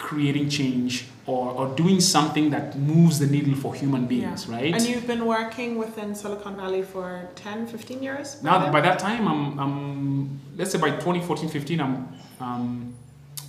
creating 0.00 0.48
change 0.48 1.04
or, 1.26 1.50
or 1.58 1.64
doing 1.76 2.00
something 2.00 2.50
that 2.50 2.76
moves 2.76 3.18
the 3.18 3.26
needle 3.26 3.54
for 3.54 3.74
human 3.74 4.06
beings, 4.06 4.46
right? 4.48 4.72
And 4.74 4.82
you've 4.82 5.06
been 5.06 5.26
working 5.26 5.76
within 5.78 6.14
Silicon 6.14 6.56
Valley 6.56 6.82
for 6.82 7.28
10, 7.36 7.66
15 7.66 8.02
years? 8.02 8.42
Now, 8.42 8.72
by 8.72 8.80
that 8.80 8.98
time, 8.98 9.28
I'm, 9.28 9.42
I'm 9.60 10.40
let's 10.56 10.72
say 10.72 10.78
by 10.78 10.90
2014, 10.90 11.48
15, 11.48 11.80
I'm 11.80 12.08
um, 12.40 12.94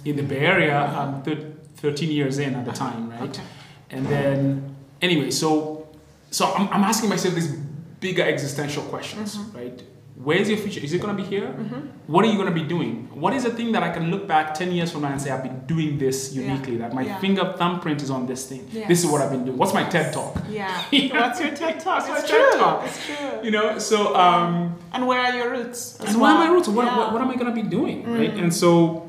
in 0.05 0.15
the 0.17 0.23
Bay 0.23 0.39
Area. 0.39 0.77
I'm 0.77 1.23
thir- 1.23 1.53
13 1.77 2.11
years 2.11 2.37
in 2.37 2.53
at 2.55 2.65
the 2.65 2.71
Uh-huh. 2.71 2.91
time, 2.91 3.09
right? 3.09 3.29
Okay. 3.29 3.41
And 3.89 4.05
then, 4.05 4.75
anyway, 5.01 5.31
so 5.31 5.87
so 6.29 6.53
I'm, 6.53 6.67
I'm 6.69 6.83
asking 6.83 7.09
myself 7.09 7.33
these 7.35 7.51
bigger 7.99 8.23
existential 8.23 8.83
questions, 8.83 9.35
Mm-hmm. 9.37 9.57
right? 9.57 9.79
Where's 10.15 10.49
your 10.49 10.57
future? 10.59 10.79
Is 10.81 10.93
it 10.93 11.01
going 11.01 11.15
to 11.17 11.23
be 11.23 11.27
here? 11.27 11.47
What 12.05 12.23
are 12.25 12.27
you 12.27 12.35
going 12.35 12.47
to 12.47 12.53
be 12.53 12.63
doing? 12.67 13.07
What 13.19 13.33
is 13.33 13.43
the 13.43 13.49
thing 13.49 13.71
that 13.71 13.81
I 13.81 13.89
can 13.91 14.11
look 14.11 14.27
back 14.27 14.53
10 14.53 14.71
years 14.71 14.91
from 14.91 15.01
now 15.01 15.07
and 15.11 15.21
say, 15.21 15.31
I've 15.31 15.41
been 15.41 15.65
doing 15.65 15.97
this 15.97 16.33
Yeah. 16.33 16.43
uniquely, 16.43 16.77
that 16.77 16.93
my 16.93 17.01
Yeah. 17.03 17.19
finger 17.19 17.55
thumbprint 17.57 18.01
is 18.03 18.11
on 18.11 18.27
this 18.27 18.45
thing? 18.47 18.67
This 18.87 19.03
is 19.03 19.09
what 19.09 19.21
I've 19.21 19.31
been 19.31 19.45
doing. 19.45 19.57
What's 19.57 19.73
my 19.73 19.83
TED 19.83 20.13
talk? 20.13 20.35
Yeah. 20.49 20.79
Yeah. 20.91 21.21
What's 21.27 21.39
your 21.39 21.51
TED 21.55 21.79
Talk? 21.79 22.07
What's 22.07 22.09
my 22.09 22.17
It's 22.19 22.29
TED 22.29 22.51
true. 22.51 22.59
Talk? 22.59 22.85
It's 22.85 23.05
true. 23.05 23.39
You 23.43 23.51
know, 23.51 23.79
so. 23.79 24.15
Um, 24.15 24.75
And 24.93 25.07
where 25.07 25.19
are 25.19 25.33
your 25.33 25.49
roots? 25.51 25.97
and 25.99 26.19
where 26.21 26.31
are 26.31 26.37
my 26.45 26.49
roots? 26.53 26.67
What, 26.67 26.85
Yeah. 26.85 26.97
what, 26.97 27.13
what 27.13 27.21
am 27.23 27.29
I 27.31 27.35
going 27.35 27.53
to 27.55 27.59
be 27.63 27.67
doing? 27.67 28.03
Right? 28.05 28.35
Mm. 28.35 28.43
And 28.43 28.53
so, 28.53 29.07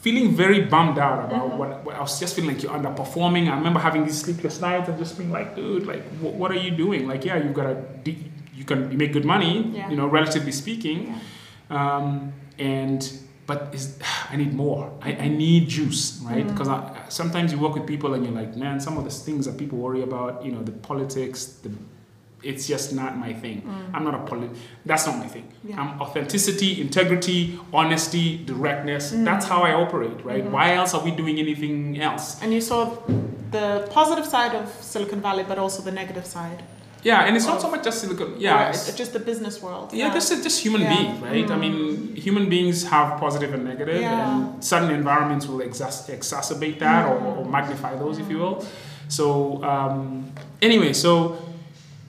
feeling 0.00 0.34
very 0.34 0.60
bummed 0.64 0.98
out 0.98 1.24
about 1.26 1.48
Mm-hmm. 1.48 1.58
what, 1.58 1.84
what 1.84 1.94
I 1.96 2.00
was 2.00 2.18
just 2.20 2.34
feeling 2.36 2.54
like 2.54 2.62
you're 2.62 2.72
underperforming. 2.72 3.50
I 3.52 3.54
remember 3.56 3.80
having 3.80 4.04
these 4.06 4.18
sleepless 4.18 4.60
nights 4.62 4.88
and 4.88 4.96
just 4.98 5.18
being 5.18 5.30
like, 5.30 5.56
dude, 5.56 5.86
like, 5.86 6.04
what, 6.22 6.34
what 6.34 6.50
are 6.52 6.60
you 6.66 6.70
doing? 6.70 7.06
Like, 7.08 7.24
yeah, 7.24 7.36
you've 7.36 7.52
got 7.54 7.66
a, 7.66 7.74
de- 8.04 8.24
you 8.58 8.64
can 8.64 8.90
you 8.92 8.98
make 8.98 9.12
good 9.12 9.24
money, 9.24 9.54
Yeah. 9.72 9.90
you 9.90 9.96
know, 9.96 10.06
relatively 10.18 10.52
speaking. 10.52 10.98
Yeah. 11.08 11.16
Um, 11.76 12.32
and, 12.58 13.00
but 13.46 13.60
is, 13.72 13.98
I 14.32 14.36
need 14.36 14.52
more. 14.54 14.92
I, 15.00 15.10
I 15.26 15.28
need 15.28 15.68
juice, 15.68 16.20
right? 16.24 16.44
Mm. 16.46 16.50
Because 16.50 16.68
I 16.68 16.80
sometimes 17.08 17.52
you 17.52 17.58
work 17.58 17.74
with 17.74 17.86
people 17.86 18.14
and 18.14 18.24
you're 18.24 18.34
like, 18.42 18.56
man, 18.56 18.80
some 18.80 18.98
of 18.98 19.04
the 19.04 19.10
things 19.10 19.46
that 19.46 19.56
people 19.56 19.78
worry 19.78 20.02
about, 20.02 20.44
you 20.44 20.52
know, 20.52 20.62
the 20.62 20.72
politics, 20.72 21.44
the 21.62 21.70
it's 22.42 22.68
just 22.68 22.92
not 22.92 23.16
my 23.18 23.32
thing. 23.32 23.62
I'm 23.92 24.04
not 24.04 24.14
a 24.14 24.22
polit. 24.30 24.50
That's 24.86 25.04
not 25.08 25.18
my 25.18 25.26
thing. 25.26 25.42
Mm. 25.48 25.70
Yeah. 25.70 25.80
I'm 25.80 26.00
authenticity, 26.00 26.80
integrity, 26.80 27.58
honesty, 27.72 28.44
directness. 28.44 29.12
Mm. 29.12 29.24
That's 29.24 29.46
how 29.46 29.62
I 29.62 29.72
operate, 29.72 30.24
right? 30.24 30.44
Mm-hmm. 30.44 30.52
Why 30.52 30.74
else 30.74 30.94
are 30.94 31.02
we 31.02 31.10
doing 31.10 31.40
anything 31.40 32.00
else? 32.00 32.40
And 32.40 32.54
you 32.54 32.60
saw 32.60 32.96
the 33.50 33.88
positive 33.90 34.26
side 34.34 34.54
of 34.54 34.68
Silicon 34.80 35.20
Valley, 35.20 35.44
but 35.50 35.58
also 35.58 35.82
the 35.82 35.90
negative 35.90 36.26
side. 36.26 36.62
Yeah, 37.04 37.24
and 37.26 37.36
it's 37.36 37.46
not 37.46 37.60
so 37.60 37.70
much 37.70 37.84
just 37.84 38.00
silicon. 38.00 38.34
Yeah, 38.38 38.70
it's 38.70 38.92
just 38.96 39.12
the 39.12 39.20
business 39.20 39.62
world. 39.62 39.92
yeah, 39.92 40.12
just 40.12 40.28
just 40.42 40.60
human 40.64 40.82
Yeah. 40.82 40.94
beings, 40.94 41.20
right? 41.22 41.50
I 41.50 41.54
Mm. 41.56 41.60
mean, 41.60 42.16
human 42.16 42.48
beings 42.48 42.84
have 42.84 43.20
positive 43.20 43.54
and 43.54 43.64
negative, 43.64 44.00
Yeah. 44.02 44.24
and 44.24 44.64
certain 44.64 44.90
environments 44.90 45.46
will 45.46 45.60
exacerbate 45.60 46.78
that 46.80 47.06
or, 47.08 47.16
or 47.38 47.44
magnify 47.44 47.94
those, 47.96 48.18
if 48.18 48.28
you 48.30 48.38
will. 48.38 48.64
So 49.08 49.62
um, 49.64 50.32
anyway, 50.60 50.92
so 50.92 51.36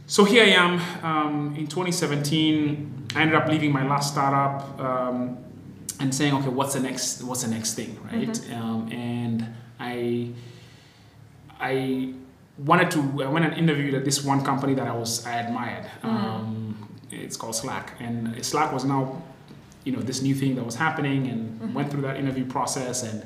so 0.07 0.23
here 0.23 0.43
I 0.43 0.53
am 0.65 0.73
um, 1.03 1.55
in 1.55 1.67
2017. 1.67 3.07
I 3.15 3.21
ended 3.21 3.35
up 3.35 3.47
leaving 3.47 3.71
my 3.71 3.85
last 3.87 4.11
startup 4.13 4.79
um, 4.79 5.37
and 5.99 6.13
saying, 6.13 6.33
okay, 6.33 6.49
what's 6.49 6.73
the 6.73 6.79
next? 6.79 7.21
What's 7.23 7.43
the 7.43 7.49
next 7.49 7.73
thing, 7.75 7.91
right? 8.11 8.35
Um, 8.57 8.89
and 8.91 9.45
I 9.79 10.29
I 11.59 12.13
wanted 12.65 12.91
to. 12.91 13.23
I 13.23 13.27
went 13.29 13.45
and 13.45 13.53
interviewed 13.55 13.93
at 13.93 14.03
this 14.05 14.23
one 14.23 14.43
company 14.43 14.73
that 14.75 14.87
I 14.87 14.93
was 14.95 15.25
I 15.25 15.35
admired. 15.39 15.85
Um, 16.03 16.75
it's 17.11 17.37
called 17.37 17.55
Slack, 17.55 17.93
and 17.99 18.43
Slack 18.45 18.71
was 18.73 18.83
now, 18.85 19.21
you 19.83 19.91
know, 19.93 19.99
this 20.01 20.21
new 20.21 20.35
thing 20.35 20.55
that 20.55 20.65
was 20.65 20.75
happening, 20.75 21.27
and 21.27 21.73
went 21.73 21.89
through 21.91 22.01
that 22.03 22.17
interview 22.17 22.45
process, 22.45 23.03
and 23.03 23.23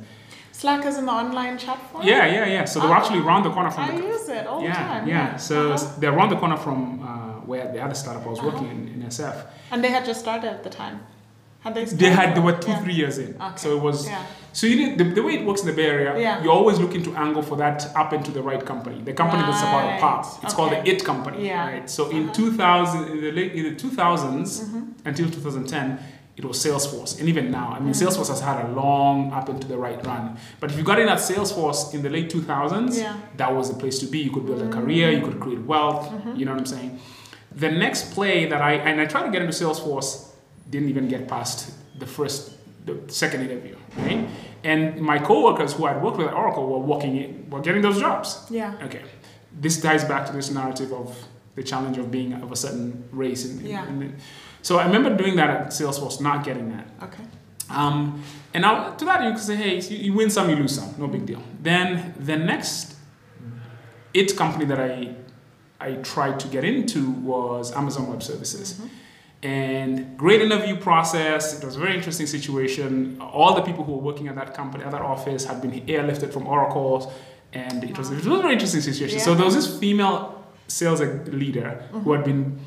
Slack 0.52 0.86
is 0.86 0.98
an 0.98 1.10
online 1.10 1.58
chat 1.58 1.80
forum? 1.92 2.08
yeah, 2.08 2.26
yeah, 2.26 2.46
yeah. 2.46 2.66
So 2.66 2.80
they 2.80 2.88
were 2.88 2.94
Oh. 2.94 2.98
actually 2.98 3.20
around 3.20 3.44
the 3.44 3.50
corner 3.52 3.72
from 3.72 3.84
I 3.84 3.92
the. 3.98 4.08
use 4.08 4.30
it 4.30 4.46
all 4.48 4.62
yeah, 4.62 4.72
the 4.72 4.78
time. 4.94 5.08
yeah. 5.08 5.36
So 5.38 5.74
Uh-huh. 5.74 5.88
they're 6.00 6.14
around 6.14 6.30
the 6.30 6.38
corner 6.38 6.58
from 6.58 7.02
uh, 7.04 7.08
where 7.50 7.72
the 7.74 7.82
other 7.84 7.96
startup 7.96 8.26
I 8.26 8.30
was 8.30 8.42
working 8.42 8.68
Uh-huh. 8.68 8.94
in, 8.94 9.02
in 9.02 9.08
SF. 9.10 9.36
And 9.72 9.84
they 9.84 9.90
had 9.90 10.06
just 10.06 10.20
started 10.20 10.50
at 10.50 10.64
the 10.64 10.70
time. 10.70 11.00
Had 11.64 11.76
they 11.76 11.86
They 11.86 12.10
had 12.10 12.36
they 12.36 12.42
were 12.42 12.54
two 12.66 12.72
Yeah. 12.72 12.84
three 12.84 12.94
years 13.02 13.18
in, 13.18 13.30
Okay. 13.42 13.56
so 13.56 13.68
it 13.78 13.82
was. 13.82 14.06
Yeah. 14.08 14.24
So 14.52 14.68
you 14.68 14.76
need 14.82 14.98
the, 15.00 15.06
the 15.18 15.22
way 15.24 15.34
it 15.40 15.46
works 15.46 15.62
in 15.62 15.68
the 15.68 15.74
Bay 15.74 15.88
Area. 15.88 16.12
Yeah. 16.20 16.44
You're 16.44 16.52
always 16.54 16.78
looking 16.80 17.02
to 17.04 17.12
angle 17.16 17.42
for 17.42 17.56
that 17.58 17.78
up 17.96 18.12
into 18.14 18.32
the 18.32 18.42
right 18.42 18.64
company, 18.72 19.02
the 19.02 19.14
company 19.14 19.42
that's 19.44 19.62
about 19.62 19.86
Right. 19.86 20.00
pop. 20.02 20.44
It's 20.44 20.54
called 20.54 20.72
the 20.74 20.82
IT 20.92 21.04
company, 21.04 21.48
Yeah. 21.48 21.66
right? 21.72 21.90
So 21.90 22.10
in 22.10 22.24
Uh-huh. 22.30 22.34
Mm-hmm. 22.34 22.58
2000, 22.58 23.08
in 23.12 23.22
the 23.22 23.32
late 23.32 23.54
in 23.54 23.64
the 23.64 23.76
2000s 23.84 24.50
until 25.06 25.30
2010, 25.30 25.98
it 26.36 26.44
was 26.46 26.58
Salesforce, 26.66 27.20
and 27.20 27.30
even 27.30 27.46
now, 27.52 27.68
I 27.76 27.80
mean, 27.80 27.94
Mm-hmm. 27.94 28.08
Salesforce 28.08 28.30
has 28.30 28.42
had 28.42 28.58
a 28.66 28.68
long 28.82 29.32
up 29.32 29.48
into 29.50 29.68
the 29.68 29.78
right 29.78 30.04
run. 30.06 30.36
But 30.60 30.72
if 30.72 30.78
you 30.78 30.84
got 30.84 31.00
in 31.00 31.08
at 31.08 31.20
Salesforce 31.20 31.94
in 31.94 32.02
the 32.02 32.10
late 32.10 32.30
2000s, 32.30 32.98
Yeah. 33.00 33.14
that 33.38 33.56
was 33.56 33.70
the 33.72 33.78
place 33.82 33.98
to 34.00 34.08
be. 34.08 34.20
You 34.20 34.32
could 34.32 34.46
build 34.46 34.62
a 34.62 34.70
career, 34.70 35.12
you 35.12 35.22
could 35.28 35.40
create 35.40 35.62
wealth. 35.74 36.04
Mm-hmm. 36.10 36.36
You 36.38 36.46
know 36.46 36.52
what 36.54 36.60
I'm 36.62 36.66
saying? 36.78 37.00
The 37.56 37.70
next 37.72 38.14
play 38.16 38.46
that 38.52 38.62
I 38.62 38.74
and 38.74 39.00
I 39.00 39.06
tried 39.06 39.26
to 39.28 39.32
get 39.32 39.42
into 39.44 39.54
Salesforce, 39.64 40.28
didn't 40.74 40.90
even 40.90 41.08
get 41.08 41.28
past 41.28 41.56
the 42.00 42.06
first, 42.18 42.42
the 42.88 42.96
second 43.08 43.42
interview, 43.48 43.76
right? 43.98 44.28
And 44.64 44.82
my 45.12 45.18
coworkers 45.20 45.72
who 45.74 45.86
I'd 45.86 46.02
worked 46.02 46.18
with 46.18 46.28
at 46.28 46.34
Oracle 46.34 46.66
were 46.74 46.80
walking 46.94 47.14
in, 47.24 47.50
were 47.52 47.62
getting 47.68 47.82
those 47.88 48.00
jobs. 48.00 48.28
Yeah. 48.50 48.74
Okay, 48.88 49.04
this 49.66 49.76
ties 49.82 50.04
back 50.04 50.26
to 50.28 50.34
this 50.34 50.50
narrative 50.60 50.92
of 50.92 51.08
the 51.56 51.64
challenge 51.72 51.98
of 52.00 52.10
being 52.18 52.34
of 52.46 52.52
a 52.52 52.56
certain 52.56 52.88
race. 53.12 53.42
In- 53.50 53.66
Yeah. 53.66 53.88
in 53.88 54.00
the- 54.00 54.14
so 54.68 54.72
I 54.82 54.86
remember 54.90 55.10
doing 55.24 55.36
that 55.42 55.50
at 55.58 55.68
Salesforce, 55.80 56.20
not 56.30 56.44
getting 56.48 56.68
that. 56.76 56.88
Okay. 57.08 57.26
Um, 57.70 58.22
and 58.54 58.62
now 58.68 58.76
to 59.00 59.06
that 59.06 59.20
you 59.24 59.32
can 59.38 59.40
say, 59.52 59.56
hey, 59.56 59.74
you, 59.80 59.98
you 60.06 60.14
win 60.20 60.30
some, 60.30 60.50
you 60.50 60.56
lose 60.64 60.74
some, 60.80 60.90
no 60.98 61.08
big 61.08 61.26
deal. 61.32 61.42
Then 61.62 62.14
the 62.30 62.38
next 62.52 62.96
it 64.14 64.36
company 64.36 64.66
that 64.72 64.80
I 64.92 64.94
I 65.88 65.90
tried 66.14 66.36
to 66.44 66.48
get 66.56 66.64
into 66.64 67.00
was 67.34 67.64
Amazon 67.82 68.04
Web 68.12 68.22
Services. 68.24 68.68
And 69.44 70.18
great 70.18 70.42
interview 70.42 70.78
process. 70.78 71.60
It 71.60 71.66
was 71.66 71.76
a 71.76 71.80
very 71.80 71.96
interesting 71.96 72.28
situation. 72.28 73.20
All 73.20 73.54
the 73.56 73.62
people 73.62 73.84
who 73.84 73.92
were 73.92 74.02
working 74.02 74.30
at 74.30 74.36
that 74.36 74.54
company, 74.54 74.86
at 74.86 74.92
that 74.92 75.02
office, 75.02 75.44
had 75.44 75.62
been 75.62 75.72
airlifted 75.86 76.32
from 76.32 76.48
Oracle, 76.48 77.12
and 77.52 77.84
it 77.84 77.98
was, 77.98 78.10
it 78.10 78.16
was 78.16 78.26
a 78.26 78.42
very 78.42 78.54
interesting 78.54 78.82
situation. 78.82 79.20
So 79.20 79.36
there 79.36 79.46
was 79.46 79.56
this 79.56 79.80
female 79.80 80.46
sales 80.68 81.02
leader 81.28 81.84
who 81.92 82.14
had 82.14 82.24
been 82.24 82.58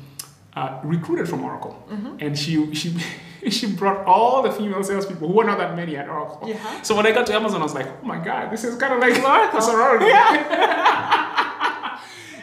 uh, 0.55 0.79
recruited 0.83 1.27
from 1.27 1.43
Oracle, 1.43 1.87
and 2.19 2.37
she 2.37 2.73
she 2.73 2.95
she 3.49 3.71
brought 3.71 4.05
all 4.05 4.41
the 4.41 4.51
female 4.51 4.83
salespeople 4.83 5.27
who 5.27 5.33
were 5.33 5.43
not 5.43 5.57
that 5.57 5.75
many 5.75 5.95
at 5.95 6.07
Oracle. 6.09 6.47
Yeah. 6.47 6.81
So 6.81 6.95
when 6.95 7.05
I 7.05 7.11
got 7.11 7.27
to 7.27 7.33
Amazon, 7.33 7.61
I 7.61 7.63
was 7.63 7.73
like, 7.73 7.87
oh 7.87 8.05
my 8.05 8.23
god, 8.23 8.51
this 8.51 8.63
is 8.63 8.77
kind 8.77 8.93
of 8.93 8.99
like 8.99 9.23
Oracle 9.23 9.61
sorority. 9.69 10.05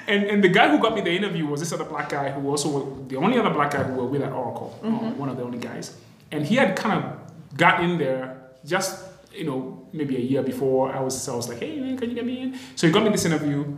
And, 0.07 0.25
and 0.25 0.45
the 0.45 0.49
guy 0.49 0.69
who 0.69 0.79
got 0.79 0.95
me 0.95 1.01
the 1.01 1.11
interview 1.11 1.47
was 1.47 1.61
this 1.61 1.73
other 1.73 1.85
black 1.85 2.09
guy 2.11 2.31
who 2.31 2.49
also 2.49 2.69
was 2.69 3.09
the 3.09 3.17
only 3.17 3.39
other 3.39 3.51
black 3.51 3.71
guy 3.71 3.83
who 3.83 3.95
were 3.95 4.07
with 4.07 4.23
at 4.23 4.33
Oracle, 4.33 4.79
uh, 4.83 4.89
one 4.89 5.29
of 5.29 5.37
the 5.37 5.43
only 5.43 5.59
guys. 5.59 5.97
And 6.31 6.45
he 6.45 6.57
had 6.57 6.77
kind 6.77 7.03
of 7.03 7.57
got 7.57 7.83
in 7.83 7.99
there 7.99 8.41
just, 8.65 9.05
you 9.33 9.45
know, 9.45 9.87
maybe 9.93 10.17
a 10.17 10.21
year 10.21 10.43
before 10.43 10.93
I 10.93 11.01
was, 11.01 11.21
so 11.21 11.35
I 11.35 11.37
was 11.37 11.49
like, 11.49 11.59
hey, 11.61 11.79
man, 11.79 11.97
can 11.97 12.11
you 12.11 12.15
get 12.15 12.27
me 12.27 12.43
in? 12.43 12.59
So 12.77 12.87
he 12.87 12.93
got 12.93 13.03
me 13.03 13.11
this 13.11 13.25
interview 13.25 13.77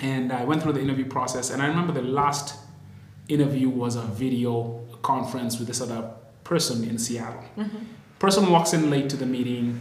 and 0.00 0.32
I 0.32 0.44
went 0.44 0.62
through 0.62 0.74
the 0.74 0.80
interview 0.80 1.06
process. 1.06 1.50
And 1.50 1.62
I 1.62 1.66
remember 1.66 1.92
the 1.92 2.02
last 2.02 2.58
interview 3.28 3.68
was 3.68 3.96
a 3.96 4.02
video 4.02 4.84
conference 5.02 5.58
with 5.58 5.68
this 5.68 5.80
other 5.80 6.10
person 6.44 6.88
in 6.88 6.98
Seattle. 6.98 7.42
Person 8.18 8.50
walks 8.50 8.72
in 8.72 8.90
late 8.90 9.08
to 9.10 9.16
the 9.16 9.26
meeting 9.26 9.80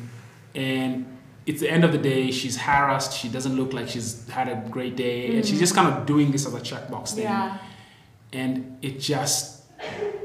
and 0.56 1.15
it's 1.46 1.62
the 1.62 1.70
end 1.70 1.84
of 1.84 1.92
the 1.92 1.98
day. 1.98 2.32
She's 2.32 2.58
harassed. 2.58 3.18
She 3.18 3.30
doesn't 3.30 3.56
look 3.56 3.74
like 3.74 3.88
she's 3.88 4.28
had 4.30 4.48
a 4.48 4.56
great 4.70 4.96
day, 4.96 5.36
and 5.36 5.46
she's 5.46 5.60
just 5.60 5.76
kind 5.76 5.88
of 5.88 6.06
doing 6.06 6.32
this 6.32 6.46
as 6.46 6.54
a 6.54 6.60
checkbox 6.60 7.14
thing. 7.14 7.24
Yeah. 7.24 7.58
And 8.34 8.78
it 8.82 9.00
just 9.00 9.64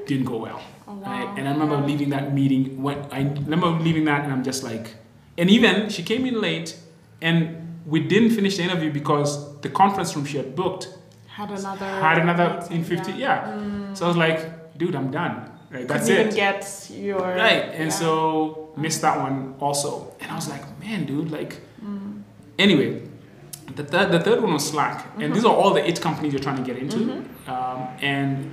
didn't 0.07 0.25
go 0.27 0.39
well. 0.39 0.63
Oh, 0.89 0.95
wow. 0.95 1.11
right? 1.11 1.39
And 1.39 1.49
I 1.49 1.53
remember 1.53 1.77
leaving 1.87 2.11
that 2.11 2.33
meeting. 2.35 2.83
When 2.83 2.99
I 3.13 3.21
remember 3.23 3.69
leaving 3.69 4.05
that, 4.07 4.25
and 4.25 4.33
I'm 4.33 4.43
just 4.43 4.63
like, 4.65 4.95
and 5.39 5.51
even 5.51 5.89
she 5.91 6.03
came 6.03 6.25
in 6.27 6.41
late, 6.41 6.77
and 7.21 7.81
we 7.87 8.01
didn't 8.01 8.31
finish 8.31 8.57
the 8.57 8.63
interview 8.65 8.91
because 8.93 9.61
the 9.61 9.69
conference 9.69 10.15
room 10.17 10.25
she 10.25 10.37
had 10.39 10.55
booked 10.57 10.89
Had 11.29 11.51
another. 11.51 11.87
had 11.87 12.19
another 12.19 12.67
in 12.71 12.83
50. 12.85 13.13
yeah. 13.13 13.19
Yeah. 13.19 13.53
Mm. 13.53 13.97
So 13.97 14.07
I 14.07 14.09
was 14.09 14.17
like, 14.17 14.77
dude, 14.79 14.95
I'm 14.95 15.11
done. 15.11 15.51
Right, 15.71 15.87
that's 15.87 16.09
Couldn't 16.09 16.19
it. 16.19 16.27
even 16.27 16.37
get 16.37 16.91
your. 16.93 17.21
Right. 17.21 17.65
And 17.75 17.91
yeah. 17.91 17.97
so 18.03 18.73
missed 18.77 19.03
that 19.03 19.19
one 19.19 19.55
also. 19.61 20.15
And 20.21 20.31
I 20.33 20.35
was 20.35 20.49
like, 20.49 20.63
man, 20.81 21.07
dude, 21.07 21.31
like 21.31 21.61
anyway, 22.59 23.03
the 23.77 23.85
third 23.85 24.11
the 24.13 24.21
third 24.21 24.41
one 24.43 24.53
was 24.55 24.67
Slack. 24.69 25.07
And 25.19 25.35
these 25.35 25.45
are 25.45 25.55
all 25.55 25.73
the 25.75 25.87
eight 25.89 26.01
companies 26.01 26.33
you're 26.33 26.43
trying 26.43 26.57
to 26.57 26.67
get 26.71 26.77
into. 26.83 26.97
Um, 27.47 27.89
and 28.01 28.51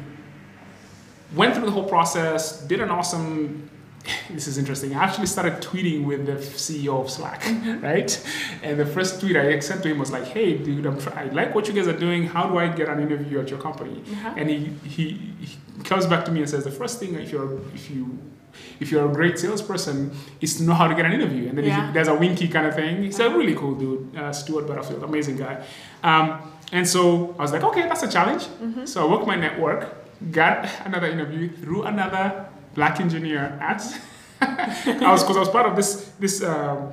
went 1.36 1.56
through 1.56 1.66
the 1.66 1.72
whole 1.72 1.90
process, 1.96 2.62
did 2.62 2.80
an 2.80 2.90
awesome 2.90 3.70
this 4.30 4.48
is 4.48 4.58
interesting. 4.58 4.96
I 4.96 5.04
actually 5.04 5.28
started 5.28 5.56
tweeting 5.62 6.06
with 6.06 6.26
the 6.26 6.34
CEO 6.34 7.02
of 7.02 7.10
Slack, 7.10 7.44
right? 7.82 8.12
And 8.64 8.80
the 8.80 8.86
first 8.86 9.20
tweet 9.20 9.36
I 9.36 9.60
sent 9.60 9.84
to 9.84 9.90
him 9.90 10.00
was 10.00 10.12
like, 10.12 10.26
"Hey, 10.26 10.58
dude, 10.58 10.86
I'm 10.86 11.00
try- 11.00 11.24
I 11.24 11.26
like 11.26 11.54
what 11.56 11.68
you 11.68 11.74
guys 11.74 11.88
are 11.88 11.98
doing. 11.98 12.28
How 12.28 12.48
do 12.48 12.58
I 12.58 12.68
get 12.70 12.90
an 12.90 13.00
interview 13.02 13.40
at 13.40 13.50
your 13.50 13.60
company?" 13.60 14.04
And 14.38 14.50
he, 14.50 14.58
he 14.86 15.04
he 15.42 15.58
comes 15.84 16.06
back 16.06 16.26
to 16.26 16.32
me 16.32 16.40
and 16.42 16.50
says, 16.50 16.64
"The 16.64 16.72
first 16.72 17.00
thing 17.00 17.16
if 17.16 17.32
you're 17.32 17.60
if 17.74 17.90
you 17.92 18.18
if 18.80 18.92
you're 18.92 19.10
a 19.10 19.14
great 19.14 19.38
salesperson 19.40 20.12
is 20.42 20.58
to 20.58 20.64
know 20.64 20.74
how 20.74 20.88
to 20.88 20.96
get 20.96 21.06
an 21.06 21.14
interview." 21.14 21.48
And 21.50 21.58
then 21.58 21.66
Yeah. 21.66 21.88
he, 21.88 21.94
there's 21.94 22.08
a 22.08 22.16
winky 22.16 22.48
kind 22.48 22.66
of 22.68 22.76
thing. 22.76 23.04
He's 23.04 23.20
a 23.20 23.30
really 23.30 23.56
cool 23.56 23.76
dude, 23.76 24.16
uh, 24.18 24.32
Stewart 24.34 24.66
Butterfield, 24.68 25.04
amazing 25.04 25.38
guy. 25.38 25.64
Um, 26.04 26.26
and 26.72 26.88
so 26.88 27.36
I 27.40 27.42
was 27.44 27.52
like, 27.54 27.64
"Okay, 27.64 27.84
that's 27.84 28.04
a 28.04 28.12
challenge." 28.12 28.44
Mm-hmm. 28.44 28.86
So 28.86 29.08
I 29.08 29.12
worked 29.12 29.28
my 29.28 29.36
network, 29.36 29.82
got 30.32 30.68
another 30.86 31.08
interview 31.08 31.50
through 31.50 31.84
another 31.84 32.46
black 32.76 33.00
engineer 33.00 33.58
at 33.62 33.82
I 34.42 35.12
was 35.12 35.24
because 35.24 35.38
I 35.38 35.40
was 35.40 35.50
part 35.50 35.66
of 35.66 35.76
this 35.76 36.12
this 36.20 36.44
um, 36.44 36.90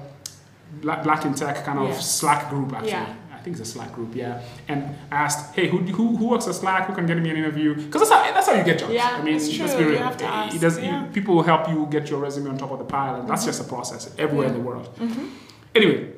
black, 0.80 1.02
black 1.02 1.24
in 1.26 1.34
tech 1.34 1.64
kind 1.64 1.78
of 1.78 1.88
Yeah. 1.88 1.98
Slack 2.00 2.48
group 2.50 2.72
actually. 2.72 2.90
Yeah. 2.90 3.14
I 3.44 3.46
think 3.52 3.58
it's 3.60 3.68
a 3.68 3.72
Slack 3.74 3.92
group, 3.92 4.14
yeah. 4.14 4.40
And 4.68 4.96
asked, 5.10 5.54
hey, 5.54 5.68
who, 5.68 5.76
who, 5.80 6.16
who 6.16 6.28
works 6.28 6.48
at 6.48 6.54
Slack? 6.54 6.86
Who 6.86 6.94
can 6.94 7.04
get 7.04 7.18
me 7.18 7.28
an 7.28 7.36
interview? 7.36 7.74
Because 7.74 8.00
that's 8.00 8.10
how, 8.10 8.32
that's 8.32 8.46
how 8.48 8.54
you 8.54 8.64
get 8.64 8.78
jobs. 8.78 8.94
Yeah, 8.94 9.18
I 9.18 9.22
mean, 9.22 9.36
it's 9.36 9.52
true. 9.54 9.66
You 9.92 9.98
have 9.98 10.16
to 10.16 10.24
ask, 10.24 10.56
it 10.56 10.60
does, 10.62 10.78
yeah. 10.78 10.84
Mm-hmm. 10.94 11.04
you- 11.08 11.12
people 11.12 11.34
will 11.34 11.42
help 11.42 11.68
you 11.68 11.86
get 11.90 12.08
your 12.08 12.20
resume 12.20 12.48
on 12.48 12.56
top 12.56 12.70
of 12.70 12.78
the 12.78 12.86
pile, 12.86 13.16
and 13.20 13.28
that's 13.28 13.44
just 13.44 13.60
a 13.60 13.64
process 13.64 14.14
everywhere 14.16 14.46
in 14.46 14.54
the 14.54 14.60
world. 14.60 14.88
Mm-hmm. 14.96 15.26
Anyway, 15.74 16.12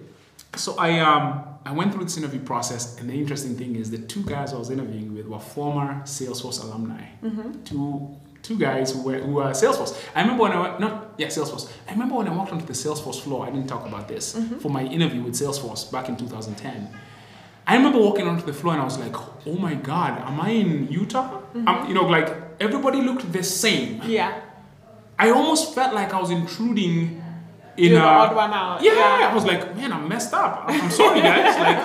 so 0.54 0.76
I 0.78 1.00
um 1.00 1.42
I 1.64 1.72
went 1.72 1.92
through 1.92 2.04
this 2.04 2.16
interview 2.16 2.38
process, 2.40 2.96
and 3.00 3.10
the 3.10 3.14
interesting 3.14 3.56
thing 3.56 3.74
is 3.74 3.90
the 3.90 3.98
two 3.98 4.22
guys 4.22 4.52
I 4.54 4.56
was 4.58 4.70
interviewing 4.70 5.12
with 5.16 5.26
were 5.26 5.40
former 5.40 6.02
Salesforce 6.04 6.62
alumni. 6.62 7.02
Mm-hmm. 7.24 7.64
Two 7.64 8.16
two 8.42 8.56
guys 8.56 8.92
who 8.92 9.02
were 9.02 9.18
who 9.18 9.32
were 9.32 9.50
Salesforce. 9.50 9.98
I 10.14 10.20
remember 10.20 10.44
when 10.44 10.52
I 10.52 10.60
went 10.60 10.78
not 10.80 11.14
yeah 11.18 11.26
Salesforce. 11.26 11.68
I 11.88 11.92
remember 11.92 12.14
when 12.14 12.28
I 12.28 12.34
walked 12.36 12.52
onto 12.52 12.64
the 12.66 12.72
Salesforce 12.74 13.20
floor. 13.20 13.44
I 13.46 13.50
didn't 13.50 13.66
talk 13.66 13.84
about 13.86 14.06
this 14.06 14.34
Mm-hmm. 14.36 14.58
for 14.58 14.68
my 14.70 14.84
interview 14.84 15.22
with 15.22 15.34
Salesforce 15.34 15.90
back 15.90 16.08
in 16.08 16.16
2010. 16.16 16.88
I 17.66 17.76
remember 17.76 17.98
walking 17.98 18.26
onto 18.28 18.44
the 18.46 18.52
floor 18.52 18.74
and 18.74 18.82
I 18.82 18.84
was 18.84 18.98
like, 18.98 19.14
"Oh 19.46 19.56
my 19.58 19.74
God, 19.74 20.20
am 20.28 20.40
I 20.40 20.50
in 20.50 20.88
Utah?" 20.88 21.40
Mm-hmm. 21.54 21.88
You 21.88 21.94
know, 21.94 22.04
like 22.06 22.28
everybody 22.60 23.00
looked 23.02 23.30
the 23.32 23.42
same. 23.42 24.00
Yeah. 24.04 24.40
I 25.18 25.30
almost 25.30 25.74
felt 25.74 25.94
like 25.94 26.12
I 26.14 26.20
was 26.20 26.30
intruding 26.30 27.22
in 27.78 27.90
You're 27.92 27.98
a 27.98 28.02
the 28.02 28.06
odd 28.08 28.36
one 28.36 28.52
out. 28.52 28.82
yeah, 28.82 29.28
I 29.30 29.34
was 29.34 29.44
like, 29.44 29.74
man, 29.76 29.92
I'm 29.92 30.06
messed 30.08 30.32
up. 30.34 30.64
I'm, 30.66 30.80
I'm 30.82 30.90
sorry, 30.90 31.20
guys. 31.20 31.56
Like, 31.66 31.78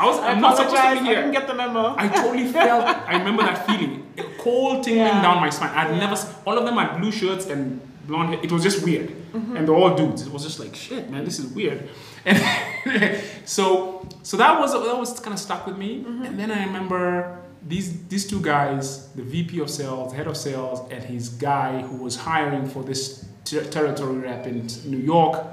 I 0.00 0.06
was, 0.06 0.18
I 0.18 0.30
I'm 0.32 0.40
not 0.40 0.56
supposed 0.56 0.76
to 0.76 0.80
be 0.82 0.86
I 0.88 0.94
didn't 0.94 1.06
here. 1.06 1.30
get 1.30 1.46
the 1.46 1.54
memo. 1.54 1.94
I 1.96 2.08
totally 2.08 2.46
felt. 2.50 2.84
I 2.86 3.18
remember 3.18 3.42
that 3.42 3.66
feeling, 3.66 4.06
a 4.18 4.22
cold 4.42 4.82
tingling 4.84 5.06
Yeah. 5.06 5.22
down 5.22 5.40
my 5.40 5.50
spine. 5.50 5.70
I'd 5.74 5.90
Yeah. 5.90 5.98
never. 6.06 6.16
All 6.46 6.56
of 6.58 6.64
them 6.64 6.76
had 6.76 6.98
blue 7.00 7.12
shirts 7.12 7.46
and 7.46 7.80
blonde 8.06 8.30
hair. 8.34 8.40
It 8.42 8.50
was 8.52 8.62
just 8.62 8.84
weird, 8.84 9.08
Mm-hmm. 9.32 9.56
and 9.56 9.68
they're 9.68 9.74
all 9.76 9.94
dudes. 9.94 10.26
It 10.26 10.32
was 10.32 10.42
just 10.42 10.58
like, 10.58 10.74
shit, 10.74 11.08
man, 11.08 11.24
this 11.24 11.38
is 11.38 11.46
weird. 11.46 11.88
And 12.24 12.36
so, 13.44 14.06
so 14.22 14.36
that 14.36 14.58
was 14.60 14.72
that 14.72 14.98
was 14.98 15.20
kind 15.20 15.32
of 15.34 15.38
stuck 15.40 15.66
with 15.66 15.76
me. 15.78 16.02
Mm-hmm. 16.02 16.22
And 16.24 16.38
then 16.38 16.50
I 16.50 16.64
remember 16.66 17.38
these 17.66 18.06
these 18.08 18.26
two 18.26 18.40
guys, 18.40 19.08
the 19.14 19.22
VP 19.22 19.60
of 19.60 19.70
sales, 19.70 20.12
head 20.12 20.26
of 20.26 20.36
sales, 20.36 20.80
and 20.90 21.02
his 21.04 21.28
guy 21.28 21.82
who 21.82 21.96
was 22.02 22.16
hiring 22.16 22.66
for 22.66 22.82
this 22.82 23.24
ter- 23.44 23.64
territory 23.64 24.16
rep 24.18 24.46
in 24.46 24.66
New 24.86 24.98
York. 24.98 25.46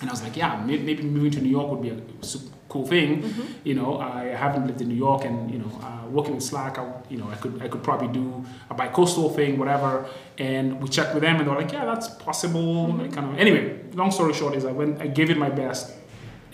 And 0.00 0.08
I 0.08 0.12
was 0.12 0.22
like, 0.22 0.36
yeah, 0.36 0.62
maybe 0.64 1.02
moving 1.02 1.30
to 1.32 1.40
New 1.40 1.50
York 1.50 1.70
would 1.70 1.82
be 1.82 1.90
a 1.90 2.24
super 2.24 2.54
cool 2.70 2.86
thing. 2.86 3.22
Mm-hmm. 3.22 3.42
You 3.64 3.74
know, 3.74 3.98
I 3.98 4.24
haven't 4.44 4.66
lived 4.66 4.80
in 4.80 4.88
New 4.88 4.94
York, 4.94 5.24
and 5.26 5.50
you 5.50 5.58
know, 5.58 5.70
uh, 5.82 6.06
working 6.08 6.34
with 6.34 6.44
Slack, 6.44 6.78
I, 6.78 6.90
you 7.10 7.18
know, 7.18 7.28
I 7.28 7.34
could 7.34 7.60
I 7.60 7.68
could 7.68 7.82
probably 7.82 8.08
do 8.08 8.44
a 8.70 8.74
bi-coastal 8.74 9.28
thing, 9.30 9.58
whatever. 9.58 10.08
And 10.38 10.80
we 10.82 10.88
checked 10.88 11.12
with 11.12 11.22
them, 11.22 11.36
and 11.36 11.46
they're 11.46 11.54
like, 11.54 11.72
yeah, 11.72 11.84
that's 11.84 12.08
possible. 12.08 12.86
Mm-hmm. 12.86 13.00
Like, 13.00 13.12
kind 13.12 13.26
of. 13.30 13.38
Anyway, 13.38 13.62
long 13.92 14.10
story 14.10 14.32
short 14.32 14.54
is 14.54 14.64
I 14.64 14.72
went, 14.72 15.02
I 15.02 15.08
gave 15.08 15.28
it 15.28 15.36
my 15.36 15.50
best, 15.50 15.92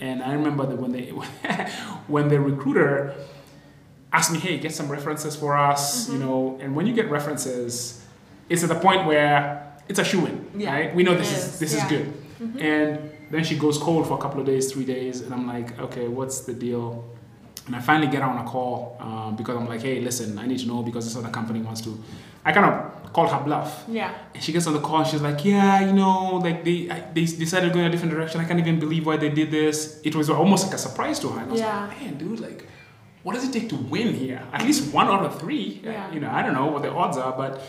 and 0.01 0.21
I 0.21 0.33
remember 0.33 0.65
that 0.65 0.77
when 0.77 0.91
they 0.91 1.05
when 2.07 2.27
the 2.27 2.39
recruiter 2.41 3.15
asked 4.11 4.31
me, 4.31 4.39
hey, 4.39 4.57
get 4.57 4.73
some 4.73 4.89
references 4.89 5.35
for 5.35 5.55
us, 5.55 5.83
mm-hmm. 5.85 6.13
you 6.13 6.19
know, 6.25 6.57
and 6.61 6.75
when 6.75 6.87
you 6.87 6.93
get 6.93 7.09
references, 7.09 8.03
it's 8.49 8.63
at 8.63 8.69
the 8.69 8.79
point 8.79 9.05
where 9.05 9.63
it's 9.87 9.99
a 9.99 10.03
shoe 10.03 10.25
in, 10.25 10.35
Yeah, 10.55 10.73
right? 10.73 10.95
We 10.95 11.03
know 11.03 11.15
this 11.15 11.31
is 11.31 11.43
is, 11.45 11.59
this 11.59 11.73
yeah. 11.75 11.83
is 11.83 11.89
good. 11.91 12.13
And 12.59 13.11
then 13.29 13.43
she 13.43 13.57
goes 13.57 13.77
cold 13.77 14.07
for 14.07 14.13
a 14.17 14.21
couple 14.21 14.39
of 14.39 14.45
days, 14.45 14.71
three 14.71 14.85
days, 14.85 15.21
and 15.21 15.33
I'm 15.33 15.47
like, 15.47 15.77
okay, 15.79 16.07
what's 16.07 16.41
the 16.41 16.53
deal? 16.53 17.03
And 17.65 17.75
I 17.75 17.79
finally 17.81 18.07
get 18.07 18.21
her 18.21 18.29
on 18.29 18.45
a 18.45 18.49
call 18.49 18.95
um, 19.01 19.35
because 19.35 19.57
I'm 19.57 19.67
like, 19.67 19.81
hey, 19.81 19.99
listen, 19.99 20.37
I 20.39 20.45
need 20.47 20.59
to 20.59 20.67
know 20.67 20.83
because 20.83 21.05
this 21.05 21.17
other 21.17 21.29
company 21.33 21.61
wants 21.61 21.81
to. 21.81 22.01
I 22.45 22.53
kind 22.53 22.65
of 22.65 23.11
called 23.11 23.29
her 23.29 23.41
bluff. 23.43 23.83
Yeah. 23.89 24.13
And 24.33 24.41
she 24.41 24.53
gets 24.53 24.65
on 24.67 24.73
the 24.73 24.79
call 24.79 24.99
and 24.99 25.07
she's 25.07 25.21
like, 25.21 25.43
yeah, 25.43 25.81
you 25.81 25.91
know, 25.91 26.37
like 26.37 26.63
they 26.63 26.89
I, 26.89 27.01
they 27.13 27.25
decided 27.25 27.67
to 27.67 27.73
go 27.73 27.79
in 27.81 27.85
a 27.87 27.89
different 27.89 28.13
direction. 28.13 28.39
I 28.39 28.45
can't 28.45 28.59
even 28.59 28.79
believe 28.79 29.05
why 29.05 29.17
they 29.17 29.27
did 29.29 29.51
this. 29.51 29.99
It 30.05 30.15
was 30.15 30.29
almost 30.29 30.65
like 30.65 30.73
a 30.75 30.77
surprise 30.77 31.19
to 31.19 31.27
her. 31.29 31.41
And 31.41 31.49
I 31.49 31.51
was 31.51 31.59
Yeah. 31.59 31.87
like, 31.87 31.99
man, 32.01 32.17
dude, 32.17 32.39
like, 32.39 32.63
what 33.23 33.33
does 33.35 33.43
it 33.43 33.51
take 33.51 33.67
to 33.69 33.75
win 33.75 34.13
here? 34.13 34.41
At 34.53 34.61
least 34.63 34.93
one 34.93 35.07
out 35.07 35.25
of 35.25 35.37
three. 35.37 35.81
Yeah. 35.83 36.09
You 36.13 36.21
know, 36.21 36.29
I 36.31 36.41
don't 36.43 36.53
know 36.53 36.67
what 36.67 36.83
the 36.83 36.91
odds 36.91 37.17
are, 37.17 37.33
but 37.35 37.61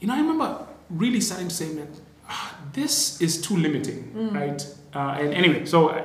you 0.00 0.06
know, 0.06 0.14
I 0.14 0.18
remember 0.20 0.66
really 0.90 1.22
starting 1.22 1.48
to 1.48 1.54
say, 1.54 1.68
man, 1.72 1.88
ah, 2.28 2.58
this 2.74 3.22
is 3.22 3.40
too 3.40 3.56
limiting, 3.56 4.32
right? 4.34 4.62
Uh, 4.94 5.16
and 5.20 5.34
anyway, 5.34 5.64
so 5.64 5.90
I, 5.90 6.04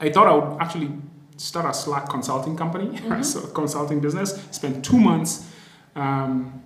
I 0.00 0.10
thought 0.10 0.26
I 0.26 0.34
would 0.34 0.60
actually 0.60 0.90
start 1.36 1.66
a 1.66 1.74
Slack 1.74 2.08
consulting 2.08 2.56
company, 2.56 3.00
right? 3.06 3.24
so 3.32 3.46
consulting 3.48 4.00
business. 4.00 4.40
Spent 4.50 4.84
two 4.84 4.98
months 4.98 5.48
um, 5.96 6.62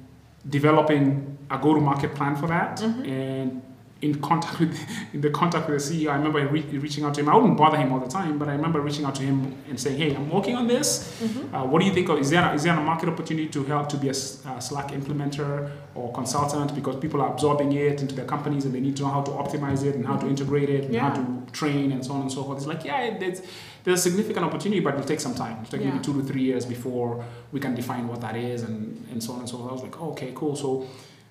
developing 0.48 1.38
a 1.50 1.58
go-to-market 1.58 2.14
plan 2.14 2.36
for 2.36 2.46
that, 2.48 2.80
and 2.82 3.62
in 4.02 4.20
contact 4.20 4.58
with 4.60 4.78
in 5.14 5.20
the 5.20 5.30
contact 5.30 5.68
with 5.68 5.78
the 5.88 6.04
CEO. 6.06 6.10
I 6.10 6.16
remember 6.16 6.44
re- 6.46 6.78
reaching 6.78 7.04
out 7.04 7.14
to 7.14 7.20
him. 7.20 7.28
I 7.28 7.36
wouldn't 7.36 7.56
bother 7.56 7.76
him 7.78 7.92
all 7.92 8.00
the 8.00 8.08
time, 8.08 8.38
but 8.38 8.48
I 8.48 8.52
remember 8.52 8.80
reaching 8.80 9.04
out 9.04 9.14
to 9.14 9.22
him 9.22 9.56
and 9.68 9.80
saying, 9.80 9.96
"Hey, 9.96 10.14
I'm 10.14 10.28
working 10.28 10.56
on 10.56 10.66
this. 10.66 10.88
Mm-hmm. 11.22 11.54
Uh, 11.54 11.64
what 11.64 11.80
do 11.80 11.86
you 11.86 11.94
think? 11.94 12.08
Of, 12.08 12.18
is 12.18 12.30
there 12.30 12.54
is 12.54 12.64
there 12.64 12.76
a 12.76 12.82
market 12.82 13.08
opportunity 13.08 13.48
to 13.48 13.64
help 13.64 13.88
to 13.90 13.96
be 13.96 14.08
a, 14.08 14.10
uh, 14.10 14.60
Slack 14.60 14.88
implementer 14.88 15.70
or 15.94 16.12
consultant 16.12 16.74
because 16.74 16.96
people 16.96 17.20
are 17.22 17.32
absorbing 17.32 17.72
it 17.72 18.00
into 18.02 18.14
their 18.14 18.24
companies 18.26 18.64
and 18.64 18.74
they 18.74 18.80
need 18.80 18.96
to 18.96 19.02
know 19.04 19.08
how 19.10 19.22
to 19.22 19.30
optimize 19.30 19.84
it 19.84 19.94
and 19.94 20.04
how 20.04 20.16
to 20.16 20.26
integrate 20.26 20.68
it 20.68 20.84
and 20.84 20.96
how 20.96 21.10
to 21.10 21.24
train 21.52 21.92
and 21.92 22.04
so 22.04 22.12
on 22.12 22.22
and 22.22 22.32
so 22.32 22.42
forth. 22.44 22.58
It's 22.58 22.66
like 22.66 22.84
yeah, 22.84 23.16
there's 23.18 23.40
there's 23.84 24.00
a 24.00 24.02
significant 24.02 24.44
opportunity, 24.44 24.80
but 24.80 24.94
it'll 24.94 25.06
take 25.06 25.20
some 25.20 25.34
time. 25.34 25.58
It'll 25.62 25.70
take 25.70 25.80
Yeah. 25.82 25.90
maybe 25.92 26.04
two 26.04 26.14
to 26.20 26.22
three 26.26 26.42
years 26.42 26.66
before 26.66 27.24
we 27.52 27.60
can 27.60 27.74
define 27.74 28.08
what 28.08 28.20
that 28.20 28.36
is 28.36 28.62
and 28.62 29.06
and 29.12 29.22
so 29.22 29.32
on 29.34 29.40
and 29.40 29.48
so 29.48 29.58
forth. 29.58 29.70
I 29.70 29.74
was 29.74 29.82
like, 29.82 30.00
oh, 30.00 30.10
okay, 30.10 30.32
cool. 30.34 30.56
So 30.56 30.86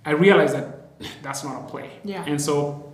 I 0.06 0.12
realized 0.12 0.54
that 0.56 0.81
that's 1.22 1.44
not 1.44 1.62
a 1.64 1.68
play. 1.68 1.90
Yeah. 2.04 2.24
And 2.26 2.40
so 2.42 2.94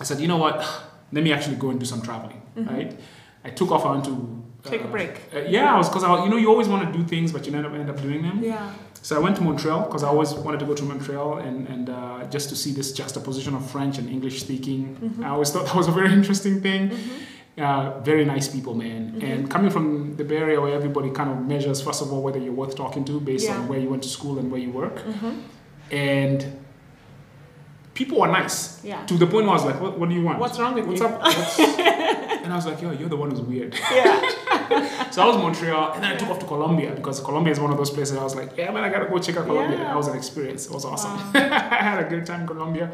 I 0.00 0.04
said, 0.04 0.20
you 0.20 0.28
know 0.28 0.38
what? 0.38 0.56
Let 1.12 1.24
me 1.24 1.32
actually 1.32 1.56
go 1.56 1.68
and 1.70 1.78
do 1.78 1.84
some 1.86 2.00
traveling, 2.02 2.40
right? 2.56 2.98
I 3.44 3.50
took 3.50 3.70
off. 3.70 3.84
I 3.86 3.90
went 3.92 4.04
to 4.06 4.42
Mm-hmm. 4.62 4.70
Take 4.70 4.82
a 4.82 4.84
uh, 4.84 4.90
break. 4.92 5.10
uh, 5.34 5.40
yeah, 5.40 5.74
I 5.74 5.76
was 5.76 5.88
because 5.88 6.04
I, 6.04 6.22
you 6.24 6.30
know 6.30 6.36
you 6.36 6.48
always 6.48 6.68
want 6.68 6.86
to 6.86 6.96
do 6.96 7.04
things, 7.04 7.32
but 7.32 7.44
you 7.46 7.50
never 7.50 7.74
end 7.74 7.90
up 7.90 8.00
doing 8.00 8.22
them. 8.22 8.40
Yeah. 8.40 8.72
So 9.02 9.16
I 9.16 9.18
went 9.18 9.34
to 9.38 9.42
Montreal 9.42 9.80
because 9.86 10.04
I 10.04 10.08
always 10.08 10.32
wanted 10.34 10.60
to 10.60 10.66
go 10.66 10.74
to 10.74 10.84
Montreal 10.84 11.38
and 11.38 11.66
and 11.66 11.90
uh, 11.90 12.24
just 12.30 12.48
to 12.50 12.54
see 12.54 12.70
this 12.70 12.92
juxtaposition 12.92 13.56
of 13.56 13.68
French 13.68 13.98
and 13.98 14.08
English 14.08 14.40
speaking. 14.40 14.80
Mm-hmm. 15.02 15.24
I 15.24 15.30
always 15.30 15.50
thought 15.50 15.66
that 15.70 15.74
was 15.74 15.88
a 15.88 15.90
very 16.00 16.12
interesting 16.12 16.60
thing. 16.60 16.92
Uh, 17.58 17.98
very 18.04 18.24
nice 18.24 18.46
people, 18.46 18.74
man. 18.74 19.00
Mm-hmm. 19.10 19.26
And 19.30 19.50
coming 19.50 19.70
from 19.72 20.14
the 20.16 20.22
Bay 20.24 20.36
Area, 20.36 20.60
where 20.60 20.72
everybody 20.80 21.10
kind 21.10 21.28
of 21.32 21.38
measures 21.44 21.80
first 21.82 22.00
of 22.00 22.12
all 22.12 22.22
whether 22.22 22.38
you're 22.38 22.58
worth 22.62 22.76
talking 22.76 23.04
to 23.06 23.20
based 23.20 23.46
Yeah. 23.48 23.58
on 23.58 23.66
where 23.68 23.80
you 23.80 23.88
went 23.90 24.04
to 24.04 24.08
school 24.08 24.38
and 24.38 24.46
where 24.52 24.60
you 24.60 24.70
work, 24.70 24.96
Mm-hmm. 25.04 25.34
and 25.90 26.38
people 27.94 28.18
were 28.20 28.28
nice 28.28 28.82
Yeah. 28.84 29.04
to 29.06 29.14
the 29.18 29.26
point 29.26 29.46
where 29.46 29.50
I 29.56 29.60
was 29.60 29.64
like, 29.64 29.80
"What, 29.80 29.98
what 29.98 30.08
do 30.08 30.14
you 30.14 30.22
want? 30.22 30.38
What's 30.38 30.58
wrong 30.58 30.74
with 30.74 30.86
What's 30.86 31.00
you? 31.00 31.06
up?" 31.06 31.20
What's- 31.22 31.58
and 32.42 32.52
I 32.52 32.56
was 32.56 32.66
like, 32.66 32.80
"Yo, 32.82 32.90
you're 32.92 33.08
the 33.08 33.16
one 33.16 33.30
who's 33.30 33.40
weird." 33.40 33.74
Yeah. 33.92 35.10
So 35.10 35.22
I 35.22 35.26
was 35.26 35.36
in 35.36 35.42
Montreal, 35.42 35.92
and 35.92 36.02
then 36.02 36.12
I 36.12 36.16
took 36.16 36.30
off 36.30 36.38
to 36.38 36.46
Colombia 36.46 36.92
because 36.94 37.20
Colombia 37.20 37.52
is 37.52 37.60
one 37.60 37.70
of 37.70 37.76
those 37.76 37.90
places 37.90 38.16
I 38.16 38.22
was 38.24 38.34
like, 38.34 38.56
yeah, 38.56 38.70
man, 38.70 38.82
I 38.84 38.88
gotta 38.88 39.04
go 39.06 39.18
check 39.18 39.36
out 39.36 39.44
Colombia. 39.46 39.76
Yeah. 39.78 39.84
That 39.88 39.96
was 39.96 40.08
an 40.08 40.16
experience. 40.16 40.64
It 40.66 40.72
was 40.72 40.84
awesome. 40.86 41.12
I 41.34 41.78
had 41.90 41.98
a 42.04 42.08
great 42.08 42.24
time 42.24 42.42
in 42.42 42.46
Colombia. 42.46 42.90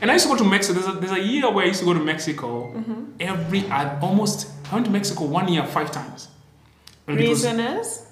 And 0.00 0.10
I 0.10 0.14
used 0.14 0.26
to 0.26 0.32
go 0.32 0.38
to 0.38 0.44
Mexico. 0.44 0.78
There's 0.78 0.94
a, 0.94 1.00
there's 1.00 1.18
a 1.18 1.22
year 1.32 1.50
where 1.50 1.64
I 1.64 1.68
used 1.68 1.80
to 1.80 1.86
go 1.86 1.94
to 1.94 2.00
Mexico 2.12 2.72
Mm-hmm. 2.76 3.02
every, 3.18 3.64
I 3.66 3.98
almost, 4.00 4.48
I 4.70 4.74
went 4.74 4.86
to 4.86 4.92
Mexico 4.92 5.24
one 5.24 5.48
year, 5.48 5.64
five 5.66 5.90
times. 5.90 6.28
And 7.08 7.16
Reason 7.18 7.58
is? 7.58 8.06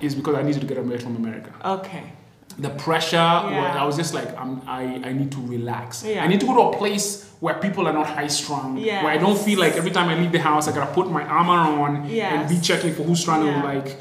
is 0.00 0.14
because 0.16 0.34
I 0.34 0.42
needed 0.42 0.60
to 0.62 0.66
get 0.66 0.78
away 0.78 0.98
from 0.98 1.14
America. 1.16 1.52
Okay. 1.64 2.12
The 2.58 2.70
pressure, 2.70 3.16
Yeah. 3.16 3.76
I 3.82 3.84
was 3.84 3.96
just 3.96 4.14
like, 4.14 4.36
I'm, 4.36 4.60
I, 4.66 4.82
I 5.08 5.12
need 5.12 5.30
to 5.32 5.40
relax. 5.46 6.02
Yeah. 6.04 6.24
I 6.24 6.26
need 6.26 6.40
to 6.40 6.46
go 6.46 6.54
to 6.56 6.76
a 6.76 6.78
place 6.78 7.24
where 7.40 7.54
people 7.54 7.86
are 7.86 7.92
not 7.92 8.06
high 8.08 8.26
strung, 8.26 8.76
Yes. 8.78 9.04
where 9.04 9.12
I 9.12 9.16
don't 9.18 9.38
feel 9.38 9.60
like 9.60 9.74
every 9.74 9.92
time 9.92 10.08
I 10.08 10.16
leave 10.18 10.32
the 10.32 10.40
house, 10.40 10.66
I 10.66 10.72
gotta 10.74 10.92
put 10.92 11.08
my 11.10 11.22
armor 11.22 11.52
on 11.82 11.96
and 12.10 12.48
be 12.48 12.58
checking 12.60 12.92
for 12.94 13.04
who's 13.04 13.24
trying 13.24 13.44
to 13.46 13.52
like. 13.64 13.96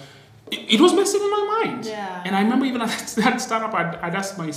It, 0.49 0.75
it 0.75 0.81
was 0.81 0.93
messing 0.93 1.21
with 1.21 1.29
my 1.29 1.61
mind. 1.63 1.85
Yeah. 1.85 2.23
And 2.25 2.35
I 2.35 2.41
remember 2.41 2.65
even 2.65 2.81
at 2.87 2.89
that 3.17 3.39
startup, 3.41 3.73
I'd, 3.75 3.95
I'd 3.97 4.15
asked 4.15 4.37
my, 4.39 4.51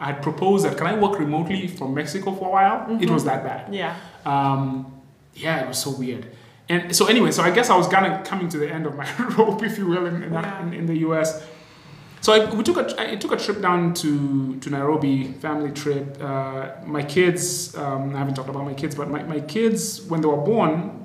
I 0.00 0.06
had 0.06 0.22
proposed 0.22 0.64
that 0.64 0.76
can 0.76 0.86
I 0.88 0.96
work 0.98 1.18
remotely 1.20 1.68
from 1.68 1.94
Mexico 1.94 2.34
for 2.34 2.48
a 2.48 2.50
while? 2.50 2.98
It 3.00 3.08
was 3.08 3.24
that 3.24 3.44
bad. 3.44 3.72
Yeah. 3.72 3.94
Um, 4.26 5.00
yeah, 5.34 5.62
it 5.62 5.68
was 5.68 5.78
so 5.78 5.90
weird. 5.90 6.26
And 6.68 6.96
so 6.96 7.06
anyway, 7.06 7.30
so 7.30 7.42
I 7.42 7.50
guess 7.52 7.70
I 7.70 7.76
was 7.76 7.86
kind 7.86 8.06
of 8.12 8.24
coming 8.24 8.48
to 8.48 8.58
the 8.58 8.68
end 8.68 8.86
of 8.86 8.96
my 8.96 9.06
rope, 9.38 9.62
if 9.62 9.78
you 9.78 9.86
will, 9.86 10.06
in, 10.06 10.22
in, 10.24 10.32
that, 10.32 10.44
Yeah. 10.44 10.62
in, 10.66 10.72
in 10.72 10.86
the 10.86 10.96
US. 11.08 11.46
So 12.24 12.32
I, 12.32 12.38
we 12.54 12.62
took 12.64 12.78
a, 12.78 12.86
I 13.12 13.16
took 13.16 13.32
a 13.32 13.36
trip 13.36 13.60
down 13.60 13.92
to, 14.02 14.56
to 14.60 14.70
Nairobi, 14.70 15.32
family 15.44 15.70
trip. 15.72 16.16
Uh, 16.22 16.70
my 16.86 17.02
kids, 17.02 17.76
um, 17.76 18.14
I 18.14 18.18
haven't 18.18 18.32
talked 18.34 18.48
about 18.48 18.64
my 18.64 18.72
kids, 18.72 18.94
but 18.94 19.10
my, 19.10 19.22
my 19.24 19.40
kids, 19.40 20.00
when 20.10 20.22
they 20.22 20.28
were 20.28 20.38
born, 20.54 21.04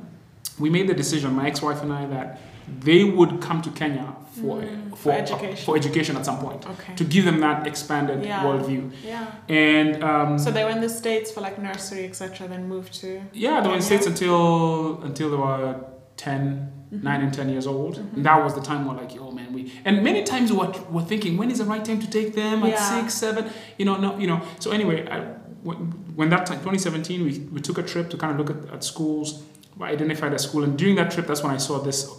we 0.60 0.70
made 0.70 0.88
the 0.88 0.94
decision, 0.94 1.34
my 1.34 1.48
ex-wife 1.48 1.82
and 1.82 1.92
I, 1.92 2.06
that 2.06 2.40
they 2.88 3.04
would 3.04 3.42
come 3.42 3.62
to 3.64 3.70
Kenya 3.72 4.16
for, 4.40 4.62
Mm, 4.62 4.92
for, 4.92 4.96
for 4.96 5.12
education. 5.12 5.66
for 5.66 5.76
education 5.76 6.16
at 6.16 6.26
some 6.26 6.38
point, 6.40 6.66
Okay. 6.66 6.96
to 6.96 7.04
give 7.04 7.26
them 7.26 7.42
that 7.42 7.68
expanded 7.68 8.24
Yeah. 8.24 8.44
worldview. 8.46 8.90
Yeah. 9.04 9.26
And 9.50 10.02
um, 10.02 10.40
So 10.40 10.52
they 10.52 10.64
were 10.64 10.70
in 10.70 10.80
the 10.80 10.88
States 10.88 11.32
for 11.32 11.42
like 11.42 11.60
nursery, 11.60 12.06
etc., 12.06 12.48
then 12.48 12.70
moved 12.70 12.94
to. 13.02 13.22
Yeah, 13.34 13.60
they 13.60 13.68
were 13.68 13.76
in 13.76 13.82
Kenya? 13.82 13.82
States 13.82 14.06
until 14.08 15.02
until 15.04 15.32
they 15.32 15.38
were 15.38 15.76
10, 16.16 16.72
Mm-hmm. 16.94 17.04
9 17.04 17.22
and 17.22 17.34
10 17.34 17.50
years 17.50 17.68
old. 17.68 17.98
And 18.00 18.26
that 18.26 18.44
was 18.44 18.56
the 18.56 18.62
time 18.62 18.88
we're 18.88 18.96
like, 18.96 19.12
oh 19.20 19.32
man, 19.32 19.54
we 19.54 19.72
and 19.86 20.04
many 20.04 20.24
times 20.24 20.52
we're, 20.52 20.72
we're 20.90 21.04
thinking, 21.04 21.38
when 21.38 21.52
is 21.52 21.60
the 21.60 21.66
right 21.66 21.86
time 21.86 22.00
to 22.00 22.10
take 22.10 22.34
them 22.34 22.64
at 22.64 22.70
Yeah. 22.70 23.02
six, 23.02 23.14
seven, 23.14 23.46
you 23.78 23.86
know, 23.86 23.98
no, 23.98 24.18
you 24.18 24.26
know. 24.26 24.42
So 24.60 24.72
anyway, 24.72 25.08
I, 25.08 25.20
when, 25.62 26.30
that 26.30 26.46
time, 26.48 26.58
2017, 26.60 27.24
we, 27.24 27.40
we 27.54 27.62
took 27.62 27.78
a 27.78 27.84
trip 27.84 28.10
to 28.10 28.18
kind 28.18 28.32
of 28.34 28.38
look 28.48 28.50
at, 28.58 28.74
at 28.74 28.84
schools, 28.84 29.44
identified 29.80 30.34
a 30.34 30.40
school, 30.40 30.64
and 30.64 30.78
during 30.78 30.96
that 30.96 31.12
trip, 31.12 31.28
that's 31.28 31.44
when 31.44 31.54
I 31.54 31.58
saw 31.58 31.78
this 31.80 32.10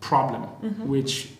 problem, 0.00 0.42
Mm-hmm. 0.42 0.88
which 0.88 1.30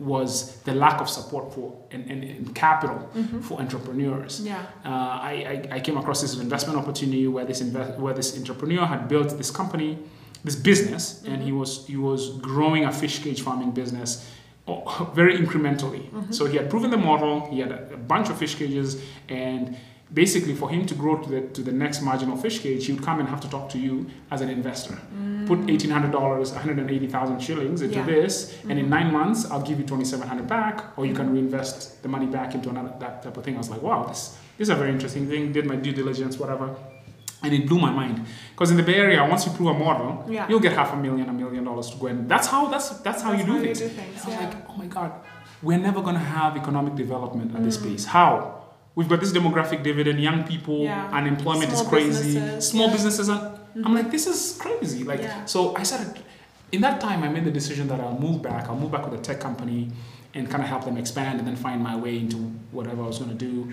was 0.00 0.56
the 0.62 0.72
lack 0.74 1.00
of 1.00 1.08
support 1.08 1.52
for 1.52 1.76
and, 1.90 2.08
and, 2.10 2.22
and 2.22 2.54
capital 2.54 3.08
for 3.42 3.58
entrepreneurs. 3.60 4.40
Yeah. 4.40 4.60
Uh, 4.84 4.88
I, 4.88 5.62
I, 5.72 5.76
I 5.76 5.80
came 5.80 5.96
across 5.96 6.20
this 6.20 6.38
investment 6.38 6.78
opportunity 6.78 7.26
where 7.26 7.44
this 7.44 7.60
invest, 7.60 7.98
where 7.98 8.14
this 8.14 8.36
entrepreneur 8.38 8.86
had 8.86 9.08
built 9.08 9.36
this 9.36 9.50
company, 9.50 9.98
this 10.44 10.56
business, 10.56 11.22
and 11.24 11.42
he 11.42 11.50
mm-hmm. 11.50 11.58
was 11.58 11.86
he 11.86 11.96
was 11.96 12.38
growing 12.38 12.84
a 12.84 12.92
fish 12.92 13.22
cage 13.22 13.40
farming 13.42 13.72
business 13.72 14.30
oh, 14.66 15.10
very 15.14 15.36
incrementally. 15.36 16.10
Mm-hmm. 16.10 16.32
So 16.32 16.46
he 16.46 16.56
had 16.56 16.70
proven 16.70 16.90
the 16.90 16.96
model. 16.96 17.48
He 17.50 17.60
had 17.60 17.72
a, 17.72 17.94
a 17.94 17.96
bunch 17.96 18.28
of 18.30 18.38
fish 18.38 18.54
cages, 18.54 19.02
and 19.28 19.76
basically 20.12 20.54
for 20.54 20.70
him 20.70 20.86
to 20.86 20.94
grow 20.94 21.16
to 21.16 21.28
the 21.28 21.40
to 21.48 21.62
the 21.62 21.72
next 21.72 22.02
marginal 22.02 22.36
fish 22.36 22.60
cage, 22.60 22.86
he 22.86 22.92
would 22.92 23.02
come 23.02 23.20
and 23.20 23.28
have 23.28 23.40
to 23.40 23.48
talk 23.48 23.68
to 23.70 23.78
you 23.78 24.06
as 24.30 24.40
an 24.40 24.48
investor. 24.48 24.98
Put 25.46 25.60
mm. 25.60 25.70
eighteen 25.72 25.90
hundred 25.90 26.12
dollars, 26.12 26.52
one 26.52 26.60
hundred 26.60 26.78
and 26.78 26.90
eighty 26.90 27.06
thousand 27.06 27.40
shillings 27.40 27.82
into 27.82 27.96
Yeah. 27.96 28.06
this, 28.06 28.56
and 28.62 28.72
in 28.72 28.78
mm-hmm. 28.78 28.90
nine 28.90 29.12
months 29.12 29.50
I'll 29.50 29.62
give 29.62 29.78
you 29.80 29.86
twenty 29.86 30.04
seven 30.04 30.28
hundred 30.28 30.46
back, 30.46 30.96
or 30.96 31.06
you 31.06 31.14
can 31.14 31.32
reinvest 31.32 32.02
the 32.02 32.08
money 32.08 32.26
back 32.26 32.54
into 32.54 32.68
another 32.70 32.92
that 33.00 33.22
type 33.22 33.36
of 33.36 33.44
thing. 33.44 33.54
I 33.54 33.58
was 33.58 33.70
like, 33.70 33.82
wow, 33.82 34.04
this 34.04 34.36
this 34.56 34.66
is 34.66 34.70
a 34.70 34.76
very 34.76 34.90
interesting 34.90 35.26
thing. 35.28 35.52
Did 35.52 35.66
my 35.66 35.76
due 35.76 35.92
diligence, 35.92 36.38
whatever. 36.38 36.74
And 37.42 37.52
it 37.54 37.68
blew 37.68 37.78
my 37.78 37.90
mind 37.92 38.26
because 38.52 38.70
in 38.72 38.76
the 38.76 38.82
Bay 38.82 38.96
Area, 38.96 39.24
once 39.24 39.46
you 39.46 39.52
prove 39.52 39.68
a 39.68 39.78
model, 39.78 40.24
Yeah. 40.28 40.46
you'll 40.48 40.58
get 40.60 40.72
half 40.72 40.92
a 40.92 40.96
million, 40.96 41.28
a 41.28 41.32
million 41.32 41.62
dollars 41.64 41.88
to 41.90 41.96
go 41.96 42.06
in. 42.08 42.26
That's 42.26 42.48
how 42.48 42.66
that's 42.68 42.88
that's 43.06 43.22
how 43.22 43.30
That's 43.30 43.40
you 43.42 43.46
do 43.46 43.52
how 43.52 43.64
you 43.64 43.74
do 43.74 43.88
things, 43.88 44.22
I 44.24 44.26
was 44.26 44.34
yeah. 44.34 44.44
like, 44.46 44.56
oh 44.70 44.76
my 44.76 44.86
god, 44.86 45.12
we're 45.62 45.78
never 45.78 46.00
gonna 46.02 46.18
have 46.18 46.56
economic 46.56 46.94
development 46.96 47.54
at 47.54 47.62
this 47.62 47.76
Mm. 47.78 47.84
pace. 47.92 48.04
How? 48.06 48.54
We've 48.96 49.08
got 49.08 49.20
this 49.20 49.32
demographic 49.32 49.84
dividend, 49.84 50.18
young 50.20 50.42
people, 50.42 50.78
Yeah. 50.80 51.08
unemployment 51.12 51.70
Small 51.70 51.82
is 51.82 51.88
crazy, 51.88 52.08
businesses, 52.34 52.68
small 52.68 52.90
businesses. 52.90 53.28
Are, 53.30 53.52
I'm 53.84 53.94
like, 53.94 54.10
this 54.10 54.26
is 54.26 54.58
crazy. 54.60 55.04
Like, 55.04 55.22
so 55.46 55.76
I 55.76 55.84
started. 55.84 56.18
In 56.72 56.80
that 56.80 57.00
time, 57.00 57.22
I 57.22 57.28
made 57.28 57.44
the 57.44 57.52
decision 57.60 57.86
that 57.88 58.00
I'll 58.00 58.18
move 58.18 58.42
back. 58.42 58.68
I'll 58.68 58.76
move 58.76 58.90
back 58.90 59.04
with 59.08 59.18
a 59.20 59.22
tech 59.22 59.38
company 59.38 59.90
and 60.34 60.50
kind 60.50 60.62
of 60.64 60.68
help 60.68 60.84
them 60.84 60.96
expand 60.98 61.38
and 61.38 61.46
then 61.48 61.56
find 61.56 61.80
my 61.82 61.94
way 61.96 62.18
into 62.18 62.36
whatever 62.72 63.00
I 63.04 63.06
was 63.06 63.18
going 63.18 63.30
to 63.30 63.36
do. 63.36 63.72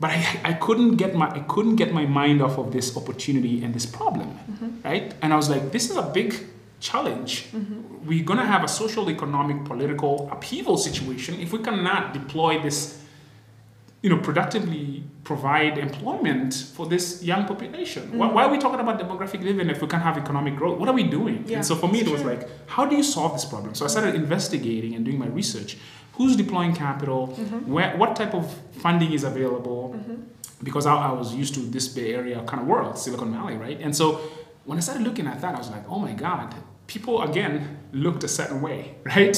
But 0.00 0.10
I, 0.10 0.40
I 0.44 0.52
couldn't 0.54 0.96
get 0.96 1.14
my 1.14 1.28
I 1.30 1.40
couldn't 1.40 1.76
get 1.76 1.92
my 1.92 2.04
mind 2.04 2.42
off 2.42 2.58
of 2.58 2.72
this 2.72 2.96
opportunity 2.96 3.62
and 3.64 3.72
this 3.74 3.86
problem, 3.86 4.28
mm-hmm. 4.28 4.82
right? 4.82 5.14
And 5.22 5.32
I 5.32 5.36
was 5.36 5.48
like, 5.48 5.70
this 5.70 5.90
is 5.90 5.96
a 5.96 6.02
big 6.02 6.34
challenge. 6.80 7.46
Mm-hmm. 7.52 8.06
We're 8.06 8.24
gonna 8.24 8.46
have 8.46 8.64
a 8.64 8.68
social, 8.68 9.08
economic, 9.08 9.64
political 9.64 10.28
upheaval 10.30 10.76
situation 10.76 11.40
if 11.40 11.52
we 11.52 11.60
cannot 11.60 12.12
deploy 12.12 12.60
this, 12.60 13.00
you 14.02 14.10
know, 14.10 14.18
productively 14.18 15.04
provide 15.22 15.78
employment 15.78 16.52
for 16.74 16.86
this 16.86 17.22
young 17.22 17.46
population. 17.46 18.18
Why, 18.18 18.30
why 18.30 18.44
are 18.44 18.50
we 18.50 18.58
talking 18.58 18.80
about 18.80 19.00
demographic 19.00 19.42
living 19.42 19.70
if 19.70 19.80
we 19.80 19.88
can't 19.88 20.02
have 20.02 20.18
economic 20.18 20.56
growth? 20.56 20.78
What 20.78 20.88
are 20.88 20.94
we 20.94 21.04
doing? 21.04 21.44
Yeah, 21.46 21.56
and 21.58 21.66
so 21.66 21.74
for 21.74 21.88
me, 21.88 22.00
it 22.00 22.08
was 22.08 22.22
like, 22.22 22.46
how 22.68 22.84
do 22.84 22.94
you 22.94 23.02
solve 23.02 23.32
this 23.32 23.46
problem? 23.46 23.74
So 23.74 23.86
I 23.86 23.88
started 23.88 24.14
investigating 24.14 24.94
and 24.94 25.04
doing 25.04 25.18
my 25.18 25.28
research. 25.28 25.78
Who's 26.16 26.36
deploying 26.36 26.74
capital? 26.74 27.26
Where, 27.66 27.96
what 27.96 28.16
type 28.16 28.34
of 28.34 28.52
funding 28.72 29.12
is 29.12 29.24
available? 29.24 29.96
Because 30.62 30.86
I, 30.86 30.94
I 30.94 31.12
was 31.12 31.34
used 31.34 31.54
to 31.54 31.60
this 31.60 31.88
Bay 31.88 32.14
Area 32.14 32.42
kind 32.44 32.62
of 32.62 32.68
world, 32.68 32.98
Silicon 32.98 33.32
Valley, 33.32 33.56
right? 33.56 33.78
And 33.80 33.94
so 33.94 34.20
when 34.64 34.78
I 34.78 34.80
started 34.80 35.02
looking 35.02 35.26
at 35.26 35.40
that, 35.40 35.54
I 35.54 35.58
was 35.58 35.70
like, 35.70 35.84
oh 35.88 35.98
my 35.98 36.12
God, 36.12 36.54
people 36.86 37.22
again 37.22 37.78
looked 37.92 38.24
a 38.24 38.28
certain 38.28 38.60
way, 38.62 38.94
right? 39.04 39.36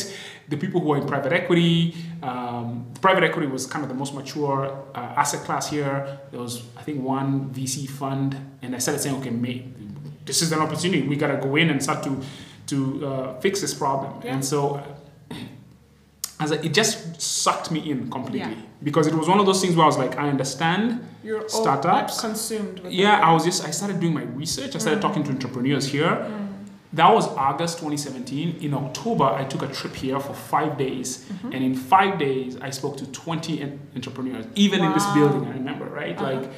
The 0.48 0.56
people 0.56 0.80
who 0.80 0.92
are 0.92 0.98
in 0.98 1.06
private 1.06 1.32
equity, 1.32 1.94
um, 2.22 2.86
private 3.00 3.24
equity 3.24 3.48
was 3.48 3.66
kind 3.66 3.82
of 3.82 3.88
the 3.88 3.94
most 3.96 4.14
mature 4.14 4.84
uh, 4.94 4.98
asset 4.98 5.40
class 5.44 5.68
here. 5.70 6.20
There 6.30 6.40
was, 6.40 6.62
I 6.76 6.82
think, 6.82 7.02
one 7.02 7.50
VC 7.50 7.88
fund, 7.88 8.36
and 8.62 8.74
I 8.74 8.78
started 8.78 9.00
saying, 9.00 9.16
okay, 9.16 9.30
mate, 9.30 10.26
this 10.26 10.42
is 10.42 10.52
an 10.52 10.60
opportunity. 10.60 11.06
We 11.06 11.16
got 11.16 11.28
to 11.28 11.36
go 11.36 11.56
in 11.56 11.70
and 11.70 11.82
start 11.82 12.02
to 12.04 12.22
to 12.66 13.06
uh, 13.06 13.40
fix 13.40 13.60
this 13.60 13.72
problem. 13.72 14.20
Yeah. 14.24 14.34
And 14.34 14.44
so 14.44 14.82
as 16.38 16.52
I, 16.52 16.56
it 16.56 16.74
just 16.74 17.20
sucked 17.20 17.70
me 17.70 17.90
in 17.90 18.10
completely 18.10 18.40
Yeah. 18.40 18.54
because 18.82 19.06
it 19.06 19.14
was 19.14 19.26
one 19.28 19.40
of 19.40 19.46
those 19.46 19.60
things 19.62 19.74
where 19.76 19.84
I 19.84 19.86
was 19.86 19.96
like, 19.98 20.18
I 20.18 20.28
understand 20.28 21.00
You're 21.24 21.48
startups. 21.48 22.20
consumed 22.20 22.80
Yeah. 22.88 23.20
I 23.20 23.32
was 23.32 23.44
just 23.44 23.64
I 23.66 23.70
started 23.70 24.00
doing 24.00 24.14
my 24.14 24.24
research. 24.24 24.74
I 24.76 24.78
started 24.78 25.00
talking 25.00 25.22
to 25.24 25.30
entrepreneurs 25.30 25.86
here. 25.86 26.30
That 26.92 27.12
was 27.12 27.26
August 27.28 27.78
2017. 27.78 28.58
In 28.62 28.72
October, 28.72 29.24
I 29.24 29.44
took 29.44 29.62
a 29.62 29.66
trip 29.68 29.94
here 29.94 30.18
for 30.20 30.32
five 30.34 30.78
days, 30.78 31.26
and 31.42 31.54
in 31.54 31.74
five 31.74 32.18
days, 32.18 32.56
I 32.62 32.70
spoke 32.70 32.96
to 32.98 33.06
20 33.06 33.78
entrepreneurs, 33.96 34.46
even 34.54 34.82
in 34.82 34.92
this 34.92 35.04
building. 35.12 35.44
I 35.46 35.50
remember, 35.52 35.84
right? 35.86 36.16
Uh-huh. 36.16 36.32
Like, 36.32 36.48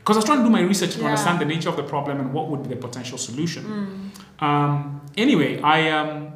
because 0.00 0.16
I 0.16 0.18
was 0.20 0.24
trying 0.24 0.38
to 0.38 0.44
do 0.44 0.50
my 0.50 0.62
research 0.62 0.92
to 0.94 0.98
Yeah. 1.00 1.06
understand 1.08 1.38
the 1.40 1.44
nature 1.44 1.68
of 1.68 1.76
the 1.76 1.82
problem 1.84 2.18
and 2.20 2.32
what 2.32 2.48
would 2.48 2.62
be 2.64 2.70
the 2.70 2.76
potential 2.76 3.18
solution. 3.18 4.10
Um, 4.40 5.02
anyway, 5.16 5.60
I 5.60 5.90
um, 5.90 6.32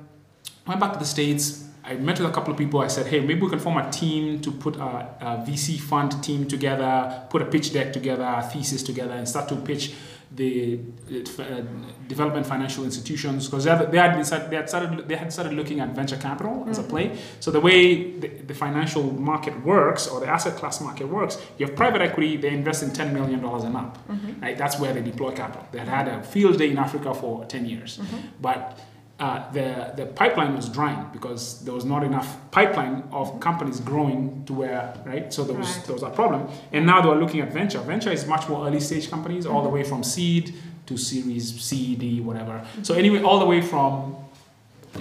went 0.67 0.79
back 0.79 0.93
to 0.93 0.99
the 0.99 1.05
States. 1.17 1.65
I 1.91 1.95
met 1.95 2.21
with 2.21 2.31
a 2.31 2.33
couple 2.33 2.53
of 2.53 2.59
people. 2.59 2.81
I 2.81 2.87
said, 2.87 3.07
hey, 3.07 3.19
maybe 3.19 3.41
we 3.41 3.51
can 3.51 3.59
form 3.59 3.77
a 3.77 3.91
team 3.91 4.41
to 4.43 4.53
put 4.53 4.77
a, 4.77 4.81
a 4.81 5.45
VC 5.47 5.79
fund 5.81 6.23
team 6.23 6.47
together, 6.47 7.27
put 7.29 7.43
a 7.43 7.47
pitch 7.47 7.73
deck 7.73 7.93
together, 7.93 8.23
a 8.23 8.43
thesis 8.43 8.85
together, 8.85 9.15
and 9.15 9.29
start 9.29 9.49
to 9.49 9.57
pitch 9.57 9.93
the 10.33 10.79
uh, 11.11 11.43
uh 11.43 11.63
development 12.07 12.47
financial 12.47 12.85
institutions 12.85 13.49
because 13.49 13.65
they 13.65 13.71
had, 13.71 13.91
they 13.91 13.99
had, 13.99 14.51
they 14.51 14.55
had 14.55 14.69
started 14.69 15.09
they 15.09 15.17
had 15.17 15.33
started 15.33 15.53
looking 15.55 15.81
at 15.81 15.89
venture 15.89 16.17
capital 16.17 16.65
as 16.69 16.79
a 16.79 16.83
mm-hmm. 16.83 16.91
play. 16.91 17.19
So 17.41 17.51
the 17.51 17.59
way 17.59 18.13
the, 18.13 18.29
the 18.29 18.55
financial 18.55 19.03
market 19.03 19.61
works 19.65 20.07
or 20.07 20.21
the 20.21 20.29
asset 20.29 20.55
class 20.55 20.81
market 20.81 21.09
works, 21.09 21.37
you 21.59 21.67
have 21.67 21.75
private 21.75 22.01
equity. 22.01 22.37
They 22.37 22.51
invest 22.51 22.85
in 22.85 22.93
ten 22.93 23.13
million 23.13 23.41
dollars 23.41 23.65
and 23.65 23.77
up. 23.77 23.99
Mm-hmm. 24.07 24.41
Right, 24.41 24.57
that's 24.57 24.79
where 24.79 24.93
they 24.95 25.03
deploy 25.03 25.33
capital. 25.33 25.67
They 25.73 25.81
had 25.81 25.89
had 25.89 26.07
a 26.07 26.23
field 26.23 26.59
day 26.59 26.71
in 26.71 26.79
Africa 26.79 27.13
for 27.13 27.45
ten 27.47 27.67
years, 27.67 27.99
mm-hmm. 27.99 28.29
but 28.41 28.79
uh, 29.21 29.53
the 29.53 29.93
the 29.97 30.07
pipeline 30.07 30.57
was 30.57 30.69
drying 30.69 31.07
because 31.13 31.63
there 31.65 31.75
was 31.75 31.85
not 31.85 32.03
enough 32.03 32.39
pipeline 32.51 33.05
of 33.13 33.29
mm-hmm. 33.29 33.39
companies 33.39 33.79
growing 33.79 34.43
to 34.47 34.55
where 34.55 34.95
right. 35.05 35.33
So 35.33 35.45
there 35.45 35.55
was 35.55 35.69
Right. 35.77 35.87
there 35.87 35.95
was 35.95 36.03
a 36.03 36.09
problem, 36.09 36.49
and 36.73 36.87
now 36.87 37.03
they 37.03 37.11
are 37.11 37.21
looking 37.21 37.41
at 37.41 37.53
venture. 37.53 37.81
Venture 37.81 38.11
is 38.11 38.27
much 38.27 38.49
more 38.49 38.67
early 38.67 38.81
stage 38.81 39.11
companies, 39.11 39.45
all 39.45 39.61
the 39.61 39.69
mm-hmm. 39.69 39.75
way 39.75 39.85
from 39.85 40.03
seed 40.03 40.55
to 40.87 40.97
Series 40.97 41.61
C, 41.61 41.95
D, 41.97 42.21
whatever. 42.21 42.53
Mm-hmm. 42.53 42.83
So 42.83 42.95
anyway, 42.95 43.23
all 43.23 43.39
the 43.39 43.47
way 43.47 43.61
from 43.61 44.17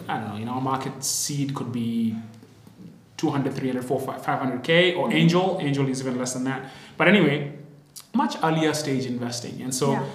I 0.07 0.19
don't 0.19 0.29
know. 0.29 0.35
In 0.35 0.49
our 0.49 0.61
market, 0.61 1.01
seed 1.03 1.55
could 1.55 1.71
be 1.71 2.15
200, 3.17 3.53
300, 3.53 3.85
400, 3.85 4.21
500k, 4.21 4.97
or 4.97 5.11
angel. 5.13 5.59
Angel 5.61 5.87
is 5.87 6.01
even 6.01 6.17
less 6.19 6.33
than 6.33 6.43
that. 6.43 6.69
But 6.97 7.07
anyway, 7.07 7.53
much 8.13 8.35
earlier 8.43 8.73
stage 8.73 9.05
investing, 9.05 9.61
and 9.61 9.73
so. 9.73 9.93
Yeah. 9.93 10.05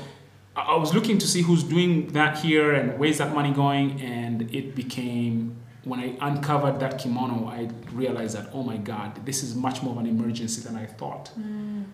I 0.57 0.77
was 0.77 0.95
looking 0.95 1.19
to 1.19 1.27
see 1.27 1.43
who's 1.43 1.65
doing 1.65 2.09
that 2.09 2.39
here 2.39 2.73
and 2.73 2.99
where's 2.99 3.19
that 3.19 3.35
money 3.35 3.53
going, 3.53 4.01
and 4.01 4.55
it 4.55 4.75
became 4.75 5.57
when 5.85 6.01
I 6.01 6.17
uncovered 6.21 6.81
that 6.81 6.99
kimono, 6.99 7.47
I 7.47 7.69
realized 7.93 8.37
that 8.37 8.51
oh 8.53 8.63
my 8.63 8.77
god, 8.77 9.25
this 9.27 9.43
is 9.43 9.55
much 9.55 9.83
more 9.83 9.93
of 9.93 9.99
an 9.99 10.07
emergency 10.07 10.63
than 10.63 10.77
I 10.77 10.87
thought. 10.87 11.31
Mm. 11.39 11.85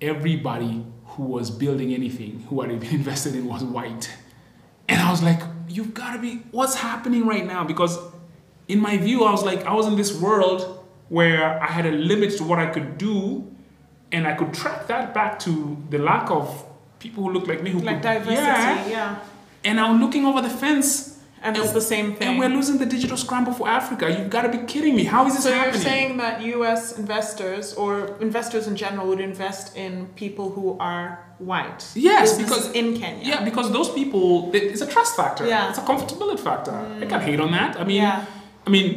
Everybody 0.00 0.84
who 1.06 1.24
was 1.24 1.50
building 1.50 1.92
anything 1.92 2.44
who 2.48 2.60
had 2.60 2.80
been 2.80 2.94
invested 2.94 3.34
in 3.34 3.46
was 3.46 3.64
white, 3.64 4.10
and 4.88 5.00
I 5.00 5.10
was 5.10 5.22
like, 5.22 5.40
you've 5.68 5.94
got 5.94 6.12
to 6.12 6.18
be 6.18 6.42
what's 6.50 6.76
happening 6.76 7.26
right 7.26 7.46
now? 7.46 7.64
Because 7.64 7.98
in 8.68 8.80
my 8.80 8.96
view, 8.96 9.24
I 9.24 9.32
was 9.32 9.42
like, 9.42 9.64
I 9.64 9.72
was 9.72 9.86
in 9.86 9.96
this 9.96 10.18
world 10.20 10.84
where 11.08 11.62
I 11.62 11.66
had 11.66 11.86
a 11.86 11.92
limit 11.92 12.36
to 12.38 12.44
what 12.44 12.58
I 12.58 12.66
could 12.66 12.98
do, 12.98 13.50
and 14.12 14.26
I 14.26 14.34
could 14.34 14.52
track 14.54 14.86
that 14.88 15.14
back 15.14 15.38
to 15.40 15.82
the 15.90 15.98
lack 15.98 16.30
of 16.30 16.63
people 17.04 17.20
who 17.24 17.30
look 17.36 17.46
like 17.52 17.60
me 17.66 17.70
who 17.74 17.80
Like 17.80 17.96
could 18.02 18.12
diversity, 18.14 18.34
Yeah. 18.34 18.88
yeah. 18.96 19.16
And 19.68 19.74
I'm 19.84 19.96
looking 20.04 20.24
over 20.30 20.40
the 20.48 20.54
fence, 20.62 20.88
And 21.46 21.52
it's 21.60 21.72
the 21.80 21.86
same 21.94 22.08
thing. 22.16 22.26
and 22.28 22.38
we're 22.40 22.54
losing 22.58 22.76
the 22.84 22.88
digital 22.96 23.18
scramble 23.24 23.52
for 23.60 23.66
Africa. 23.80 24.04
You've 24.16 24.32
got 24.36 24.42
to 24.48 24.52
be 24.56 24.60
kidding 24.72 24.94
me! 25.00 25.04
How 25.14 25.22
is 25.28 25.32
this 25.34 25.44
So 25.44 25.52
happening? 25.52 25.74
you're 25.74 25.90
saying 25.92 26.10
that 26.22 26.34
U.S. 26.56 26.80
investors 27.02 27.66
or 27.82 27.92
investors 28.28 28.64
in 28.70 28.74
general 28.84 29.04
would 29.10 29.20
invest 29.32 29.64
in 29.84 29.92
people 30.22 30.46
who 30.56 30.66
are 30.90 31.08
white? 31.52 31.82
Yes, 32.10 32.26
because- 32.42 32.66
in 32.80 32.86
Kenya. 33.02 33.24
yeah, 33.32 33.40
because 33.50 33.66
those 33.78 33.90
people, 33.98 34.24
it's 34.54 34.82
a 34.88 34.90
trust 34.94 35.12
factor. 35.20 35.44
Yeah. 35.46 35.54
Mm. 35.64 35.70
It's 35.70 35.80
a 35.84 35.86
comfortability 35.90 36.40
factor. 36.48 36.74
I 37.02 37.06
can't 37.10 37.24
hate 37.30 37.40
on 37.46 37.50
that. 37.58 37.70
I 37.80 37.84
mean, 37.90 38.02
Yeah. 38.02 38.24
I 38.66 38.70
mean, 38.76 38.88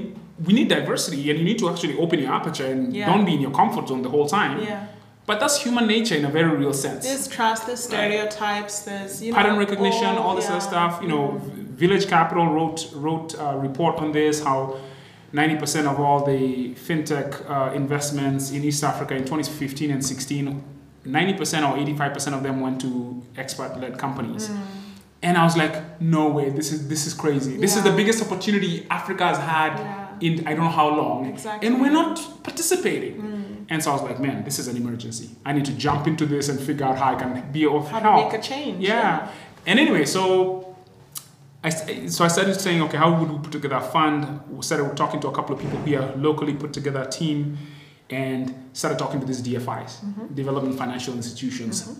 we 0.48 0.52
need 0.60 0.68
diversity, 0.78 1.22
and 1.30 1.36
you 1.40 1.46
need 1.50 1.60
to 1.64 1.68
actually 1.72 1.96
open 2.04 2.18
your 2.24 2.32
aperture 2.40 2.68
and 2.74 2.82
Yeah. 2.96 3.08
don't 3.12 3.26
be 3.30 3.34
in 3.38 3.42
your 3.46 3.56
comfort 3.62 3.86
zone 3.90 4.02
the 4.08 4.14
whole 4.16 4.28
time. 4.40 4.54
Yeah. 4.72 4.82
But 5.28 5.42
that's 5.42 5.62
human 5.62 5.88
nature 5.88 6.16
in 6.16 6.24
a 6.24 6.30
very 6.30 6.56
real 6.56 6.74
sense. 6.74 7.06
There's 7.06 7.28
trust. 7.28 7.68
There's 7.68 7.84
stereotypes. 7.84 8.80
There's 8.80 9.22
you 9.22 9.32
know 9.32 9.38
pattern 9.38 9.58
recognition, 9.58 10.06
all, 10.06 10.36
this 10.36 10.46
yeah. 10.46 10.54
other 10.54 10.62
stuff. 10.62 11.00
You 11.02 11.10
know, 11.10 11.42
Village 11.84 12.08
Capital 12.08 12.48
wrote 12.48 12.90
wrote 12.96 13.36
a 13.38 13.58
report 13.58 13.98
on 13.98 14.12
this 14.12 14.44
how. 14.44 14.80
90% 15.34 15.92
of 15.92 16.00
all 16.00 16.26
the 16.26 16.74
fintech 16.76 17.30
uh, 17.50 17.74
investments 17.74 18.52
in 18.52 18.64
East 18.64 18.82
Africa 18.82 19.14
in 19.14 19.24
2015 19.26 19.92
and 19.92 20.04
16, 20.04 20.64
90% 21.06 21.70
or 21.70 22.10
85% 22.10 22.34
of 22.34 22.44
them 22.44 22.62
went 22.62 22.80
to 22.80 23.22
expat-led 23.36 24.00
companies. 24.00 24.50
And 25.22 25.38
I 25.38 25.44
was 25.44 25.58
like, 25.58 26.00
no 26.00 26.30
way, 26.30 26.50
this 26.50 26.72
is 26.72 26.88
this 26.88 27.06
is 27.08 27.14
crazy. 27.14 27.58
This 27.58 27.76
is 27.76 27.84
the 27.84 27.92
biggest 27.92 28.24
opportunity 28.24 28.88
Africa 28.90 29.26
has 29.26 29.38
had 29.38 29.74
Yeah. 29.78 30.08
in 30.22 30.48
I 30.48 30.54
don't 30.54 30.64
know 30.64 30.78
how 30.82 30.90
long. 30.96 31.26
Exactly. 31.26 31.68
And 31.68 31.82
we're 31.82 31.92
not 31.92 32.16
participating. 32.44 33.37
And 33.70 33.84
so 33.84 33.92
I 33.92 33.94
was 33.94 34.04
like, 34.04 34.20
man, 34.20 34.44
this 34.44 34.60
is 34.60 34.68
an 34.68 34.78
emergency. 34.78 35.30
I 35.46 35.52
need 35.54 35.66
to 35.66 35.74
jump 35.74 36.08
into 36.08 36.26
this 36.26 36.48
and 36.50 36.60
figure 36.60 36.86
out 36.86 36.98
how 36.98 37.14
I 37.14 37.16
can 37.16 37.52
be 37.52 37.66
of 37.66 37.88
How 37.90 38.00
help. 38.00 38.32
to 38.32 38.38
make 38.38 38.46
a 38.46 38.48
change? 38.48 38.84
Yeah. 38.84 39.30
And 39.66 39.78
anyway, 39.80 40.06
so 40.06 40.76
I 41.64 41.70
so 42.08 42.24
I 42.24 42.30
started 42.30 42.56
saying, 42.60 42.82
okay, 42.84 42.98
how 42.98 43.20
would 43.20 43.30
we 43.30 43.38
put 43.40 43.52
together 43.52 43.76
a 43.76 43.82
fund? 43.82 44.40
We 44.50 44.62
started 44.62 44.96
talking 44.96 45.20
to 45.22 45.28
a 45.28 45.32
couple 45.34 45.56
of 45.56 45.62
people 45.62 45.80
here 45.84 46.14
locally, 46.16 46.54
put 46.54 46.72
together 46.72 47.02
a 47.02 47.10
team, 47.10 47.58
and 48.10 48.70
started 48.72 48.98
talking 49.00 49.20
to 49.20 49.26
these 49.26 49.42
DFIs, 49.42 50.34
development 50.34 50.78
financial 50.78 51.14
institutions, 51.16 52.00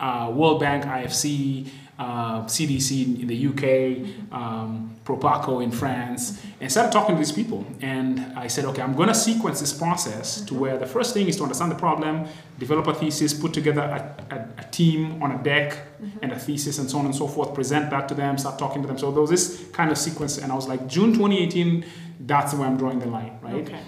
uh, 0.00 0.30
World 0.34 0.60
Bank, 0.60 0.84
IFC, 0.84 1.68
uh, 1.98 2.42
CDC 2.44 3.06
in, 3.06 3.20
in 3.22 3.26
the 3.26 3.46
UK, 3.48 4.32
um, 4.32 4.94
Proparco 5.04 5.62
in 5.62 5.72
France, 5.72 6.40
and 6.60 6.70
started 6.70 6.92
talking 6.92 7.16
to 7.16 7.18
these 7.18 7.32
people. 7.32 7.66
And 7.80 8.20
I 8.36 8.46
said, 8.46 8.64
okay, 8.66 8.82
I'm 8.82 8.94
going 8.94 9.08
to 9.08 9.14
sequence 9.14 9.58
this 9.58 9.72
process 9.72 10.40
to 10.42 10.54
where 10.54 10.78
the 10.78 10.86
first 10.86 11.12
thing 11.12 11.26
is 11.26 11.36
to 11.38 11.42
understand 11.42 11.72
the 11.72 11.76
problem, 11.76 12.26
develop 12.58 12.86
a 12.86 12.94
thesis, 12.94 13.34
put 13.34 13.52
together 13.52 13.82
a, 13.82 14.34
a, 14.34 14.62
a 14.62 14.70
team 14.70 15.20
on 15.22 15.32
a 15.32 15.42
deck 15.42 15.78
and 16.22 16.30
a 16.30 16.38
thesis 16.38 16.78
and 16.78 16.88
so 16.88 16.98
on 16.98 17.06
and 17.06 17.14
so 17.14 17.26
forth, 17.26 17.52
present 17.52 17.90
that 17.90 18.08
to 18.08 18.14
them, 18.14 18.38
start 18.38 18.58
talking 18.58 18.82
to 18.82 18.88
them. 18.88 18.98
So 18.98 19.10
there 19.10 19.20
was 19.20 19.30
this 19.30 19.66
kind 19.72 19.90
of 19.90 19.98
sequence, 19.98 20.38
and 20.38 20.52
I 20.52 20.54
was 20.54 20.68
like, 20.68 20.86
June 20.86 21.12
2018, 21.12 21.84
that's 22.20 22.54
where 22.54 22.68
I'm 22.68 22.76
drawing 22.76 23.00
the 23.00 23.06
line, 23.06 23.38
right? 23.42 23.54
Okay. 23.54 23.80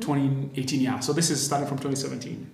2018, 0.00 0.80
yeah. 0.80 1.00
So 1.00 1.12
this 1.12 1.30
is 1.30 1.44
starting 1.44 1.68
from 1.68 1.78
2017. 1.78 2.50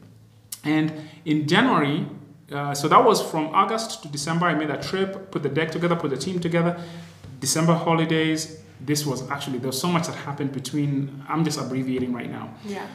And 0.65 0.93
in 1.25 1.47
January, 1.47 2.07
uh, 2.53 2.75
so 2.75 2.89
that 2.89 3.05
was 3.05 3.21
from 3.23 3.47
August 3.55 4.03
to 4.03 4.09
December. 4.09 4.47
I 4.47 4.55
made 4.55 4.71
a 4.71 4.81
trip, 4.81 5.31
put 5.31 5.43
the 5.43 5.49
deck 5.49 5.71
together, 5.71 5.97
put 5.97 6.11
the 6.11 6.17
team 6.17 6.39
together. 6.41 6.81
December 7.41 7.75
holidays. 7.75 8.63
This 8.81 9.07
was 9.07 9.29
actually 9.31 9.59
there 9.59 9.69
was 9.69 9.81
so 9.81 9.89
much 9.89 10.07
that 10.07 10.15
happened 10.15 10.53
between. 10.53 11.25
I'm 11.29 11.45
just 11.45 11.59
abbreviating 11.59 12.13
right 12.13 12.31
now. 12.31 12.55
Yeah. 12.65 12.87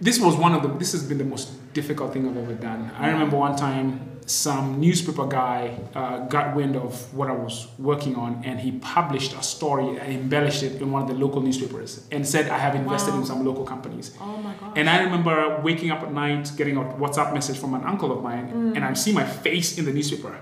This 0.00 0.20
was 0.20 0.36
one 0.36 0.54
of 0.54 0.62
the. 0.62 0.68
This 0.68 0.92
has 0.92 1.02
been 1.02 1.18
the 1.18 1.24
most 1.24 1.50
difficult 1.80 2.08
thing 2.12 2.22
I've 2.28 2.36
ever 2.44 2.54
done. 2.70 2.80
I 2.98 3.06
remember 3.14 3.36
one 3.48 3.56
time 3.66 3.86
some 4.26 4.66
newspaper 4.86 5.26
guy 5.40 5.60
uh, 6.00 6.16
got 6.34 6.44
wind 6.58 6.74
of 6.76 6.92
what 7.18 7.28
I 7.34 7.36
was 7.46 7.54
working 7.90 8.14
on, 8.24 8.30
and 8.48 8.54
he 8.66 8.70
published 8.96 9.32
a 9.40 9.42
story 9.54 9.88
and 10.00 10.08
embellished 10.20 10.62
it 10.68 10.72
in 10.82 10.86
one 10.94 11.00
of 11.04 11.08
the 11.12 11.14
local 11.24 11.40
newspapers, 11.48 11.90
and 12.14 12.20
said 12.34 12.44
I 12.56 12.58
have 12.66 12.74
invested 12.82 13.12
Wow. 13.14 13.20
in 13.20 13.24
some 13.32 13.40
local 13.50 13.64
companies. 13.74 14.06
Oh 14.20 14.36
my 14.46 14.54
god. 14.60 14.76
And 14.78 14.86
I 14.94 14.96
remember 15.06 15.34
waking 15.68 15.90
up 15.94 16.02
at 16.06 16.12
night, 16.24 16.44
getting 16.60 16.76
a 16.82 16.84
WhatsApp 17.02 17.30
message 17.38 17.58
from 17.62 17.72
an 17.78 17.84
uncle 17.92 18.10
of 18.16 18.20
mine, 18.28 18.46
Mm. 18.54 18.76
and 18.76 18.82
I 18.84 18.92
see 19.04 19.12
my 19.20 19.26
face 19.46 19.68
in 19.78 19.84
the 19.88 19.94
newspaper. 19.98 20.34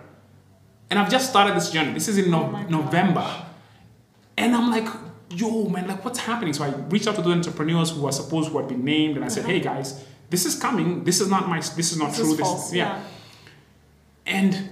And 0.90 0.94
I've 1.00 1.10
just 1.16 1.26
started 1.32 1.52
this 1.58 1.68
journey. 1.74 1.92
This 1.98 2.08
is 2.12 2.16
in 2.22 2.26
no- 2.34 2.44
Oh 2.44 2.50
my 2.56 2.62
gosh. 2.62 2.70
November. 2.78 3.26
And 4.42 4.50
I'm 4.56 4.68
like, 4.76 4.88
yo, 5.40 5.48
man, 5.74 5.84
like 5.92 6.00
what's 6.06 6.20
happening? 6.30 6.52
So 6.58 6.62
I 6.68 6.70
reached 6.92 7.08
out 7.08 7.16
to 7.20 7.22
the 7.22 7.30
entrepreneurs 7.40 7.88
who 7.92 8.00
were 8.06 8.12
supposed 8.20 8.46
who 8.50 8.56
had 8.60 8.68
been 8.74 8.84
named, 8.94 9.14
and 9.16 9.24
I 9.28 9.30
said, 9.34 9.44
hey 9.50 9.60
guys, 9.70 9.88
this 10.30 10.44
is 10.46 10.54
coming. 10.58 11.04
This 11.04 11.20
is 11.20 11.28
not 11.30 11.48
my, 11.48 11.58
this 11.60 11.92
is 11.92 11.98
not 11.98 12.08
this 12.10 12.18
true. 12.20 12.32
is 12.32 12.38
this 12.38 12.66
is, 12.68 12.74
yeah. 12.74 13.02
And 14.26 14.70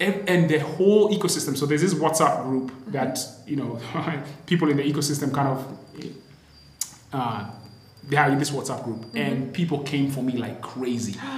and 0.00 0.48
the 0.50 0.58
whole 0.58 1.10
ecosystem. 1.16 1.56
So 1.56 1.66
there's 1.66 1.82
this 1.82 1.94
WhatsApp 1.94 2.42
group 2.44 2.72
that 2.88 3.18
you 3.46 3.56
know 3.56 3.78
people 4.46 4.68
in 4.70 4.76
the 4.76 4.82
ecosystem 4.82 5.32
kind 5.32 5.48
of 5.48 5.78
uh, 7.12 7.50
they 8.08 8.16
are 8.16 8.30
in 8.30 8.38
this 8.38 8.50
WhatsApp 8.50 8.84
group, 8.84 9.04
and 9.14 9.52
people 9.52 9.80
came 9.80 10.10
for 10.10 10.22
me 10.22 10.32
like 10.36 10.60
crazy. 10.60 11.18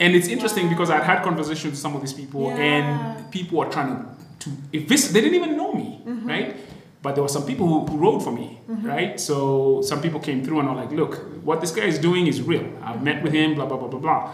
And 0.00 0.16
it's 0.16 0.26
interesting 0.26 0.68
because 0.68 0.90
I'd 0.90 1.04
had 1.04 1.22
conversations 1.22 1.72
with 1.72 1.78
some 1.78 1.94
of 1.94 2.00
these 2.00 2.12
people, 2.14 2.48
Yeah. 2.48 2.56
and 2.56 3.30
people 3.30 3.60
are 3.60 3.70
trying 3.70 3.94
to, 3.96 4.04
to 4.40 4.50
if 4.72 4.88
this 4.88 5.12
they 5.12 5.20
didn't 5.20 5.36
even 5.36 5.56
know 5.56 5.72
me, 5.74 6.02
Mm-hmm. 6.04 6.26
right? 6.28 6.56
But 7.02 7.14
there 7.16 7.22
were 7.22 7.28
some 7.38 7.44
people 7.44 7.66
who, 7.66 7.78
who 7.86 7.96
wrote 7.98 8.20
for 8.20 8.30
me, 8.30 8.60
right? 8.68 9.18
So 9.18 9.82
some 9.82 10.00
people 10.00 10.20
came 10.20 10.44
through 10.44 10.60
and 10.60 10.68
were 10.68 10.76
like, 10.82 10.92
"Look, 10.92 11.14
what 11.44 11.60
this 11.60 11.72
guy 11.72 11.86
is 11.86 11.98
doing 11.98 12.26
is 12.28 12.40
real. 12.42 12.64
I've 12.82 13.02
met 13.02 13.22
with 13.24 13.32
him, 13.32 13.54
blah 13.56 13.66
blah 13.66 13.76
blah 13.76 13.88
blah 13.88 13.98
blah." 14.00 14.30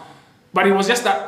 But 0.53 0.67
it 0.67 0.73
was 0.73 0.87
just 0.87 1.05
that 1.05 1.19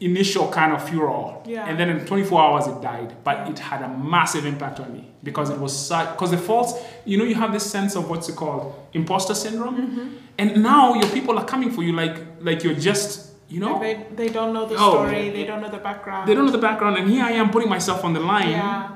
initial 0.00 0.48
kind 0.48 0.72
of 0.72 0.80
furor, 0.88 1.36
Yeah. 1.44 1.66
and 1.68 1.78
then 1.78 1.88
in 1.90 2.04
24 2.06 2.40
hours 2.40 2.66
it 2.66 2.80
died. 2.82 3.14
But 3.24 3.48
it 3.48 3.58
had 3.58 3.82
a 3.82 3.88
massive 3.88 4.44
impact 4.46 4.80
on 4.80 4.92
me 4.92 5.04
because 5.22 5.50
it 5.50 5.58
was 5.58 5.72
such 5.76 6.08
because 6.12 6.30
the 6.30 6.38
false, 6.38 6.74
you 7.04 7.16
know, 7.18 7.24
you 7.24 7.34
have 7.36 7.52
this 7.52 7.68
sense 7.68 7.96
of 7.96 8.08
what's 8.10 8.28
it 8.28 8.36
called, 8.36 8.74
imposter 8.92 9.34
syndrome, 9.34 9.76
Mm-hmm. 9.76 10.08
and 10.38 10.62
now 10.62 10.94
your 10.94 11.08
people 11.10 11.38
are 11.38 11.44
coming 11.44 11.70
for 11.72 11.82
you 11.82 11.92
like 11.92 12.16
like 12.40 12.62
you're 12.64 12.74
just 12.90 13.32
you 13.48 13.60
know 13.60 13.74
Like 13.78 14.16
they, 14.16 14.26
they 14.26 14.32
don't 14.32 14.52
know 14.52 14.66
the 14.66 14.74
Oh, 14.76 14.90
story. 14.90 15.30
They 15.30 15.44
don't 15.44 15.60
know 15.62 15.70
the 15.70 15.78
background. 15.90 16.28
they 16.28 16.34
don't 16.34 16.46
know 16.46 16.52
the 16.60 16.66
background, 16.70 16.96
and 16.98 17.08
here 17.10 17.24
I 17.24 17.32
am 17.42 17.50
putting 17.50 17.68
myself 17.76 18.04
on 18.04 18.12
the 18.12 18.20
line, 18.20 18.50
Yeah. 18.50 18.88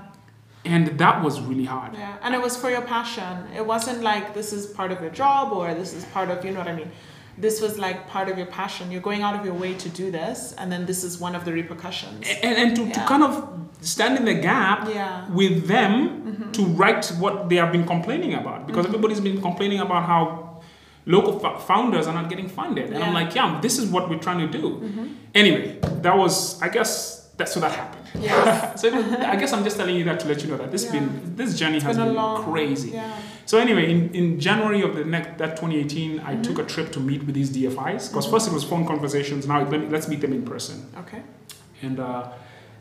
And 0.64 0.98
that 0.98 1.22
was 1.24 1.40
really 1.40 1.64
hard. 1.64 1.94
Yeah, 1.94 2.16
and 2.22 2.34
it 2.34 2.40
was 2.42 2.56
for 2.56 2.70
your 2.70 2.82
passion. 2.82 3.46
It 3.56 3.64
wasn't 3.66 4.02
like 4.02 4.34
this 4.34 4.52
is 4.52 4.66
part 4.66 4.92
of 4.92 5.00
your 5.00 5.10
job 5.10 5.52
or 5.52 5.72
this 5.74 5.94
is 5.94 6.04
part 6.06 6.30
of 6.30 6.44
you 6.44 6.50
know 6.52 6.58
what 6.60 6.68
I 6.68 6.74
mean. 6.76 6.90
this 7.38 7.60
was 7.62 7.78
like 7.78 8.06
part 8.06 8.28
of 8.28 8.36
your 8.36 8.46
passion. 8.46 8.90
You're 8.92 9.00
going 9.10 9.22
out 9.22 9.34
of 9.38 9.44
your 9.46 9.54
way 9.54 9.72
to 9.84 9.88
do 9.88 10.10
this, 10.10 10.52
and 10.58 10.70
then 10.70 10.84
this 10.84 11.02
is 11.04 11.18
one 11.18 11.34
of 11.34 11.44
the 11.46 11.52
repercussions. 11.52 12.26
and, 12.42 12.54
and 12.62 12.76
to, 12.76 12.82
to 12.92 13.00
kind 13.06 13.22
of 13.22 13.32
stand 13.80 14.18
in 14.18 14.24
the 14.26 14.34
gap 14.34 14.80
Yeah. 14.88 15.22
Mm-hmm. 15.22 15.34
with 15.34 15.66
them 15.74 16.50
to 16.52 16.62
right 16.82 17.04
what 17.22 17.48
they 17.48 17.56
have 17.56 17.72
been 17.72 17.86
complaining 17.86 18.34
about 18.34 18.66
because 18.66 18.84
everybody's 18.86 19.20
been 19.20 19.40
complaining 19.40 19.80
about 19.80 20.02
how 20.12 20.60
local 21.06 21.38
fo- 21.38 21.56
founders 21.58 22.06
are 22.06 22.12
not 22.20 22.28
getting 22.28 22.48
funded 22.48 22.86
and 22.92 22.96
i'm 22.96 23.02
Mm-hmm. 23.04 23.14
like 23.20 23.34
yeah 23.34 23.58
this 23.62 23.78
is 23.78 23.84
what 23.94 24.02
we're 24.10 24.18
trying 24.26 24.40
to 24.46 24.50
do 24.60 24.66
anyway 25.34 25.78
that 26.04 26.14
was 26.22 26.60
i 26.66 26.68
guess 26.76 27.28
that 27.38 27.48
so 27.48 27.58
that 27.64 27.72
happened 27.72 27.99
Yes. 28.18 28.80
so 28.80 28.88
i 29.32 29.36
guess 29.36 29.52
i'm 29.52 29.62
just 29.64 29.76
telling 29.76 29.96
you 29.96 30.04
that 30.04 30.18
to 30.20 30.26
let 30.28 30.42
you 30.42 30.48
know 30.50 30.56
that 30.56 30.70
this 30.70 30.84
Yeah. 30.84 30.92
been 30.92 31.36
this 31.36 31.58
journey 31.58 31.76
It's 31.76 31.84
has 31.86 31.96
been 31.96 32.06
been 32.06 32.14
long 32.16 32.42
crazy 32.44 32.90
Yeah. 32.90 33.12
so 33.46 33.58
anyway, 33.58 33.90
in, 33.90 34.00
in 34.14 34.38
January 34.40 34.82
of 34.82 34.92
the 34.94 35.04
next 35.04 35.38
that 35.38 35.56
2018, 35.56 36.20
I 36.20 36.34
Mm-hmm. 36.34 36.42
took 36.42 36.58
a 36.58 36.64
trip 36.64 36.88
to 36.92 37.00
meet 37.00 37.22
with 37.26 37.34
these 37.34 37.50
DFIs 37.56 38.02
because 38.10 38.26
first 38.32 38.44
it 38.48 38.54
was 38.58 38.62
phone 38.64 38.84
conversations. 38.86 39.46
Now 39.50 39.58
let 39.62 39.70
me, 39.82 39.86
let's 39.94 40.06
meet 40.12 40.20
them 40.24 40.32
in 40.38 40.42
person, 40.52 40.76
Okay. 41.02 41.22
and 41.82 41.98
uh, 41.98 42.28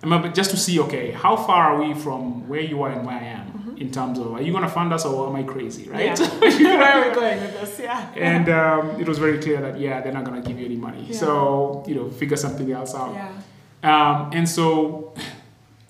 I 0.01 0.03
remember 0.03 0.27
just 0.39 0.51
to 0.51 0.57
see 0.65 0.76
okay, 0.85 1.06
how 1.11 1.35
far 1.47 1.61
are 1.72 1.77
we 1.84 1.89
from 2.06 2.47
where 2.49 2.61
you 2.72 2.77
are 2.84 2.91
and 2.95 3.03
where 3.07 3.18
I 3.26 3.26
am 3.39 3.47
in 3.84 3.89
terms 3.97 4.19
of 4.19 4.27
are 4.35 4.41
you 4.45 4.51
gonna 4.57 4.69
fund 4.80 4.89
us 4.97 5.03
or 5.06 5.27
am 5.30 5.35
I 5.41 5.43
crazy, 5.53 5.85
right? 5.89 6.18
Mm-hmm. 6.18 6.64
Yeah. 6.64 6.77
Where 6.81 6.91
are 6.95 7.10
we 7.10 7.15
going 7.22 7.39
with 7.45 7.53
this? 7.60 7.80
Yeah. 7.80 8.30
and 8.34 8.45
um, 8.61 8.81
it 9.01 9.07
was 9.11 9.18
very 9.26 9.38
clear 9.45 9.60
that 9.65 9.76
yeah, 9.80 10.01
they're 10.01 10.18
not 10.19 10.26
gonna 10.27 10.41
give 10.49 10.57
you 10.60 10.65
any 10.72 10.80
money. 10.88 11.03
Yeah. 11.10 11.18
So 11.23 11.30
you 11.88 11.95
know, 11.97 12.06
figure 12.22 12.38
something 12.45 12.69
else 12.80 12.93
out. 13.01 13.14
Yeah. 13.14 13.31
Um, 13.84 14.31
and 14.34 14.47
so 14.47 15.14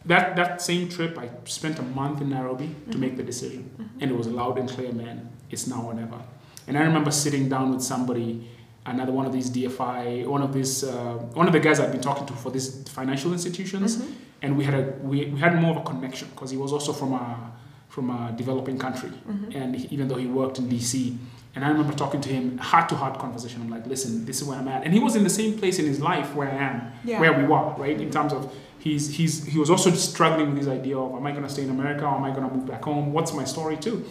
that 0.05 0.35
that 0.35 0.61
same 0.61 0.89
trip, 0.89 1.17
I 1.17 1.29
spent 1.45 1.79
a 1.79 1.83
month 1.83 2.21
in 2.21 2.29
Nairobi 2.29 2.75
to 2.91 2.97
make 2.97 3.17
the 3.17 3.23
decision, 3.23 3.69
and 3.99 4.11
it 4.11 4.17
was 4.17 4.27
loud 4.27 4.57
and 4.57 4.69
clear, 4.69 4.91
man. 4.91 5.29
It's 5.49 5.67
now 5.67 5.81
or 5.83 5.93
never. 5.93 6.19
And 6.67 6.77
I 6.77 6.81
remember 6.81 7.09
sitting 7.11 7.49
down 7.49 7.71
with 7.71 7.81
somebody, 7.81 8.47
another 8.85 9.11
one 9.11 9.25
of 9.25 9.33
these 9.33 9.49
DFI, 9.49 10.27
one 10.27 10.43
of 10.43 10.53
these, 10.53 10.83
uh, 10.83 11.13
one 11.33 11.47
of 11.47 11.53
the 11.53 11.59
guys 11.59 11.79
I've 11.79 11.91
been 11.91 12.01
talking 12.01 12.27
to 12.27 12.33
for 12.33 12.51
these 12.51 12.87
financial 12.89 13.33
institutions, 13.33 14.03
and 14.43 14.55
we 14.57 14.63
had 14.65 14.75
a 14.75 14.93
we, 15.01 15.25
we 15.25 15.39
had 15.39 15.59
more 15.59 15.71
of 15.71 15.77
a 15.77 15.83
connection 15.83 16.27
because 16.29 16.51
he 16.51 16.57
was 16.57 16.71
also 16.71 16.93
from 16.93 17.13
a 17.13 17.51
from 17.89 18.11
a 18.11 18.31
developing 18.37 18.77
country, 18.77 19.11
and 19.55 19.75
he- 19.75 19.87
even 19.89 20.07
though 20.07 20.15
he 20.17 20.27
worked 20.27 20.59
in 20.59 20.69
DC. 20.69 21.17
And 21.59 21.65
I 21.65 21.71
remember 21.71 21.91
talking 21.93 22.21
to 22.21 22.29
him, 22.29 22.57
heart 22.57 22.87
to 22.87 22.95
heart 22.95 23.19
conversation. 23.19 23.61
I'm 23.61 23.69
like, 23.69 23.85
listen, 23.85 24.23
this 24.23 24.41
is 24.41 24.47
where 24.47 24.57
I'm 24.57 24.69
at. 24.69 24.85
And 24.85 24.93
he 24.93 24.99
was 25.01 25.17
in 25.17 25.25
the 25.25 25.29
same 25.29 25.57
place 25.59 25.77
in 25.77 25.85
his 25.85 25.99
life 25.99 26.33
where 26.33 26.47
I 26.49 26.55
am, 26.55 26.93
Yeah. 27.03 27.19
where 27.19 27.33
we 27.37 27.43
were, 27.43 27.73
right? 27.83 27.99
In 27.99 28.09
terms 28.09 28.31
of 28.31 28.55
he's 28.79 29.13
he's 29.17 29.43
he 29.45 29.59
was 29.59 29.69
also 29.69 29.91
struggling 29.91 30.47
with 30.53 30.59
this 30.63 30.69
idea 30.69 30.97
of 30.97 31.13
am 31.13 31.25
I 31.27 31.33
gonna 31.33 31.49
stay 31.49 31.63
in 31.63 31.69
America 31.69 32.05
or 32.05 32.15
am 32.15 32.23
I 32.23 32.31
gonna 32.31 32.49
move 32.55 32.65
back 32.65 32.81
home? 32.85 33.11
What's 33.11 33.33
my 33.33 33.43
story 33.43 33.75
too? 33.75 34.05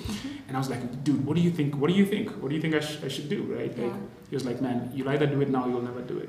And 0.46 0.54
I 0.58 0.60
was 0.60 0.68
like, 0.68 0.82
dude, 1.04 1.24
what 1.24 1.36
do 1.36 1.42
you 1.42 1.50
think? 1.50 1.74
What 1.80 1.88
do 1.88 1.96
you 1.96 2.04
think? 2.04 2.28
What 2.40 2.50
do 2.50 2.54
you 2.54 2.60
think 2.60 2.74
I, 2.74 2.80
sh- 2.80 2.98
I 3.02 3.08
should 3.08 3.30
do? 3.30 3.40
Right? 3.44 3.72
Like, 3.78 3.86
Yeah. 3.92 3.96
he 4.28 4.36
was 4.36 4.44
like, 4.44 4.60
man, 4.60 4.92
you'll 4.94 5.08
either 5.08 5.26
do 5.26 5.40
it 5.40 5.48
now, 5.48 5.64
or 5.64 5.68
you'll 5.70 5.88
never 5.90 6.02
do 6.02 6.18
it. 6.18 6.28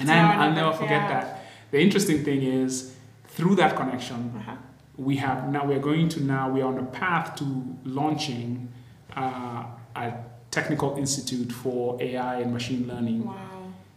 And 0.00 0.10
I, 0.10 0.14
I'll 0.16 0.50
never, 0.52 0.54
never 0.62 0.72
forget 0.72 1.02
yeah. 1.02 1.08
that. 1.20 1.44
The 1.72 1.78
interesting 1.86 2.24
thing 2.24 2.42
is, 2.42 2.96
through 3.28 3.56
that 3.56 3.76
connection, 3.76 4.32
Uh-huh. 4.38 4.56
we 4.96 5.16
have 5.16 5.38
now 5.56 5.66
we're 5.66 5.84
going 5.90 6.08
to 6.14 6.18
now 6.22 6.44
we 6.54 6.62
are 6.62 6.68
on 6.74 6.78
a 6.78 6.88
path 7.02 7.36
to 7.40 7.44
launching 7.84 8.48
uh, 9.14 9.64
a 9.96 10.12
technical 10.50 10.96
institute 10.96 11.50
for 11.52 12.00
AI 12.02 12.40
and 12.40 12.52
machine 12.52 12.86
learning 12.86 13.24
Wow. 13.26 13.34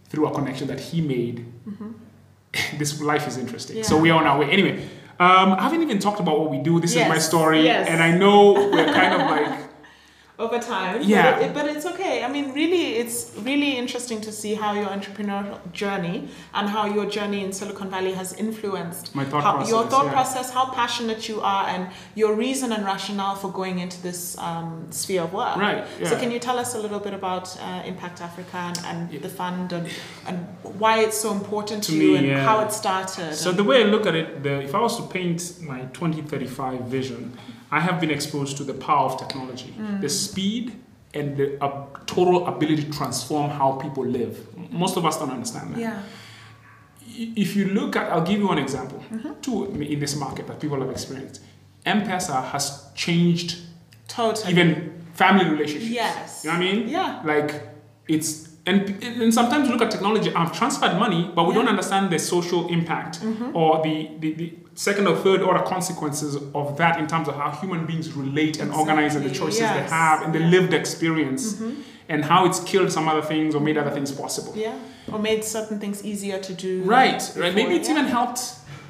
through 0.08 0.26
a 0.26 0.32
connection 0.34 0.66
that 0.68 0.80
he 0.80 1.00
made. 1.00 1.44
this 2.78 3.00
life 3.00 3.26
is 3.28 3.36
interesting. 3.36 3.82
So 3.82 3.94
Mm-hmm. 3.94 4.02
We 4.02 4.10
are 4.10 4.20
on 4.20 4.26
our 4.26 4.38
way. 4.40 4.50
Anyway, 4.50 4.82
um, 5.18 5.52
I 5.52 5.62
haven't 5.62 5.82
even 5.82 5.98
talked 5.98 6.20
about 6.20 6.38
what 6.40 6.50
we 6.50 6.58
do. 6.58 6.80
This 6.80 6.94
is 6.94 7.06
my 7.08 7.18
story, 7.18 7.62
yes. 7.64 7.88
and 7.88 8.02
I 8.02 8.16
know 8.16 8.52
we're 8.52 8.92
kind 8.92 9.14
of 9.14 9.20
like 9.30 9.60
over 10.38 10.58
time. 10.58 11.02
Yeah. 11.02 11.32
But, 11.32 11.42
it, 11.42 11.54
but 11.54 11.66
it's 11.66 11.86
okay. 11.86 12.22
I 12.22 12.28
mean, 12.28 12.52
really, 12.52 12.96
it's 12.96 13.32
really 13.38 13.76
interesting 13.78 14.20
to 14.20 14.30
see 14.32 14.54
how 14.54 14.74
your 14.74 14.86
entrepreneurial 14.86 15.58
journey 15.72 16.28
and 16.52 16.68
how 16.68 16.86
your 16.86 17.06
journey 17.06 17.42
in 17.42 17.52
Silicon 17.52 17.88
Valley 17.90 18.12
has 18.12 18.34
influenced 18.34 19.14
My 19.14 19.24
thought 19.24 19.42
how, 19.42 19.66
your 19.66 19.86
thought 19.86 20.06
yeah. 20.06 20.12
process, 20.12 20.50
how 20.52 20.66
passionate 20.72 21.26
you 21.28 21.40
are, 21.40 21.66
and 21.68 21.88
your 22.14 22.34
reason 22.34 22.72
and 22.72 22.84
rationale 22.84 23.34
for 23.34 23.50
going 23.50 23.78
into 23.78 24.00
this 24.02 24.36
um, 24.38 24.86
sphere 24.90 25.22
of 25.22 25.32
work. 25.32 25.56
Right, 25.56 25.84
So, 26.04 26.18
can 26.18 26.30
you 26.30 26.38
tell 26.38 26.58
us 26.58 26.74
a 26.74 26.78
little 26.78 27.00
bit 27.00 27.14
about 27.14 27.56
uh, 27.60 27.82
Impact 27.86 28.20
Africa 28.20 28.56
and, 28.58 28.78
and 28.84 29.12
Yeah. 29.12 29.20
the 29.20 29.28
fund 29.30 29.72
and, 29.72 29.88
and 30.26 30.46
why 30.62 31.00
it's 31.00 31.16
so 31.16 31.32
important 31.32 31.82
to, 31.84 31.92
To 31.92 31.96
you 31.96 32.10
me, 32.12 32.16
and 32.18 32.26
yeah. 32.26 32.44
how 32.44 32.60
it 32.60 32.72
started? 32.72 33.34
So 33.34 33.52
the 33.52 33.64
way 33.64 33.82
I 33.82 33.86
look 33.86 34.04
at 34.06 34.14
it, 34.14 34.42
the, 34.42 34.60
if 34.62 34.74
I 34.74 34.80
was 34.80 34.96
to 34.98 35.02
paint 35.06 35.62
my 35.62 35.80
2035 35.94 36.80
vision, 36.82 37.38
I 37.70 37.80
have 37.80 38.00
been 38.00 38.10
exposed 38.10 38.56
to 38.58 38.64
the 38.64 38.74
power 38.74 39.06
of 39.10 39.18
technology, 39.18 39.74
Mm. 39.78 40.00
the 40.00 40.08
speed 40.08 40.72
and 41.14 41.36
the 41.36 41.46
uh, 41.64 41.86
total 42.06 42.46
ability 42.46 42.84
to 42.84 42.90
transform 42.92 43.50
how 43.50 43.72
people 43.72 44.04
live. 44.04 44.34
Most 44.70 44.96
of 44.96 45.04
us 45.06 45.18
don't 45.18 45.30
understand 45.30 45.74
that. 45.74 45.80
yeah. 45.80 46.02
If 47.18 47.56
you 47.56 47.66
look 47.66 47.96
at, 47.96 48.10
I'll 48.12 48.22
give 48.26 48.38
you 48.40 48.46
one 48.48 48.58
example, 48.58 49.02
Mm-hmm. 49.12 49.40
two 49.40 49.64
in 49.94 50.00
this 50.00 50.16
market 50.16 50.46
that 50.48 50.60
people 50.60 50.78
have 50.80 50.90
experienced. 50.90 51.40
M-Pesa 51.84 52.44
has 52.52 52.90
changed 52.94 53.58
Totally. 54.08 54.52
even 54.52 54.92
family 55.14 55.48
relationships. 55.48 55.92
Yes. 55.92 56.44
You 56.44 56.50
know 56.50 56.58
what 56.58 56.66
I 56.66 56.72
mean? 56.72 56.88
Yeah. 56.88 57.22
Like 57.24 57.62
it's 58.08 58.48
and, 58.66 58.80
and 59.02 59.32
sometimes 59.32 59.68
you 59.68 59.72
look 59.74 59.82
at 59.82 59.92
technology. 59.92 60.32
I've 60.34 60.52
transferred 60.52 60.98
money, 60.98 61.30
but 61.36 61.46
we 61.46 61.54
don't 61.54 61.68
understand 61.68 62.10
the 62.10 62.18
social 62.18 62.66
impact 62.68 63.20
or 63.54 63.80
the, 63.84 64.10
the, 64.18 64.32
the 64.34 64.54
second 64.76 65.06
or 65.08 65.16
third 65.16 65.40
order 65.42 65.62
consequences 65.62 66.36
of 66.54 66.76
that 66.76 67.00
in 67.00 67.06
terms 67.06 67.26
of 67.28 67.34
how 67.34 67.50
human 67.50 67.86
beings 67.86 68.12
relate 68.12 68.60
and 68.60 68.70
organize 68.72 69.16
and 69.16 69.24
the 69.24 69.30
choices 69.30 69.60
Yes. 69.60 69.90
they 69.90 69.96
have 69.96 70.22
and 70.22 70.34
the 70.34 70.38
lived 70.38 70.72
experience 70.74 71.60
and 72.08 72.24
how 72.24 72.44
it's 72.46 72.60
killed 72.60 72.92
some 72.92 73.08
other 73.08 73.22
things 73.22 73.54
or 73.54 73.60
made 73.60 73.76
other 73.78 73.90
things 73.90 74.12
possible. 74.12 74.52
Yeah. 74.54 74.78
Or 75.10 75.18
made 75.18 75.42
certain 75.44 75.80
things 75.80 76.04
easier 76.04 76.38
to 76.38 76.52
do. 76.52 76.82
Right, 76.82 77.18
before, 77.18 77.42
right. 77.42 77.54
Maybe 77.54 77.74
it's 77.74 77.88
yeah. 77.88 77.96
even 77.98 78.06
helped. 78.06 78.40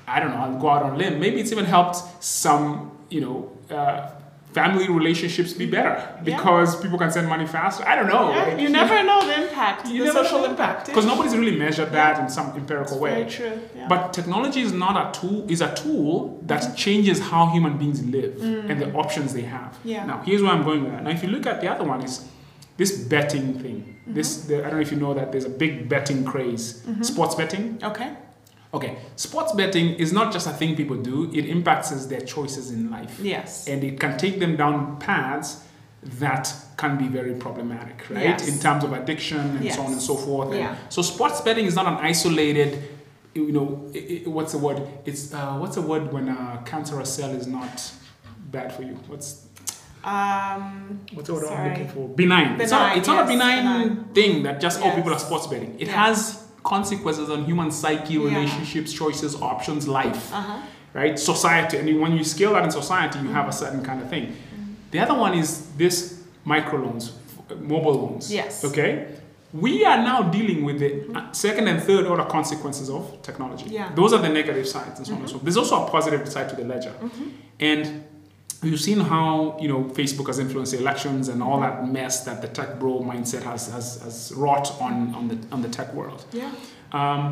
I 0.08 0.20
don't 0.20 0.30
know. 0.30 0.36
I'll 0.36 0.58
go 0.58 0.68
out 0.70 0.82
on 0.82 0.98
limb. 0.98 1.18
Maybe 1.20 1.40
it's 1.40 1.52
even 1.52 1.64
helped 1.64 1.96
some, 2.22 2.90
you 3.08 3.20
know, 3.20 3.52
uh, 3.74 4.10
family 4.56 4.88
relationships 4.88 5.52
be 5.52 5.66
better 5.76 5.94
because 6.24 6.80
people 6.80 6.98
can 7.02 7.10
send 7.16 7.28
money 7.28 7.46
faster. 7.46 7.82
I 7.86 7.94
don't 7.94 8.10
know. 8.14 8.24
Yeah, 8.30 8.44
like, 8.44 8.60
you 8.62 8.70
never 8.70 8.96
know 9.08 9.20
the 9.30 9.36
impact, 9.42 9.86
you 9.86 10.04
the 10.06 10.12
social 10.12 10.46
impact. 10.50 10.86
because 10.86 11.04
nobody's 11.04 11.36
really 11.36 11.58
measured 11.64 11.90
that 11.92 12.14
in 12.22 12.28
some 12.36 12.46
empirical 12.60 12.98
way. 12.98 13.16
Very 13.16 13.30
true. 13.38 13.56
Yeah. 13.76 13.86
But 13.92 14.14
technology 14.18 14.62
is 14.68 14.72
not 14.72 14.94
a 15.02 15.20
tool; 15.20 15.38
is 15.54 15.60
a 15.60 15.72
tool 15.82 16.40
that 16.50 16.62
mm-hmm. 16.62 16.74
changes 16.84 17.16
how 17.30 17.42
human 17.56 17.74
beings 17.76 18.02
live 18.16 18.34
mm. 18.36 18.70
and 18.70 18.80
the 18.82 18.88
options 19.02 19.34
they 19.34 19.46
have. 19.58 19.78
Yeah. 19.84 20.06
Now, 20.10 20.22
here's 20.28 20.42
where 20.42 20.52
I'm 20.52 20.64
going 20.64 20.82
with 20.84 20.92
that. 20.92 21.02
Now, 21.04 21.10
if 21.10 21.22
you 21.22 21.28
look 21.28 21.46
at 21.52 21.60
the 21.60 21.68
other 21.74 21.84
one, 21.84 22.00
is 22.08 22.14
this 22.78 22.92
betting 23.12 23.48
thing. 23.62 23.78
Mm-hmm. 23.78 24.14
This 24.14 24.28
the, 24.48 24.54
I 24.64 24.68
don't 24.68 24.76
know 24.78 24.86
if 24.88 24.92
you 24.94 25.00
know 25.04 25.12
that 25.12 25.32
there's 25.32 25.48
a 25.54 25.56
big 25.64 25.90
betting 25.92 26.24
craze, 26.24 26.66
mm-hmm. 26.66 27.02
sports 27.02 27.34
betting. 27.34 27.78
okay. 27.90 28.10
Okay, 28.74 28.96
sports 29.16 29.52
betting 29.52 29.94
is 29.94 30.12
not 30.12 30.32
just 30.32 30.46
a 30.46 30.50
thing 30.50 30.76
people 30.76 30.96
do; 30.96 31.30
it 31.32 31.46
impacts 31.46 31.90
their 32.06 32.20
choices 32.20 32.70
in 32.70 32.90
life 32.90 33.18
Yes. 33.22 33.68
and 33.68 33.82
it 33.84 33.98
can 34.00 34.18
take 34.18 34.38
them 34.40 34.56
down 34.56 34.98
paths 34.98 35.62
that 36.02 36.52
can 36.76 36.98
be 36.98 37.08
very 37.08 37.34
problematic, 37.34 38.04
right? 38.10 38.22
Yes. 38.24 38.48
In 38.48 38.58
terms 38.60 38.84
of 38.84 38.92
addiction 38.92 39.38
and 39.56 39.72
so 39.72 39.82
on 39.82 39.92
and 39.92 40.00
so 40.02 40.14
forth. 40.14 40.48
And 40.50 40.58
Yeah. 40.58 40.76
So 40.88 41.02
sports 41.02 41.40
betting 41.40 41.64
is 41.66 41.74
not 41.74 41.86
an 41.86 41.94
isolated, 41.94 42.82
you 43.34 43.50
know, 43.52 43.90
i 43.94 44.22
i 44.26 44.28
what's 44.28 44.52
the 44.52 44.58
word? 44.58 44.82
It's 45.04 45.32
uh, 45.32 45.56
what's 45.60 45.76
the 45.76 45.82
word 45.82 46.12
when 46.12 46.28
a 46.28 46.62
cancerous 46.66 47.12
cell 47.14 47.30
is 47.30 47.46
not 47.46 47.90
bad 48.50 48.72
for 48.74 48.82
you? 48.82 48.96
What's 49.08 49.46
Um, 50.04 51.00
what's 51.14 51.26
the 51.28 51.34
word 51.34 51.46
I'm 51.46 51.68
looking 51.70 51.88
for? 51.88 52.08
Benign. 52.08 52.60
it's 52.60 52.70
not, 52.70 52.80
Benign, 52.80 52.98
it's 52.98 53.08
not 53.08 53.24
a 53.24 53.26
benign, 53.26 53.64
benign. 53.64 54.04
thing 54.14 54.42
that 54.44 54.60
just 54.60 54.80
all 54.80 54.92
people 54.94 55.12
are 55.12 55.18
sports 55.18 55.46
betting. 55.48 55.74
It 55.80 55.88
Yeah. 55.88 56.04
has 56.06 56.45
consequences 56.66 57.30
on 57.30 57.44
human 57.44 57.70
psyche, 57.70 58.14
Yeah. 58.14 58.24
relationships, 58.28 58.92
choices, 58.92 59.32
options, 59.40 59.86
life 59.86 60.32
uh-huh. 60.32 60.58
right? 61.00 61.16
Society, 61.18 61.76
and 61.78 62.00
when 62.00 62.12
you 62.18 62.24
scale 62.24 62.52
that 62.54 62.64
in 62.64 62.70
society, 62.70 63.18
you 63.20 63.30
have 63.38 63.48
a 63.48 63.52
certain 63.62 63.82
kind 63.88 63.98
of 64.02 64.08
thing. 64.10 64.24
The 64.90 64.98
other 65.04 65.14
one 65.14 65.32
is 65.42 65.48
this 65.82 65.96
microloans, 66.46 67.04
mobile 67.60 67.94
loans. 68.02 68.24
Yes. 68.32 68.64
Okay. 68.64 68.90
We 69.52 69.84
are 69.90 69.98
now 69.98 70.18
dealing 70.36 70.64
with 70.68 70.78
the 70.84 70.90
uh, 71.16 71.32
second 71.32 71.68
and 71.68 71.78
third 71.82 72.04
order 72.06 72.24
consequences 72.24 72.90
of 72.90 73.02
technology. 73.22 73.66
Yeah. 73.70 73.94
Those 73.94 74.12
are 74.12 74.20
the 74.26 74.28
negative 74.28 74.66
sides 74.66 74.98
and 74.98 75.06
so 75.06 75.12
on 75.14 75.20
and 75.20 75.28
so 75.28 75.34
forth. 75.34 75.44
There's 75.44 75.56
also 75.56 75.86
a 75.86 75.90
positive 75.96 76.28
side 76.34 76.48
to 76.50 76.56
the 76.56 76.64
ledger. 76.64 76.92
And 77.60 78.04
we've 78.70 78.80
seen 78.80 79.00
how 79.00 79.56
you 79.60 79.68
know 79.68 79.84
Facebook 80.00 80.26
has 80.26 80.38
influenced 80.38 80.72
the 80.72 80.78
elections 80.78 81.28
and 81.28 81.42
all 81.42 81.60
that 81.60 81.88
mess 81.88 82.24
that 82.24 82.38
the 82.42 82.48
tech 82.48 82.70
bro 82.80 83.00
mindset 83.00 83.42
has, 83.42 83.62
has, 83.72 84.02
has 84.02 84.32
wrought 84.36 84.68
on, 84.80 85.14
on, 85.14 85.28
the, 85.28 85.38
on 85.52 85.62
the 85.62 85.68
tech 85.68 85.92
world. 85.94 86.24
Yeah. 86.32 86.50
Um, 86.92 87.22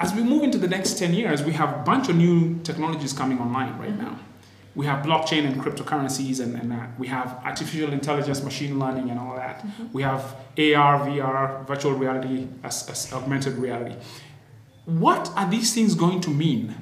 as 0.00 0.12
we 0.14 0.22
move 0.22 0.42
into 0.44 0.58
the 0.58 0.68
next 0.68 0.98
10 0.98 1.12
years, 1.14 1.42
we 1.42 1.52
have 1.52 1.70
a 1.80 1.82
bunch 1.82 2.08
of 2.08 2.16
new 2.16 2.58
technologies 2.62 3.12
coming 3.12 3.38
online 3.38 3.76
right 3.78 3.90
Mm-hmm. 3.90 4.02
now. 4.02 4.18
We 4.74 4.86
have 4.86 5.04
blockchain 5.04 5.44
and 5.48 5.60
cryptocurrencies, 5.60 6.38
and, 6.40 6.54
and 6.60 6.70
that. 6.70 6.88
We 7.00 7.08
have 7.08 7.40
artificial 7.44 7.92
intelligence, 7.92 8.44
machine 8.44 8.78
learning, 8.78 9.10
and 9.10 9.18
all 9.18 9.34
that. 9.34 9.56
Mm-hmm. 9.58 9.86
We 9.92 10.02
have 10.02 10.22
AR, 10.56 10.94
VR, 11.06 11.66
virtual 11.66 11.94
reality, 11.94 12.46
as, 12.62 12.88
as 12.88 13.12
augmented 13.12 13.54
reality. 13.66 13.96
What 14.84 15.32
are 15.34 15.50
these 15.50 15.74
things 15.74 15.96
going 15.96 16.20
to 16.20 16.30
mean? 16.30 16.76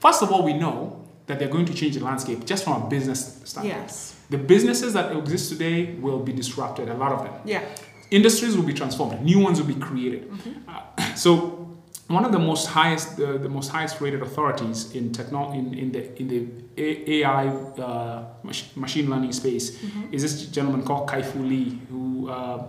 First 0.00 0.22
of 0.22 0.30
all, 0.30 0.42
we 0.44 0.52
know 0.52 0.99
that 1.30 1.38
they're 1.38 1.54
going 1.56 1.64
to 1.66 1.74
change 1.80 1.94
the 1.96 2.04
landscape 2.04 2.44
just 2.44 2.64
from 2.64 2.82
a 2.82 2.88
business 2.88 3.20
standpoint. 3.44 3.82
Yes. 3.82 4.16
The 4.30 4.38
businesses 4.38 4.92
that 4.94 5.06
exist 5.16 5.48
today 5.52 5.94
will 5.94 6.18
be 6.28 6.32
disrupted, 6.32 6.88
a 6.88 6.94
lot 6.94 7.12
of 7.12 7.20
them. 7.24 7.34
Yeah. 7.44 7.62
industries 8.10 8.56
will 8.56 8.64
be 8.72 8.74
transformed, 8.74 9.22
new 9.22 9.38
ones 9.46 9.56
will 9.60 9.68
be 9.76 9.80
created. 9.88 10.22
Uh, 10.68 11.14
so 11.14 11.30
one 12.08 12.24
of 12.24 12.32
the 12.32 12.38
most 12.50 12.64
highest 12.66 13.16
the, 13.16 13.38
the 13.38 13.48
most 13.48 13.68
highest 13.70 14.00
rated 14.00 14.20
authorities 14.28 14.78
in 14.98 15.12
techno 15.12 15.52
in, 15.58 15.64
in 15.82 15.88
the 15.94 16.02
in 16.20 16.26
the 16.32 16.40
A- 16.86 17.00
AI 17.22 17.46
uh, 17.46 18.24
mach- 18.42 18.76
machine 18.84 19.06
learning 19.12 19.32
space 19.42 19.66
is 20.10 20.20
this 20.22 20.34
gentleman 20.56 20.82
called 20.88 21.04
Kai 21.08 21.22
Fu 21.22 21.38
Lee 21.52 21.78
who 21.90 22.28
uh, 22.28 22.68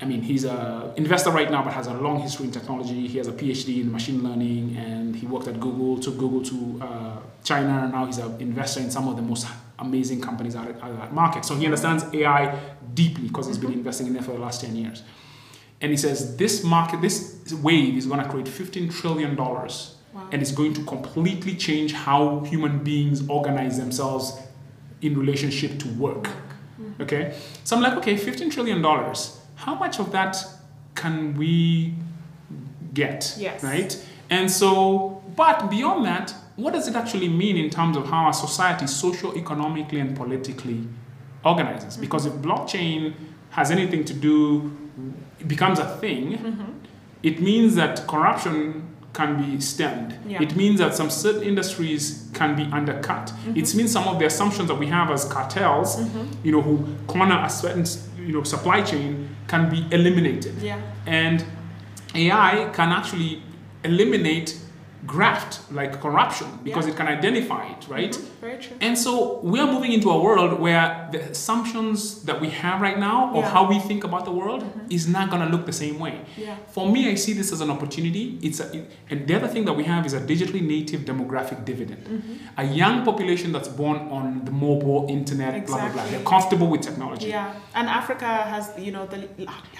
I 0.00 0.06
mean 0.06 0.22
he's 0.22 0.44
a 0.44 0.92
investor 0.96 1.30
right 1.30 1.50
now 1.50 1.62
but 1.62 1.72
has 1.72 1.86
a 1.86 1.94
long 1.94 2.18
history 2.20 2.46
in 2.46 2.52
technology 2.52 3.06
he 3.06 3.18
has 3.18 3.28
a 3.28 3.32
PhD 3.32 3.80
in 3.80 3.92
machine 3.92 4.22
learning 4.22 4.76
and 4.76 5.14
he 5.14 5.26
worked 5.26 5.46
at 5.48 5.60
Google 5.60 5.98
took 5.98 6.18
Google 6.18 6.42
to 6.42 6.80
uh, 6.84 7.16
China 7.44 7.82
and 7.84 7.92
now 7.92 8.04
he's 8.06 8.18
an 8.18 8.40
investor 8.40 8.80
in 8.80 8.90
some 8.90 9.06
of 9.08 9.16
the 9.16 9.22
most 9.22 9.46
amazing 9.78 10.20
companies 10.20 10.56
out 10.56 10.68
of, 10.68 10.82
out 10.82 10.96
that 10.98 11.12
market 11.12 11.44
so 11.44 11.54
he 11.54 11.64
understands 11.64 12.04
AI 12.12 12.58
deeply 12.94 13.28
because 13.28 13.46
he's 13.46 13.58
been 13.58 13.72
investing 13.72 14.06
in 14.08 14.16
it 14.16 14.24
for 14.24 14.32
the 14.32 14.38
last 14.38 14.60
10 14.62 14.74
years 14.76 15.02
and 15.80 15.90
he 15.90 15.96
says 15.98 16.36
this 16.36 16.64
market, 16.64 17.02
this 17.02 17.52
wave 17.62 17.96
is 17.96 18.06
going 18.06 18.22
to 18.22 18.28
create 18.28 18.48
15 18.48 18.88
trillion 18.88 19.34
dollars, 19.34 19.96
Wow. 20.14 20.28
and 20.32 20.40
it's 20.40 20.52
going 20.52 20.72
to 20.74 20.84
completely 20.84 21.56
change 21.56 21.92
how 21.92 22.40
human 22.44 22.78
beings 22.84 23.28
organize 23.28 23.76
themselves 23.78 24.38
in 25.02 25.18
relationship 25.18 25.78
to 25.80 25.88
work. 25.94 26.28
Okay, 27.00 27.36
so 27.64 27.76
I'm 27.76 27.82
like, 27.82 27.94
okay, 27.98 28.16
15 28.16 28.48
trillion 28.50 28.80
dollars. 28.80 29.40
How 29.54 29.74
much 29.74 29.98
of 29.98 30.12
that 30.12 30.36
can 30.94 31.36
we 31.36 31.94
get? 32.92 33.34
Yes. 33.38 33.62
Right. 33.62 34.06
And 34.30 34.50
so, 34.50 35.22
but 35.36 35.70
beyond 35.70 36.04
that, 36.06 36.34
what 36.56 36.72
does 36.72 36.88
it 36.88 36.94
actually 36.94 37.28
mean 37.28 37.56
in 37.56 37.68
terms 37.70 37.96
of 37.96 38.06
how 38.06 38.26
our 38.26 38.32
society, 38.32 38.86
socio-economically 38.86 40.00
and 40.00 40.16
politically, 40.16 40.86
organizes? 41.44 41.96
Because 41.96 42.26
if 42.26 42.32
blockchain 42.34 43.14
has 43.50 43.70
anything 43.70 44.04
to 44.04 44.14
do, 44.14 44.76
it 45.40 45.48
becomes 45.48 45.78
a 45.78 45.96
thing, 45.98 46.38
mm-hmm. 46.38 46.72
it 47.22 47.40
means 47.40 47.74
that 47.74 48.06
corruption 48.06 48.88
can 49.12 49.36
be 49.40 49.60
stemmed. 49.60 50.16
Yeah. 50.26 50.42
It 50.42 50.56
means 50.56 50.80
that 50.80 50.94
some 50.94 51.08
certain 51.08 51.42
industries 51.42 52.28
can 52.34 52.56
be 52.56 52.64
undercut. 52.72 53.30
It 53.30 53.54
mm-hmm. 53.54 53.78
means 53.78 53.92
some 53.92 54.08
of 54.08 54.18
the 54.18 54.26
assumptions 54.26 54.68
that 54.68 54.74
we 54.74 54.86
have 54.86 55.10
as 55.10 55.24
cartels, 55.24 55.96
mm-hmm. 55.96 56.26
you 56.42 56.52
know, 56.52 56.62
who 56.62 56.86
corner 57.06 57.40
a 57.44 57.48
certain, 57.48 57.84
you 58.26 58.32
know, 58.32 58.42
supply 58.42 58.82
chain 58.82 59.36
can 59.46 59.70
be 59.70 59.86
eliminated. 59.90 60.54
Yeah. 60.60 60.80
And 61.06 61.44
AI 62.14 62.70
can 62.72 62.90
actually 62.90 63.42
eliminate 63.82 64.58
graft, 65.06 65.60
like 65.70 66.00
corruption, 66.00 66.46
because 66.62 66.86
Yeah. 66.86 66.92
it 66.92 66.96
can 66.96 67.08
identify 67.18 67.62
it, 67.74 67.86
right? 67.88 68.14
Very 68.40 68.58
true. 68.64 68.76
And 68.80 68.96
so 68.96 69.12
we 69.42 69.58
are 69.60 69.70
moving 69.74 69.92
into 69.92 70.08
a 70.10 70.18
world 70.26 70.58
where 70.60 71.08
the 71.12 71.20
assumptions 71.30 71.98
that 72.28 72.40
we 72.40 72.48
have 72.62 72.80
right 72.80 72.98
now 72.98 73.18
Yeah. 73.34 73.50
how 73.54 73.62
we 73.72 73.78
think 73.88 74.02
about 74.04 74.24
the 74.24 74.34
world 74.40 74.62
is 74.96 75.04
not 75.16 75.24
going 75.30 75.42
to 75.46 75.50
look 75.54 75.64
the 75.72 75.78
same 75.84 75.96
way. 75.98 76.14
Yeah. 76.36 76.56
For 76.76 76.84
me, 76.94 77.00
I 77.12 77.14
see 77.24 77.32
this 77.40 77.48
as 77.56 77.60
an 77.66 77.70
opportunity. 77.76 78.24
It's 78.46 78.60
a, 78.64 78.66
and 79.10 79.18
the 79.28 79.34
other 79.38 79.48
thing 79.54 79.64
that 79.68 79.76
we 79.80 79.84
have 79.92 80.02
is 80.08 80.14
a 80.20 80.22
digitally 80.32 80.62
native 80.76 81.00
demographic 81.12 81.58
dividend. 81.70 82.02
Mm-hmm. 82.06 82.62
A 82.64 82.64
young 82.82 82.96
population 83.08 83.48
that's 83.54 83.68
born 83.82 83.98
on 84.18 84.24
the 84.48 84.54
mobile 84.66 85.00
internet, 85.18 85.66
blah 85.66 85.78
blah 85.82 85.92
blah. 85.94 86.04
They're 86.10 86.28
comfortable 86.34 86.68
with 86.72 86.82
technology. 86.90 87.28
Yeah, 87.36 87.52
and 87.78 87.86
Africa 88.00 88.30
has 88.52 88.64
you 88.86 88.92
know 88.96 89.04
the 89.14 89.20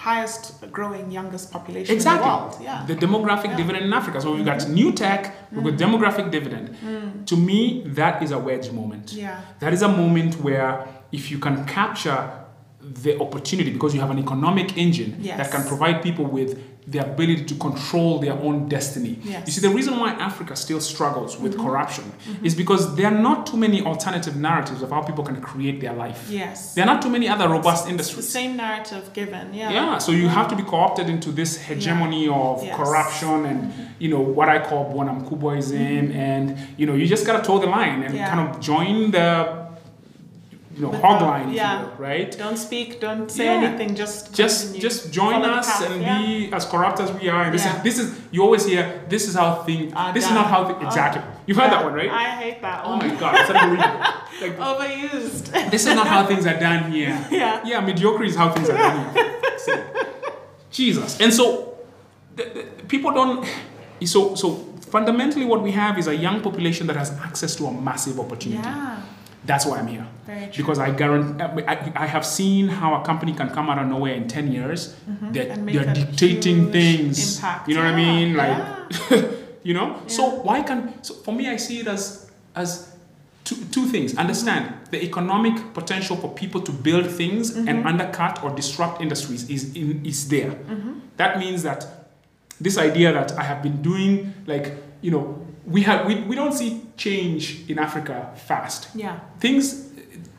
highest 0.09 0.42
growing 0.78 1.05
youngest 1.18 1.46
population 1.56 1.92
Exactly. 1.98 2.28
in 2.28 2.34
the 2.34 2.34
world. 2.36 2.52
Yeah. 2.68 2.84
The 2.92 2.96
demographic. 3.06 3.42
Mm-hmm. 3.44 3.62
dividend 3.62 3.84
in 3.90 3.92
Africa. 4.01 4.18
So 4.24 4.28
we've 4.34 4.48
got 4.52 4.60
new 4.80 4.90
tech, 5.02 5.14
we've 5.53 5.65
got 5.65 5.74
demographic 5.86 6.31
dividend. 6.31 6.66
To 7.31 7.36
me, 7.36 7.82
that 8.01 8.23
is 8.23 8.31
a 8.32 8.39
wedge 8.39 8.70
moment. 8.70 9.07
Mm. 9.07 9.16
Yeah. 9.24 9.41
That 9.61 9.73
is 9.73 9.82
a 9.82 9.89
moment 9.89 10.32
where 10.47 10.86
if 11.12 11.31
you 11.31 11.39
can 11.39 11.65
capture 11.66 12.20
the 13.03 13.19
opportunity 13.20 13.70
because 13.73 13.95
you 13.95 14.01
have 14.01 14.11
an 14.11 14.19
economic 14.19 14.77
engine 14.77 15.16
Yes. 15.20 15.36
that 15.39 15.51
can 15.51 15.62
provide 15.66 16.03
people 16.03 16.27
with 16.27 16.51
the 16.86 16.98
ability 16.98 17.44
to 17.47 17.55
control 17.55 18.19
their 18.19 18.35
own 18.35 18.69
destiny. 18.69 19.19
Yes. 19.23 19.24
Mm-hmm. 19.24 19.47
You 19.47 19.52
see, 19.52 19.61
the 19.61 19.74
reason 19.74 19.98
why 19.98 20.11
Africa 20.12 20.55
still 20.55 20.81
struggles 20.81 21.39
with 21.39 21.55
mm-hmm. 21.55 21.66
corruption 21.66 22.05
mm-hmm. 22.05 22.44
is 22.44 22.55
because 22.55 22.94
there 22.94 23.06
are 23.06 23.19
not 23.19 23.47
too 23.47 23.56
many 23.56 23.81
alternative 23.82 24.36
narratives 24.36 24.82
of 24.82 24.90
how 24.90 25.01
people 25.01 25.24
can 25.24 25.40
create 25.40 25.81
their 25.81 25.94
life. 25.94 26.27
Yes. 26.28 26.74
There 26.74 26.85
are 26.85 26.93
not 26.94 27.01
too 27.01 27.09
many 27.09 27.27
other 27.27 27.48
robust 27.48 27.85
The 27.85 27.90
industries. 27.93 28.28
same 28.28 28.56
narrative 28.56 29.11
given. 29.15 29.55
Yeah. 29.55 29.70
Yeah, 29.70 29.98
so 29.98 30.12
you 30.12 30.28
have 30.28 30.48
to 30.48 30.56
be 30.56 30.62
co-opted 30.62 31.09
into 31.09 31.32
this 31.32 31.56
hegemony 31.56 32.28
of 32.28 32.62
Yes. 32.62 32.77
corruption 32.77 33.47
and 33.47 33.73
mm-hmm. 33.73 33.82
you 33.98 34.11
know 34.11 34.20
what 34.20 34.51
I 34.51 34.59
call 34.59 34.93
Bonamkuboism, 34.93 36.15
and 36.15 36.59
you 36.77 36.86
know 36.86 36.94
you 36.94 37.06
just 37.06 37.27
gotta 37.27 37.43
toe 37.43 37.59
the 37.59 37.66
line 37.66 38.02
and 38.02 38.15
Yeah. 38.15 38.28
kind 38.28 38.40
of 38.47 38.61
join 38.61 39.11
the 39.11 39.64
you 40.74 40.82
know 40.82 40.92
hog 40.92 41.22
line, 41.22 41.52
yeah. 41.52 41.86
right? 41.98 42.30
Don't 42.36 42.56
speak. 42.56 43.01
Don't 43.01 43.30
say 43.30 43.44
Yeah. 43.44 43.62
anything. 43.62 43.94
Just 43.94 44.34
Just 44.34 44.56
continue. 44.62 44.80
just 44.88 45.12
join 45.12 45.34
Follow 45.42 45.55
us 45.60 45.70
and 45.82 46.02
yeah. 46.02 46.18
be 46.22 46.52
as 46.52 46.64
corrupt 46.72 46.98
as 47.01 47.10
we 47.12 47.28
are. 47.28 47.42
And 47.44 47.55
this 47.55 47.64
Yeah. 47.64 47.76
is 47.76 47.82
this 47.88 47.96
is 48.02 48.06
you 48.32 48.42
always 48.42 48.64
hear 48.66 48.82
this 49.09 49.28
is 49.28 49.34
how 49.36 49.48
things 49.66 49.92
Are 49.94 50.12
this 50.12 50.24
is 50.24 50.34
not 50.40 50.46
how 50.55 50.60
thi- 50.66 50.74
Oh. 50.74 50.82
Ah. 50.82 50.86
exactly 50.88 51.22
you've 51.46 51.59
heard 51.60 51.70
that 51.70 51.84
one 51.84 51.94
right? 52.01 52.10
I 52.10 52.24
hate 52.42 52.59
that 52.66 52.78
oh 52.84 52.90
one. 52.96 52.98
my 53.09 53.14
god, 53.22 53.32
it's 53.40 53.51
unbelievable. 53.51 54.05
like 54.42 54.55
Overused. 54.68 55.70
this 55.70 55.82
is 55.86 55.94
not 55.94 56.06
how 56.14 56.20
things 56.30 56.44
are 56.51 56.59
done 56.68 56.90
here. 56.92 57.14
Yeah. 57.40 57.60
Yeah, 57.70 57.80
mediocre 57.80 58.24
is 58.24 58.36
how 58.36 58.48
things 58.55 58.68
are 58.70 58.78
done 58.78 59.14
here. 59.14 59.30
See. 59.66 59.78
Jesus. 60.70 61.20
And 61.20 61.32
so 61.32 61.44
the, 62.36 62.44
the, 62.56 62.62
people 62.92 63.10
don't 63.12 63.46
so 64.05 64.34
so 64.34 64.48
fundamentally 64.90 65.44
what 65.52 65.60
we 65.62 65.70
have 65.72 65.98
is 65.98 66.06
a 66.09 66.16
young 66.26 66.40
population 66.40 66.86
that 66.88 66.96
has 66.96 67.10
access 67.28 67.56
to 67.56 67.66
a 67.66 67.72
massive 67.72 68.18
opportunity. 68.20 68.62
yeah. 68.62 69.01
That's 69.46 69.66
why 69.66 69.78
I'm 69.78 69.86
here. 69.86 70.06
Because 70.56 70.78
I 70.78 70.90
guarantee, 70.90 71.42
I, 71.64 71.92
I 71.94 72.06
have 72.06 72.24
seen 72.24 72.68
how 72.68 72.94
a 73.00 73.04
company 73.04 73.34
can 73.34 73.50
come 73.50 73.68
out 73.68 73.78
of 73.78 73.86
nowhere 73.88 74.14
in 74.14 74.26
10 74.26 74.50
years. 74.52 74.94
They're, 75.06 75.44
Mm-hmm. 75.46 75.64
Make 75.64 75.74
they're 75.74 75.94
dictating 75.94 76.72
things. 76.72 77.36
impact. 77.36 77.68
You 77.68 77.74
know 77.74 77.82
what 77.84 77.92
I 77.92 77.96
mean? 77.96 78.34
Like, 78.34 78.56
yeah. 79.10 79.24
you 79.62 79.74
know? 79.74 80.00
So 80.06 80.30
why 80.42 80.62
can, 80.62 81.02
so 81.02 81.14
for 81.14 81.32
me, 81.34 81.48
I 81.48 81.56
see 81.56 81.80
it 81.80 81.86
as, 81.88 82.30
as 82.56 82.94
two, 83.44 83.56
two 83.70 83.86
things. 83.86 84.16
Understand 84.16 84.72
the 84.90 85.02
economic 85.04 85.74
potential 85.74 86.16
for 86.16 86.32
people 86.32 86.60
to 86.62 86.72
build 86.72 87.10
things 87.10 87.52
Mm-hmm. 87.52 87.68
and 87.68 87.86
undercut 87.86 88.42
or 88.42 88.50
disrupt 88.50 89.02
industries 89.02 89.48
is, 89.50 89.74
in, 89.76 90.04
is 90.06 90.28
there. 90.28 90.52
Mm-hmm. 90.52 90.92
That 91.18 91.38
means 91.38 91.62
that 91.64 92.08
this 92.60 92.78
idea 92.78 93.12
that 93.12 93.32
I 93.38 93.42
have 93.42 93.62
been 93.62 93.82
doing, 93.82 94.32
like, 94.46 94.72
you 95.02 95.10
know, 95.10 95.43
we 95.66 95.82
have 95.82 96.07
we, 96.07 96.15
we 96.23 96.36
don't 96.36 96.53
see 96.53 96.82
change 96.97 97.69
in 97.70 97.78
Africa 97.78 98.31
fast. 98.47 98.89
Yeah. 98.95 99.19
Things 99.41 99.91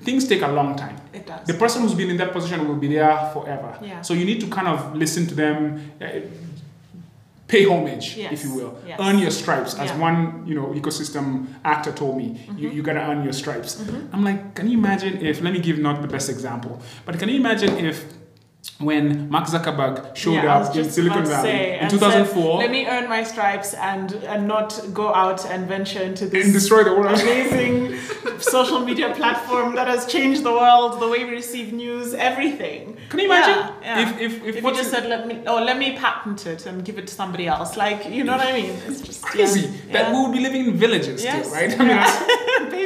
things 0.03 0.27
take 0.27 0.41
a 0.43 0.47
long 0.47 0.75
time. 0.75 0.97
It 1.13 1.25
does. 1.25 1.47
The 1.47 1.55
person 1.55 1.81
who's 1.81 1.95
been 1.95 2.09
in 2.11 2.17
that 2.17 2.31
position 2.31 2.67
will 2.67 2.75
be 2.75 2.87
there 2.87 3.29
forever. 3.33 3.77
Yeah. 3.81 4.01
So 4.01 4.13
you 4.13 4.25
need 4.25 4.39
to 4.41 4.47
kind 4.47 4.67
of 4.67 4.95
listen 4.95 5.25
to 5.27 5.33
them, 5.35 5.91
uh, 6.01 6.05
pay 7.47 7.65
homage, 7.65 8.15
Yes. 8.17 8.31
if 8.33 8.43
you 8.43 8.53
will, 8.55 8.77
Yes. 8.87 8.99
earn 8.99 9.17
your 9.19 9.31
stripes. 9.31 9.73
As 9.73 9.79
Yeah. 9.79 9.91
Mm-hmm. 9.93 10.01
one 10.01 10.43
you 10.47 10.55
know 10.55 10.67
ecosystem 10.79 11.47
actor 11.63 11.91
told 11.91 12.17
me, 12.17 12.39
you, 12.57 12.69
you 12.69 12.81
gotta 12.83 13.01
earn 13.01 13.23
your 13.23 13.33
stripes. 13.33 13.81
I'm 14.13 14.23
like, 14.23 14.53
can 14.55 14.69
you 14.69 14.77
imagine 14.77 15.25
if? 15.25 15.41
Let 15.41 15.53
me 15.53 15.59
give 15.59 15.79
not 15.79 16.01
the 16.01 16.07
best 16.07 16.29
example, 16.29 16.81
but 17.05 17.17
can 17.19 17.29
you 17.29 17.37
imagine 17.39 17.71
if? 17.85 18.05
When 18.79 19.29
Mark 19.29 19.45
Zuckerberg 19.47 20.13
showed 20.17 20.33
yeah, 20.33 20.57
up 20.57 20.75
in 20.75 20.89
Silicon 20.89 21.25
Valley 21.25 21.49
say, 21.49 21.79
in 21.79 21.89
2004 21.89 22.43
said, 22.61 22.65
Let 22.65 22.71
me 22.71 22.85
earn 22.87 23.07
my 23.07 23.23
stripes 23.23 23.73
and 23.73 24.13
and 24.25 24.49
not 24.49 24.69
go 24.93 25.13
out 25.13 25.45
and 25.45 25.65
venture 25.65 26.01
into 26.01 26.25
this 26.27 26.43
and 26.43 26.53
destroy 26.53 26.83
the 26.83 26.91
world. 26.93 27.17
amazing 27.21 27.97
social 28.39 28.81
media 28.81 29.13
platform 29.15 29.75
that 29.75 29.87
has 29.87 30.05
changed 30.07 30.43
the 30.43 30.51
world, 30.51 30.99
the 30.99 31.07
way 31.07 31.23
we 31.23 31.31
receive 31.31 31.71
news, 31.71 32.13
everything. 32.13 32.97
Can 33.09 33.19
you 33.19 33.25
imagine 33.27 33.59
Yeah, 33.81 33.99
yeah. 33.99 34.03
if 34.03 34.09
if 34.19 34.43
if, 34.43 34.55
If 34.57 34.63
you 34.65 34.75
just 34.75 34.91
said 34.91 35.05
let 35.07 35.25
me 35.25 35.41
oh 35.47 35.63
let 35.63 35.77
me 35.77 35.95
patent 35.95 36.45
it 36.45 36.65
and 36.65 36.83
give 36.83 36.97
it 36.97 37.07
to 37.07 37.13
somebody 37.13 37.47
else, 37.47 37.77
like 37.77 38.09
you 38.09 38.25
know 38.25 38.33
what 38.37 38.45
I 38.45 38.51
mean? 38.59 38.75
It's 38.87 38.99
just 38.99 39.21
crazy 39.21 39.67
that 39.93 40.11
we 40.11 40.17
would 40.21 40.33
be 40.33 40.41
living 40.41 40.65
in 40.65 40.73
villages 40.75 41.23
Yes. 41.23 41.47
still, 41.47 41.53
right? 41.57 41.71
I 41.79 41.83
mean, 41.89 41.97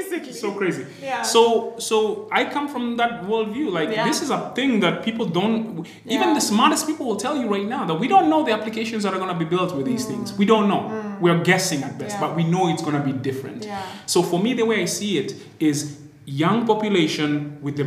basically 0.10 0.34
so 0.34 0.52
crazy. 0.54 0.86
Yeah. 1.02 1.22
So 1.24 1.76
so 1.80 2.28
I 2.32 2.46
come 2.46 2.68
from 2.68 2.98
that 2.98 3.24
worldview. 3.24 3.72
Like 3.72 3.90
Yeah. 3.92 4.06
this 4.08 4.22
is 4.22 4.30
a 4.30 4.52
thing 4.56 4.80
that 4.82 5.04
people 5.04 5.26
don't. 5.26 5.86
Even 6.06 6.28
Yeah. 6.30 6.34
the 6.34 6.42
smartest 6.42 6.88
people 6.88 7.06
will 7.06 7.16
tell 7.26 7.36
you 7.38 7.48
right 7.48 7.68
now 7.68 7.86
that 7.86 7.96
we 8.00 8.08
don't 8.08 8.30
know 8.30 8.44
the 8.44 8.52
applications 8.52 9.04
that 9.04 9.14
are 9.14 9.20
going 9.20 9.34
to 9.38 9.40
be 9.46 9.46
built 9.46 9.76
with 9.76 9.86
these 9.86 10.06
things. 10.06 10.34
We 10.38 10.46
don't 10.46 10.68
know. 10.68 10.84
We're 11.22 11.44
guessing 11.44 11.84
at 11.84 11.98
best, 11.98 12.16
Mm. 12.16 12.22
Yeah. 12.22 12.28
but 12.28 12.36
we 12.36 12.44
know 12.44 12.70
it's 12.70 12.82
going 12.82 12.98
to 13.02 13.06
be 13.12 13.14
different. 13.30 13.66
Yeah. 13.66 13.82
So 14.06 14.22
for 14.24 14.40
me, 14.40 14.54
the 14.54 14.66
way 14.66 14.82
I 14.82 14.86
see 14.86 15.18
it 15.18 15.34
is 15.60 15.98
young 16.26 16.66
population 16.66 17.58
with 17.62 17.76
the 17.78 17.86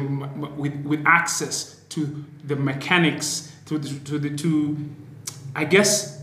with 0.62 0.74
with 0.84 1.02
access 1.06 1.76
to 1.90 2.00
the 2.50 2.56
mechanics 2.56 3.52
to 3.66 3.78
the, 3.78 3.88
to 4.08 4.18
the 4.18 4.30
to 4.42 4.76
I 5.54 5.64
guess 5.64 6.21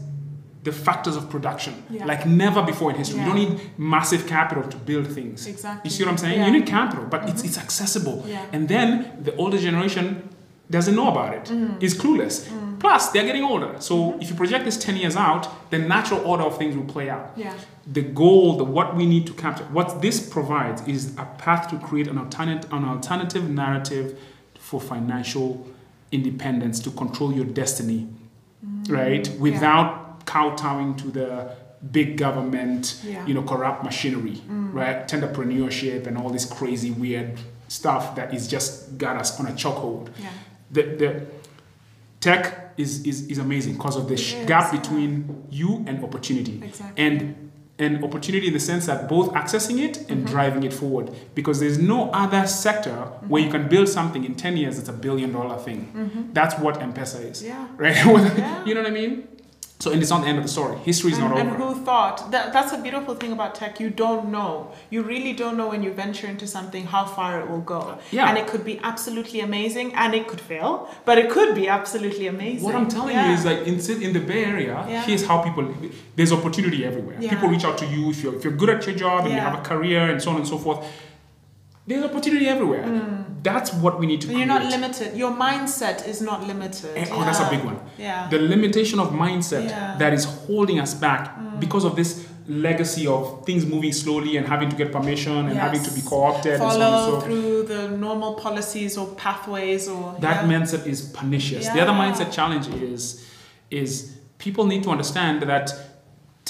the 0.63 0.71
factors 0.71 1.15
of 1.15 1.29
production 1.29 1.73
Yeah. 1.89 2.05
like 2.05 2.25
never 2.25 2.61
before 2.61 2.91
in 2.91 2.97
history. 2.97 3.19
You 3.19 3.25
don't 3.25 3.35
need 3.35 3.59
massive 3.77 4.27
capital 4.27 4.63
to 4.63 4.77
build 4.77 5.07
things. 5.07 5.47
Exactly. 5.47 5.81
You 5.89 5.91
see 5.95 6.03
what 6.03 6.11
I'm 6.11 6.17
saying? 6.17 6.39
Yeah. 6.39 6.47
You 6.47 6.51
need 6.51 6.65
capital, 6.67 7.05
but 7.05 7.23
it's, 7.29 7.41
mm-hmm. 7.41 7.47
it's 7.47 7.57
accessible. 7.57 8.25
Yeah. 8.27 8.45
And 8.51 8.67
then 8.67 9.19
the 9.21 9.35
older 9.37 9.57
generation 9.57 10.27
doesn't 10.69 10.95
know 10.95 11.07
about 11.09 11.33
it, 11.33 11.45
Mm. 11.45 11.81
is 11.81 11.95
clueless. 11.95 12.47
Mm. 12.47 12.79
Plus, 12.79 13.09
they're 13.11 13.25
getting 13.25 13.43
older. 13.43 13.75
So 13.79 13.95
mm-hmm. 13.95 14.21
if 14.21 14.29
you 14.29 14.35
project 14.35 14.65
this 14.65 14.77
10 14.77 14.97
years 14.97 15.15
out, 15.15 15.47
the 15.71 15.79
natural 15.79 16.21
order 16.25 16.43
of 16.43 16.57
things 16.57 16.75
will 16.75 16.85
play 16.85 17.09
out. 17.09 17.31
Yeah. 17.35 17.53
The 17.87 18.01
goal, 18.01 18.57
the 18.57 18.63
what 18.65 18.95
we 18.95 19.05
need 19.05 19.25
to 19.27 19.33
capture, 19.33 19.63
what 19.65 20.01
this 20.01 20.19
provides 20.19 20.81
is 20.87 21.15
a 21.17 21.25
path 21.37 21.69
to 21.71 21.79
create 21.79 22.07
an 22.07 22.17
alternative, 22.17 22.71
an 22.71 22.85
alternative 22.85 23.49
narrative 23.49 24.19
for 24.59 24.79
financial 24.79 25.65
independence 26.11 26.79
to 26.81 26.91
control 26.91 27.33
your 27.33 27.45
destiny, 27.45 28.07
mm. 28.65 28.91
right? 28.91 29.27
Without 29.39 30.08
kowtowing 30.33 30.95
to 31.01 31.07
the 31.19 31.29
big 31.91 32.09
government, 32.25 32.81
Yeah. 33.03 33.25
you 33.27 33.33
know, 33.33 33.43
corrupt 33.53 33.83
machinery, 33.83 34.37
right? 34.79 35.07
Entrepreneurship 35.15 36.07
and 36.07 36.17
all 36.17 36.29
this 36.37 36.45
crazy 36.45 36.91
weird 36.91 37.29
stuff 37.67 38.03
that 38.17 38.33
is 38.37 38.47
just 38.55 38.97
got 39.03 39.15
us 39.23 39.29
on 39.39 39.45
a 39.47 39.51
chokehold. 39.63 40.05
Yeah. 40.25 40.29
The, 40.75 40.81
the 41.01 41.09
tech 42.19 42.73
is, 42.77 43.05
is, 43.05 43.27
is 43.27 43.37
amazing 43.37 43.73
because 43.73 43.95
of 43.95 44.07
the 44.07 44.17
sh- 44.17 44.35
gap 44.45 44.71
between 44.71 45.45
you 45.49 45.83
and 45.87 46.03
opportunity. 46.03 46.61
Exactly. 46.63 47.03
And 47.05 47.45
and 47.81 48.03
opportunity 48.03 48.47
in 48.47 48.53
the 48.53 48.59
sense 48.59 48.87
that 48.87 49.07
both 49.07 49.29
accessing 49.41 49.77
it 49.87 49.95
and 50.09 50.17
Mm-hmm. 50.19 50.25
driving 50.35 50.63
it 50.63 50.73
forward 50.73 51.11
because 51.33 51.61
there's 51.61 51.77
no 51.79 52.11
other 52.11 52.45
sector 52.45 52.97
where 53.31 53.41
you 53.41 53.49
can 53.49 53.69
build 53.69 53.87
something 53.87 54.25
in 54.25 54.35
10 54.35 54.57
years 54.57 54.77
it's 54.77 54.89
a 54.89 54.97
billion 55.07 55.31
dollar 55.31 55.57
thing 55.57 55.81
that's 56.33 56.55
what 56.59 56.73
m-pesa 56.81 57.19
is 57.31 57.41
Mm-hmm. 57.41 57.47
Yeah. 57.47 57.67
right 57.83 58.65
you 58.67 58.73
know 58.75 58.81
what 58.81 58.91
i 58.91 58.93
mean 59.01 59.13
so 59.81 59.91
and 59.91 60.01
it's 60.01 60.11
not 60.11 60.21
the 60.23 60.27
end 60.27 60.37
of 60.37 60.43
the 60.43 60.49
story 60.49 60.77
history 60.79 61.11
is 61.13 61.19
not 61.19 61.31
and 61.39 61.49
over 61.49 61.55
And 61.55 61.63
who 61.63 61.85
thought 61.85 62.31
that 62.31 62.51
that's 62.51 62.73
a 62.73 62.77
beautiful 62.85 63.15
thing 63.15 63.31
about 63.31 63.55
tech 63.55 63.79
you 63.79 63.89
don't 63.89 64.29
know 64.29 64.71
you 64.89 65.01
really 65.03 65.31
don't 65.41 65.55
know 65.55 65.69
when 65.69 65.83
you 65.83 65.91
venture 65.93 66.27
into 66.27 66.45
something 66.47 66.83
how 66.85 67.05
far 67.05 67.39
it 67.39 67.49
will 67.49 67.61
go 67.61 67.97
Yeah. 68.11 68.27
and 68.27 68.37
it 68.37 68.45
could 68.47 68.65
be 68.65 68.75
absolutely 68.83 69.39
amazing 69.39 69.93
and 69.95 70.13
it 70.13 70.27
could 70.27 70.41
fail 70.41 70.89
but 71.05 71.17
it 71.17 71.29
could 71.29 71.55
be 71.55 71.69
absolutely 71.69 72.27
amazing 72.27 72.65
What 72.65 72.75
I'm 72.75 72.89
telling 72.89 73.15
Yeah. 73.15 73.27
you 73.27 73.33
is 73.39 73.45
like 73.45 73.59
in, 73.71 73.75
in 74.07 74.11
the 74.17 74.19
Bay 74.19 74.43
Area, 74.43 74.75
Yeah. 74.89 75.03
here's 75.03 75.25
how 75.25 75.41
people 75.47 75.63
there's 76.17 76.33
opportunity 76.33 76.83
everywhere. 76.83 77.15
Yeah. 77.21 77.29
People 77.33 77.47
reach 77.47 77.63
out 77.63 77.77
to 77.77 77.85
you 77.85 78.09
if 78.13 78.21
you're 78.21 78.35
if 78.35 78.43
you're 78.43 78.57
good 78.61 78.69
at 78.75 78.85
your 78.85 78.95
job 79.05 79.19
and 79.25 79.33
you 79.35 79.39
have 79.47 79.57
a 79.61 79.63
career 79.71 80.01
and 80.11 80.21
so 80.21 80.31
on 80.31 80.37
and 80.41 80.47
so 80.53 80.57
forth. 80.57 80.79
There's 81.87 82.03
opportunity 82.03 82.47
everywhere. 82.55 82.83
Mm. 82.83 83.28
That's 83.43 83.73
what 83.73 83.99
we 83.99 84.05
need 84.07 84.21
to 84.21 84.27
And 84.27 84.35
Mm. 84.35 84.39
you're 84.39 84.47
not 84.59 84.65
limited 84.75 85.17
your 85.17 85.31
mindset 85.31 85.97
is 86.07 86.19
not 86.21 86.39
limited 86.47 86.91
Eh, 86.95 87.05
oh, 87.11 87.23
that's 87.27 87.39
a 87.39 87.49
big 87.49 87.63
one. 87.63 87.77
yeah 87.97 88.27
The 88.29 88.39
limitation 88.39 88.99
of 88.99 89.07
mindset 89.11 89.63
Yeah. 89.69 89.95
Mm. 89.95 89.99
that 89.99 90.13
is 90.13 90.25
holding 90.47 90.79
us 90.79 90.93
back 90.93 91.21
because 91.59 91.85
of 91.85 91.95
this 91.95 92.25
legacy 92.47 93.05
of 93.05 93.21
things 93.45 93.63
moving 93.73 93.93
slowly 93.93 94.35
and 94.37 94.47
having 94.47 94.69
to 94.69 94.75
get 94.75 94.91
permission 94.91 95.37
and 95.49 95.55
having 95.67 95.83
to 95.83 95.91
be 95.97 96.01
co-opted 96.01 96.53
and 96.53 96.61
so 96.61 96.65
on 96.67 96.71
follow 96.71 97.13
and 97.13 97.21
so 97.21 97.25
through 97.25 97.63
the 97.73 97.81
normal 98.05 98.33
policies 98.45 98.97
or 98.97 99.05
pathways 99.25 99.87
or 99.87 100.15
that 100.19 100.37
yeah. 100.43 100.51
mindset 100.51 100.83
is 100.87 100.99
pernicious. 101.19 101.63
The 101.75 101.81
other 101.85 101.93
mindset 102.03 102.31
challenge 102.31 102.65
is 102.93 103.03
is 103.69 104.17
people 104.39 104.65
need 104.65 104.81
to 104.83 104.89
understand 104.89 105.35
that 105.43 105.65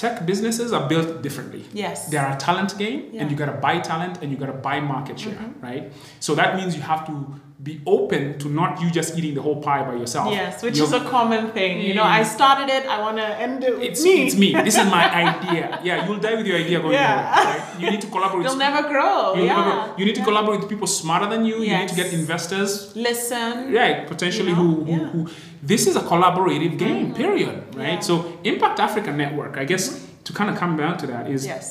tech 0.00 0.14
businesses 0.30 0.72
are 0.76 0.84
built 0.92 1.08
differently. 1.26 1.62
yes 1.82 1.98
They 2.10 2.18
are 2.24 2.30
a 2.36 2.38
talent 2.46 2.70
game, 2.82 3.00
Yeah. 3.12 3.20
and 3.20 3.26
you 3.30 3.36
gotta 3.42 3.58
buy 3.66 3.74
talent 3.90 4.14
and 4.22 4.26
you 4.32 4.36
gotta 4.42 4.58
buy 4.68 4.76
market 4.94 5.16
share, 5.24 5.34
Mm-hmm. 5.42 5.66
right? 5.68 5.84
So 6.26 6.30
that 6.40 6.50
means 6.58 6.70
you 6.78 6.82
have 6.92 7.02
to 7.10 7.14
be 7.62 7.80
open 7.86 8.38
to 8.38 8.48
not 8.48 8.80
you 8.80 8.90
just 8.90 9.18
eating 9.18 9.34
the 9.34 9.42
whole 9.42 9.60
pie 9.60 9.82
by 9.82 9.94
yourself. 9.94 10.32
Yes, 10.32 10.62
which 10.62 10.76
You're- 10.78 10.86
is 10.86 10.92
a 10.94 11.04
common 11.10 11.50
thing. 11.50 11.80
You 11.82 11.92
know, 11.94 12.04
I 12.04 12.22
started 12.22 12.68
it, 12.76 12.86
I 12.86 13.00
want 13.00 13.18
to 13.18 13.26
end 13.46 13.62
it 13.62 13.74
with 13.74 13.82
it's 13.88 14.02
me. 14.02 14.14
it's 14.26 14.34
me. 14.34 14.52
This 14.54 14.76
is 14.78 14.86
my 14.86 15.04
idea. 15.26 15.78
Yeah, 15.84 16.06
you'll 16.06 16.18
die 16.26 16.36
with 16.36 16.46
your 16.46 16.56
idea 16.56 16.80
going 16.80 16.94
Yeah. 16.94 17.34
forward. 17.34 17.58
Right? 17.60 17.80
You 17.82 17.90
need 17.90 18.00
to 18.00 18.06
collaborate. 18.06 18.44
You'll 18.46 18.56
never 18.56 18.88
grow. 18.88 19.34
You'll 19.34 19.44
yeah. 19.44 19.56
never- 19.60 19.94
you 19.98 20.04
need 20.06 20.14
to 20.14 20.20
Yeah. 20.20 20.30
collaborate 20.30 20.60
with 20.60 20.70
people 20.70 20.86
smarter 20.86 21.26
than 21.32 21.44
you. 21.44 21.56
You 21.62 21.76
need 21.76 21.88
to 21.88 21.94
get 22.02 22.12
investors 22.14 22.70
Listen. 22.96 23.74
right 23.74 24.06
potentially 24.06 24.50
You 24.50 24.56
know, 24.56 24.62
who, 24.62 24.84
who, 24.84 24.90
yeah. 24.90 24.98
Mm-hmm. 24.98 25.20
who 25.24 25.30
this 25.62 25.86
is 25.86 25.94
a 25.96 26.00
collaborative 26.12 26.74
game 26.78 27.12
period 27.22 27.56
right 27.76 27.94
Yeah. 28.00 28.08
so 28.08 28.14
impact 28.44 28.76
africa 28.80 29.10
network 29.12 29.52
i 29.62 29.64
guess 29.70 29.84
to 30.26 30.30
kind 30.38 30.48
of 30.50 30.56
come 30.62 30.72
down 30.82 30.94
to 31.02 31.06
that 31.12 31.24
is 31.34 31.40
Yes. 31.54 31.66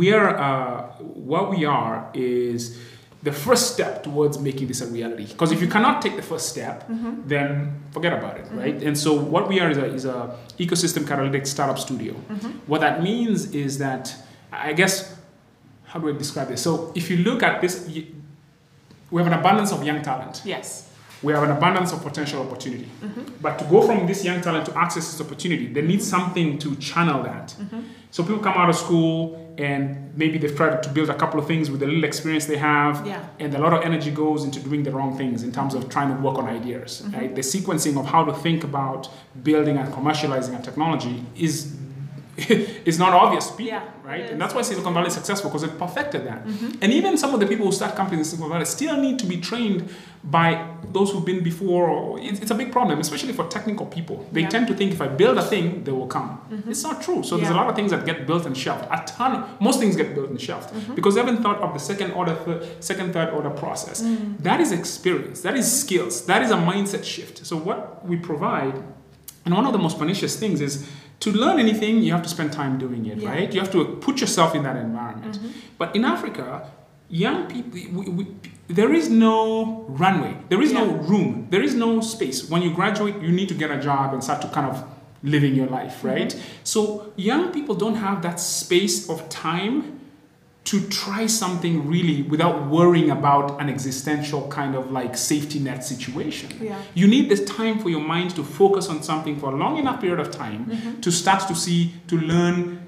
we 0.00 0.06
are 0.18 0.30
uh, 0.46 0.82
what 1.30 1.44
we 1.54 1.60
are 1.64 1.94
is 2.14 2.60
the 3.22 3.32
first 3.32 3.72
step 3.74 4.02
towards 4.04 4.38
making 4.38 4.68
this 4.68 4.80
a 4.80 4.86
reality 4.86 5.26
because 5.26 5.50
if 5.50 5.60
you 5.60 5.66
cannot 5.68 6.00
take 6.00 6.14
the 6.16 6.22
first 6.22 6.48
step 6.48 6.88
Mm-hmm. 6.88 7.26
then 7.26 7.72
forget 7.90 8.12
about 8.12 8.36
it 8.38 8.46
right 8.52 8.80
and 8.82 8.96
so 8.96 9.12
what 9.34 9.48
we 9.48 9.58
are 9.60 9.70
is 9.70 9.78
a, 9.78 9.86
is 9.86 10.04
a 10.04 10.36
ecosystem 10.58 11.06
catalytic 11.06 11.46
startup 11.46 11.78
studio 11.78 12.12
Mm-hmm. 12.14 12.50
what 12.70 12.80
that 12.80 13.02
means 13.02 13.52
is 13.54 13.78
that 13.78 14.14
i 14.52 14.72
guess 14.72 15.16
how 15.84 15.98
do 15.98 16.08
i 16.08 16.12
describe 16.12 16.48
this 16.48 16.62
so 16.62 16.92
if 16.94 17.10
you 17.10 17.16
look 17.18 17.42
at 17.42 17.60
this 17.60 17.74
we 19.10 19.16
have 19.22 19.26
an 19.32 19.38
abundance 19.38 19.72
of 19.72 19.82
young 19.84 20.00
talent 20.02 20.42
Yes. 20.44 20.88
we 21.22 21.32
have 21.32 21.42
an 21.42 21.50
abundance 21.50 21.92
of 21.92 22.00
potential 22.02 22.40
opportunity. 22.46 22.88
But 23.42 23.58
to 23.58 23.64
go 23.64 23.82
from 23.82 24.06
this 24.06 24.24
young 24.24 24.40
talent 24.40 24.66
to 24.66 24.78
access 24.78 25.10
this 25.10 25.20
opportunity, 25.20 25.66
they 25.66 25.82
need 25.82 26.00
something 26.02 26.58
to 26.60 26.76
channel 26.76 27.22
that. 27.24 27.56
So 28.12 28.22
people 28.22 28.38
come 28.38 28.54
out 28.54 28.68
of 28.68 28.76
school 28.76 29.37
and 29.58 30.16
maybe 30.16 30.38
they've 30.38 30.54
tried 30.56 30.82
to 30.84 30.88
build 30.90 31.10
a 31.10 31.14
couple 31.14 31.38
of 31.40 31.46
things 31.46 31.68
with 31.70 31.80
the 31.80 31.86
little 31.86 32.04
experience 32.04 32.46
they 32.46 32.56
have, 32.56 33.04
Yeah. 33.06 33.20
and 33.40 33.52
a 33.54 33.58
lot 33.58 33.72
of 33.74 33.82
energy 33.82 34.10
goes 34.12 34.44
into 34.44 34.60
doing 34.60 34.84
the 34.84 34.92
wrong 34.92 35.16
things 35.18 35.42
in 35.42 35.50
terms 35.52 35.74
of 35.74 35.88
trying 35.88 36.14
to 36.14 36.22
work 36.22 36.38
on 36.38 36.46
ideas. 36.46 37.02
Mm-hmm. 37.04 37.16
Right? 37.18 37.34
The 37.34 37.42
sequencing 37.42 37.98
of 37.98 38.06
how 38.06 38.24
to 38.24 38.32
think 38.32 38.62
about 38.62 39.08
building 39.42 39.76
and 39.76 39.92
commercializing 39.92 40.58
a 40.58 40.62
technology 40.62 41.24
is 41.36 41.74
is 42.84 42.98
not 42.98 43.12
obvious 43.12 43.46
to 43.48 43.52
people, 43.56 43.66
Yeah, 43.66 43.82
right? 44.04 44.30
And 44.30 44.40
that's 44.40 44.54
why 44.54 44.62
Silicon 44.62 44.94
Valley 44.94 45.08
is 45.08 45.14
successful 45.14 45.50
because 45.50 45.64
it 45.64 45.76
perfected 45.76 46.24
that. 46.26 46.46
Mm-hmm. 46.46 46.82
And 46.82 46.92
even 46.92 47.18
some 47.18 47.34
of 47.34 47.40
the 47.40 47.46
people 47.46 47.66
who 47.66 47.72
start 47.72 47.96
companies 47.96 48.20
in 48.32 48.38
Silicon 48.38 48.52
Valley 48.52 48.64
still 48.64 48.96
need 48.96 49.18
to 49.18 49.26
be 49.26 49.38
trained 49.40 49.88
by 50.22 50.64
those 50.92 51.10
who've 51.10 51.24
been 51.24 51.42
before. 51.42 51.88
Or 51.88 52.20
it's, 52.20 52.38
it's 52.38 52.52
a 52.52 52.54
big 52.54 52.70
problem, 52.70 53.00
especially 53.00 53.32
for 53.32 53.48
technical 53.48 53.86
people. 53.86 54.24
They 54.30 54.42
Yeah. 54.42 54.50
tend 54.50 54.68
to 54.68 54.74
think 54.74 54.92
if 54.92 55.00
I 55.00 55.08
build 55.08 55.36
a 55.36 55.42
thing, 55.42 55.82
they 55.82 55.90
will 55.90 56.06
come. 56.06 56.40
Mm-hmm. 56.52 56.70
It's 56.70 56.84
not 56.84 57.02
true. 57.02 57.24
So 57.24 57.36
there's 57.36 57.50
a 57.50 57.54
lot 57.54 57.68
of 57.68 57.74
things 57.74 57.90
that 57.90 58.06
get 58.06 58.24
built 58.26 58.46
and 58.46 58.56
shelved. 58.56 58.84
A 58.90 59.02
ton, 59.04 59.44
most 59.60 59.80
things 59.80 59.96
get 59.96 60.14
built 60.14 60.30
and 60.30 60.40
shelved 60.40 60.72
mm-hmm. 60.72 60.94
because 60.94 61.16
they 61.16 61.20
haven't 61.20 61.42
thought 61.42 61.58
of 61.58 61.74
the 61.74 61.80
second 61.80 62.12
order, 62.12 62.36
third, 62.36 62.84
second, 62.84 63.12
third 63.14 63.30
order 63.30 63.50
process. 63.50 64.00
Mm. 64.02 64.38
That 64.42 64.60
is 64.60 64.70
experience. 64.70 65.40
That 65.40 65.56
is 65.56 65.66
skills. 65.80 66.26
That 66.26 66.42
is 66.42 66.50
a 66.52 66.56
mindset 66.56 67.04
shift. 67.04 67.44
So 67.44 67.56
what 67.56 68.06
we 68.06 68.16
provide 68.16 68.74
and 69.48 69.56
one 69.56 69.64
of 69.64 69.72
the 69.72 69.78
most 69.78 69.98
pernicious 69.98 70.38
things 70.38 70.60
is 70.60 70.86
to 71.20 71.32
learn 71.32 71.58
anything, 71.58 72.02
you 72.02 72.12
have 72.12 72.22
to 72.22 72.28
spend 72.28 72.52
time 72.52 72.78
doing 72.78 73.06
it, 73.06 73.18
Yeah. 73.18 73.30
right? 73.30 73.52
You 73.52 73.60
have 73.60 73.72
to 73.72 73.84
put 74.00 74.20
yourself 74.20 74.54
in 74.54 74.62
that 74.62 74.76
environment. 74.76 75.38
Mm-hmm. 75.38 75.48
But 75.76 75.96
in 75.96 76.04
Africa, 76.04 76.70
young 77.08 77.46
people, 77.46 78.02
we, 78.02 78.08
we, 78.08 78.26
there 78.68 78.92
is 78.92 79.08
no 79.08 79.84
runway, 79.88 80.36
there 80.48 80.62
is 80.62 80.72
no 80.72 80.86
room, 80.86 81.48
there 81.50 81.62
is 81.62 81.74
no 81.74 82.00
space. 82.00 82.48
When 82.48 82.62
you 82.62 82.72
graduate, 82.72 83.20
you 83.20 83.32
need 83.32 83.48
to 83.48 83.54
get 83.54 83.70
a 83.70 83.80
job 83.80 84.12
and 84.12 84.22
start 84.22 84.42
to 84.42 84.48
kind 84.48 84.66
of 84.70 84.84
living 85.22 85.54
your 85.54 85.66
life, 85.66 85.98
mm-hmm. 85.98 86.08
right? 86.08 86.42
So 86.62 87.12
young 87.16 87.52
people 87.52 87.74
don't 87.74 87.96
have 87.96 88.22
that 88.22 88.38
space 88.38 89.08
of 89.08 89.28
time 89.28 89.97
to 90.70 90.76
try 90.88 91.26
something 91.26 91.88
really 91.88 92.20
without 92.22 92.66
worrying 92.66 93.10
about 93.10 93.58
an 93.58 93.68
existential 93.70 94.46
kind 94.48 94.74
of 94.74 94.90
like 94.92 95.16
safety 95.16 95.58
net 95.58 95.82
situation. 95.82 96.48
Yeah. 96.60 96.76
You 96.94 97.06
need 97.08 97.30
this 97.30 97.42
time 97.46 97.78
for 97.78 97.88
your 97.88 98.02
mind 98.14 98.36
to 98.36 98.42
focus 98.44 98.88
on 98.90 99.02
something 99.02 99.38
for 99.40 99.48
a 99.54 99.56
long 99.56 99.78
enough 99.78 99.98
period 100.00 100.20
of 100.20 100.30
time 100.30 100.66
Mm-hmm. 100.66 101.00
to 101.00 101.10
start 101.10 101.48
to 101.48 101.54
see, 101.54 101.94
to 102.08 102.16
learn, 102.20 102.80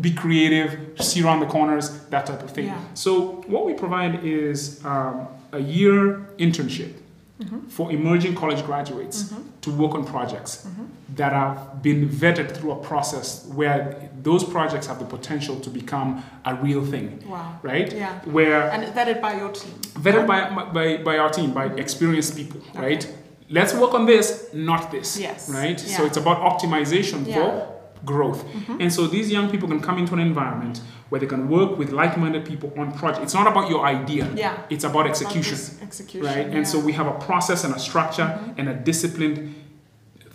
be 0.00 0.12
creative, 0.12 0.70
see 1.00 1.22
around 1.22 1.40
the 1.40 1.46
corners, 1.46 1.84
that 2.10 2.26
type 2.26 2.42
of 2.42 2.50
thing. 2.50 2.66
Yeah. 2.66 2.78
So, 2.94 3.42
what 3.46 3.64
we 3.64 3.72
provide 3.72 4.22
is 4.24 4.84
um, 4.84 5.26
a 5.52 5.60
year 5.60 6.26
internship 6.38 6.92
Mm-hmm. 7.38 7.68
for 7.68 7.92
emerging 7.92 8.34
college 8.34 8.64
graduates 8.64 9.24
mm-hmm. 9.24 9.42
to 9.60 9.70
work 9.70 9.94
on 9.94 10.06
projects 10.06 10.66
mm-hmm. 10.66 10.84
that 11.16 11.34
have 11.34 11.82
been 11.82 12.08
vetted 12.08 12.56
through 12.56 12.72
a 12.72 12.76
process 12.76 13.44
where 13.48 14.08
those 14.22 14.42
projects 14.42 14.86
have 14.86 14.98
the 14.98 15.04
potential 15.04 15.60
to 15.60 15.68
become 15.68 16.24
a 16.46 16.54
real 16.54 16.82
thing, 16.82 17.22
Wow. 17.28 17.60
right? 17.62 17.92
Yeah. 17.92 18.20
Where 18.24 18.70
And 18.70 18.84
vetted 18.94 19.20
by 19.20 19.36
your 19.36 19.50
team. 19.52 19.74
vetted 20.00 20.26
by, 20.26 20.48
by, 20.72 20.96
by 21.02 21.18
our 21.18 21.28
team, 21.28 21.52
by 21.52 21.68
mm-hmm. 21.68 21.78
experienced 21.78 22.36
people, 22.36 22.62
right? 22.74 23.06
Let's 23.50 23.74
work 23.74 23.92
on 23.92 24.06
this, 24.06 24.48
not 24.54 24.90
this. 24.90 25.18
Yes. 25.18 25.50
Right? 25.50 25.78
So 25.78 26.06
it's 26.06 26.16
about 26.16 26.38
optimization 26.40 27.26
Yeah. 27.26 27.34
for 27.34 27.76
growth. 28.06 28.44
And 28.80 28.90
so 28.90 29.06
these 29.06 29.30
young 29.30 29.50
people 29.50 29.68
can 29.68 29.80
come 29.80 29.98
into 29.98 30.14
an 30.14 30.20
environment 30.20 30.80
where 31.08 31.20
they 31.20 31.26
can 31.26 31.48
work 31.48 31.78
with 31.78 31.90
like-minded 31.90 32.44
people 32.44 32.72
on 32.76 32.92
projects. 32.92 33.24
It's 33.24 33.34
not 33.34 33.46
about 33.46 33.70
your 33.70 33.84
idea. 33.86 34.28
Yeah. 34.34 34.60
It's 34.70 34.84
about 34.84 35.06
execution. 35.06 35.54
About 35.54 35.82
Execution. 35.82 36.26
Right? 36.26 36.36
yeah. 36.38 36.44
Mm-hmm. 36.44 36.56
And 36.56 36.68
so 36.68 36.80
we 36.80 36.92
have 36.92 37.06
a 37.06 37.18
process 37.18 37.64
and 37.64 37.74
a 37.74 37.78
structure 37.78 38.38
and 38.56 38.68
a 38.68 38.74
disciplined 38.74 39.54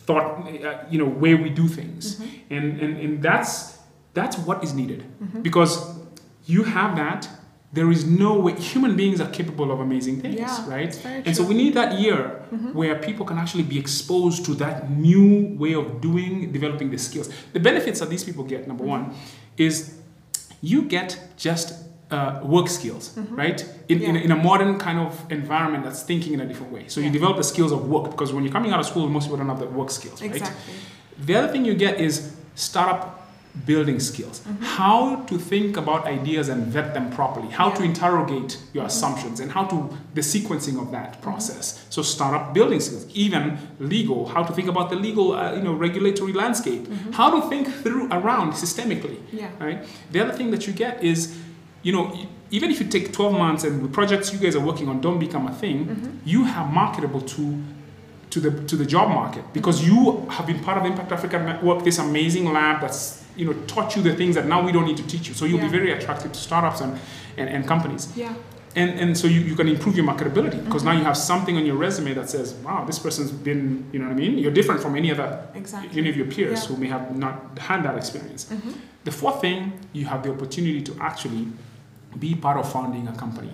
thought, 0.06 0.48
uh, 0.48 0.84
you 0.89 0.98
know, 0.98 1.06
way 1.06 1.35
we 1.35 1.49
do 1.49 1.68
things. 1.68 2.15
Mm-hmm. 2.15 2.53
And, 2.56 2.80
and, 2.80 2.98
and 2.98 3.22
that's, 3.22 3.80
that's 4.14 4.38
what 4.38 4.64
is 4.64 4.73
needed. 4.73 5.03
Because 5.43 5.99
you 6.45 6.64
have 6.64 6.95
that, 6.95 7.30
there 7.73 7.89
is 7.89 8.06
no 8.06 8.38
way, 8.38 8.53
human 8.60 8.98
beings 8.98 9.22
are 9.22 9.30
capable 9.30 9.72
of 9.72 9.80
amazing 9.80 10.22
things, 10.22 10.35
Yeah, 10.35 10.69
right? 10.69 11.06
And 11.06 11.35
so 11.35 11.43
we 11.43 11.53
need 11.53 11.73
that 11.76 11.99
year 11.99 12.43
where 12.73 12.95
people 12.95 13.26
can 13.26 13.38
actually 13.38 13.64
be 13.64 13.80
exposed 13.80 14.43
to 14.45 14.53
that 14.56 14.91
new 14.91 15.56
way 15.57 15.73
of 15.73 16.02
doing, 16.02 16.52
developing 16.52 16.89
the 16.89 16.98
skills. 16.98 17.30
The 17.53 17.61
benefits 17.61 18.02
that 18.02 18.10
these 18.10 18.26
people 18.26 18.43
get, 18.43 18.68
number 18.68 18.84
one, 18.84 19.14
is 19.57 20.01
you 20.61 20.83
get 20.83 21.19
just 21.38 21.73
uh, 22.11 22.39
work 22.43 22.67
skills, 22.67 23.17
right? 23.29 23.63
In, 23.88 24.01
in, 24.01 24.15
a, 24.15 24.19
Yeah. 24.19 24.25
in 24.25 24.31
a 24.31 24.35
modern 24.35 24.77
kind 24.77 24.99
of 24.99 25.25
environment 25.31 25.83
that's 25.85 26.03
thinking 26.03 26.33
in 26.33 26.41
a 26.41 26.45
different 26.45 26.71
way. 26.73 26.85
So 26.88 26.99
you 26.99 27.09
develop 27.09 27.38
the 27.38 27.43
skills 27.43 27.71
of 27.71 27.88
work 27.88 28.11
because 28.11 28.33
when 28.33 28.43
you're 28.43 28.51
coming 28.53 28.71
out 28.71 28.79
of 28.79 28.85
school, 28.85 29.07
most 29.09 29.25
people 29.25 29.38
don't 29.38 29.47
have 29.49 29.59
the 29.59 29.67
work 29.67 29.89
skills, 29.89 30.21
right? 30.21 30.31
Exactly. 30.31 30.73
The 31.25 31.35
other 31.35 31.47
thing 31.53 31.63
you 31.65 31.73
get 31.73 31.99
is 32.01 32.35
startup 32.55 33.20
building 33.65 33.99
skills, 33.99 34.40
mm-hmm. 34.40 34.64
how 34.64 35.18
to 35.23 35.38
think 35.38 35.78
about 35.78 36.06
ideas 36.06 36.49
and 36.49 36.68
vet 36.68 36.94
them 36.94 37.11
properly, 37.11 37.49
how 37.49 37.69
to 37.69 37.84
interrogate 37.84 38.57
your 38.73 38.84
mm-hmm. 38.84 38.88
assumptions, 38.88 39.40
and 39.40 39.52
how 39.52 39.65
to 39.65 39.98
the 40.14 40.22
sequencing 40.22 40.82
of 40.82 40.91
that 40.91 41.14
mm-hmm. 41.14 41.22
process. 41.23 41.86
So 41.90 42.02
startup 42.02 42.53
building 42.53 42.80
skills, 42.80 43.07
even 43.14 43.57
legal, 43.80 44.28
how 44.28 44.44
to 44.44 44.53
think 44.53 44.68
about 44.68 44.90
the 44.90 44.95
legal, 44.95 45.34
uh, 45.34 45.56
you 45.56 45.61
know, 45.61 45.73
regulatory 45.73 46.34
landscape, 46.34 46.88
how 47.14 47.30
to 47.40 47.49
think 47.49 47.68
through 47.68 48.07
around 48.11 48.53
systemically 48.53 49.19
Yeah. 49.32 49.49
right? 49.60 49.86
The 50.11 50.22
other 50.22 50.34
thing 50.34 50.52
that 50.52 50.68
you 50.68 50.73
get 50.73 51.03
is, 51.03 51.38
you 51.84 51.91
know, 51.91 52.15
even 52.52 52.69
if 52.69 52.80
you 52.80 52.88
take 52.88 53.11
12 53.14 53.34
months 53.34 53.64
and 53.64 53.84
the 53.84 53.88
projects 53.88 54.34
you 54.34 54.40
guys 54.40 54.56
are 54.56 54.65
working 54.65 54.90
on 54.90 55.02
don't 55.02 55.19
become 55.19 55.48
a 55.48 55.53
thing, 55.53 56.22
you 56.26 56.44
have 56.45 56.72
marketable 56.72 57.22
to 57.22 57.61
to 58.30 58.40
the 58.40 58.52
to 58.65 58.76
the 58.78 58.86
job 58.86 59.10
market 59.10 59.44
because 59.53 59.86
you 59.86 60.26
have 60.30 60.48
been 60.48 60.60
part 60.60 60.78
of 60.78 60.86
Impact 60.86 61.11
Africa 61.11 61.38
Network, 61.38 61.84
this 61.84 61.99
amazing 61.99 62.52
lab 62.52 62.82
that's 62.82 63.20
you 63.35 63.45
know 63.45 63.53
taught 63.67 63.95
you 63.95 64.01
the 64.01 64.15
things 64.15 64.35
that 64.35 64.45
now 64.45 64.63
we 64.65 64.71
don't 64.71 64.85
need 64.85 64.97
to 64.97 65.07
teach 65.07 65.27
you. 65.27 65.33
So 65.33 65.45
you'll 65.45 65.59
be 65.59 65.67
very 65.67 65.91
attractive 65.91 66.31
to 66.31 66.39
startups 66.39 66.81
and, 66.81 66.99
and, 67.37 67.49
and 67.49 67.67
companies. 67.67 68.11
Yeah. 68.15 68.33
And, 68.73 68.97
and 69.01 69.17
so 69.17 69.27
you, 69.27 69.41
you 69.41 69.55
can 69.55 69.67
improve 69.67 69.97
your 69.97 70.05
marketability 70.05 70.63
because 70.63 70.83
now 70.85 70.93
you 70.93 71.03
have 71.03 71.17
something 71.17 71.57
on 71.57 71.65
your 71.65 71.75
resume 71.75 72.13
that 72.13 72.29
says, 72.29 72.53
wow, 72.63 72.85
this 72.85 72.99
person's 72.99 73.29
been, 73.29 73.85
you 73.91 73.99
know 73.99 74.05
what 74.05 74.13
I 74.13 74.15
mean? 74.15 74.37
You're 74.37 74.53
different 74.53 74.81
from 74.81 74.95
any 74.95 75.11
other 75.11 75.45
Exactly. 75.55 75.99
any 75.99 76.09
of 76.09 76.15
your 76.15 76.27
peers 76.27 76.61
Yeah. 76.61 76.67
who 76.69 76.77
may 76.77 76.87
have 76.87 77.17
not 77.17 77.57
had 77.59 77.83
that 77.83 77.97
experience. 77.97 78.45
Mhm. 78.45 78.73
The 79.03 79.11
fourth 79.11 79.41
thing, 79.41 79.73
you 79.91 80.05
have 80.05 80.23
the 80.23 80.31
opportunity 80.31 80.81
to 80.83 80.95
actually 81.01 81.47
be 82.17 82.33
part 82.35 82.57
of 82.57 82.71
founding 82.71 83.07
a 83.09 83.13
company. 83.13 83.51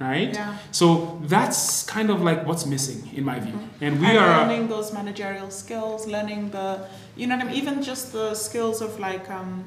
Right? 0.00 0.32
Yeah. 0.34 0.56
So 0.70 1.20
that's 1.24 1.84
kind 1.84 2.10
of 2.10 2.22
like 2.22 2.46
what's 2.46 2.66
missing 2.66 3.10
in 3.14 3.24
my 3.24 3.38
view. 3.40 3.58
And 3.80 4.00
we 4.00 4.06
and 4.06 4.18
are 4.18 4.46
learning 4.46 4.68
those 4.68 4.92
managerial 4.92 5.50
skills, 5.50 6.06
learning 6.06 6.50
the, 6.50 6.86
you 7.16 7.26
know 7.26 7.36
what 7.36 7.46
I 7.46 7.48
mean, 7.48 7.56
even 7.56 7.82
just 7.82 8.12
the 8.12 8.34
skills 8.34 8.80
of 8.80 8.98
like 8.98 9.30
um, 9.30 9.64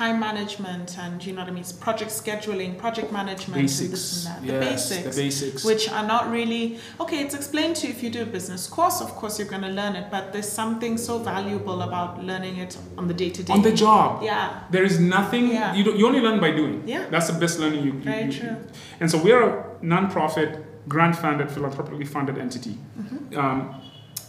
time 0.00 0.18
management 0.18 0.88
and 1.04 1.24
you 1.24 1.32
know 1.32 1.42
what 1.42 1.48
I 1.48 1.54
mean, 1.58 1.64
project 1.86 2.10
scheduling, 2.10 2.70
project 2.84 3.08
management, 3.12 3.60
and 3.60 3.68
basics. 3.68 3.90
this 3.90 4.26
and 4.26 4.48
that. 4.48 4.62
Yes, 4.70 4.88
the 4.88 4.94
basics. 4.96 5.16
The 5.16 5.22
basics. 5.22 5.64
which 5.70 5.84
are 5.96 6.06
not 6.14 6.22
really 6.38 6.62
okay 7.02 7.18
it's 7.24 7.34
explained 7.40 7.74
to 7.80 7.82
you 7.86 7.92
if 7.96 8.02
you 8.04 8.10
do 8.18 8.22
a 8.28 8.30
business 8.38 8.62
course 8.76 8.98
of 9.06 9.10
course 9.20 9.34
you're 9.38 9.52
going 9.54 9.66
to 9.70 9.74
learn 9.80 9.94
it 10.00 10.06
but 10.10 10.32
there's 10.32 10.50
something 10.62 10.94
so 11.08 11.14
valuable 11.32 11.78
about 11.88 12.10
learning 12.30 12.56
it 12.64 12.72
on 12.98 13.04
the 13.10 13.14
day 13.22 13.30
to 13.36 13.40
day 13.46 13.52
on 13.52 13.62
the 13.62 13.76
job. 13.86 14.08
yeah 14.30 14.46
There 14.74 14.84
is 14.90 14.96
nothing 15.16 15.44
Yeah. 15.48 15.74
you, 15.76 15.82
don't, 15.86 15.96
you 15.98 16.04
only 16.10 16.22
learn 16.26 16.38
by 16.46 16.50
doing. 16.60 16.76
Yeah. 16.94 17.04
That's 17.12 17.28
the 17.32 17.38
best 17.44 17.54
learning 17.62 17.82
you. 17.86 17.92
you 17.92 18.00
Very 18.12 18.24
you- 18.24 18.38
true. 18.40 18.56
And 19.00 19.06
so 19.12 19.16
we're 19.26 19.42
a 19.50 19.52
non-profit, 19.94 20.50
grant-funded, 20.94 21.48
philanthropically 21.54 22.06
funded 22.14 22.36
entity, 22.46 22.74
Mm-hmm. 23.00 23.38
um, 23.42 23.58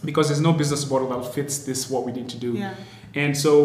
because 0.10 0.26
there's 0.30 0.46
no 0.50 0.54
business 0.62 0.82
model 0.92 1.08
that 1.14 1.34
fits 1.34 1.54
this 1.70 1.80
what 1.92 2.02
we 2.08 2.12
need 2.20 2.30
to 2.36 2.40
do. 2.48 2.52
yeah 2.54 2.74
And 3.24 3.32
so 3.46 3.56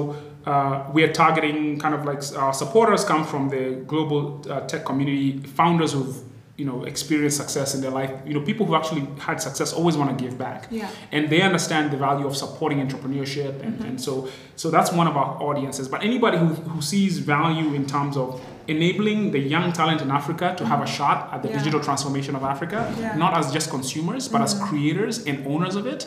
uh, 0.46 0.84
we 0.92 1.02
are 1.04 1.12
targeting 1.12 1.78
kind 1.78 1.94
of 1.94 2.04
like 2.04 2.22
our 2.36 2.52
supporters 2.52 3.04
come 3.04 3.24
from 3.24 3.48
the 3.50 3.82
global 3.86 4.42
uh, 4.50 4.60
tech 4.66 4.84
community, 4.84 5.38
founders 5.38 5.92
who've 5.92 6.16
you 6.56 6.66
know 6.66 6.84
experienced 6.84 7.38
success 7.38 7.74
in 7.74 7.80
their 7.80 7.90
life. 7.90 8.10
You 8.26 8.34
know, 8.34 8.42
people 8.42 8.66
who 8.66 8.74
actually 8.74 9.06
had 9.18 9.40
success 9.40 9.72
always 9.72 9.96
want 9.96 10.16
to 10.18 10.22
give 10.24 10.36
back, 10.38 10.66
yeah 10.70 10.90
and 11.12 11.30
they 11.30 11.40
understand 11.40 11.90
the 11.90 11.96
value 11.96 12.26
of 12.26 12.36
supporting 12.36 12.86
entrepreneurship, 12.86 13.62
and, 13.62 13.80
and 13.84 14.00
so 14.00 14.28
so 14.56 14.70
that's 14.70 14.92
one 14.92 15.06
of 15.06 15.16
our 15.16 15.42
audiences. 15.42 15.88
But 15.88 16.02
anybody 16.02 16.36
who, 16.38 16.46
who 16.48 16.82
sees 16.82 17.18
value 17.18 17.72
in 17.74 17.86
terms 17.86 18.16
of 18.16 18.40
enabling 18.68 19.30
the 19.32 19.38
young 19.38 19.72
talent 19.72 20.00
in 20.02 20.10
Africa 20.10 20.54
to 20.58 20.64
have 20.66 20.80
a 20.82 20.86
shot 20.86 21.32
at 21.32 21.42
the 21.42 21.48
Yeah. 21.48 21.58
digital 21.58 21.80
transformation 21.80 22.36
of 22.36 22.42
Africa, 22.44 22.94
Yeah. 22.98 23.16
not 23.16 23.36
as 23.36 23.52
just 23.52 23.68
consumers, 23.70 24.28
but 24.28 24.42
as 24.42 24.52
creators 24.68 25.24
and 25.26 25.46
owners 25.46 25.76
of 25.76 25.86
it, 25.86 26.06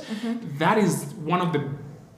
that 0.59 0.77
is 0.77 1.13
one 1.25 1.41
of 1.41 1.51
the 1.51 1.61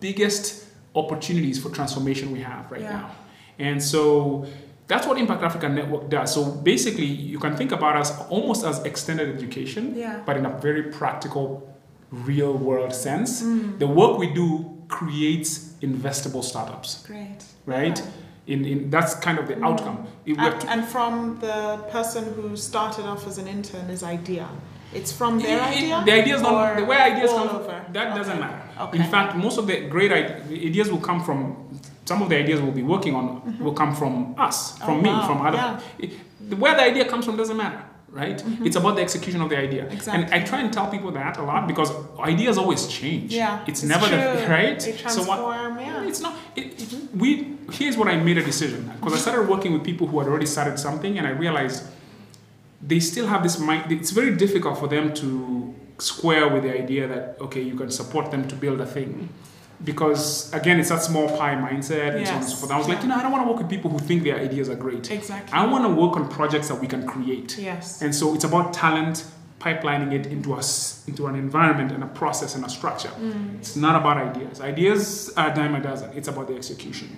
biggest 0.02 0.65
opportunities 0.96 1.62
for 1.62 1.70
transformation 1.70 2.32
we 2.32 2.40
have 2.42 2.72
right 2.72 2.82
Yeah. 2.82 2.92
now. 3.00 3.12
And 3.60 3.82
so 3.84 4.46
that's 4.88 5.06
what 5.08 5.18
Impact 5.18 5.44
Africa 5.44 5.68
Network 5.70 6.10
does. 6.10 6.34
So 6.34 6.46
basically, 6.52 7.06
you 7.06 7.40
can 7.40 7.56
think 7.56 7.72
about 7.72 7.96
us 7.98 8.12
almost 8.30 8.64
as 8.66 8.84
extended 8.84 9.36
education, 9.36 9.94
Yeah. 9.96 10.20
but 10.26 10.38
in 10.38 10.46
a 10.46 10.50
very 10.60 10.84
practical, 10.84 11.68
real 12.12 12.54
world 12.54 12.94
sense. 12.94 13.42
Mm. 13.44 13.80
The 13.80 13.88
work 13.88 14.18
we 14.18 14.28
do 14.34 14.72
creates 14.88 15.74
investable 15.82 16.44
startups, 16.44 17.04
great 17.08 17.40
right? 17.66 17.98
Yeah. 18.00 18.54
In, 18.54 18.64
in 18.66 18.90
that's 18.92 19.16
kind 19.16 19.40
of 19.40 19.48
the 19.48 19.56
outcome. 19.66 20.06
It- 20.26 20.38
we 20.38 20.44
have 20.44 20.54
and, 20.62 20.70
and 20.70 20.86
from 20.86 21.40
the 21.42 21.80
person 21.90 22.24
who 22.36 22.56
started 22.56 23.06
off 23.06 23.26
as 23.28 23.38
an 23.40 23.48
intern 23.48 23.90
is 23.90 24.04
idea 24.04 24.48
it's 24.94 25.12
from 25.12 25.40
their 25.40 25.58
It- 25.58 25.62
it- 25.62 25.78
idea 25.78 26.04
The 26.06 26.12
ideas 26.22 26.42
don't. 26.42 26.78
The 26.78 26.86
way 26.86 26.98
ideas 26.98 27.32
come 27.32 27.50
from, 27.50 27.64
that 27.94 28.08
Okay. 28.08 28.18
doesn't 28.18 28.40
matter. 28.40 28.62
Okay. 28.82 28.98
In 28.98 29.04
fact, 29.06 29.36
most 29.36 29.58
of 29.58 29.68
the 29.68 29.82
great 29.90 30.12
ideas 30.12 30.90
will 30.92 31.00
come 31.10 31.24
from. 31.24 31.56
Some 32.06 32.22
of 32.22 32.30
the 32.30 32.38
ideas 32.38 32.62
we'll 32.62 32.72
be 32.72 32.84
working 32.84 33.16
on 33.16 33.26
mm-hmm. 33.42 33.64
will 33.64 33.74
come 33.74 33.96
from 33.96 34.36
us, 34.38 34.78
oh, 34.82 34.86
from 34.86 34.98
Oh, 35.00 35.02
me, 35.02 35.10
wow. 35.10 35.26
from 35.28 35.42
other. 35.46 35.58
Yeah. 35.58 35.80
It- 35.98 36.14
where 36.60 36.76
the 36.76 36.84
idea 36.84 37.06
comes 37.06 37.26
from 37.26 37.36
doesn't 37.36 37.58
matter, 37.58 37.82
right? 38.12 38.38
Mm-hmm. 38.38 38.64
It's 38.68 38.76
about 38.76 38.96
the 38.98 39.02
execution 39.02 39.42
of 39.42 39.50
the 39.50 39.58
idea. 39.58 39.86
Exactly. 39.90 40.24
And 40.26 40.32
I 40.32 40.46
try 40.46 40.60
and 40.62 40.72
tell 40.72 40.86
people 40.88 41.10
that 41.14 41.38
a 41.38 41.42
lot 41.42 41.68
because 41.68 41.92
ideas 42.20 42.60
always 42.60 42.86
change. 42.86 43.34
yeah 43.34 43.60
It's, 43.66 43.82
never 43.82 44.06
true. 44.08 44.18
the 44.18 44.48
right. 44.58 44.80
they 44.80 44.96
So 45.10 45.24
what? 45.24 45.40
yeah 45.82 46.04
It's 46.04 46.22
not. 46.22 46.34
It, 46.56 46.68
it- 46.80 46.94
we 47.16 47.58
here's 47.72 47.98
what 47.98 48.08
I 48.08 48.16
made 48.18 48.38
a 48.38 48.44
decision 48.44 48.92
because 49.00 49.14
I 49.16 49.18
started 49.18 49.50
working 49.50 49.74
with 49.74 49.84
people 49.84 50.06
who 50.06 50.20
had 50.20 50.28
already 50.28 50.46
started 50.46 50.78
something, 50.78 51.18
and 51.18 51.26
I 51.26 51.32
realized 51.32 51.82
they 52.88 53.00
still 53.00 53.28
have 53.28 53.42
this 53.44 53.58
mind. 53.60 53.92
It's 53.92 54.12
very 54.12 54.36
difficult 54.36 54.78
for 54.80 54.88
them 54.88 55.14
to 55.16 55.74
square 55.98 56.48
with 56.50 56.64
the 56.64 56.74
idea 56.84 57.08
that 57.08 57.38
okay, 57.42 57.62
you 57.62 57.76
can 57.76 57.90
support 57.92 58.32
them 58.32 58.48
to 58.48 58.56
build 58.56 58.80
a 58.82 58.86
thing. 58.86 59.30
Because 59.84 60.54
again, 60.54 60.80
it's 60.80 60.90
that 60.90 61.02
small 61.02 61.28
pie 61.38 61.56
mindset 61.56 62.16
and 62.16 62.26
so 62.28 62.34
on 62.34 62.40
and 62.40 62.46
so 62.46 62.52
Yes. 62.52 62.60
forth. 62.60 62.72
I 62.72 62.78
was 62.78 62.88
like, 62.88 63.02
you 63.04 63.10
know, 63.10 63.16
I 63.16 63.22
don't 63.24 63.32
want 63.32 63.44
to 63.46 63.50
work 63.52 63.60
with 63.60 63.70
people 63.70 63.92
who 63.92 64.00
think 64.00 64.24
their 64.24 64.38
ideas 64.40 64.70
are 64.70 64.76
great. 64.76 65.12
exactly 65.12 65.54
I 65.54 65.66
want 65.66 65.84
to 65.84 65.90
work 66.02 66.16
on 66.16 66.30
projects 66.30 66.68
that 66.70 66.80
we 66.80 66.88
can 66.88 67.06
create. 67.06 67.58
yes 67.58 68.02
And 68.02 68.14
so 68.16 68.34
it's 68.36 68.46
about 68.46 68.72
talent, 68.74 69.26
pipelining 69.60 70.12
it 70.14 70.28
into 70.28 70.54
us 70.54 71.04
into 71.08 71.28
an 71.28 71.36
environment 71.36 71.92
and 71.92 72.04
a 72.04 72.08
process 72.08 72.56
and 72.56 72.64
a 72.66 72.70
structure. 72.70 73.10
Mm. 73.20 73.56
It's 73.60 73.76
not 73.76 73.96
about 74.02 74.18
ideas. 74.18 74.62
Ideas 74.62 75.34
are 75.36 75.52
a 75.52 75.56
dime 75.56 75.76
a 75.76 75.82
dozen. 75.82 76.10
It's 76.18 76.28
about 76.30 76.48
the 76.48 76.56
execution. 76.56 77.10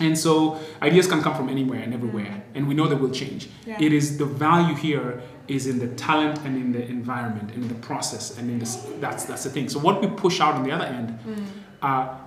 And 0.00 0.18
so 0.18 0.60
ideas 0.82 1.06
can 1.06 1.22
come 1.22 1.34
from 1.34 1.48
anywhere 1.48 1.80
and 1.80 1.94
everywhere, 1.94 2.24
mm-hmm. 2.24 2.56
and 2.56 2.68
we 2.68 2.74
know 2.74 2.86
they 2.86 2.94
will 2.94 3.10
change. 3.10 3.48
Yeah. 3.66 3.80
It 3.80 3.92
is 3.92 4.18
the 4.18 4.26
value 4.26 4.74
here 4.74 5.22
is 5.48 5.66
in 5.66 5.78
the 5.78 5.88
talent 5.88 6.38
and 6.44 6.56
in 6.56 6.72
the 6.72 6.84
environment 6.84 7.52
and 7.52 7.62
in 7.62 7.68
the 7.68 7.80
process 7.86 8.36
and 8.36 8.50
in 8.50 8.58
this. 8.58 8.86
That's 9.00 9.24
that's 9.24 9.44
the 9.44 9.50
thing. 9.50 9.68
So 9.68 9.78
what 9.78 10.00
we 10.00 10.08
push 10.08 10.40
out 10.40 10.54
on 10.54 10.64
the 10.64 10.72
other 10.72 10.86
end 10.86 11.10
mm-hmm. 11.10 11.44
are 11.82 12.20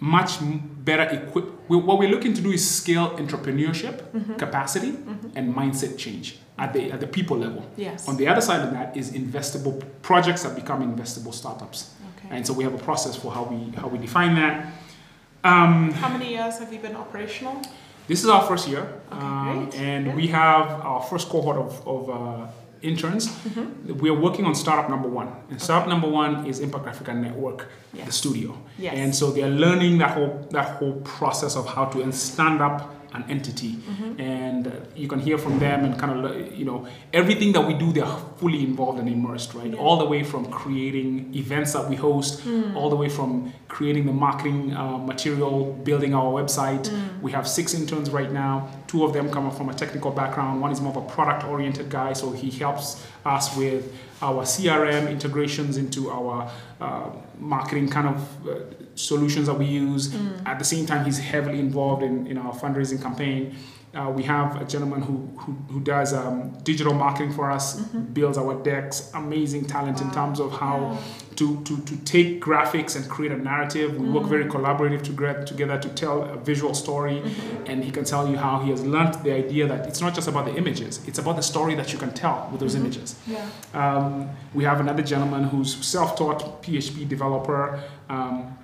much 0.00 0.38
better 0.40 1.02
equipped. 1.02 1.68
We, 1.68 1.76
what 1.76 1.98
we're 1.98 2.08
looking 2.08 2.34
to 2.34 2.40
do 2.40 2.50
is 2.50 2.68
scale 2.68 3.10
entrepreneurship 3.18 4.02
mm-hmm. 4.02 4.34
capacity 4.34 4.96
and 5.36 5.54
mindset 5.54 5.98
change 5.98 6.38
at 6.58 6.72
the 6.72 6.90
at 6.92 7.00
the 7.00 7.06
people 7.06 7.36
level. 7.38 7.64
yes 7.76 8.08
On 8.08 8.16
the 8.16 8.26
other 8.26 8.40
side 8.40 8.60
of 8.60 8.70
that 8.72 8.96
is 8.96 9.12
investable 9.12 9.82
projects 10.02 10.42
that 10.42 10.54
become 10.54 10.80
investable 10.82 11.34
startups. 11.34 11.94
okay 12.16 12.34
And 12.34 12.46
so 12.46 12.52
we 12.52 12.64
have 12.64 12.74
a 12.74 12.82
process 12.90 13.14
for 13.16 13.32
how 13.32 13.44
we 13.44 13.58
how 13.76 13.88
we 13.88 13.98
define 13.98 14.34
that. 14.36 14.66
Um, 15.42 15.90
how 15.92 16.08
many 16.08 16.30
years 16.30 16.58
have 16.58 16.72
you 16.72 16.78
been 16.78 16.96
operational 16.96 17.62
this 18.10 18.24
is 18.24 18.28
our 18.28 18.42
first 18.42 18.66
year, 18.66 18.82
Okay, 19.12 19.20
um, 19.24 19.70
and 19.76 20.06
Yeah. 20.06 20.14
we 20.16 20.26
have 20.28 20.66
our 20.84 21.00
first 21.00 21.28
cohort 21.28 21.58
of, 21.58 21.86
of 21.86 22.10
uh, 22.10 22.46
interns. 22.82 23.28
Mm-hmm. 23.28 23.98
We 24.00 24.10
are 24.10 24.18
working 24.18 24.46
on 24.46 24.54
startup 24.56 24.90
number 24.90 25.08
one, 25.08 25.28
and 25.48 25.62
startup 25.62 25.88
number 25.88 26.08
one 26.08 26.44
is 26.44 26.58
Impact 26.58 26.88
Africa 26.88 27.14
Network, 27.14 27.68
the 27.94 28.10
studio. 28.10 28.56
Yes. 28.80 28.94
And 28.96 29.14
so 29.14 29.30
they 29.30 29.44
are 29.44 29.54
learning 29.64 29.98
that 29.98 30.10
whole 30.16 30.44
that 30.50 30.66
whole 30.78 30.94
process 31.18 31.54
of 31.54 31.66
how 31.68 31.84
to 31.84 32.12
stand 32.12 32.60
up 32.60 32.92
an 33.12 33.24
entity, 33.28 33.72
Mm-hmm. 33.72 34.20
and 34.20 34.66
uh, 34.66 34.70
you 34.94 35.08
can 35.08 35.18
hear 35.18 35.36
from 35.38 35.58
them 35.58 35.84
and 35.84 35.98
kind 35.98 36.12
of 36.24 36.58
you 36.58 36.64
know 36.64 36.86
everything 37.12 37.52
that 37.52 37.66
we 37.66 37.74
do. 37.74 37.92
They 37.92 38.00
are 38.02 38.18
fully 38.38 38.62
involved 38.62 38.98
and 39.00 39.08
immersed, 39.08 39.54
right? 39.54 39.72
Yeah. 39.72 39.80
All 39.84 39.96
the 39.96 40.04
way 40.06 40.22
from 40.22 40.44
creating 40.50 41.34
events 41.34 41.72
that 41.72 41.88
we 41.90 41.96
host, 41.96 42.40
Hmm. 42.40 42.76
all 42.76 42.88
the 42.88 42.96
way 42.96 43.08
from 43.08 43.52
creating 43.68 44.06
the 44.06 44.12
marketing 44.12 44.74
uh, 44.76 44.98
material, 44.98 45.72
building 45.84 46.14
our 46.14 46.30
website. 46.40 46.86
Hmm. 46.88 47.22
We 47.22 47.32
have 47.32 47.46
six 47.48 47.74
interns 47.74 48.10
right 48.10 48.32
now. 48.32 48.68
Two 48.86 49.04
of 49.04 49.12
them 49.12 49.28
come 49.30 49.50
from 49.50 49.68
a 49.68 49.74
technical 49.74 50.10
background. 50.10 50.60
One 50.60 50.70
is 50.72 50.80
more 50.80 50.92
of 50.96 51.02
a 51.04 51.06
product-oriented 51.14 51.88
guy, 51.90 52.12
so 52.14 52.30
he 52.32 52.50
helps 52.50 53.04
us 53.24 53.56
with 53.56 53.82
our 54.22 54.44
CRM 54.44 55.10
integrations 55.10 55.76
into 55.76 56.10
our 56.10 56.48
uh, 56.80 57.10
marketing 57.38 57.88
kind 57.88 58.08
of 58.08 58.48
uh, 58.48 58.60
solutions 58.94 59.46
that 59.46 59.54
we 59.58 59.66
use. 59.66 60.14
At 60.46 60.58
the 60.58 60.64
same 60.64 60.86
time, 60.86 61.04
he's 61.04 61.18
heavily 61.18 61.58
involved 61.60 62.02
in, 62.02 62.26
in 62.26 62.38
our 62.38 62.54
fundraising 62.54 63.00
campaign. 63.02 63.56
Uh, 63.92 64.08
we 64.08 64.22
have 64.22 64.60
a 64.62 64.64
gentleman 64.64 65.02
who, 65.02 65.16
who, 65.38 65.52
who 65.72 65.80
does 65.80 66.12
um, 66.14 66.56
digital 66.62 66.94
marketing 66.94 67.32
for 67.32 67.50
us, 67.50 67.80
builds 68.12 68.38
our 68.38 68.54
decks, 68.62 69.10
amazing 69.14 69.64
talent 69.64 70.00
in 70.00 70.08
terms 70.12 70.38
of 70.38 70.52
how 70.52 70.76
Yeah. 70.92 70.98
to, 71.36 71.60
to, 71.64 71.76
to 71.80 71.96
take 72.04 72.40
graphics 72.40 72.94
and 72.94 73.08
create 73.08 73.32
a 73.32 73.36
narrative. 73.36 73.96
We 73.98 74.08
work 74.08 74.26
very 74.26 74.44
Mm. 74.44 74.50
collaborative 74.52 75.02
together, 75.02 75.42
together 75.44 75.76
to 75.78 75.88
tell 75.88 76.22
a 76.22 76.36
visual 76.36 76.72
story, 76.72 77.16
Mm-hmm. 77.20 77.66
and 77.70 77.82
he 77.82 77.90
can 77.90 78.04
tell 78.04 78.28
you 78.30 78.36
how 78.36 78.60
he 78.60 78.70
has 78.70 78.82
learned 78.84 79.14
the 79.24 79.32
idea 79.32 79.66
that 79.66 79.88
it's 79.88 80.00
not 80.00 80.14
just 80.14 80.28
about 80.28 80.44
the 80.44 80.54
images, 80.54 81.00
it's 81.08 81.18
about 81.18 81.34
the 81.34 81.42
story 81.42 81.74
that 81.74 81.92
you 81.92 81.98
can 81.98 82.12
tell 82.12 82.48
with 82.52 82.60
those 82.60 82.76
Mm-hmm. 82.76 82.84
images. 82.86 83.16
yeah 83.26 83.44
Um, 83.74 84.30
we 84.54 84.62
have 84.70 84.78
another 84.78 85.02
gentleman 85.02 85.42
who's 85.50 85.74
self-taught 85.84 86.62
PHP 86.62 87.08
developer. 87.08 87.80
Um, 88.08 88.56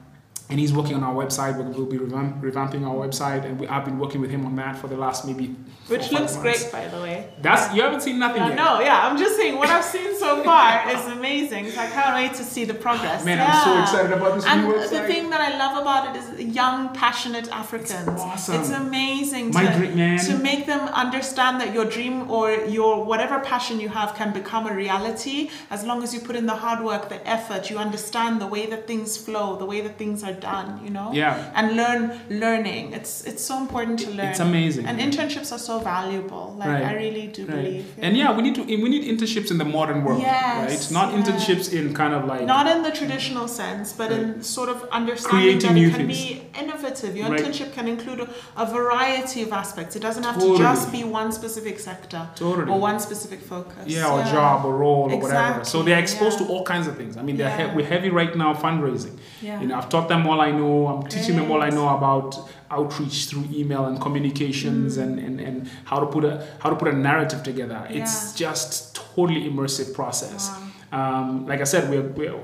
and 0.49 0.61
he's 0.61 0.73
working 0.73 0.95
on 0.95 1.03
our 1.03 1.15
website. 1.15 1.57
We'll, 1.57 1.87
be 1.87 1.99
revamp, 1.99 2.41
revamping 2.43 2.87
our 2.87 2.95
website, 2.95 3.45
and 3.45 3.59
we, 3.61 3.67
I've 3.69 3.85
been 3.85 3.99
working 3.99 4.21
with 4.21 4.31
him 4.31 4.47
on 4.47 4.55
that 4.57 4.77
for 4.79 4.87
the 4.89 4.97
last 4.97 5.27
maybe. 5.27 5.55
Which 5.89 6.11
looks 6.11 6.35
months. 6.35 6.37
great, 6.39 6.69
by 6.73 6.89
the 6.89 7.01
way. 7.01 7.29
That's 7.41 7.73
you 7.75 7.81
haven't 7.83 8.01
seen 8.01 8.19
nothing 8.19 8.43
Yeah, 8.43 8.49
yet. 8.49 8.57
no, 8.57 8.81
yeah, 8.81 9.07
I'm 9.07 9.17
just 9.17 9.37
saying 9.37 9.57
what 9.57 9.69
I've 9.69 9.85
seen 9.85 10.17
so 10.19 10.43
far 10.43 10.91
is 10.91 11.05
amazing. 11.07 11.71
So 11.71 11.81
I 11.81 11.87
can't 11.87 12.15
wait 12.17 12.35
to 12.39 12.43
see 12.45 12.65
the 12.65 12.75
progress. 12.75 13.25
Man, 13.25 13.39
I'm 13.41 13.65
so 13.65 13.81
excited 13.83 14.11
about 14.13 14.35
this 14.35 14.45
And 14.47 14.65
new 14.65 14.81
the 14.81 15.01
thing 15.13 15.31
that 15.31 15.41
I 15.41 15.57
love 15.57 15.81
about 15.83 16.17
it 16.17 16.23
is 16.41 16.55
young, 16.57 16.93
passionate 16.93 17.49
Africans. 17.53 18.09
awesome. 18.21 18.61
It's 18.61 18.71
amazing 18.71 19.53
My 19.53 19.67
to, 19.67 19.79
dream- 19.79 19.97
man. 19.97 20.19
to 20.25 20.39
make 20.39 20.67
them 20.67 20.81
understand 20.89 21.61
that 21.61 21.73
your 21.73 21.85
dream 21.85 22.29
or 22.31 22.51
your 22.51 23.05
whatever 23.05 23.39
passion 23.41 23.79
you 23.79 23.89
have 23.91 24.15
can 24.17 24.33
become 24.33 24.67
a 24.67 24.75
reality 24.75 25.51
as 25.71 25.85
long 25.85 26.03
as 26.03 26.13
you 26.13 26.19
put 26.21 26.35
in 26.35 26.47
the 26.47 26.57
hard 26.57 26.85
work, 26.85 27.09
the 27.09 27.25
effort, 27.29 27.71
you 27.71 27.79
understand 27.79 28.41
the 28.41 28.47
way 28.49 28.67
that 28.67 28.89
things 28.89 29.17
flow, 29.17 29.57
the 29.57 29.65
way 29.67 29.81
that 29.83 29.97
things 29.99 30.25
are 30.25 30.33
done, 30.41 30.81
you 30.85 30.91
know? 30.91 31.11
Yeah. 31.13 31.53
And 31.55 31.77
learn 31.77 32.01
learning. 32.31 32.93
It's 32.93 33.25
it's 33.25 33.43
so 33.45 33.59
important 33.65 33.99
to 34.01 34.11
learn. 34.11 34.27
It's 34.27 34.41
amazing. 34.41 34.87
And 34.87 34.99
internships 35.01 35.53
are 35.53 35.59
so 35.71 35.79
valuable. 35.81 36.55
Like 36.59 36.69
Right. 36.69 36.85
I 36.85 36.95
really 36.95 37.27
do 37.29 37.43
Right. 37.47 37.57
believe. 37.57 37.87
And 38.03 38.17
yeah, 38.17 38.35
we 38.37 38.43
need 38.43 38.55
to 38.57 38.63
we 38.85 38.89
need 38.95 39.05
internships 39.13 39.51
in 39.51 39.59
the 39.59 39.65
modern 39.65 40.05
world, 40.05 40.21
Yes, 40.21 40.71
right? 40.71 40.93
Not 40.99 41.07
yeah. 41.13 41.19
internships 41.23 41.73
in 41.73 41.95
kind 41.95 42.15
of 42.15 42.25
like 42.27 42.43
Not 42.57 42.67
in 42.75 42.83
the 42.83 42.91
traditional 43.01 43.49
sense, 43.49 43.93
but 44.01 44.11
in 44.13 44.43
sort 44.43 44.69
of 44.69 44.79
understanding 45.01 45.41
Creating 45.41 45.69
that 45.69 45.75
new 45.81 45.89
it 45.89 45.95
can 45.97 46.07
things. 46.07 46.25
be 46.25 46.43
innovative. 46.63 47.17
Your 47.17 47.29
Right. 47.31 47.41
internship 47.41 47.73
can 47.79 47.87
include 47.95 48.21
a, 48.27 48.29
a 48.57 48.67
variety 48.79 49.41
of 49.47 49.53
aspects. 49.53 49.97
It 49.97 50.03
doesn't 50.09 50.25
have 50.29 50.35
Totally. 50.37 50.59
to 50.59 50.63
just 50.65 50.93
be 50.93 51.03
one 51.05 51.31
specific 51.33 51.77
sector 51.81 52.23
Totally. 52.37 52.71
or 52.73 52.79
one 52.91 52.99
specific 53.09 53.41
focus. 53.41 53.85
yeah, 53.87 54.07
or 54.15 54.23
job 54.25 54.65
or 54.67 54.75
role 54.77 55.11
or 55.13 55.19
whatever. 55.25 55.65
So 55.65 55.83
they're 55.83 55.99
exposed 56.07 56.41
yeah. 56.41 56.47
to 56.47 56.53
all 56.53 56.63
kinds 56.65 56.87
of 56.91 56.95
things. 56.97 57.17
I 57.17 57.23
mean, 57.23 57.37
they're 57.37 57.49
Yeah. 57.59 57.71
he- 57.71 57.77
we're 57.77 57.87
heavy 57.95 58.11
right 58.11 58.35
now 58.45 58.51
fundraising. 58.55 59.15
Yeah. 59.43 59.61
You 59.61 59.67
know, 59.69 59.77
I've 59.79 59.89
taught 59.89 60.09
them 60.09 60.23
all 60.29 60.41
I 60.41 60.51
know. 60.51 60.87
I'm 60.89 61.07
teaching 61.09 61.37
them 61.37 61.51
all 61.51 61.63
I 61.63 61.71
know 61.71 61.89
about 61.97 62.49
outreach 62.71 63.27
through 63.27 63.45
email 63.53 63.85
and 63.87 64.01
communications 64.01 64.97
and, 64.97 65.19
and, 65.19 65.41
and 65.41 65.69
how 65.85 65.99
to 66.01 66.07
put 66.07 66.25
a 66.25 66.47
how 66.61 66.71
to 66.71 66.77
put 66.77 66.89
a 66.89 66.93
narrative 66.97 67.43
together. 67.43 67.87
It's 67.91 68.35
just 68.35 68.95
totally 68.97 69.43
immersive 69.51 69.95
process. 69.95 70.51
Um, 70.93 71.47
like 71.47 71.61
I 71.61 71.65
said, 71.65 71.91
we're, 71.91 72.03
we're 72.03 72.39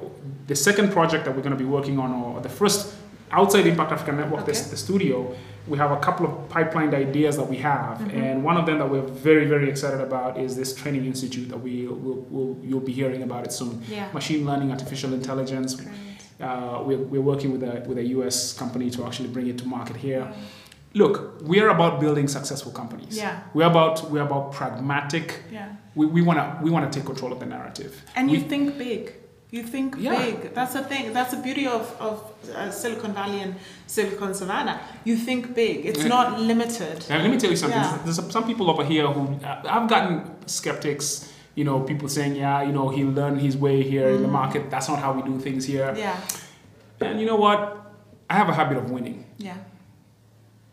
the 0.46 0.56
second 0.56 0.90
project 0.92 1.24
that 1.24 1.34
we're 1.34 1.42
going 1.42 1.56
to 1.58 1.64
be 1.66 1.70
working 1.78 1.98
on, 1.98 2.10
or 2.12 2.40
the 2.40 2.48
first 2.48 2.94
outside 3.30 3.66
Impact 3.66 3.92
Africa 3.92 4.12
Network, 4.12 4.42
Okay. 4.42 4.52
the 4.52 4.76
studio. 4.76 5.34
We 5.68 5.78
have 5.78 5.92
a 5.92 6.00
couple 6.00 6.26
of 6.26 6.32
pipelined 6.48 6.92
ideas 6.92 7.36
that 7.36 7.48
we 7.48 7.56
have, 7.58 7.98
Mm-hmm. 7.98 8.18
and 8.22 8.44
one 8.44 8.56
of 8.56 8.66
them 8.66 8.78
that 8.80 8.90
we're 8.90 9.02
very 9.28 9.46
very 9.46 9.70
excited 9.70 10.00
about 10.00 10.36
is 10.38 10.56
this 10.56 10.74
training 10.74 11.04
institute 11.06 11.48
that 11.50 11.58
we 11.58 11.86
will 11.86 12.26
we'll, 12.30 12.56
you'll 12.68 12.80
be 12.80 12.92
hearing 12.92 13.22
about 13.22 13.44
it 13.46 13.52
soon. 13.52 13.80
Yeah. 13.88 14.10
Machine 14.12 14.44
learning, 14.44 14.72
artificial 14.72 15.12
intelligence. 15.14 15.74
Great. 15.76 15.88
Uh, 16.42 16.82
we're, 16.84 16.98
we're 16.98 17.22
working 17.22 17.52
with 17.52 17.62
a, 17.62 17.84
with 17.88 17.98
a 17.98 18.04
US 18.16 18.52
company 18.52 18.90
to 18.90 19.04
actually 19.06 19.28
bring 19.28 19.46
it 19.46 19.58
to 19.58 19.66
market 19.66 19.96
here. 19.96 20.32
Look, 20.94 21.40
we're 21.42 21.68
about 21.70 22.00
building 22.00 22.28
successful 22.28 22.72
companies. 22.72 23.16
Yeah. 23.16 23.40
We're 23.54 23.66
about, 23.66 24.10
we're 24.10 24.22
about 24.22 24.52
pragmatic. 24.52 25.42
Yeah. 25.50 25.68
We, 25.94 26.06
we 26.06 26.20
want 26.22 26.38
to 26.38 26.62
we 26.62 26.70
wanna 26.70 26.90
take 26.90 27.04
control 27.06 27.32
of 27.32 27.40
the 27.40 27.46
narrative. 27.46 28.02
And 28.14 28.30
we, 28.30 28.38
you 28.38 28.44
think 28.44 28.76
big. 28.76 29.14
You 29.50 29.62
think 29.62 29.96
Yeah. 29.98 30.18
big. 30.18 30.54
That's 30.54 30.72
the 30.74 30.82
thing. 30.82 31.12
That's 31.12 31.30
the 31.30 31.40
beauty 31.40 31.66
of, 31.66 31.94
of 32.00 32.32
uh, 32.54 32.70
Silicon 32.70 33.12
Valley 33.14 33.40
and 33.40 33.54
Silicon 33.86 34.34
Savannah. 34.34 34.80
You 35.04 35.16
think 35.16 35.54
big. 35.54 35.86
It's 35.86 36.02
Yeah. 36.02 36.08
not 36.08 36.40
limited. 36.40 37.06
And 37.08 37.22
let 37.22 37.30
me 37.30 37.38
tell 37.38 37.50
you 37.50 37.56
something. 37.56 37.78
Yeah. 37.80 37.98
There's 38.04 38.16
some, 38.16 38.30
some 38.30 38.46
people 38.46 38.68
over 38.70 38.84
here 38.84 39.06
who 39.06 39.38
I've 39.44 39.88
gotten 39.88 40.46
skeptics. 40.46 41.31
You 41.54 41.64
know, 41.64 41.80
people 41.80 42.08
saying, 42.08 42.36
"Yeah, 42.36 42.62
you 42.62 42.72
know, 42.72 42.88
he 42.88 43.04
learned 43.04 43.40
his 43.40 43.56
way 43.56 43.82
here 43.82 44.08
in 44.08 44.22
the 44.22 44.28
market. 44.28 44.70
That's 44.70 44.88
not 44.88 44.98
how 45.00 45.12
we 45.12 45.22
do 45.22 45.38
things 45.38 45.64
here." 45.66 45.88
Mm. 45.92 45.98
Yeah. 45.98 46.16
And 47.00 47.20
you 47.20 47.26
know 47.26 47.36
what? 47.36 47.92
I 48.30 48.34
have 48.34 48.48
a 48.48 48.54
habit 48.54 48.78
of 48.78 48.90
winning. 48.90 49.26
Yeah. 49.38 49.56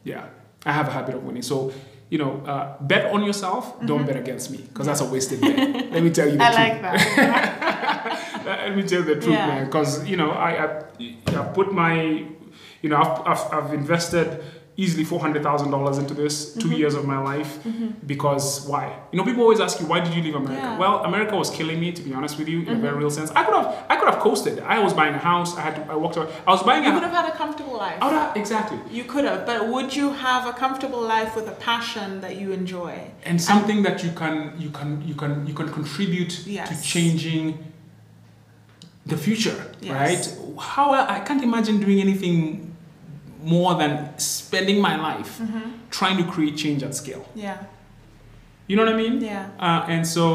Yeah, 0.03 0.26
I 0.65 0.72
have 0.72 0.88
a 0.88 0.91
habit 0.91 1.15
of 1.15 1.23
winning. 1.23 1.41
So, 1.41 1.73
you 2.10 2.18
know, 2.18 2.41
uh, 2.45 2.77
bet 2.81 3.11
on 3.11 3.23
yourself. 3.23 3.76
Don't 3.85 4.06
bet 4.06 4.15
against 4.15 4.49
me 4.51 4.57
because 4.60 4.85
that's 4.85 5.01
a 5.01 5.06
wasted 5.06 5.41
bet. 5.41 5.91
Let 5.91 6.01
me 6.03 6.10
tell 6.11 6.27
you 6.27 6.38
the 6.38 6.43
Mm-hmm. 6.43 6.56
I 6.56 6.69
truth. 6.69 6.72
like 6.72 6.81
that. 6.81 8.45
Let 8.45 8.76
me 8.77 8.84
tell 8.84 8.99
you 8.99 9.06
the 9.15 9.22
truth, 9.22 9.35
Yeah. 9.35 9.47
man. 9.47 9.65
Because 9.65 10.07
you 10.07 10.15
know, 10.18 10.31
I, 10.31 10.51
I 10.65 10.84
I 11.27 11.43
put 11.53 11.73
my, 11.73 12.01
you 12.81 12.89
know, 12.89 12.95
I've 12.97 13.27
I've, 13.27 13.53
I've 13.53 13.73
invested 13.73 14.41
easily 14.84 15.03
four 15.11 15.19
hundred 15.26 15.41
thousand 15.47 15.69
dollars 15.76 15.97
into 16.01 16.14
this 16.14 16.34
2 16.53 16.60
Mm-hmm. 16.60 16.73
years 16.81 16.93
of 16.99 17.03
my 17.14 17.19
life 17.31 17.51
because 18.14 18.45
why? 18.72 18.85
You 19.11 19.18
know, 19.18 19.26
people 19.30 19.43
always 19.47 19.60
ask 19.65 19.73
you 19.81 19.85
why 19.91 19.99
did 20.06 20.14
you 20.18 20.22
leave 20.27 20.35
America? 20.43 20.61
Yeah. 20.68 20.77
Well, 20.84 20.95
America 21.11 21.35
was 21.43 21.49
killing 21.57 21.80
me, 21.84 21.89
to 21.99 22.01
be 22.07 22.11
honest 22.18 22.34
with 22.39 22.47
you, 22.53 22.60
in 22.61 22.68
a 22.68 22.72
Mm-hmm. 22.72 22.81
very 22.88 22.97
real 23.03 23.14
sense. 23.19 23.30
I 23.39 23.41
could 23.45 23.56
have 23.60 23.68
I 23.91 23.95
could 23.97 24.10
have 24.11 24.19
coasted. 24.27 24.56
I 24.76 24.77
was 24.85 24.93
buying 25.01 25.15
a 25.22 25.23
house. 25.31 25.49
I 25.60 25.61
had 25.68 25.73
to. 25.77 25.81
I 25.93 25.95
walked 26.03 26.18
out. 26.19 26.27
I 26.47 26.51
was 26.56 26.64
buying 26.69 26.84
You 26.85 26.91
a. 26.91 26.93
could 26.97 27.07
have 27.10 27.18
had 27.22 27.27
a 27.34 27.35
comfortable 27.43 27.77
life. 27.85 27.99
Have- 28.01 28.35
exactly. 28.43 28.80
You 28.97 29.03
could 29.11 29.26
have, 29.30 29.39
but 29.49 29.60
would 29.73 29.89
you 29.99 30.07
have 30.27 30.43
a 30.53 30.53
comfortable 30.64 31.01
life 31.15 31.31
with 31.38 31.47
a 31.56 31.57
passion 31.69 32.10
that 32.23 32.34
you 32.41 32.47
enjoy? 32.61 32.93
and 33.30 33.38
something 33.51 33.80
that 33.88 33.97
you 34.06 34.11
can 34.22 34.35
you 34.64 34.69
can 34.80 34.89
you 35.10 35.15
can 35.22 35.31
you 35.49 35.56
can 35.60 35.68
contribute 35.80 36.34
Yes. 36.57 36.65
to 36.69 36.76
changing 36.93 37.45
the 39.11 39.18
future 39.27 39.57
Yes. 39.81 39.93
right 40.01 40.23
how 40.76 40.88
I 40.97 41.01
I 41.18 41.19
can't 41.27 41.43
imagine 41.49 41.76
doing 41.85 41.99
anything 42.07 42.35
more 43.56 43.72
than 43.81 43.91
spending 44.49 44.77
my 44.89 44.95
life 45.09 45.31
Mm-hmm. 45.39 45.67
trying 45.99 46.17
to 46.21 46.26
create 46.34 46.55
change 46.63 46.81
at 46.88 46.93
scale 47.01 47.23
Yeah, 47.45 47.57
you 48.67 48.76
know 48.76 48.85
what 48.85 48.93
i 48.95 48.97
mean 49.03 49.15
yeah, 49.21 49.49
uh, 49.67 49.93
and 49.93 50.03
so 50.17 50.26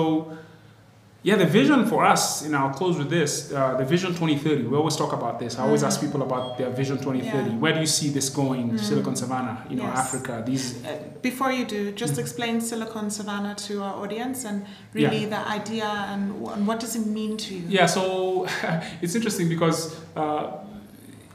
yeah 1.29 1.37
the 1.45 1.47
vision 1.61 1.81
for 1.93 2.01
us 2.15 2.23
and 2.45 2.51
i'll 2.59 2.75
close 2.81 2.97
with 3.01 3.11
this 3.19 3.31
uh, 3.53 3.77
the 3.81 3.85
vision 3.95 4.11
2030 4.11 4.65
we 4.71 4.77
always 4.77 4.97
talk 5.03 5.13
about 5.21 5.35
this 5.43 5.53
i 5.59 5.63
always 5.67 5.83
ask 5.89 5.97
people 6.07 6.23
about 6.29 6.45
their 6.59 6.71
vision 6.81 6.97
2030 6.99 7.25
Mm-hmm. 7.25 7.51
Yeah. 7.51 7.63
where 7.63 7.75
do 7.77 7.81
you 7.87 7.93
see 7.99 8.09
this 8.19 8.29
going 8.41 8.77
silicon 8.89 9.17
savannah 9.23 9.57
you 9.71 9.77
know 9.81 9.89
Yes. 9.91 9.99
africa 10.05 10.33
these 10.51 10.65
Uh, 10.85 10.89
Before 11.31 11.51
you 11.59 11.65
do, 11.77 11.81
Mm-hmm. 11.87 12.03
just 12.05 12.17
explain 12.25 12.55
Silicon 12.71 13.07
Savannah 13.19 13.55
to 13.67 13.73
our 13.87 13.95
audience 14.05 14.39
and 14.49 14.59
really 14.99 15.23
the 15.35 15.43
idea 15.59 15.89
and, 16.13 16.23
and 16.55 16.63
what 16.69 16.79
does 16.85 16.95
it 17.01 17.07
mean 17.19 17.33
to 17.47 17.51
you? 17.59 17.65
Yeah, 17.79 17.87
so 17.97 18.03
it's 19.03 19.15
interesting 19.19 19.47
because 19.55 19.79
uh, 20.23 20.47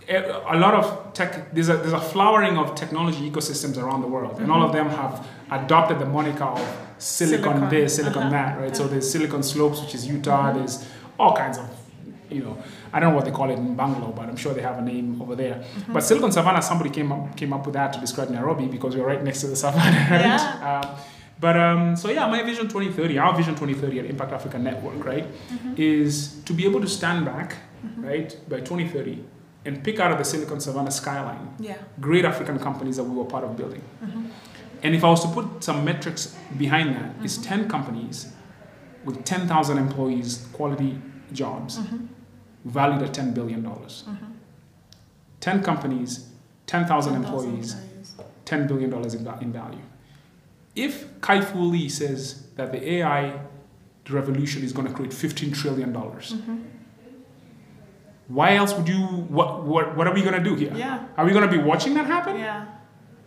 Eh, 0.09 0.23
a 0.47 0.57
lot 0.57 0.73
of 0.73 1.13
tech, 1.13 1.53
there's 1.53 1.69
a, 1.69 1.77
there's 1.77 1.93
a 1.93 2.01
flowering 2.01 2.57
of 2.57 2.73
technology 2.73 3.29
ecosystems 3.29 3.77
around 3.77 4.01
the 4.01 4.07
world, 4.07 4.39
and 4.39 4.51
all 4.51 4.63
of 4.63 4.71
mm-hmm. 4.71 4.89
them 4.89 4.97
have 4.97 5.27
adopted 5.51 5.99
the 5.99 6.05
moniker 6.05 6.45
of 6.45 6.59
silicon, 6.97 7.43
Silicon, 7.43 7.69
this, 7.69 7.95
silicon 7.97 8.23
uh-huh, 8.23 8.29
that, 8.31 8.59
right? 8.59 8.75
So 8.75 8.85
uh-huh. 8.85 8.93
there's 8.93 9.11
Silicon 9.11 9.43
Slopes, 9.43 9.81
which 9.81 9.93
is 9.93 10.07
Utah, 10.07 10.47
mm-hmm. 10.47 10.57
there's 10.57 10.89
all 11.19 11.35
kinds 11.35 11.59
of, 11.59 11.69
you 12.31 12.41
know, 12.41 12.57
I 12.91 12.99
don't 12.99 13.11
know 13.11 13.15
what 13.17 13.25
they 13.25 13.31
call 13.31 13.51
it 13.51 13.59
in 13.59 13.75
Bangalore, 13.75 14.11
but 14.11 14.27
I'm 14.27 14.35
sure 14.35 14.51
they 14.51 14.63
have 14.63 14.79
a 14.79 14.81
name 14.81 15.21
over 15.21 15.35
there. 15.35 15.57
Mm-hmm. 15.57 15.93
But 15.93 16.01
Silicon 16.01 16.31
Savannah, 16.31 16.63
somebody 16.63 16.89
came 16.89 17.11
up, 17.11 17.37
came 17.37 17.53
up 17.53 17.67
with 17.67 17.75
that 17.75 17.93
to 17.93 17.99
describe 17.99 18.31
Nairobi 18.31 18.65
because 18.65 18.95
we're 18.95 19.05
right 19.05 19.23
next 19.23 19.41
to 19.41 19.47
the 19.47 19.55
savannah, 19.55 20.09
right? 20.09 20.25
Yeah. 20.25 20.81
Um, 20.83 20.99
but 21.39 21.55
um, 21.55 21.95
so 21.95 22.09
yeah, 22.09 22.25
my 22.27 22.41
vision 22.41 22.67
2030, 22.67 23.19
our 23.19 23.37
vision 23.37 23.53
2030 23.53 23.99
at 23.99 24.05
Impact 24.05 24.31
Africa 24.31 24.57
Network, 24.57 25.05
right, 25.05 25.27
is 25.77 26.41
to 26.45 26.53
be 26.53 26.65
able 26.65 26.81
to 26.81 26.87
stand 26.87 27.25
back, 27.25 27.57
right, 27.97 28.35
by 28.49 28.57
2030 28.57 29.23
and 29.69 29.83
pick 29.83 29.99
out 29.99 30.11
of 30.11 30.17
the 30.17 30.25
Silicon 30.25 30.59
Savannah 30.59 30.89
skyline 30.89 31.45
Yeah. 31.59 31.77
great 31.99 32.25
African 32.25 32.57
companies 32.67 32.95
that 32.97 33.03
we 33.03 33.15
were 33.15 33.29
part 33.35 33.43
of 33.43 33.55
building. 33.55 33.83
Mm-hmm. 34.03 34.25
And 34.83 34.95
if 34.95 35.03
I 35.03 35.09
was 35.09 35.21
to 35.25 35.29
put 35.37 35.63
some 35.63 35.85
metrics 35.85 36.35
behind 36.57 36.95
that, 36.95 37.11
it's 37.23 37.37
mm-hmm. 37.37 37.67
10 37.67 37.69
companies 37.69 38.33
with 39.05 39.23
10,000 39.25 39.77
employees, 39.77 40.47
quality 40.53 40.99
jobs, 41.31 41.77
mm-hmm. 41.77 42.05
valued 42.65 43.03
at 43.03 43.13
$10 43.13 43.35
billion. 43.35 43.61
10 45.39 45.63
companies, 45.63 46.29
10,000 46.65 47.15
employees, 47.15 47.75
$10 48.45 48.67
billion 48.67 48.91
in, 48.93 49.43
in 49.43 49.53
value. 49.53 49.85
If 50.75 51.21
Kai 51.21 51.41
Fu 51.41 51.59
Lee 51.59 51.89
says 51.89 52.47
that 52.55 52.71
the 52.71 52.81
AI 52.95 53.39
revolution 54.09 54.63
is 54.63 54.73
going 54.73 54.87
to 54.87 54.93
create 54.93 55.11
$15 55.11 55.53
trillion, 55.53 55.93
why 58.29 58.55
else 58.55 58.73
would 58.75 58.87
you, 58.87 59.01
what, 59.37 59.63
what, 59.63 59.97
what 59.97 60.07
are 60.07 60.13
we 60.13 60.21
going 60.21 60.35
to 60.41 60.49
do 60.49 60.55
here? 60.55 60.71
Yeah. 60.75 61.05
Are 61.17 61.25
we 61.25 61.31
going 61.31 61.49
to 61.49 61.51
be 61.57 61.61
watching 61.61 61.93
that 61.95 62.05
happen? 62.05 62.37
Yeah. 62.37 62.65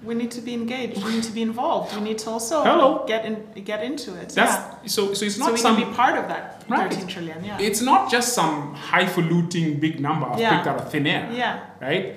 We 0.04 0.14
need 0.14 0.30
to 0.32 0.40
be 0.40 0.52
engaged. 0.54 1.04
We 1.04 1.12
need 1.12 1.22
to 1.24 1.32
be 1.32 1.42
involved. 1.42 1.94
We 1.94 2.00
need 2.02 2.18
to 2.24 2.30
also 2.30 2.64
Hello. 2.64 3.04
get 3.06 3.24
in, 3.24 3.36
get 3.64 3.84
into 3.84 4.10
it. 4.20 4.30
That's 4.30 4.36
yeah. 4.56 4.74
so. 4.86 5.14
So 5.14 5.24
it's 5.24 5.38
not 5.38 5.46
So 5.46 5.52
we 5.52 5.60
some. 5.60 5.76
can 5.76 5.90
be 5.90 5.94
part 5.94 6.16
of 6.18 6.26
that 6.26 6.64
Right. 6.68 6.90
13 6.92 7.06
trillion. 7.06 7.44
Yeah. 7.44 7.58
It's 7.60 7.80
not 7.80 8.10
just 8.10 8.32
some 8.34 8.74
highfalutin 8.74 9.78
big 9.78 10.00
number 10.00 10.26
Yeah. 10.36 10.56
picked 10.56 10.66
out 10.66 10.80
of 10.80 10.90
thin 10.90 11.06
air, 11.06 11.30
yeah. 11.32 11.60
right? 11.80 12.16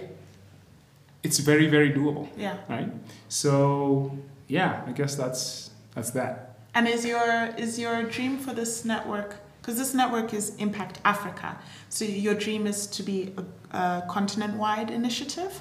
It's 1.21 1.37
very, 1.39 1.67
very 1.67 1.91
doable, 1.91 2.27
Yeah. 2.37 2.57
right? 2.69 2.89
So 3.29 4.17
yeah, 4.47 4.81
I 4.87 4.91
guess 4.91 5.13
that's 5.15 5.69
that's 5.93 6.09
that. 6.11 6.57
And 6.73 6.87
is 6.87 7.05
your 7.05 7.53
is 7.57 7.77
your 7.77 8.01
dream 8.03 8.37
for 8.39 8.53
this 8.53 8.83
network? 8.83 9.35
Because 9.65 9.79
this 9.79 9.95
network 9.95 10.31
is 10.31 10.55
Impact 10.57 10.99
Africa. 11.05 11.57
So 11.89 12.05
your 12.05 12.35
dream 12.35 12.67
is 12.67 12.85
to 12.85 13.01
be 13.01 13.33
a, 13.35 13.75
a 13.75 14.03
continent-wide 14.07 14.91
initiative. 14.91 15.59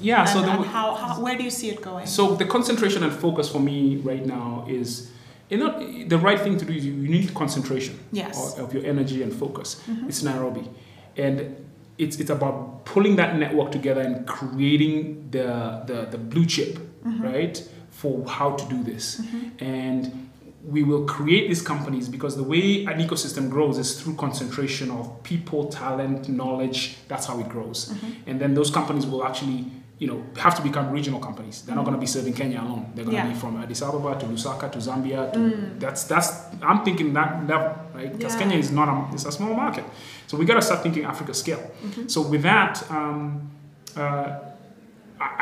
Yeah. 0.00 0.22
and, 0.22 0.28
so 0.28 0.40
the, 0.42 0.50
how, 0.50 0.96
how 0.96 1.22
where 1.22 1.38
do 1.38 1.44
you 1.44 1.50
see 1.50 1.70
it 1.70 1.80
going? 1.80 2.06
So 2.06 2.34
the 2.34 2.44
concentration 2.44 3.04
and 3.04 3.12
focus 3.12 3.48
for 3.48 3.60
me 3.60 3.98
right 3.98 4.26
now 4.26 4.66
is, 4.68 5.12
you 5.48 5.58
know, 5.58 5.78
the 6.08 6.18
right 6.18 6.40
thing 6.40 6.58
to 6.58 6.64
do 6.64 6.72
is 6.72 6.84
you 6.84 6.92
need 6.92 7.32
concentration 7.32 8.00
Yes. 8.10 8.58
of, 8.58 8.64
of 8.64 8.74
your 8.74 8.84
energy 8.84 9.22
and 9.22 9.32
focus. 9.32 9.80
Mm-hmm. 9.88 10.08
It's 10.08 10.24
Nairobi, 10.24 10.68
and 11.16 11.56
it's 11.98 12.18
it's 12.18 12.30
about 12.30 12.84
pulling 12.84 13.14
that 13.16 13.36
network 13.36 13.70
together 13.70 14.00
and 14.00 14.26
creating 14.26 15.28
the 15.30 15.84
the, 15.86 16.08
the 16.10 16.18
blue 16.18 16.46
chip, 16.46 16.78
mm-hmm. 16.78 17.22
right, 17.22 17.68
for 17.90 18.26
how 18.26 18.56
to 18.56 18.64
do 18.68 18.82
this. 18.82 19.20
Mm-hmm. 19.20 19.64
And 19.64 20.29
we 20.64 20.82
will 20.82 21.06
create 21.06 21.48
these 21.48 21.62
companies 21.62 22.08
because 22.08 22.36
the 22.36 22.42
way 22.42 22.84
an 22.84 22.98
ecosystem 23.00 23.48
grows 23.48 23.78
is 23.78 24.00
through 24.00 24.14
concentration 24.16 24.90
of 24.90 25.22
people, 25.22 25.66
talent, 25.68 26.28
knowledge. 26.28 26.96
That's 27.08 27.26
how 27.26 27.40
it 27.40 27.48
grows. 27.48 27.94
And 28.26 28.38
then 28.40 28.52
those 28.54 28.70
companies 28.70 29.06
will 29.06 29.24
actually, 29.24 29.64
you 29.98 30.06
know, 30.06 30.22
have 30.36 30.54
to 30.56 30.62
become 30.62 30.90
regional 30.90 31.18
companies. 31.18 31.62
They're 31.62 31.74
not 31.74 31.84
going 31.86 31.94
to 31.96 32.00
be 32.00 32.06
serving 32.06 32.34
Kenya 32.34 32.60
alone. 32.60 32.92
They're 32.94 33.04
going 33.06 33.16
to 33.16 33.22
Yeah. 33.22 33.32
be 33.32 33.38
from 33.38 33.56
Addis 33.62 33.80
Ababa 33.82 34.20
to 34.20 34.26
Lusaka 34.26 34.70
to 34.72 34.78
Zambia. 34.78 35.32
To, 35.32 35.38
That's 35.78 36.04
that's. 36.04 36.30
I'm 36.62 36.84
thinking 36.84 37.14
that 37.14 37.46
level, 37.46 37.74
right? 37.94 38.12
Because 38.12 38.34
Yeah. 38.34 38.40
Kenya 38.40 38.58
is 38.58 38.70
not 38.70 38.88
a 38.88 39.14
it's 39.14 39.24
a 39.24 39.32
small 39.32 39.54
market, 39.54 39.84
so 40.26 40.36
we 40.36 40.44
got 40.44 40.54
to 40.56 40.62
start 40.62 40.82
thinking 40.82 41.04
Africa 41.04 41.32
scale. 41.34 41.70
So 42.06 42.20
with 42.22 42.42
that. 42.42 42.84
Um, 42.90 43.50
uh, 43.96 44.38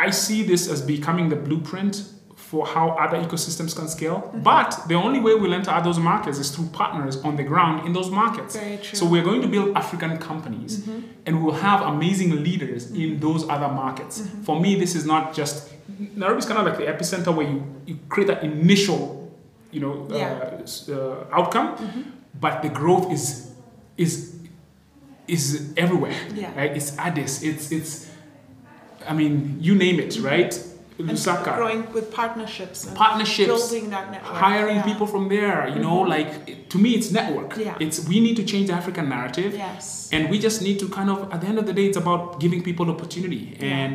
I 0.06 0.10
see 0.10 0.42
this 0.42 0.68
as 0.68 0.82
becoming 0.82 1.28
the 1.28 1.36
blueprint 1.36 2.02
for 2.50 2.66
how 2.66 2.90
other 3.04 3.18
ecosystems 3.26 3.72
can 3.78 3.88
scale. 3.88 4.18
Mm-hmm. 4.20 4.40
But 4.42 4.70
the 4.88 4.94
only 4.94 5.20
way 5.20 5.34
we'll 5.34 5.52
enter 5.60 5.78
those 5.84 5.98
markets 6.12 6.38
is 6.38 6.48
through 6.54 6.68
partners 6.82 7.14
on 7.28 7.36
the 7.36 7.42
ground 7.52 7.86
in 7.86 7.92
those 7.92 8.10
markets. 8.22 8.56
Very 8.56 8.78
true. 8.78 8.96
So 8.98 9.04
we're 9.12 9.22
going 9.30 9.42
to 9.42 9.48
build 9.48 9.76
African 9.76 10.16
companies 10.30 10.72
and 11.26 11.32
we'll 11.44 11.60
have 11.70 11.82
amazing 11.94 12.30
leaders 12.42 12.82
in 13.02 13.20
those 13.20 13.42
other 13.54 13.68
markets. 13.68 14.14
For 14.46 14.58
me, 14.64 14.70
this 14.82 14.94
is 14.94 15.04
not 15.04 15.34
just 15.40 15.56
Nairobi 16.20 16.38
is 16.38 16.46
kind 16.46 16.58
of 16.60 16.64
like 16.68 16.78
the 16.82 16.86
epicenter 16.94 17.34
where 17.36 17.48
you, 17.52 17.58
you 17.86 17.98
create 18.08 18.28
that 18.28 18.42
initial, 18.44 19.00
you 19.74 19.80
know, 19.84 19.94
Yeah. 20.10 20.32
uh, 20.58 20.62
s- 20.62 20.88
uh, 20.88 21.24
outcome, 21.38 21.68
but 22.44 22.62
the 22.64 22.68
growth 22.80 23.06
is 23.16 23.26
is 24.04 24.12
is 25.26 25.72
everywhere. 25.76 26.16
Yeah. 26.34 26.50
Right? 26.56 26.72
It's 26.78 26.96
Addis. 26.96 27.42
It's 27.42 27.70
it's 27.72 27.90
I 29.06 29.12
mean, 29.20 29.58
you 29.60 29.74
name 29.74 29.98
it, 30.00 30.18
right? 30.20 30.52
Lusaka. 30.98 31.56
growing 31.56 31.92
with 31.92 32.12
partnerships. 32.12 32.86
And 32.86 32.96
Partnerships, 32.96 33.48
Building 33.48 33.90
that 33.90 34.10
network. 34.10 34.32
hiring 34.34 34.76
yeah. 34.76 34.82
people 34.90 35.06
from 35.06 35.28
there, 35.28 35.68
you 35.68 35.78
know, 35.80 36.00
like 36.00 36.68
to 36.70 36.78
me 36.78 36.90
it's 36.94 37.10
network. 37.12 37.56
Yeah. 37.56 37.76
It's 37.80 38.06
we 38.08 38.18
need 38.20 38.36
to 38.36 38.44
change 38.44 38.66
the 38.68 38.74
African 38.74 39.08
narrative. 39.08 39.54
Yes. 39.54 40.08
And 40.12 40.28
we 40.28 40.38
just 40.38 40.60
need 40.62 40.78
to 40.80 40.88
kind 40.88 41.08
of 41.10 41.32
at 41.32 41.40
the 41.40 41.46
end 41.46 41.58
of 41.58 41.66
the 41.66 41.72
day 41.72 41.86
it's 41.86 41.96
about 41.96 42.40
giving 42.40 42.62
people 42.62 42.90
opportunity. 42.90 43.56
Yeah. 43.60 43.66
And 43.82 43.94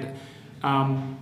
um 0.64 1.18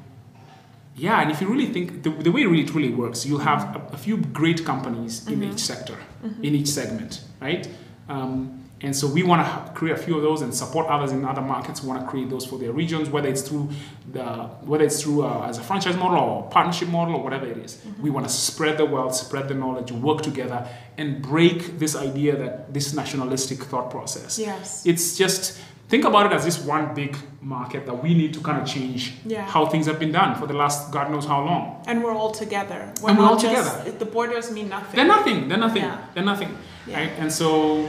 yeah, 0.96 1.22
and 1.22 1.32
if 1.32 1.42
you 1.42 1.48
really 1.48 1.68
think 1.68 2.04
the, 2.04 2.10
the 2.10 2.30
way 2.32 2.42
it 2.42 2.48
really 2.48 2.66
truly 2.66 2.90
works, 2.92 3.26
you'll 3.26 3.40
have 3.40 3.76
a, 3.76 3.80
a 3.94 3.98
few 3.98 4.18
great 4.18 4.64
companies 4.66 5.26
in 5.28 5.40
Mm-hmm. 5.40 5.52
each 5.54 5.60
sector, 5.60 5.96
in 6.44 6.54
each 6.54 6.68
segment, 6.68 7.22
right? 7.40 7.68
Um, 8.10 8.61
and 8.84 8.96
so 8.96 9.08
we 9.08 9.24
want 9.24 9.46
to 9.46 9.74
create 9.74 9.94
a 9.98 10.02
few 10.02 10.16
of 10.18 10.24
those 10.24 10.42
and 10.42 10.54
support 10.54 10.88
others 10.88 11.12
in 11.12 11.24
other 11.26 11.42
markets 11.42 11.80
who 11.82 11.88
want 11.88 12.02
to 12.02 12.08
create 12.08 12.30
those 12.30 12.46
for 12.46 12.58
their 12.58 12.72
regions, 12.72 13.10
whether 13.10 13.30
it's 13.30 13.42
through 13.42 13.70
the 14.12 14.24
whether 14.70 14.84
it's 14.84 15.02
through 15.04 15.24
uh, 15.24 15.48
as 15.48 15.58
a 15.58 15.62
franchise 15.64 15.96
model 15.98 16.20
or 16.20 16.50
partnership 16.50 16.88
model 16.90 17.16
or 17.16 17.24
whatever 17.24 17.46
it 17.46 17.58
is. 17.58 17.76
Mm-hmm. 17.78 18.02
We 18.04 18.10
want 18.10 18.26
to 18.28 18.32
spread 18.34 18.78
the 18.78 18.86
wealth, 18.86 19.16
spread 19.16 19.48
the 19.48 19.54
knowledge, 19.56 19.92
work 19.92 20.22
together, 20.22 20.68
and 20.98 21.22
break 21.22 21.78
this 21.80 21.96
idea 21.96 22.36
that 22.38 22.74
this 22.74 22.94
nationalistic 22.94 23.60
thought 23.64 23.90
process. 23.92 24.40
Yes. 24.40 24.86
It's 24.86 25.16
just 25.18 25.60
think 25.90 26.06
about 26.06 26.26
it 26.28 26.32
as 26.32 26.46
this 26.46 26.58
one 26.60 26.94
big 26.96 27.16
market 27.42 27.86
that 27.86 28.02
we 28.02 28.14
need 28.14 28.34
to 28.34 28.40
kind 28.40 28.62
of 28.62 28.66
change 28.68 29.14
Yeah. 29.26 29.46
how 29.46 29.66
things 29.66 29.86
have 29.88 30.00
been 30.00 30.12
done 30.14 30.36
for 30.40 30.48
the 30.48 30.54
last 30.54 30.92
God 30.92 31.12
knows 31.12 31.26
how 31.26 31.44
long. 31.44 31.84
And 31.86 32.02
we're 32.04 32.14
all 32.14 32.32
together. 32.32 32.94
We're 33.02 33.10
And 33.10 33.20
we're 33.20 33.26
all 33.26 33.38
just- 33.38 33.78
together. 33.84 33.98
The 34.00 34.06
borders 34.06 34.50
mean 34.52 34.70
nothing. 34.70 34.96
They're 34.96 35.06
nothing. 35.18 35.48
They're 35.50 35.58
nothing. 35.68 35.84
Yeah. 35.84 35.98
They're 36.14 36.24
nothing. 36.34 36.58
Yeah. 36.88 36.98
Right? 37.00 37.12
And 37.20 37.32
so, 37.32 37.88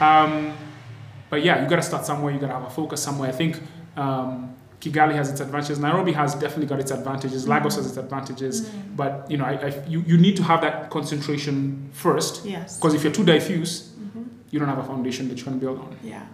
um, 0.00 0.56
but 1.30 1.44
yeah, 1.44 1.62
you 1.62 1.68
got 1.68 1.76
to 1.76 1.82
start 1.82 2.04
somewhere. 2.04 2.32
You 2.32 2.38
got 2.38 2.48
to 2.48 2.54
have 2.54 2.64
a 2.64 2.70
focus 2.70 3.02
somewhere. 3.02 3.28
I 3.28 3.32
think 3.32 3.60
um, 3.96 4.54
Kigali 4.80 5.14
has 5.14 5.30
its 5.30 5.40
advantages. 5.40 5.78
Nairobi 5.78 6.12
has 6.12 6.34
definitely 6.34 6.66
got 6.66 6.80
its 6.80 6.90
advantages. 6.90 7.48
Lagos 7.48 7.76
has 7.76 7.86
its 7.86 7.96
advantages. 7.96 8.68
Mm. 8.68 8.96
But 8.96 9.30
you 9.30 9.36
know, 9.36 9.44
I, 9.44 9.54
I, 9.54 9.84
you, 9.86 10.00
you 10.06 10.16
need 10.16 10.36
to 10.36 10.42
have 10.42 10.60
that 10.60 10.90
concentration 10.90 11.90
first. 11.92 12.44
Yes. 12.44 12.76
Because 12.76 12.94
if 12.94 13.02
you're 13.02 13.12
too 13.12 13.24
diffuse, 13.24 13.94
you 14.50 14.60
don't 14.60 14.68
have 14.68 14.78
a 14.78 14.84
foundation 14.84 15.28
that 15.28 15.38
you 15.38 15.44
can 15.44 15.58
build 15.58 15.80
on. 15.80 15.96
Yeah. 16.02 16.24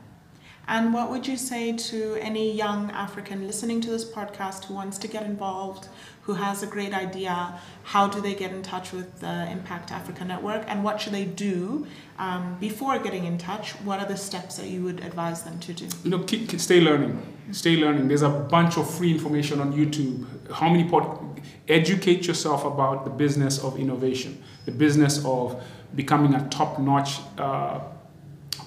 And 0.71 0.95
what 0.95 1.11
would 1.11 1.27
you 1.27 1.37
say 1.37 1.73
to 1.73 2.15
any 2.21 2.53
young 2.53 2.93
African 2.93 3.45
listening 3.45 3.81
to 3.81 3.91
this 3.91 4.05
podcast 4.05 4.67
who 4.67 4.75
wants 4.75 4.99
to 4.99 5.09
get 5.09 5.25
involved, 5.25 5.89
who 6.23 6.35
has 6.35 6.63
a 6.63 6.67
great 6.69 6.95
idea? 6.95 7.59
How 7.83 8.07
do 8.07 8.21
they 8.21 8.37
get 8.37 8.53
in 8.53 8.63
touch 8.63 8.93
with 8.93 9.19
the 9.19 9.51
Impact 9.51 9.91
Africa 9.91 10.25
Network? 10.25 10.63
And 10.69 10.85
what 10.85 11.01
should 11.01 11.13
they 11.13 11.25
do 11.25 11.89
um, 12.21 12.57
before 12.61 13.01
getting 13.01 13.25
in 13.25 13.37
touch? 13.37 13.73
What 13.83 13.99
are 13.99 14.07
the 14.07 14.17
steps 14.17 14.59
that 14.59 14.69
you 14.69 14.85
would 14.85 15.01
advise 15.01 15.43
them 15.43 15.59
to 15.59 15.73
do? 15.73 15.89
know, 16.11 16.21
keep, 16.21 16.49
keep- 16.49 16.61
stay 16.61 16.81
learning. 16.81 17.21
Stay 17.51 17.77
learning. 17.77 18.07
There's 18.07 18.23
a 18.23 18.29
bunch 18.29 18.79
of 18.79 18.89
free 18.89 19.11
information 19.11 19.59
on 19.61 19.73
YouTube. 19.73 20.53
How 20.53 20.69
many 20.69 20.89
pod? 20.89 21.43
Educate 21.67 22.29
yourself 22.29 22.65
about 22.65 23.05
the 23.05 23.11
business 23.11 23.59
of 23.59 23.77
innovation, 23.77 24.41
the 24.67 24.73
business 24.73 25.21
of 25.25 25.61
becoming 25.97 26.33
a 26.35 26.49
top-notch 26.49 27.19
uh, 27.39 27.81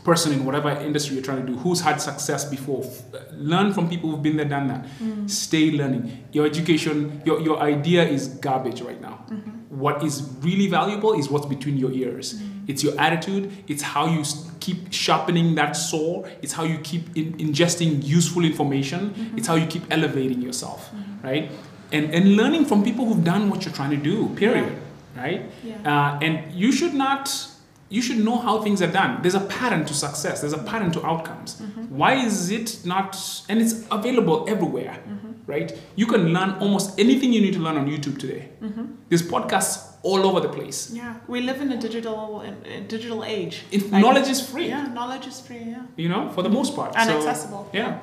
person 0.04 0.34
in 0.34 0.46
whatever 0.46 0.70
industry 0.70 1.16
you're 1.16 1.24
trying 1.24 1.46
to 1.46 1.52
do. 1.52 1.58
Who's 1.60 1.82
had 1.82 2.02
success 2.02 2.46
before? 2.46 2.84
Learn 3.32 3.74
from 3.74 3.90
people 3.90 4.10
who've 4.12 4.22
been 4.22 4.38
there, 4.38 4.46
done 4.46 4.68
that. 4.68 4.86
Mm. 5.02 5.30
Stay 5.30 5.72
learning. 5.72 6.26
Your 6.32 6.46
education, 6.46 7.22
your, 7.26 7.40
your 7.40 7.60
idea 7.60 8.04
is 8.04 8.28
garbage 8.28 8.82
right 8.82 9.02
now. 9.02 9.26
Mm-hmm. 9.30 9.80
What 9.80 10.04
is 10.04 10.30
really 10.42 10.68
valuable 10.68 11.14
is 11.14 11.30
what's 11.30 11.46
between 11.46 11.78
your 11.78 11.92
ears. 11.92 12.36
Mm. 12.36 12.70
It's 12.70 12.84
your 12.84 13.00
attitude. 13.00 13.52
It's 13.68 13.82
how 13.82 14.08
you 14.08 14.24
keep 14.60 14.92
sharpening 14.92 15.56
that 15.56 15.74
saw. 15.74 16.26
It's 16.42 16.54
how 16.54 16.64
you 16.64 16.78
keep 16.80 17.16
in, 17.16 17.34
ingesting 17.38 18.04
useful 18.04 18.44
information. 18.46 19.12
Mm-hmm. 19.12 19.38
It's 19.38 19.48
how 19.48 19.56
you 19.56 19.68
keep 19.68 19.84
elevating 19.90 20.42
yourself, 20.42 20.92
mm-hmm. 20.92 21.28
right? 21.28 21.52
And 21.92 22.14
and 22.14 22.36
learning 22.36 22.66
from 22.66 22.84
people 22.84 23.06
who've 23.06 23.24
done 23.24 23.50
what 23.50 23.66
you're 23.66 23.74
trying 23.74 23.92
to 23.92 23.98
do. 23.98 24.30
Period. 24.36 24.82
Right? 25.16 25.42
Yeah. 25.64 25.78
Uh, 25.86 26.20
and 26.22 26.52
you 26.54 26.72
should 26.72 26.94
not. 26.94 27.53
You 27.94 28.02
should 28.02 28.18
know 28.28 28.38
how 28.40 28.60
things 28.65 28.82
are 28.82 28.91
done. 28.91 29.22
There's 29.22 29.36
a 29.36 29.45
pattern 29.57 29.86
to 29.86 29.94
success. 29.94 30.41
There's 30.41 30.57
a 30.61 30.64
pattern 30.72 30.91
to 30.94 31.06
outcomes. 31.06 31.61
Mm-hmm. 31.61 31.95
Why 31.95 32.14
is 32.15 32.49
it 32.49 32.84
not? 32.86 33.15
And 33.49 33.61
it's 33.61 33.86
available 33.91 34.45
everywhere, 34.49 34.98
mm-hmm. 35.07 35.32
right? 35.45 35.80
You 35.95 36.07
can 36.07 36.34
learn 36.34 36.52
almost 36.64 36.99
anything 36.99 37.32
you 37.32 37.41
need 37.41 37.53
to 37.53 37.60
learn 37.60 37.78
on 37.78 37.88
YouTube 37.88 38.18
today. 38.18 38.49
Mm-hmm. 38.64 38.86
There's 39.10 39.22
podcasts 39.22 39.94
all 40.02 40.26
over 40.26 40.40
the 40.40 40.49
place. 40.49 40.90
Yeah, 40.91 41.18
we 41.28 41.41
live 41.41 41.61
in 41.61 41.72
a 41.72 41.80
digital 41.80 42.41
in 42.41 42.56
a 42.65 42.82
digital 42.82 43.24
age. 43.24 43.64
Like- 43.72 44.02
knowledge 44.02 44.28
is 44.28 44.41
free, 44.41 44.70
Yeah, 44.70 44.88
knowledge 44.88 45.28
is 45.28 45.40
free. 45.40 45.64
Yeah, 45.74 45.84
you 45.95 46.10
know, 46.10 46.30
for 46.32 46.41
the 46.41 46.49
most 46.49 46.76
part. 46.76 46.95
and 46.98 47.07
So, 47.07 47.18
accessible. 47.18 47.70
Yeah. 47.74 47.99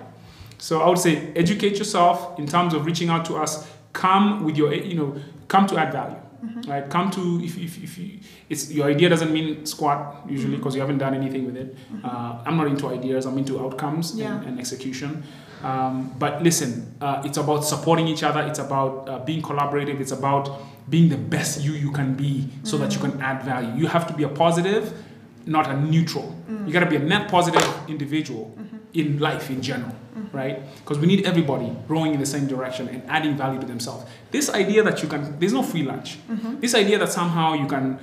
So 0.59 0.83
I 0.83 0.89
would 0.89 0.99
say 0.99 1.33
educate 1.35 1.79
yourself 1.79 2.39
in 2.39 2.47
terms 2.47 2.75
of 2.75 2.87
reaching 2.87 3.09
out 3.09 3.25
to 3.25 3.35
us. 3.45 3.67
Come 3.93 4.45
with 4.45 4.57
your, 4.57 4.73
you 4.73 4.95
know, 4.95 5.11
come 5.49 5.67
to 5.67 5.77
add 5.77 5.91
value. 5.93 6.21
Mm-hmm. 6.45 6.71
Right? 6.71 6.89
Come 6.89 7.11
to 7.11 7.41
if, 7.45 7.59
if, 7.59 7.83
if 7.83 7.99
you, 7.99 8.19
it's 8.51 8.71
your 8.71 8.87
idea 8.95 9.09
doesn't 9.09 9.33
mean 9.33 9.65
squat 9.65 9.99
usually 10.29 10.53
Mm-hmm. 10.53 10.57
because 10.61 10.75
you 10.75 10.81
haven't 10.81 10.99
done 10.99 11.15
anything 11.15 11.47
with 11.47 11.57
it. 11.57 11.69
Uh, 12.05 12.43
I'm 12.47 12.57
not 12.57 12.67
into 12.67 12.89
ideas. 12.89 13.25
I'm 13.27 13.39
into 13.39 13.59
outcomes 13.65 14.15
Yeah. 14.15 14.37
and, 14.37 14.47
and 14.49 14.59
execution. 14.59 15.23
Um, 15.63 16.13
but 16.19 16.43
listen, 16.43 16.71
uh, 17.01 17.23
it's 17.25 17.37
about 17.39 17.65
supporting 17.65 18.09
each 18.09 18.23
other. 18.23 18.41
It's 18.51 18.59
about 18.59 19.09
uh, 19.09 19.19
being 19.21 19.43
collaborative. 19.43 20.01
It's 20.01 20.13
about 20.13 20.45
being 20.89 21.09
the 21.11 21.19
best 21.19 21.61
you 21.61 21.73
you 21.85 21.91
can 21.93 22.15
be 22.15 22.49
so 22.65 22.77
that 22.79 22.91
you 22.95 23.01
can 23.01 23.21
add 23.21 23.43
value. 23.45 23.73
You 23.81 23.87
have 23.87 24.07
to 24.09 24.15
be 24.15 24.25
a 24.25 24.29
positive, 24.29 24.85
not 25.47 25.69
a 25.71 25.77
neutral. 25.81 26.35
You 26.67 26.73
got 26.73 26.81
to 26.81 26.91
be 26.91 26.97
a 26.97 27.07
net 27.13 27.31
positive 27.31 27.65
individual 27.89 28.57
in 28.95 29.19
life 29.21 29.51
in 29.51 29.61
general, 29.63 29.95
right? 30.33 30.57
Because 30.79 30.99
we 30.99 31.07
need 31.07 31.25
everybody 31.25 31.71
rowing 31.89 32.13
in 32.15 32.21
the 32.21 32.27
same 32.27 32.47
direction 32.49 32.89
and 32.89 33.03
adding 33.09 33.37
value 33.37 33.61
to 33.61 33.67
themselves. 33.67 34.05
This 34.33 34.51
idea 34.51 34.83
that 34.83 35.03
you 35.03 35.09
can, 35.09 35.39
there's 35.39 35.53
no 35.53 35.63
free 35.63 35.83
lunch. 35.85 36.19
This 36.61 36.75
idea 36.75 36.99
that 36.99 37.13
somehow 37.13 37.53
you 37.55 37.67
can, 37.69 37.99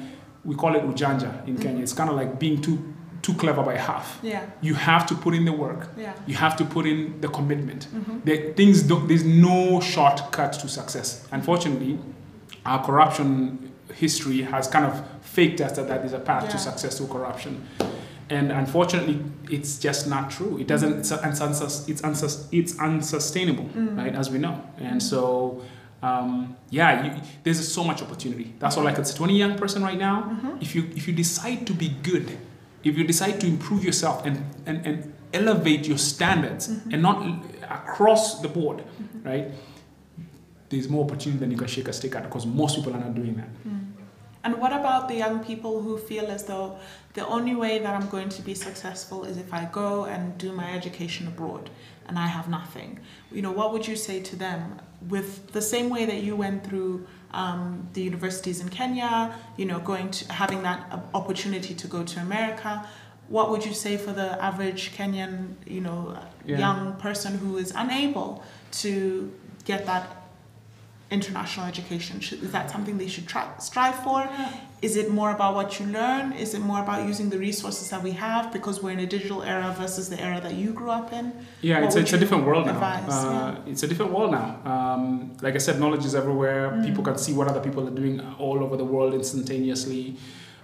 we 0.48 0.56
call 0.56 0.76
it 0.76 0.84
ujanja 0.84 1.30
in 1.46 1.54
mm-hmm. 1.54 1.62
Kenya. 1.62 1.84
It's 1.84 1.94
kind 1.94 2.10
of 2.10 2.16
like 2.16 2.40
being 2.40 2.62
too 2.62 2.78
too 3.22 3.34
clever 3.34 3.62
by 3.64 3.76
half. 3.76 4.20
Yeah, 4.24 4.46
You 4.62 4.76
have 4.76 5.06
to 5.08 5.16
put 5.16 5.34
in 5.34 5.44
the 5.44 5.52
work. 5.52 5.90
yeah, 5.98 6.14
You 6.28 6.36
have 6.36 6.56
to 6.58 6.66
put 6.66 6.86
in 6.86 7.20
the 7.20 7.28
commitment. 7.28 7.88
Mm-hmm. 7.88 8.20
There, 8.24 8.54
things 8.54 8.84
don't, 8.84 9.08
there's 9.08 9.26
no 9.26 9.82
shortcut 9.82 10.54
to 10.62 10.68
success. 10.70 11.28
Unfortunately, 11.32 12.00
our 12.66 12.82
corruption 12.86 13.74
history 13.94 14.44
has 14.44 14.68
kind 14.68 14.86
of 14.86 15.04
faked 15.22 15.60
us 15.60 15.74
that 15.74 15.88
there's 15.88 16.14
a 16.14 16.20
path 16.20 16.44
Yeah. 16.44 16.52
to 16.52 16.58
success 16.58 16.98
through 16.98 17.08
corruption. 17.08 17.68
And 18.30 18.52
unfortunately, 18.52 19.20
it's 19.50 19.78
just 19.80 20.08
not 20.08 20.30
true. 20.30 20.58
It 20.58 20.68
doesn't. 20.68 21.00
It's 21.00 21.12
it's, 21.12 21.40
unsus, 21.40 21.90
it's, 21.90 22.02
unsus, 22.02 22.48
it's 22.52 22.78
unsustainable, 22.80 23.66
mm. 23.66 23.98
right? 23.98 24.14
As 24.14 24.30
we 24.30 24.38
know. 24.38 24.62
And 24.78 25.02
so, 25.02 25.62
um, 26.02 26.56
yeah, 26.70 27.06
you, 27.06 27.22
there's 27.44 27.66
so 27.68 27.84
much 27.84 28.02
opportunity. 28.02 28.54
That's 28.60 28.78
all 28.78 28.88
I 28.88 28.94
could 28.94 29.08
say. 29.08 29.18
To 29.18 29.24
any 29.24 29.38
young 29.38 29.58
person 29.58 29.82
right 29.82 29.98
now, 29.98 30.24
mm-hmm. 30.24 30.58
if 30.62 30.76
you 30.76 30.90
if 30.96 31.08
you 31.08 31.14
decide 31.14 31.66
to 31.68 31.74
be 31.74 31.90
good, 32.04 32.38
if 32.84 32.98
you 32.98 33.04
decide 33.04 33.42
to 33.42 33.48
improve 33.48 33.84
yourself 33.84 34.26
and 34.26 34.44
and, 34.66 34.86
and 34.86 35.14
elevate 35.34 35.88
your 35.88 35.98
standards, 35.98 36.68
mm-hmm. 36.68 36.94
and 36.94 37.02
not 37.02 37.26
across 37.64 38.42
the 38.42 38.48
board, 38.48 38.78
mm-hmm. 38.80 39.28
right? 39.28 39.52
There's 40.70 40.90
more 40.90 41.06
opportunity 41.06 41.40
than 41.40 41.52
you 41.52 41.58
can 41.58 41.68
shake 41.68 41.88
a 41.88 41.94
stick 41.94 42.16
at 42.16 42.24
because 42.24 42.46
most 42.46 42.76
people 42.76 42.94
are 42.94 43.00
not 43.00 43.16
doing 43.16 43.36
that. 43.38 43.50
Mm. 43.68 43.88
And 44.44 44.58
what 44.58 44.72
about 44.72 45.08
the 45.08 45.16
young 45.16 45.44
people 45.44 45.82
who 45.82 45.98
feel 45.98 46.28
as 46.28 46.46
though 46.46 46.78
the 47.16 47.26
only 47.28 47.56
way 47.56 47.80
that 47.80 47.94
I'm 47.94 48.08
going 48.08 48.30
to 48.30 48.42
be 48.42 48.54
successful 48.54 49.26
is 49.26 49.38
if 49.38 49.54
I 49.54 49.66
go 49.66 50.06
and 50.06 50.38
do 50.38 50.54
my 50.54 50.72
education 50.74 51.28
abroad 51.28 51.70
and 52.08 52.18
I 52.18 52.28
have 52.28 52.48
nothing? 52.48 53.00
You 53.32 53.42
know, 53.42 53.52
what 53.52 53.74
would 53.74 53.88
you 53.88 53.96
say 53.96 54.22
to 54.22 54.36
them 54.36 54.80
with 55.02 55.52
the 55.52 55.62
same 55.62 55.90
way 55.90 56.06
that 56.06 56.24
you 56.24 56.36
went 56.36 56.66
through 56.66 57.08
um, 57.32 57.88
the 57.94 58.02
universities 58.02 58.60
in 58.60 58.70
Kenya, 58.70 59.36
you 59.58 59.66
know, 59.66 59.80
going 59.80 60.10
to 60.12 60.32
having 60.32 60.64
that 60.64 61.00
opportunity 61.14 61.74
to 61.76 61.88
go 61.88 62.04
to 62.04 62.20
America? 62.20 62.88
What 63.28 63.52
would 63.52 63.66
you 63.66 63.74
say 63.74 63.98
for 63.98 64.14
the 64.14 64.42
average 64.44 64.94
Kenyan, 64.96 65.56
you 65.66 65.82
know, 65.82 66.18
yeah. 66.46 66.58
young 66.58 66.96
person 66.96 67.38
who 67.38 67.58
is 67.58 67.74
unable 67.76 68.44
to 68.72 69.32
get 69.66 69.86
that 69.86 70.28
international 71.12 71.68
education? 71.68 72.20
Should, 72.22 72.42
is 72.44 72.52
that 72.52 72.72
something 72.72 72.98
they 72.98 73.08
should 73.08 73.28
try, 73.28 73.48
strive 73.60 73.96
for? 73.96 74.28
Is 74.80 74.96
it 74.96 75.10
more 75.10 75.32
about 75.32 75.56
what 75.56 75.80
you 75.80 75.88
learn? 75.88 76.34
Is 76.34 76.54
it 76.54 76.60
more 76.60 76.80
about 76.80 77.08
using 77.08 77.32
the 77.32 77.40
resources 77.40 77.90
that 77.90 78.04
we 78.04 78.12
have 78.12 78.54
because 78.54 78.84
we're 78.84 78.92
in 78.92 79.00
a 79.00 79.08
digital 79.08 79.42
era 79.42 79.74
versus 79.76 80.08
the 80.08 80.22
era 80.22 80.40
that 80.40 80.54
you 80.54 80.72
grew 80.72 80.92
up 80.92 81.12
in? 81.12 81.34
Yeah, 81.62 81.84
it's, 81.84 81.96
it's 81.96 82.14
a 82.14 82.18
different 82.18 82.46
world 82.46 82.68
advise? 82.68 83.08
now. 83.08 83.16
Uh, 83.16 83.52
yeah. 83.52 83.72
It's 83.72 83.82
a 83.82 83.88
different 83.88 84.12
world 84.12 84.32
now. 84.32 84.62
Um, 84.66 85.36
like 85.42 85.56
I 85.56 85.58
said, 85.58 85.80
knowledge 85.80 86.06
is 86.06 86.14
everywhere. 86.14 86.70
Mm. 86.70 86.86
People 86.86 87.04
can 87.04 87.18
see 87.18 87.34
what 87.34 87.48
other 87.48 87.60
people 87.60 87.88
are 87.88 87.92
doing 87.92 88.22
all 88.38 88.64
over 88.64 88.78
the 88.78 88.86
world 88.86 89.16
instantaneously. 89.16 90.16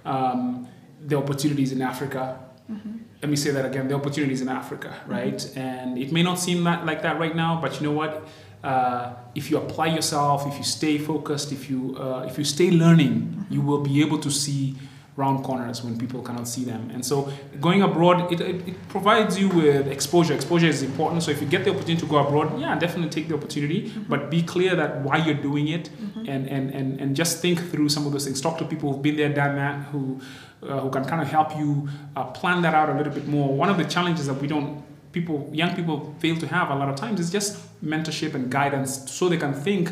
Um, 0.06 0.68
the 1.02 1.18
opportunities 1.18 1.72
in 1.72 1.82
Africa. 1.82 2.40
Mm-hmm. 2.72 2.98
Let 3.22 3.30
me 3.30 3.36
say 3.36 3.50
that 3.52 3.66
again. 3.66 3.88
The 3.88 3.96
opportunities 3.96 4.42
in 4.42 4.50
Africa, 4.50 4.96
right? 5.08 5.36
Mm-hmm. 5.36 5.60
And 5.60 5.98
it 5.98 6.12
may 6.12 6.22
not 6.22 6.38
seem 6.38 6.64
that, 6.66 6.86
like 6.86 7.02
that 7.02 7.20
right 7.20 7.36
now, 7.36 7.60
but 7.60 7.80
you 7.80 7.88
know 7.88 7.94
what? 7.94 8.28
Uh, 8.64 9.14
if 9.36 9.52
you 9.52 9.58
apply 9.58 9.88
yourself, 9.88 10.48
if 10.48 10.58
you 10.58 10.64
stay 10.64 10.98
focused, 10.98 11.52
if 11.52 11.70
you 11.70 11.98
uh, 11.98 12.26
if 12.28 12.38
you 12.38 12.44
stay 12.44 12.72
learning, 12.72 13.46
you 13.50 13.62
will 13.62 13.82
be 13.82 14.02
able 14.02 14.20
to 14.20 14.32
see 14.32 14.76
round 15.16 15.44
corners 15.44 15.84
when 15.84 15.98
people 15.98 16.22
cannot 16.24 16.48
see 16.48 16.64
them. 16.64 16.90
And 16.92 17.06
so 17.06 17.32
going 17.62 17.84
abroad, 17.84 18.32
it, 18.34 18.42
it, 18.42 18.68
it, 18.70 18.90
provides 18.90 19.38
you 19.38 19.48
with 19.50 19.88
exposure. 19.88 20.34
Exposure 20.34 20.66
is 20.68 20.82
important. 20.82 21.22
So 21.22 21.30
if 21.30 21.40
you 21.40 21.48
get 21.48 21.64
the 21.66 21.70
opportunity 21.70 21.98
to 21.98 22.08
go 22.08 22.18
abroad, 22.18 22.60
yeah, 22.60 22.78
definitely 22.80 23.12
take 23.12 23.28
the 23.28 23.36
opportunity, 23.36 23.90
mm-hmm. 23.90 24.04
but 24.10 24.32
be 24.32 24.42
clear 24.42 24.76
that 24.76 25.02
why 25.02 25.18
you're 25.18 25.36
doing 25.36 25.68
it 25.68 25.90
mm-hmm. 25.90 26.28
and, 26.28 26.48
and, 26.48 26.72
and, 26.72 27.00
and 27.00 27.16
just 27.16 27.42
think 27.42 27.60
through 27.70 27.90
some 27.90 28.08
of 28.08 28.12
those 28.12 28.26
things. 28.26 28.42
Talk 28.42 28.58
to 28.58 28.66
people 28.66 28.92
who've 28.92 29.04
been 29.04 29.18
there, 29.18 29.32
done 29.32 29.56
that, 29.56 29.86
who, 29.88 30.20
uh, 30.64 30.80
who 30.80 30.90
can 30.90 31.06
kind 31.06 31.22
of 31.22 31.28
help 31.28 31.56
you 31.56 31.88
uh, 32.16 32.24
plan 32.26 32.64
that 32.64 32.74
out 32.74 32.90
a 32.90 32.94
little 32.98 33.14
bit 33.14 33.28
more. 33.28 33.56
One 33.56 33.70
of 33.70 33.78
the 33.78 33.86
challenges 33.86 34.26
that 34.26 34.42
we 34.42 34.48
don't 34.48 34.84
people, 35.12 35.48
young 35.54 35.76
people 35.76 36.16
fail 36.18 36.36
to 36.38 36.48
have 36.48 36.72
a 36.72 36.76
lot 36.76 36.90
of 36.90 36.96
times 36.96 37.20
is 37.20 37.32
just 37.32 37.60
mentorship 37.84 38.34
and 38.34 38.50
guidance 38.50 39.12
so 39.12 39.30
they 39.30 39.38
can 39.38 39.54
think 39.54 39.92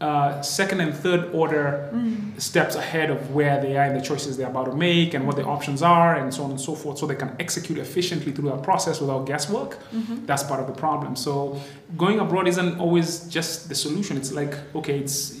uh, 0.00 0.40
second 0.40 0.80
and 0.80 0.94
third 0.94 1.34
order 1.34 1.90
mm. 1.92 2.40
steps 2.40 2.74
ahead 2.74 3.10
of 3.10 3.34
where 3.34 3.60
they 3.60 3.76
are 3.76 3.84
and 3.84 3.94
the 3.94 4.00
choices 4.00 4.36
they're 4.36 4.48
about 4.48 4.64
to 4.64 4.74
make 4.74 5.12
and 5.12 5.26
what 5.26 5.36
the 5.36 5.44
options 5.44 5.82
are 5.82 6.16
and 6.16 6.32
so 6.32 6.42
on 6.42 6.50
and 6.50 6.60
so 6.60 6.74
forth 6.74 6.96
so 6.96 7.06
they 7.06 7.14
can 7.14 7.36
execute 7.38 7.78
efficiently 7.78 8.32
through 8.32 8.48
that 8.48 8.62
process 8.62 9.00
without 9.00 9.26
guesswork 9.26 9.78
mm-hmm. 9.90 10.24
that's 10.24 10.42
part 10.42 10.58
of 10.58 10.66
the 10.66 10.72
problem 10.72 11.14
so 11.14 11.60
going 11.98 12.18
abroad 12.18 12.48
isn't 12.48 12.78
always 12.80 13.26
just 13.28 13.68
the 13.68 13.74
solution 13.74 14.16
it's 14.16 14.32
like 14.32 14.54
okay 14.74 14.98
it's 14.98 15.38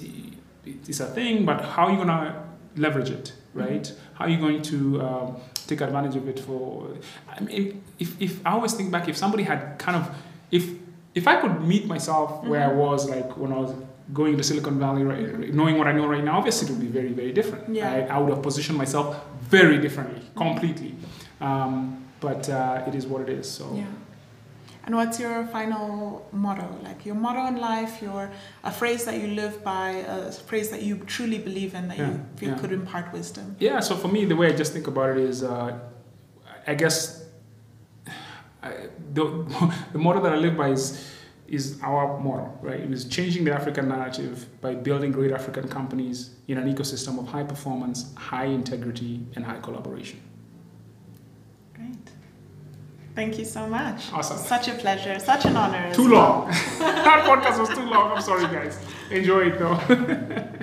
it's 0.66 1.00
a 1.00 1.06
thing 1.06 1.46
but 1.46 1.64
how 1.64 1.86
are 1.86 1.90
you 1.92 1.96
going 1.96 2.08
to 2.08 2.42
leverage 2.76 3.10
it 3.10 3.32
right 3.54 3.84
mm-hmm. 3.84 4.14
how 4.14 4.26
are 4.26 4.28
you 4.28 4.38
going 4.38 4.60
to 4.60 5.00
um, 5.00 5.36
take 5.70 5.80
advantage 5.80 6.16
of 6.16 6.28
it 6.28 6.38
for. 6.40 6.96
I 7.28 7.40
mean, 7.40 7.82
if, 7.98 8.20
if 8.20 8.44
I 8.44 8.50
always 8.52 8.74
think 8.74 8.90
back, 8.90 9.08
if 9.08 9.16
somebody 9.16 9.44
had 9.44 9.78
kind 9.78 9.96
of, 9.96 10.04
if 10.50 10.64
if 11.14 11.26
I 11.26 11.40
could 11.40 11.62
meet 11.62 11.86
myself 11.86 12.30
mm-hmm. 12.30 12.50
where 12.50 12.64
I 12.64 12.72
was 12.72 13.08
like 13.08 13.36
when 13.36 13.52
I 13.52 13.58
was 13.58 13.74
going 14.12 14.36
to 14.36 14.42
Silicon 14.42 14.78
Valley, 14.78 15.04
right, 15.04 15.54
knowing 15.54 15.78
what 15.78 15.86
I 15.86 15.92
know 15.92 16.06
right 16.06 16.24
now, 16.24 16.38
obviously 16.38 16.68
it 16.68 16.72
would 16.72 16.80
be 16.80 16.88
very 16.88 17.12
very 17.12 17.32
different. 17.32 17.74
Yeah. 17.74 17.92
Right? 17.92 18.10
I 18.10 18.18
would 18.18 18.30
have 18.30 18.42
positioned 18.42 18.78
myself 18.78 19.24
very 19.42 19.78
differently, 19.78 20.22
completely. 20.36 20.94
Um, 21.40 22.04
but 22.20 22.48
uh, 22.48 22.84
it 22.86 22.94
is 22.94 23.06
what 23.06 23.22
it 23.22 23.28
is. 23.28 23.50
So. 23.50 23.72
Yeah. 23.74 23.84
And 24.84 24.96
what's 24.96 25.20
your 25.20 25.46
final 25.46 26.26
motto? 26.32 26.66
Like 26.82 27.04
your 27.04 27.14
motto 27.14 27.46
in 27.46 27.56
life, 27.56 28.00
your 28.00 28.30
a 28.64 28.72
phrase 28.72 29.04
that 29.04 29.20
you 29.20 29.28
live 29.28 29.62
by, 29.62 29.90
a 29.90 30.32
phrase 30.32 30.70
that 30.70 30.82
you 30.82 30.96
truly 31.06 31.38
believe 31.38 31.74
in 31.74 31.88
that 31.88 31.98
yeah, 31.98 32.10
you 32.10 32.26
feel 32.36 32.48
yeah. 32.50 32.58
could 32.58 32.72
impart 32.72 33.12
wisdom. 33.12 33.56
Yeah. 33.58 33.80
So 33.80 33.94
for 33.94 34.08
me, 34.08 34.24
the 34.24 34.36
way 34.36 34.48
I 34.48 34.56
just 34.56 34.72
think 34.72 34.86
about 34.86 35.10
it 35.10 35.18
is, 35.18 35.42
uh, 35.42 35.78
I 36.66 36.74
guess, 36.74 37.19
I, 38.62 38.88
the 39.14 39.24
the 39.92 39.98
motto 39.98 40.20
that 40.22 40.32
I 40.32 40.36
live 40.36 40.56
by 40.56 40.68
is 40.68 41.10
is 41.48 41.80
our 41.82 42.18
model, 42.20 42.56
right? 42.62 42.78
It 42.78 42.92
is 42.92 43.04
changing 43.06 43.44
the 43.44 43.52
African 43.52 43.88
narrative 43.88 44.46
by 44.60 44.74
building 44.74 45.10
great 45.10 45.32
African 45.32 45.66
companies 45.68 46.30
in 46.46 46.58
an 46.58 46.72
ecosystem 46.72 47.18
of 47.18 47.26
high 47.26 47.42
performance, 47.42 48.14
high 48.14 48.44
integrity, 48.44 49.26
and 49.34 49.44
high 49.44 49.58
collaboration. 49.58 50.20
Great. 51.74 51.96
Thank 53.16 53.36
you 53.38 53.44
so 53.44 53.66
much. 53.66 54.12
Awesome. 54.12 54.38
Such 54.38 54.68
a 54.68 54.74
pleasure. 54.74 55.18
Such 55.18 55.44
an 55.44 55.56
honor. 55.56 55.92
Too 55.92 56.08
long. 56.08 56.48
that 56.78 57.24
podcast 57.26 57.58
was 57.58 57.68
too 57.70 57.84
long. 57.84 58.12
I'm 58.12 58.22
sorry, 58.22 58.44
guys. 58.44 58.78
Enjoy 59.10 59.48
it 59.48 59.58
though. 59.58 60.48